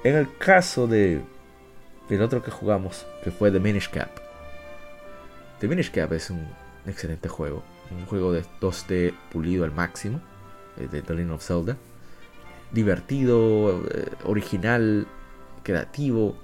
En 0.04 0.16
el 0.16 0.38
caso 0.38 0.88
de 0.88 1.22
del 2.08 2.24
otro 2.24 2.42
que 2.42 2.50
jugamos, 2.50 3.06
que 3.24 3.30
fue 3.30 3.52
The 3.52 3.60
Minish 3.60 3.90
Cap. 3.90 4.10
The 5.60 5.68
Minish 5.68 5.92
Cap 5.92 6.12
es 6.14 6.32
un 6.32 6.48
excelente 6.88 7.30
juego, 7.30 7.62
un 7.92 8.08
juego 8.08 8.32
de 8.32 8.44
2D 8.62 9.14
pulido 9.32 9.64
al 9.64 9.72
máximo, 9.72 10.20
eh, 10.78 10.88
de 10.88 11.04
The 11.04 11.14
Legend 11.14 11.34
of 11.34 11.44
Zelda 11.44 11.78
divertido, 12.72 13.84
eh, 13.90 14.12
original, 14.26 15.08
creativo. 15.64 16.36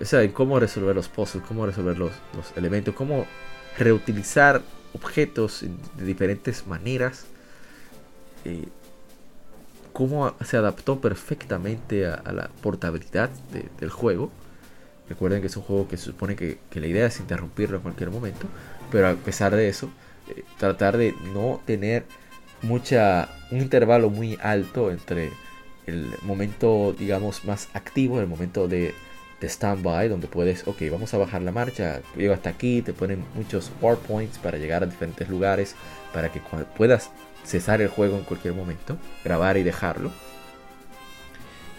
O 0.00 0.04
sea, 0.04 0.22
en 0.22 0.32
cómo 0.32 0.60
resolver 0.60 0.94
los 0.94 1.08
puzzles, 1.08 1.44
cómo 1.46 1.66
resolver 1.66 1.98
los, 1.98 2.12
elementos, 2.56 2.94
cómo 2.94 3.26
reutilizar 3.78 4.62
objetos 4.94 5.64
de 5.96 6.04
diferentes 6.04 6.66
maneras. 6.66 7.26
Eh, 8.44 8.68
cómo 9.92 10.34
se 10.44 10.58
adaptó 10.58 11.00
perfectamente 11.00 12.06
a, 12.06 12.30
la 12.30 12.50
portabilidad 12.60 13.30
del 13.80 13.88
juego. 13.88 14.30
Recuerden 15.08 15.40
que 15.40 15.46
es 15.46 15.56
un 15.56 15.62
juego 15.62 15.88
que 15.88 15.96
se 15.96 16.04
supone 16.04 16.36
que, 16.36 16.58
la 16.74 16.86
idea 16.86 17.06
es 17.06 17.18
interrumpirlo 17.18 17.78
en 17.78 17.82
cualquier 17.82 18.10
momento. 18.10 18.46
Pero 18.92 19.08
a 19.08 19.14
pesar 19.14 19.56
de 19.56 19.70
eso, 19.70 19.88
eh, 20.28 20.44
tratar 20.58 20.98
de 20.98 21.14
no 21.32 21.62
tener 21.64 22.04
mucha 22.60 23.30
un 23.50 23.62
intervalo 23.62 24.10
muy 24.10 24.38
alto 24.42 24.90
entre 24.90 25.30
el 25.86 26.10
momento, 26.22 26.94
digamos, 26.98 27.44
más 27.44 27.68
activo, 27.72 28.20
el 28.20 28.26
momento 28.26 28.68
de, 28.68 28.94
de 29.40 29.48
stand-by, 29.48 30.08
donde 30.08 30.26
puedes, 30.26 30.66
ok, 30.66 30.82
vamos 30.90 31.14
a 31.14 31.18
bajar 31.18 31.42
la 31.42 31.52
marcha, 31.52 32.00
llego 32.16 32.34
hasta 32.34 32.50
aquí, 32.50 32.82
te 32.82 32.92
ponen 32.92 33.24
muchos 33.34 33.70
points 34.06 34.38
para 34.38 34.58
llegar 34.58 34.82
a 34.82 34.86
diferentes 34.86 35.28
lugares, 35.28 35.76
para 36.12 36.32
que 36.32 36.40
puedas 36.76 37.10
cesar 37.44 37.80
el 37.80 37.88
juego 37.88 38.16
en 38.16 38.24
cualquier 38.24 38.54
momento, 38.54 38.96
grabar 39.24 39.56
y 39.56 39.62
dejarlo. 39.62 40.10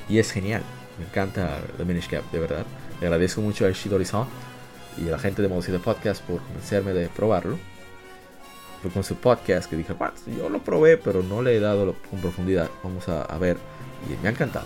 Y 0.07 0.19
es 0.19 0.31
genial, 0.31 0.61
me 0.97 1.05
encanta 1.05 1.59
The 1.77 1.83
Minish 1.83 2.07
Cap, 2.07 2.23
de 2.31 2.39
verdad. 2.39 2.65
Le 3.01 3.07
agradezco 3.07 3.41
mucho 3.41 3.65
a 3.65 3.71
Shidori 3.71 4.05
y 4.97 5.07
a 5.09 5.11
la 5.11 5.19
gente 5.19 5.41
de 5.41 5.49
Modocito 5.49 5.79
Podcast 5.81 6.23
por 6.23 6.41
convencerme 6.41 6.93
de 6.93 7.09
probarlo. 7.09 7.59
Fue 8.81 8.89
con 8.91 9.03
su 9.03 9.15
podcast 9.15 9.69
que 9.69 9.75
dije, 9.75 9.93
yo 10.37 10.49
lo 10.49 10.59
probé, 10.59 10.97
pero 10.97 11.23
no 11.23 11.41
le 11.41 11.57
he 11.57 11.59
dado 11.59 11.95
con 12.09 12.21
profundidad. 12.21 12.69
Vamos 12.83 13.09
a 13.09 13.37
ver 13.37 13.57
y 14.05 14.21
me 14.21 14.29
ha 14.29 14.31
encantado. 14.31 14.65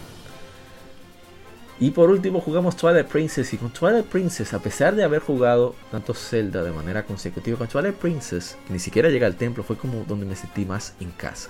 Y 1.82 1.90
por 1.90 2.12
último 2.12 2.41
jugamos 2.41 2.78
Twilight 2.78 3.08
Princess 3.08 3.53
y 3.53 3.58
con 3.58 3.72
Twilight 3.72 4.06
Princess, 4.06 4.53
a 4.53 4.60
pesar 4.60 4.95
de 4.95 5.03
haber 5.03 5.20
jugado 5.20 5.74
tanto 5.90 6.14
Zelda 6.14 6.62
de 6.62 6.72
manera 6.72 7.03
consecutiva, 7.03 7.58
con 7.58 7.68
Twilight 7.68 7.95
Princess, 7.95 8.56
ni 8.70 8.78
siquiera 8.78 9.10
llega 9.10 9.26
al 9.26 9.36
templo, 9.36 9.64
fue 9.64 9.78
como 9.78 10.03
donde 10.03 10.28
me 10.28 10.36
sentí 10.36 10.64
más 10.64 10.94
en 10.99 11.10
casa. 11.10 11.49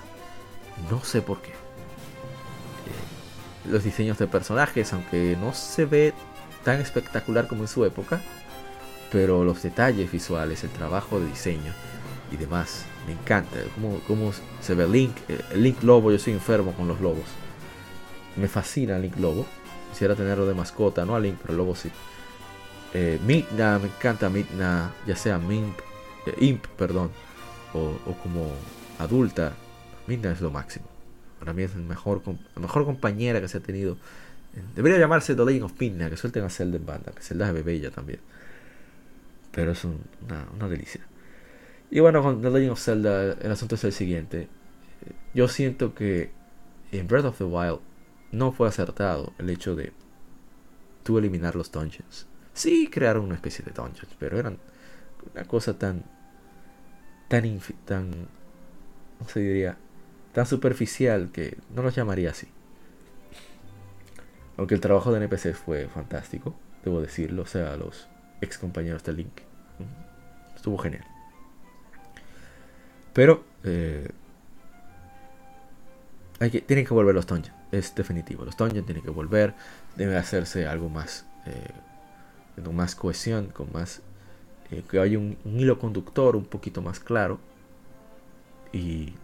No 0.90 1.04
sé 1.04 1.20
por 1.20 1.42
qué. 1.42 1.50
Eh, 1.50 3.70
los 3.70 3.84
diseños 3.84 4.16
de 4.16 4.26
personajes, 4.26 4.94
aunque 4.94 5.36
no 5.38 5.52
se 5.52 5.84
ve 5.84 6.14
tan 6.64 6.80
espectacular 6.80 7.46
como 7.46 7.64
en 7.64 7.68
su 7.68 7.84
época, 7.84 8.22
pero 9.10 9.44
los 9.44 9.62
detalles 9.62 10.10
visuales, 10.10 10.64
el 10.64 10.70
trabajo 10.70 11.20
de 11.20 11.26
diseño 11.26 11.74
y 12.30 12.38
demás, 12.38 12.86
me 13.06 13.12
encanta. 13.12 13.58
Cómo, 13.74 14.00
cómo 14.08 14.32
se 14.62 14.74
ve 14.74 14.88
Link, 14.88 15.14
eh, 15.28 15.38
Link 15.56 15.82
Lobo, 15.82 16.10
yo 16.10 16.18
soy 16.18 16.32
enfermo 16.32 16.72
con 16.72 16.88
los 16.88 17.02
lobos. 17.02 17.26
Me 18.36 18.48
fascina 18.48 18.98
Link 18.98 19.16
Lobo. 19.18 19.46
Quisiera 19.90 20.14
tenerlo 20.14 20.46
de 20.46 20.54
mascota, 20.54 21.04
no 21.04 21.14
a 21.14 21.20
Link, 21.20 21.36
pero 21.42 21.54
lobo 21.54 21.74
sí. 21.74 21.90
Eh, 22.94 23.18
Midna, 23.26 23.78
me 23.78 23.86
encanta 23.86 24.28
Midna, 24.28 24.92
ya 25.06 25.16
sea 25.16 25.38
Mimp, 25.38 25.78
eh, 26.26 26.34
Imp, 26.40 26.66
perdón, 26.78 27.10
o, 27.72 27.94
como 28.22 28.50
adulta. 28.98 29.52
Midna 30.06 30.32
es 30.32 30.40
lo 30.40 30.50
máximo. 30.50 30.86
Para 31.38 31.52
mí 31.52 31.62
es 31.62 31.74
el 31.74 31.82
mejor, 31.82 32.22
la 32.26 32.62
mejor 32.62 32.84
compañera 32.84 33.40
que 33.40 33.48
se 33.48 33.58
ha 33.58 33.60
tenido. 33.60 33.96
Debería 34.74 34.98
llamarse 34.98 35.34
The 35.34 35.44
Legend 35.44 35.64
of 35.64 35.80
Midna, 35.80 36.10
que 36.10 36.16
suelten 36.16 36.44
a 36.44 36.50
Zelda 36.50 36.76
en 36.76 36.86
banda, 36.86 37.12
que 37.12 37.22
Zelda 37.22 37.48
es 37.48 37.54
bebé 37.54 37.80
ya 37.80 37.90
también. 37.90 38.20
Pero 39.52 39.72
es 39.72 39.84
una, 39.84 40.46
una 40.54 40.68
delicia. 40.68 41.00
Y 41.90 42.00
bueno, 42.00 42.22
con 42.22 42.42
The 42.42 42.50
Legend 42.50 42.72
of 42.72 42.80
Zelda, 42.80 43.32
el 43.32 43.50
asunto 43.50 43.74
es 43.74 43.84
el 43.84 43.92
siguiente. 43.92 44.48
Yo 45.34 45.48
siento 45.48 45.94
que 45.94 46.30
en 46.90 47.06
Breath 47.06 47.24
of 47.24 47.38
the 47.38 47.44
Wild 47.44 47.80
no 48.32 48.50
fue 48.50 48.66
acertado 48.66 49.32
el 49.38 49.50
hecho 49.50 49.76
de 49.76 49.92
tú 51.04 51.18
eliminar 51.18 51.54
los 51.54 51.70
dungeons. 51.70 52.26
Sí 52.54 52.88
crearon 52.90 53.26
una 53.26 53.34
especie 53.34 53.64
de 53.64 53.70
dungeons, 53.70 54.14
pero 54.18 54.38
eran 54.38 54.58
una 55.32 55.44
cosa 55.44 55.78
tan 55.78 56.02
tan 57.28 57.60
tan 57.84 58.10
no 59.20 59.28
se 59.28 59.40
diría 59.40 59.76
tan 60.32 60.46
superficial 60.46 61.30
que 61.30 61.58
no 61.74 61.82
los 61.82 61.94
llamaría 61.94 62.30
así. 62.30 62.48
Aunque 64.56 64.74
el 64.74 64.80
trabajo 64.80 65.12
de 65.12 65.18
NPC 65.18 65.54
fue 65.54 65.88
fantástico, 65.88 66.54
debo 66.84 67.00
decirlo, 67.00 67.42
o 67.42 67.46
sea, 67.46 67.76
los 67.76 68.08
ex 68.40 68.58
compañeros 68.58 69.02
de 69.04 69.12
Link. 69.12 69.40
Estuvo 70.56 70.78
genial. 70.78 71.04
Pero 73.12 73.44
eh, 73.64 74.10
hay 76.38 76.50
que, 76.50 76.60
tienen 76.60 76.86
que 76.86 76.94
volver 76.94 77.14
los 77.14 77.26
dungeons 77.26 77.61
es 77.72 77.94
definitivo. 77.94 78.44
Los 78.44 78.56
dungeons 78.56 78.86
tienen 78.86 79.02
que 79.02 79.10
volver, 79.10 79.54
debe 79.96 80.16
hacerse 80.16 80.66
algo 80.66 80.88
más, 80.88 81.26
eh, 81.46 82.62
con 82.62 82.76
más 82.76 82.94
cohesión, 82.94 83.46
con 83.46 83.72
más, 83.72 84.02
eh, 84.70 84.84
que 84.88 85.00
haya 85.00 85.18
un, 85.18 85.36
hilo 85.44 85.78
conductor 85.78 86.36
un 86.36 86.44
poquito 86.44 86.82
más 86.82 87.00
claro. 87.00 87.40
Y 88.72 89.14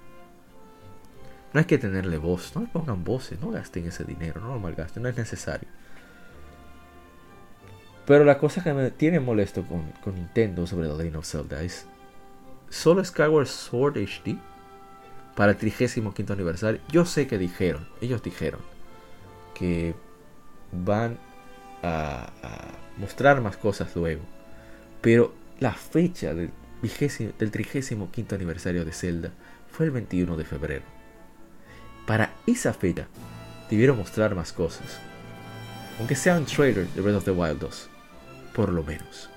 no 1.53 1.61
hay 1.61 1.67
que 1.67 1.79
tenerle 1.79 2.19
voz, 2.19 2.55
no 2.57 2.63
le 2.63 2.69
pongan 2.69 3.05
voces, 3.05 3.41
no 3.41 3.51
gasten 3.51 3.87
ese 3.87 4.05
dinero, 4.05 4.41
no 4.41 4.49
lo 4.55 4.59
malgasten, 4.59 5.03
no 5.03 5.09
es 5.09 5.17
necesario. 5.17 5.69
Pero 8.07 8.25
la 8.25 8.39
cosa 8.39 8.65
que 8.65 8.73
me 8.73 8.91
tiene 8.91 9.21
molesto 9.21 9.63
con, 9.65 9.93
con 10.03 10.15
Nintendo 10.15 10.67
sobre 10.67 10.89
The 10.89 10.95
Legend 10.97 11.17
of 11.17 11.27
Zelda 11.27 11.63
es 11.63 11.87
solo 12.71 13.05
Skyward 13.05 13.47
Sword 13.47 13.99
HD 13.99 14.39
para 15.39 15.53
el 15.53 15.57
35 15.57 16.33
aniversario. 16.33 16.81
Yo 16.89 17.05
sé 17.05 17.29
que 17.29 17.39
dijeron, 17.39 17.87
ellos 18.01 18.21
dijeron 18.25 18.61
que 19.55 19.95
van 20.73 21.17
a, 21.81 22.33
mostrar 22.97 23.41
más 23.41 23.57
cosas 23.57 23.95
luego. 23.95 24.23
Pero 25.01 25.33
la 25.61 25.75
fecha 25.75 26.35
del, 26.35 26.51
del 27.39 27.51
35 27.53 28.11
aniversario 28.33 28.85
de 28.85 28.91
Zelda 28.91 29.31
fue 29.71 29.87
el 29.87 29.93
21 29.93 30.37
de 30.37 30.45
febrero. 30.45 30.85
Para 32.05 32.33
esa 32.45 32.75
fecha 32.75 33.07
debieron 33.71 33.97
mostrar 33.97 34.35
más 34.35 34.53
cosas. 34.53 34.99
Aunque 36.01 36.17
sea 36.17 36.37
un 36.37 36.47
trailer 36.47 36.89
de 36.89 37.01
Breath 37.01 37.19
of 37.19 37.25
the 37.25 37.31
Wild 37.31 37.61
2. 37.61 37.89
Por 38.57 38.73
lo 38.73 38.83
menos. 38.83 39.31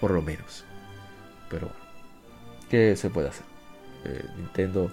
Por 0.00 0.10
lo 0.10 0.22
menos. 0.22 0.64
pero 1.50 1.70
¿qué 2.70 2.96
se 2.96 3.10
puede 3.10 3.28
hacer? 3.28 3.53
Eh, 4.04 4.24
Nintendo 4.36 4.90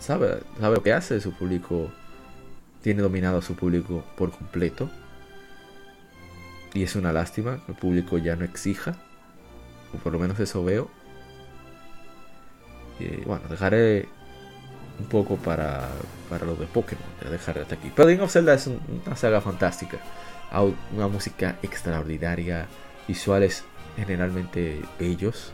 sabe, 0.00 0.40
sabe 0.60 0.76
lo 0.76 0.82
que 0.82 0.92
hace, 0.92 1.20
su 1.20 1.32
público 1.32 1.90
tiene 2.82 3.02
dominado 3.02 3.38
a 3.38 3.42
su 3.42 3.54
público 3.54 4.04
por 4.16 4.30
completo. 4.30 4.90
Y 6.74 6.82
es 6.82 6.94
una 6.94 7.12
lástima 7.12 7.64
que 7.64 7.72
el 7.72 7.78
público 7.78 8.18
ya 8.18 8.36
no 8.36 8.44
exija, 8.44 8.96
o 9.94 9.98
por 9.98 10.12
lo 10.12 10.18
menos 10.18 10.38
eso 10.40 10.62
veo. 10.62 10.90
Y 12.98 13.24
bueno, 13.24 13.48
dejaré 13.48 14.08
un 14.98 15.06
poco 15.06 15.36
para, 15.36 15.88
para 16.28 16.46
lo 16.46 16.54
de 16.56 16.66
Pokémon, 16.66 17.04
dejaré 17.30 17.62
hasta 17.62 17.74
aquí. 17.74 17.90
Pero 17.94 18.08
Ring 18.08 18.20
of 18.20 18.32
Zelda 18.32 18.54
es 18.54 18.66
una 18.66 19.16
saga 19.16 19.40
fantástica, 19.40 19.98
una 20.94 21.08
música 21.08 21.56
extraordinaria, 21.62 22.66
visuales 23.08 23.64
generalmente 23.96 24.82
bellos, 24.98 25.52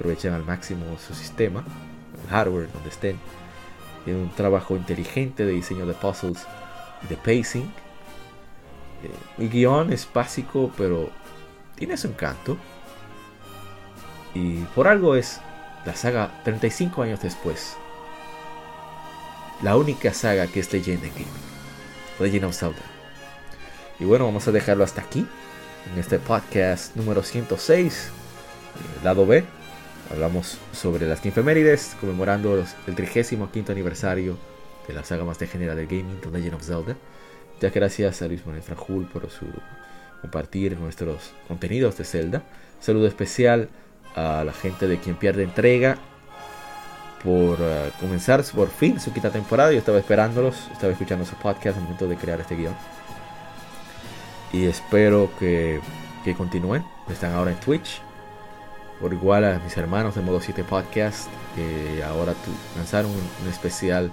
aprovechan 0.00 0.32
al 0.32 0.44
máximo 0.44 0.96
su 1.06 1.14
sistema, 1.14 1.62
el 2.24 2.30
hardware 2.30 2.72
donde 2.72 2.88
estén 2.88 3.18
tiene 4.04 4.20
un 4.20 4.30
trabajo 4.30 4.76
inteligente 4.76 5.44
de 5.44 5.52
diseño 5.52 5.84
de 5.84 5.92
puzzles 5.92 6.46
y 7.04 7.06
de 7.08 7.16
pacing. 7.16 7.70
Eh, 9.02 9.10
el 9.38 9.50
guion 9.50 9.92
es 9.92 10.08
básico, 10.10 10.72
pero 10.78 11.10
tiene 11.74 11.98
su 11.98 12.08
encanto. 12.08 12.56
Y 14.34 14.60
por 14.74 14.88
algo 14.88 15.16
es 15.16 15.40
la 15.84 15.94
saga 15.94 16.40
35 16.44 17.02
años 17.02 17.20
después. 17.20 17.76
La 19.62 19.76
única 19.76 20.14
saga 20.14 20.46
que 20.46 20.60
es 20.60 20.72
leyenda 20.72 21.06
aquí. 21.06 21.26
Legend 22.18 22.44
of 22.44 22.56
Zelda. 22.56 22.82
Y 23.98 24.04
bueno, 24.04 24.24
vamos 24.24 24.48
a 24.48 24.52
dejarlo 24.52 24.82
hasta 24.82 25.02
aquí. 25.02 25.26
En 25.92 25.98
este 25.98 26.18
podcast 26.18 26.96
número 26.96 27.22
106. 27.22 28.08
Eh, 28.08 29.04
lado 29.04 29.26
B. 29.26 29.59
Hablamos 30.10 30.58
sobre 30.72 31.06
las 31.06 31.24
efemérides, 31.24 31.96
conmemorando 32.00 32.64
el 32.86 32.94
35 32.96 33.48
aniversario 33.68 34.36
de 34.88 34.94
la 34.94 35.04
saga 35.04 35.24
más 35.24 35.38
degenerada 35.38 35.76
del 35.76 35.86
gaming, 35.86 36.20
The 36.20 36.30
Legend 36.30 36.54
of 36.54 36.64
Zelda. 36.64 36.96
Ya 37.60 37.70
gracias 37.70 38.20
a 38.20 38.26
Luis 38.26 38.44
Manuel 38.44 38.64
Frajul 38.64 39.06
por 39.06 39.30
su 39.30 39.46
compartir 40.20 40.76
nuestros 40.78 41.30
contenidos 41.46 41.96
de 41.96 42.04
Zelda. 42.04 42.42
saludo 42.80 43.06
especial 43.06 43.68
a 44.16 44.42
la 44.44 44.52
gente 44.52 44.88
de 44.88 44.98
quien 44.98 45.14
pierde 45.14 45.44
entrega 45.44 45.96
por 47.22 47.60
uh, 47.60 47.90
comenzar 48.00 48.42
por 48.54 48.68
fin 48.68 48.98
su 48.98 49.12
quinta 49.12 49.30
temporada. 49.30 49.70
Yo 49.70 49.78
estaba 49.78 49.98
esperándolos, 49.98 50.56
estaba 50.72 50.92
escuchando 50.92 51.24
su 51.24 51.36
podcast 51.36 51.76
al 51.76 51.84
momento 51.84 52.08
de 52.08 52.16
crear 52.16 52.40
este 52.40 52.56
guion. 52.56 52.74
Y 54.52 54.64
espero 54.64 55.30
que, 55.38 55.80
que 56.24 56.34
continúen. 56.34 56.84
Están 57.08 57.32
ahora 57.32 57.52
en 57.52 57.60
Twitch 57.60 58.00
por 59.00 59.14
igual 59.14 59.44
a 59.44 59.58
mis 59.60 59.76
hermanos 59.78 60.14
de 60.14 60.20
Modo 60.20 60.40
7 60.40 60.62
Podcast, 60.62 61.28
que 61.56 62.04
ahora 62.04 62.34
lanzaron 62.76 63.10
un, 63.10 63.48
especial 63.48 64.12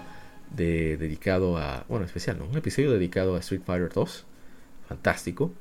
de, 0.55 0.95
dedicado 0.95 1.57
a. 1.57 1.83
Bueno, 1.89 2.05
especial, 2.05 2.39
¿no? 2.39 2.45
Un 2.45 2.57
episodio 2.57 2.91
dedicado 2.91 3.35
a 3.35 3.39
Street 3.39 3.61
Fighter 3.65 3.91
2. 3.93 4.25
Fantástico. 4.87 5.51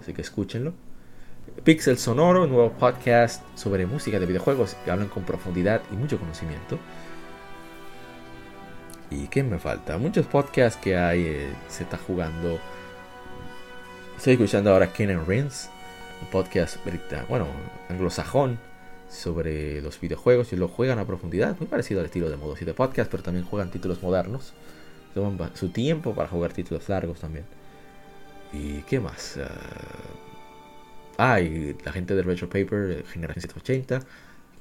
Así 0.00 0.12
que 0.12 0.22
escúchenlo. 0.22 0.72
Pixel 1.64 1.98
Sonoro, 1.98 2.44
un 2.44 2.50
nuevo 2.50 2.72
podcast 2.72 3.42
sobre 3.56 3.86
música 3.86 4.20
de 4.20 4.26
videojuegos 4.26 4.76
que 4.84 4.90
hablan 4.90 5.08
con 5.08 5.24
profundidad 5.24 5.82
y 5.92 5.96
mucho 5.96 6.18
conocimiento. 6.18 6.78
¿Y 9.10 9.26
qué 9.28 9.42
me 9.42 9.58
falta? 9.58 9.98
Muchos 9.98 10.26
podcasts 10.26 10.80
que 10.80 10.96
hay, 10.96 11.24
eh, 11.24 11.48
se 11.68 11.84
está 11.84 11.96
jugando. 11.96 12.58
Estoy 14.16 14.34
escuchando 14.34 14.70
ahora 14.70 14.92
Ken 14.92 15.26
Rins, 15.26 15.70
un 16.22 16.28
podcast, 16.28 16.78
bueno, 17.28 17.46
anglosajón, 17.88 18.58
sobre 19.16 19.80
los 19.80 19.98
videojuegos 20.00 20.52
y 20.52 20.56
lo 20.56 20.68
juegan 20.68 20.98
a 20.98 21.06
profundidad, 21.06 21.56
muy 21.58 21.66
parecido 21.66 22.00
al 22.00 22.06
estilo 22.06 22.28
de 22.28 22.36
Modo 22.36 22.54
7 22.56 22.74
Podcast, 22.74 23.10
pero 23.10 23.22
también 23.22 23.44
juegan 23.44 23.70
títulos 23.70 24.02
modernos. 24.02 24.52
Toman 25.14 25.56
su 25.56 25.70
tiempo 25.70 26.14
para 26.14 26.28
jugar 26.28 26.52
títulos 26.52 26.88
largos 26.88 27.20
también. 27.20 27.46
¿Y 28.52 28.82
qué 28.82 29.00
más? 29.00 29.38
ah, 31.16 31.40
y 31.40 31.76
la 31.84 31.92
gente 31.92 32.14
de 32.14 32.22
Retro 32.22 32.48
Paper, 32.48 33.04
Generación 33.06 33.42
780, 33.42 34.00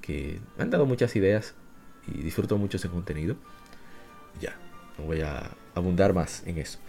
que 0.01 0.39
me 0.57 0.63
han 0.63 0.69
dado 0.69 0.85
muchas 0.85 1.15
ideas 1.15 1.53
y 2.07 2.21
disfruto 2.21 2.57
mucho 2.57 2.77
ese 2.77 2.89
contenido. 2.89 3.35
Ya, 4.39 4.55
no 4.97 5.05
voy 5.05 5.21
a 5.21 5.51
abundar 5.73 6.13
más 6.13 6.43
en 6.45 6.57
eso. 6.57 6.79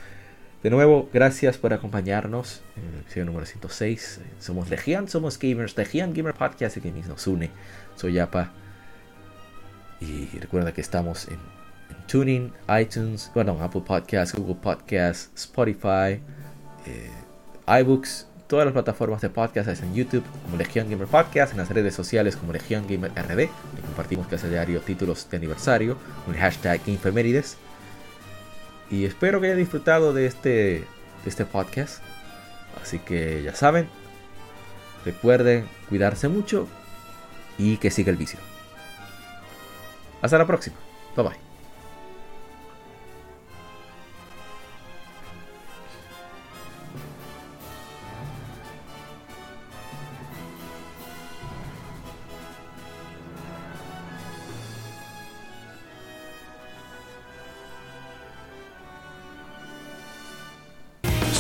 De 0.67 0.71
nuevo, 0.71 1.09
gracias 1.13 1.59
por 1.59 1.73
acompañarnos 1.73 2.61
en 2.77 2.93
el 2.93 3.01
episodio 3.03 3.27
número 3.27 3.47
106. 3.47 4.21
Somos 4.41 4.69
Legion, 4.69 5.07
somos 5.07 5.39
gamers. 5.39 5.77
Legion 5.77 6.13
Gamer 6.13 6.35
Podcast 6.35 6.77
y 6.77 6.81
que 6.81 6.91
nos 6.91 7.25
une. 7.29 7.53
Soy 7.95 8.15
Yapa. 8.15 8.51
Y 10.01 10.27
recuerda 10.41 10.75
que 10.75 10.81
estamos 10.81 11.29
en, 11.29 11.39
Tuning, 12.09 12.53
iTunes, 12.81 13.31
bueno, 13.33 13.57
Apple 13.63 13.83
Podcasts, 13.87 14.37
Google 14.37 14.57
Podcasts, 14.57 15.31
Spotify, 15.37 16.21
eh, 16.85 17.13
iBooks, 17.69 18.27
todas 18.49 18.65
las 18.65 18.73
plataformas 18.73 19.21
de 19.21 19.31
podcast, 19.31 19.69
en 19.69 19.95
YouTube 19.95 20.25
como 20.43 20.57
Legion 20.57 20.91
Gamer 20.91 21.07
Podcast, 21.07 21.53
en 21.53 21.59
las 21.59 21.69
redes 21.69 21.95
sociales 21.95 22.35
como 22.35 22.53
Legion 22.53 22.89
Gamer 22.89 23.13
RD, 23.13 23.49
compartimos 23.87 24.27
casi 24.27 24.49
diario 24.49 24.81
títulos 24.81 25.31
de 25.31 25.37
aniversario 25.37 25.97
con 26.25 26.35
hashtag 26.35 26.81
GameFemérides. 26.85 27.57
Y 28.91 29.05
espero 29.05 29.41
que 29.41 29.47
hayan 29.47 29.59
disfrutado 29.59 30.13
de 30.13 30.27
este, 30.27 30.51
de 30.51 31.27
este 31.27 31.45
podcast. 31.45 32.03
Así 32.83 32.99
que 32.99 33.43
ya 33.43 33.55
saben, 33.55 33.89
recuerden 35.05 35.67
cuidarse 35.89 36.29
mucho 36.29 36.69
y 37.59 37.79
que 37.79 37.91
siga 37.91 38.11
el 38.11 38.17
vicio. 38.17 38.39
Hasta 40.23 40.39
la 40.39 40.47
próxima. 40.47 40.77
Bye 41.17 41.29
bye. 41.29 41.46